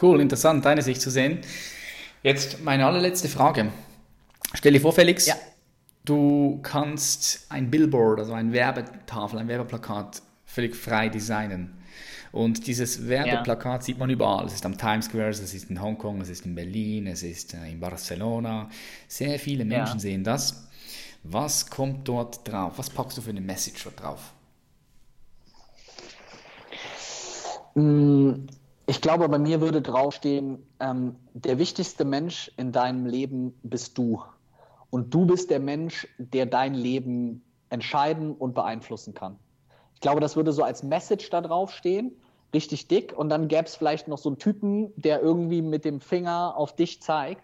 Cool, 0.00 0.20
interessant, 0.20 0.64
deine 0.64 0.82
Sicht 0.82 1.00
zu 1.00 1.10
sehen. 1.10 1.40
Jetzt 2.22 2.62
meine 2.64 2.86
allerletzte 2.86 3.28
Frage. 3.28 3.70
Stell 4.54 4.72
dir 4.72 4.80
vor, 4.80 4.92
Felix, 4.92 5.26
ja. 5.26 5.34
Du 6.04 6.60
kannst 6.62 7.46
ein 7.50 7.70
Billboard, 7.70 8.20
also 8.20 8.32
ein 8.32 8.52
Werbetafel, 8.52 9.38
ein 9.38 9.48
Werbeplakat 9.48 10.22
völlig 10.44 10.74
frei 10.74 11.08
designen. 11.08 11.76
Und 12.32 12.66
dieses 12.66 13.08
Werbeplakat 13.08 13.80
ja. 13.80 13.86
sieht 13.86 13.98
man 13.98 14.08
überall. 14.08 14.46
Es 14.46 14.54
ist 14.54 14.64
am 14.64 14.78
Times 14.78 15.06
Square, 15.06 15.30
es 15.30 15.40
ist 15.40 15.70
in 15.70 15.80
Hongkong, 15.80 16.20
es 16.20 16.28
ist 16.28 16.46
in 16.46 16.54
Berlin, 16.54 17.06
es 17.06 17.22
ist 17.22 17.54
äh, 17.54 17.70
in 17.70 17.80
Barcelona. 17.80 18.68
Sehr 19.08 19.38
viele 19.38 19.64
Menschen 19.64 19.96
ja. 19.96 20.00
sehen 20.00 20.24
das. 20.24 20.68
Was 21.24 21.68
kommt 21.68 22.08
dort 22.08 22.46
drauf? 22.48 22.74
Was 22.76 22.88
packst 22.88 23.18
du 23.18 23.22
für 23.22 23.30
eine 23.30 23.40
Message 23.40 23.82
dort 23.84 24.00
drauf? 24.00 24.32
Mm, 27.74 28.46
ich 28.86 29.00
glaube, 29.00 29.28
bei 29.28 29.38
mir 29.38 29.60
würde 29.60 29.82
draufstehen, 29.82 30.58
ähm, 30.78 31.16
der 31.34 31.58
wichtigste 31.58 32.04
Mensch 32.04 32.50
in 32.56 32.72
deinem 32.72 33.06
Leben 33.06 33.54
bist 33.62 33.98
du. 33.98 34.22
Und 34.90 35.14
du 35.14 35.24
bist 35.24 35.50
der 35.50 35.60
Mensch, 35.60 36.06
der 36.18 36.46
dein 36.46 36.74
Leben 36.74 37.42
entscheiden 37.68 38.34
und 38.34 38.54
beeinflussen 38.54 39.14
kann. 39.14 39.38
Ich 39.94 40.00
glaube, 40.00 40.20
das 40.20 40.36
würde 40.36 40.52
so 40.52 40.62
als 40.62 40.82
Message 40.82 41.30
da 41.30 41.40
drauf 41.40 41.72
stehen, 41.72 42.12
richtig 42.52 42.88
dick. 42.88 43.16
Und 43.16 43.28
dann 43.28 43.48
gäbe 43.48 43.64
es 43.64 43.76
vielleicht 43.76 44.08
noch 44.08 44.18
so 44.18 44.30
einen 44.30 44.38
Typen, 44.38 44.92
der 44.96 45.22
irgendwie 45.22 45.62
mit 45.62 45.84
dem 45.84 46.00
Finger 46.00 46.56
auf 46.56 46.74
dich 46.74 47.00
zeigt. 47.00 47.42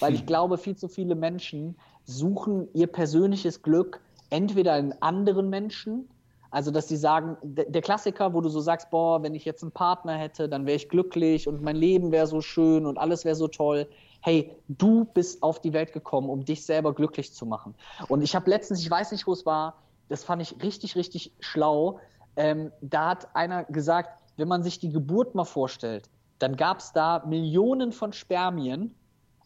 Weil 0.00 0.14
ich 0.14 0.26
glaube, 0.26 0.58
viel 0.58 0.76
zu 0.76 0.88
viele 0.88 1.14
Menschen 1.14 1.76
suchen 2.04 2.68
ihr 2.74 2.86
persönliches 2.86 3.62
Glück 3.62 4.00
entweder 4.30 4.78
in 4.78 4.92
anderen 5.00 5.48
Menschen, 5.48 6.08
also 6.50 6.70
dass 6.70 6.88
sie 6.88 6.96
sagen, 6.96 7.36
der 7.42 7.82
Klassiker, 7.82 8.34
wo 8.34 8.40
du 8.40 8.48
so 8.48 8.60
sagst, 8.60 8.90
boah, 8.90 9.22
wenn 9.22 9.34
ich 9.34 9.44
jetzt 9.44 9.62
einen 9.62 9.72
Partner 9.72 10.16
hätte, 10.16 10.48
dann 10.48 10.66
wäre 10.66 10.76
ich 10.76 10.88
glücklich 10.88 11.48
und 11.48 11.62
mein 11.62 11.76
Leben 11.76 12.12
wäre 12.12 12.26
so 12.26 12.40
schön 12.40 12.86
und 12.86 12.98
alles 12.98 13.24
wäre 13.24 13.34
so 13.34 13.48
toll 13.48 13.88
hey, 14.24 14.56
du 14.68 15.04
bist 15.04 15.42
auf 15.42 15.60
die 15.60 15.74
Welt 15.74 15.92
gekommen, 15.92 16.30
um 16.30 16.46
dich 16.46 16.64
selber 16.64 16.94
glücklich 16.94 17.34
zu 17.34 17.44
machen. 17.44 17.74
Und 18.08 18.22
ich 18.22 18.34
habe 18.34 18.48
letztens, 18.48 18.80
ich 18.80 18.90
weiß 18.90 19.12
nicht, 19.12 19.26
wo 19.26 19.34
es 19.34 19.44
war, 19.44 19.74
das 20.08 20.24
fand 20.24 20.40
ich 20.40 20.62
richtig, 20.62 20.96
richtig 20.96 21.32
schlau. 21.40 22.00
Ähm, 22.36 22.72
da 22.80 23.10
hat 23.10 23.36
einer 23.36 23.64
gesagt, 23.64 24.18
wenn 24.38 24.48
man 24.48 24.62
sich 24.62 24.78
die 24.78 24.88
Geburt 24.88 25.34
mal 25.34 25.44
vorstellt, 25.44 26.08
dann 26.38 26.56
gab 26.56 26.78
es 26.78 26.92
da 26.92 27.22
Millionen 27.26 27.92
von 27.92 28.14
Spermien, 28.14 28.94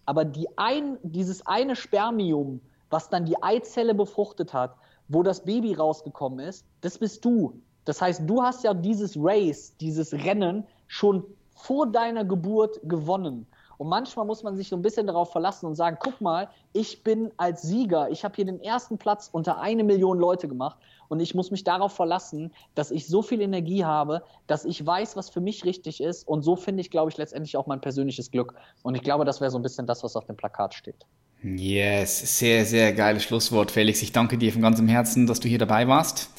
aber 0.06 0.24
die 0.24 0.46
ein, 0.56 0.96
dieses 1.02 1.44
eine 1.44 1.74
Spermium, 1.74 2.60
was 2.88 3.10
dann 3.10 3.24
die 3.24 3.42
Eizelle 3.42 3.96
befruchtet 3.96 4.54
hat, 4.54 4.76
wo 5.08 5.24
das 5.24 5.42
Baby 5.44 5.74
rausgekommen 5.74 6.38
ist, 6.38 6.64
das 6.82 6.98
bist 6.98 7.24
du. 7.24 7.60
Das 7.84 8.00
heißt, 8.00 8.22
du 8.26 8.44
hast 8.44 8.62
ja 8.62 8.74
dieses 8.74 9.16
Race, 9.18 9.74
dieses 9.80 10.12
Rennen 10.12 10.68
schon 10.86 11.24
vor 11.56 11.88
deiner 11.88 12.24
Geburt 12.24 12.78
gewonnen. 12.84 13.48
Und 13.78 13.88
manchmal 13.88 14.26
muss 14.26 14.42
man 14.42 14.56
sich 14.56 14.68
so 14.68 14.76
ein 14.76 14.82
bisschen 14.82 15.06
darauf 15.06 15.30
verlassen 15.30 15.66
und 15.66 15.76
sagen, 15.76 15.96
guck 16.00 16.20
mal, 16.20 16.48
ich 16.72 17.04
bin 17.04 17.30
als 17.36 17.62
Sieger, 17.62 18.10
ich 18.10 18.24
habe 18.24 18.34
hier 18.34 18.44
den 18.44 18.60
ersten 18.60 18.98
Platz 18.98 19.28
unter 19.32 19.60
eine 19.60 19.84
Million 19.84 20.18
Leute 20.18 20.48
gemacht 20.48 20.76
und 21.08 21.20
ich 21.20 21.34
muss 21.34 21.50
mich 21.50 21.64
darauf 21.64 21.92
verlassen, 21.92 22.52
dass 22.74 22.90
ich 22.90 23.06
so 23.06 23.22
viel 23.22 23.40
Energie 23.40 23.84
habe, 23.84 24.22
dass 24.48 24.64
ich 24.64 24.84
weiß, 24.84 25.16
was 25.16 25.30
für 25.30 25.40
mich 25.40 25.64
richtig 25.64 26.02
ist 26.02 26.26
und 26.26 26.42
so 26.42 26.56
finde 26.56 26.80
ich, 26.80 26.90
glaube 26.90 27.10
ich, 27.10 27.16
letztendlich 27.16 27.56
auch 27.56 27.66
mein 27.66 27.80
persönliches 27.80 28.30
Glück. 28.30 28.54
Und 28.82 28.96
ich 28.96 29.02
glaube, 29.02 29.24
das 29.24 29.40
wäre 29.40 29.50
so 29.50 29.58
ein 29.58 29.62
bisschen 29.62 29.86
das, 29.86 30.02
was 30.02 30.16
auf 30.16 30.26
dem 30.26 30.36
Plakat 30.36 30.74
steht. 30.74 31.06
Yes, 31.42 32.38
sehr, 32.38 32.64
sehr 32.64 32.92
geiles 32.92 33.22
Schlusswort, 33.22 33.70
Felix. 33.70 34.02
Ich 34.02 34.10
danke 34.10 34.38
dir 34.38 34.52
von 34.52 34.60
ganzem 34.60 34.88
Herzen, 34.88 35.28
dass 35.28 35.38
du 35.38 35.48
hier 35.48 35.58
dabei 35.58 35.86
warst 35.86 36.30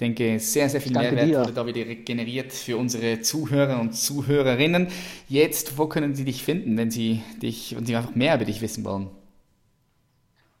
denke, 0.00 0.38
sehr, 0.38 0.68
sehr 0.68 0.80
viel 0.80 0.92
Danke 0.92 1.12
Mehrwert 1.12 1.30
dir. 1.30 1.40
wurde 1.40 1.52
da 1.52 1.66
wieder 1.66 1.84
generiert 1.84 2.52
für 2.52 2.76
unsere 2.76 3.20
Zuhörer 3.20 3.80
und 3.80 3.92
Zuhörerinnen. 3.92 4.88
Jetzt, 5.28 5.78
wo 5.78 5.86
können 5.86 6.14
sie 6.14 6.24
dich 6.24 6.42
finden, 6.42 6.76
wenn 6.76 6.90
sie 6.90 7.22
dich, 7.42 7.74
wenn 7.76 7.84
sie 7.84 7.96
einfach 7.96 8.14
mehr 8.14 8.36
über 8.36 8.44
dich 8.44 8.60
wissen 8.60 8.84
wollen? 8.84 9.10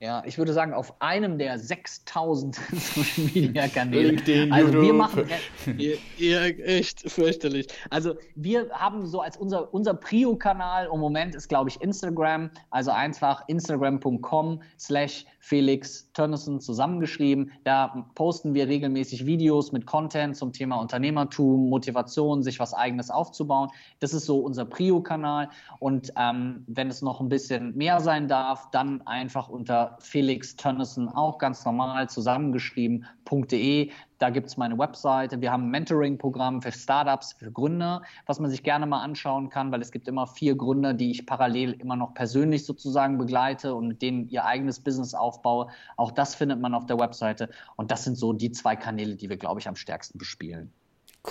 Ja, 0.00 0.22
ich 0.24 0.38
würde 0.38 0.52
sagen, 0.52 0.74
auf 0.74 0.94
einem 1.00 1.38
der 1.38 1.58
6000 1.58 2.54
Social 2.72 3.24
Media 3.34 3.66
Kanäle. 3.66 4.52
also 4.52 4.80
wir 4.80 4.92
machen 4.92 5.28
ihr, 5.76 5.98
ihr, 6.18 6.64
echt 6.64 7.10
fürchterlich. 7.10 7.66
Also 7.90 8.14
wir 8.36 8.70
haben 8.70 9.04
so 9.06 9.20
als 9.20 9.36
unser, 9.36 9.74
unser 9.74 9.94
Prio-Kanal 9.94 10.88
im 10.92 11.00
Moment 11.00 11.34
ist, 11.34 11.48
glaube 11.48 11.70
ich, 11.70 11.80
Instagram. 11.80 12.48
Also 12.70 12.92
einfach 12.92 13.42
instagram.com 13.48 14.62
slash 14.78 15.26
Felix 15.38 16.10
Tönnissen 16.12 16.60
zusammengeschrieben. 16.60 17.52
Da 17.64 18.06
posten 18.14 18.54
wir 18.54 18.68
regelmäßig 18.68 19.26
Videos 19.26 19.72
mit 19.72 19.86
Content 19.86 20.36
zum 20.36 20.52
Thema 20.52 20.76
Unternehmertum, 20.76 21.68
Motivation, 21.68 22.42
sich 22.42 22.58
was 22.58 22.74
eigenes 22.74 23.10
aufzubauen. 23.10 23.70
Das 24.00 24.12
ist 24.12 24.26
so 24.26 24.38
unser 24.40 24.64
Prio-Kanal. 24.64 25.50
Und 25.78 26.12
ähm, 26.16 26.64
wenn 26.66 26.88
es 26.88 27.02
noch 27.02 27.20
ein 27.20 27.28
bisschen 27.28 27.76
mehr 27.76 28.00
sein 28.00 28.28
darf, 28.28 28.70
dann 28.70 29.06
einfach 29.06 29.48
unter 29.48 29.96
Felix 30.00 30.56
Tönnissen 30.56 31.08
auch 31.08 31.38
ganz 31.38 31.64
normal 31.64 32.08
zusammengeschrieben.de. 32.08 33.90
Da 34.18 34.30
gibt 34.30 34.48
es 34.48 34.56
meine 34.56 34.76
Webseite. 34.78 35.40
Wir 35.40 35.52
haben 35.52 35.66
ein 35.66 35.70
Mentoring-Programm 35.70 36.60
für 36.60 36.72
Startups, 36.72 37.34
für 37.34 37.52
Gründer, 37.52 38.02
was 38.26 38.40
man 38.40 38.50
sich 38.50 38.64
gerne 38.64 38.84
mal 38.84 39.02
anschauen 39.02 39.48
kann, 39.48 39.70
weil 39.70 39.80
es 39.80 39.92
gibt 39.92 40.08
immer 40.08 40.26
vier 40.26 40.56
Gründer, 40.56 40.92
die 40.92 41.12
ich 41.12 41.24
parallel 41.24 41.72
immer 41.74 41.94
noch 41.94 42.14
persönlich 42.14 42.66
sozusagen 42.66 43.16
begleite 43.16 43.74
und 43.74 43.86
mit 43.86 44.02
denen 44.02 44.28
ihr 44.28 44.44
eigenes 44.44 44.80
Business 44.80 45.14
aufbaue. 45.14 45.68
Auch 45.96 46.10
das 46.10 46.34
findet 46.34 46.60
man 46.60 46.74
auf 46.74 46.86
der 46.86 46.98
Webseite. 46.98 47.48
Und 47.76 47.92
das 47.92 48.04
sind 48.04 48.16
so 48.16 48.32
die 48.32 48.50
zwei 48.50 48.74
Kanäle, 48.74 49.14
die 49.14 49.28
wir, 49.28 49.36
glaube 49.36 49.60
ich, 49.60 49.68
am 49.68 49.76
stärksten 49.76 50.18
bespielen. 50.18 50.72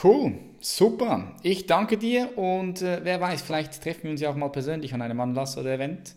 Cool, 0.04 0.38
super. 0.60 1.36
Ich 1.44 1.66
danke 1.66 1.98
dir 1.98 2.38
und 2.38 2.82
äh, 2.82 3.00
wer 3.04 3.20
weiß, 3.20 3.42
vielleicht 3.42 3.82
treffen 3.82 4.04
wir 4.04 4.12
uns 4.12 4.22
ja 4.22 4.30
auch 4.30 4.36
mal 4.36 4.50
persönlich 4.50 4.94
an 4.94 5.02
einem 5.02 5.20
Anlass 5.20 5.58
oder 5.58 5.74
Event. 5.74 6.16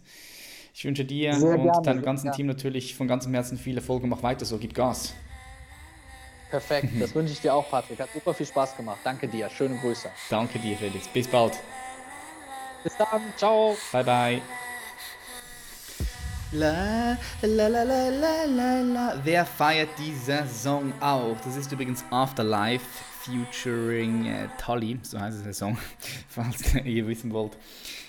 Ich 0.74 0.84
wünsche 0.84 1.04
dir 1.04 1.34
sehr 1.34 1.58
und 1.58 1.62
gerne, 1.64 1.82
deinem 1.82 2.02
ganzen 2.02 2.30
Team 2.32 2.46
natürlich 2.46 2.94
von 2.94 3.08
ganzem 3.08 3.34
Herzen 3.34 3.58
viel 3.58 3.76
Erfolg 3.76 4.02
und 4.02 4.10
mach 4.10 4.22
weiter 4.22 4.44
so, 4.44 4.58
gib 4.58 4.74
Gas. 4.74 5.14
Perfekt, 6.50 6.88
das 7.00 7.14
wünsche 7.14 7.32
ich 7.32 7.40
dir 7.40 7.54
auch, 7.54 7.68
Patrick. 7.70 8.00
Hat 8.00 8.12
super 8.12 8.34
viel 8.34 8.46
Spaß 8.46 8.76
gemacht. 8.76 8.98
Danke 9.04 9.28
dir. 9.28 9.48
Schöne 9.50 9.76
Grüße. 9.78 10.10
Danke 10.28 10.58
dir, 10.58 10.76
Felix. 10.76 11.08
Bis 11.08 11.28
bald. 11.28 11.52
Bis 12.82 12.96
dann. 12.96 13.22
Ciao. 13.36 13.76
Bye, 13.92 14.04
bye. 14.04 14.42
La, 16.52 17.16
la, 17.42 17.68
la, 17.68 17.82
la, 17.84 18.08
la, 18.08 18.44
la, 18.44 18.80
la. 18.80 19.20
Wer 19.22 19.46
feiert 19.46 19.90
diese 19.96 20.44
Song 20.48 20.92
auch? 21.00 21.36
Das 21.44 21.56
ist 21.56 21.70
übrigens 21.70 22.04
Afterlife 22.10 22.84
featuring 23.20 24.26
äh, 24.26 24.48
Tully, 24.58 24.98
so 25.02 25.20
heißt 25.20 25.36
es 25.36 25.44
der 25.44 25.52
Song, 25.52 25.78
falls 26.28 26.74
ihr 26.74 27.06
wissen 27.06 27.32
wollt, 27.32 27.56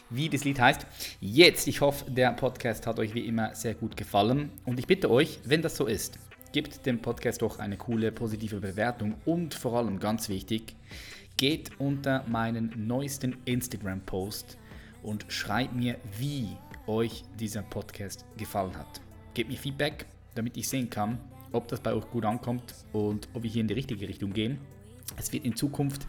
wie 0.10 0.30
das 0.30 0.44
Lied 0.44 0.60
heißt. 0.60 0.88
Jetzt, 1.20 1.68
ich 1.68 1.82
hoffe, 1.82 2.10
der 2.10 2.32
Podcast 2.32 2.88
hat 2.88 2.98
euch 2.98 3.14
wie 3.14 3.28
immer 3.28 3.54
sehr 3.54 3.76
gut 3.76 3.98
gefallen 3.98 4.50
und 4.66 4.80
ich 4.80 4.88
bitte 4.88 5.12
euch, 5.12 5.40
wenn 5.44 5.62
das 5.62 5.76
so 5.76 5.86
ist, 5.86 6.18
Gebt 6.52 6.86
dem 6.86 7.02
Podcast 7.02 7.42
doch 7.42 7.60
eine 7.60 7.78
coole 7.78 8.12
positive 8.12 8.60
Bewertung 8.60 9.16
und 9.24 9.54
vor 9.54 9.78
allem 9.78 10.00
ganz 10.00 10.28
wichtig, 10.28 10.76
geht 11.38 11.72
unter 11.80 12.26
meinen 12.28 12.88
neuesten 12.88 13.38
Instagram-Post 13.46 14.58
und 15.02 15.26
schreibt 15.30 15.74
mir, 15.74 15.96
wie 16.20 16.50
euch 16.88 17.24
dieser 17.40 17.62
Podcast 17.62 18.26
gefallen 18.36 18.78
hat. 18.78 19.00
Gebt 19.34 19.50
mir 19.50 19.58
Feedback, 19.58 20.06
damit 20.36 20.58
ich 20.58 20.68
sehen 20.68 20.90
kann, 20.90 21.20
ob 21.54 21.70
das 21.70 21.80
bei 21.80 21.94
euch 21.94 22.10
gut 22.10 22.26
ankommt 22.26 22.76
und 22.92 23.30
ob 23.34 23.44
wir 23.44 23.50
hier 23.50 23.62
in 23.62 23.70
die 23.70 23.76
richtige 23.76 24.10
Richtung 24.10 24.34
gehen. 24.34 24.60
Es 25.18 25.32
wird 25.32 25.46
in 25.46 25.56
Zukunft 25.56 26.06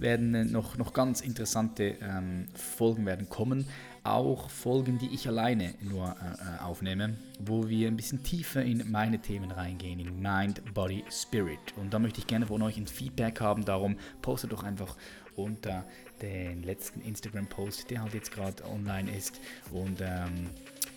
werden 0.00 0.50
noch, 0.50 0.76
noch 0.76 0.94
ganz 0.94 1.20
interessante 1.20 1.96
ähm, 2.02 2.48
Folgen 2.54 3.06
werden 3.06 3.28
kommen 3.28 3.68
auch 4.10 4.50
Folgen, 4.50 4.98
die 4.98 5.08
ich 5.08 5.28
alleine 5.28 5.74
nur 5.80 6.08
äh, 6.08 6.10
äh, 6.10 6.62
aufnehme, 6.62 7.16
wo 7.38 7.68
wir 7.68 7.88
ein 7.88 7.96
bisschen 7.96 8.22
tiefer 8.22 8.62
in 8.62 8.90
meine 8.90 9.20
Themen 9.20 9.50
reingehen, 9.50 10.00
in 10.00 10.20
Mind, 10.20 10.62
Body, 10.74 11.04
Spirit. 11.10 11.58
Und 11.76 11.92
da 11.92 11.98
möchte 11.98 12.20
ich 12.20 12.26
gerne 12.26 12.46
von 12.46 12.62
euch 12.62 12.76
ein 12.76 12.86
Feedback 12.86 13.40
haben, 13.40 13.64
darum 13.64 13.96
postet 14.22 14.52
doch 14.52 14.62
einfach 14.62 14.96
unter 15.36 15.84
den 16.22 16.62
letzten 16.62 17.00
Instagram-Post, 17.02 17.90
der 17.90 18.02
halt 18.02 18.14
jetzt 18.14 18.32
gerade 18.32 18.64
online 18.64 19.14
ist 19.14 19.40
und 19.70 20.00
ähm, 20.00 20.50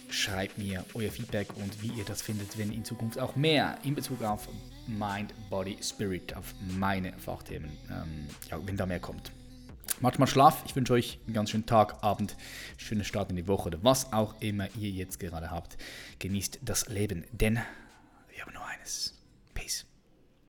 schreibt 0.09 0.57
mir 0.57 0.85
euer 0.93 1.11
Feedback 1.11 1.47
und 1.57 1.81
wie 1.81 1.91
ihr 1.97 2.05
das 2.05 2.21
findet, 2.21 2.57
wenn 2.57 2.71
in 2.71 2.85
Zukunft 2.85 3.19
auch 3.19 3.35
mehr 3.35 3.77
in 3.83 3.95
Bezug 3.95 4.23
auf 4.23 4.47
Mind, 4.87 5.33
Body, 5.49 5.77
Spirit, 5.81 6.35
auf 6.35 6.53
meine 6.77 7.13
Fachthemen, 7.13 7.69
ähm, 7.89 8.27
ja, 8.49 8.59
wenn 8.65 8.77
da 8.77 8.85
mehr 8.85 8.99
kommt. 8.99 9.31
Macht 9.99 10.19
mal 10.19 10.27
Schlaf. 10.27 10.63
Ich 10.65 10.75
wünsche 10.75 10.93
euch 10.93 11.19
einen 11.25 11.33
ganz 11.33 11.49
schönen 11.49 11.65
Tag, 11.65 12.03
Abend, 12.03 12.35
schönen 12.77 13.03
Start 13.03 13.29
in 13.29 13.35
die 13.35 13.47
Woche 13.47 13.67
oder 13.67 13.83
was 13.83 14.13
auch 14.13 14.35
immer 14.39 14.67
ihr 14.77 14.89
jetzt 14.89 15.19
gerade 15.19 15.51
habt. 15.51 15.77
Genießt 16.19 16.59
das 16.61 16.87
Leben, 16.87 17.25
denn 17.31 17.59
wir 18.33 18.45
haben 18.45 18.53
nur 18.53 18.65
eines. 18.65 19.19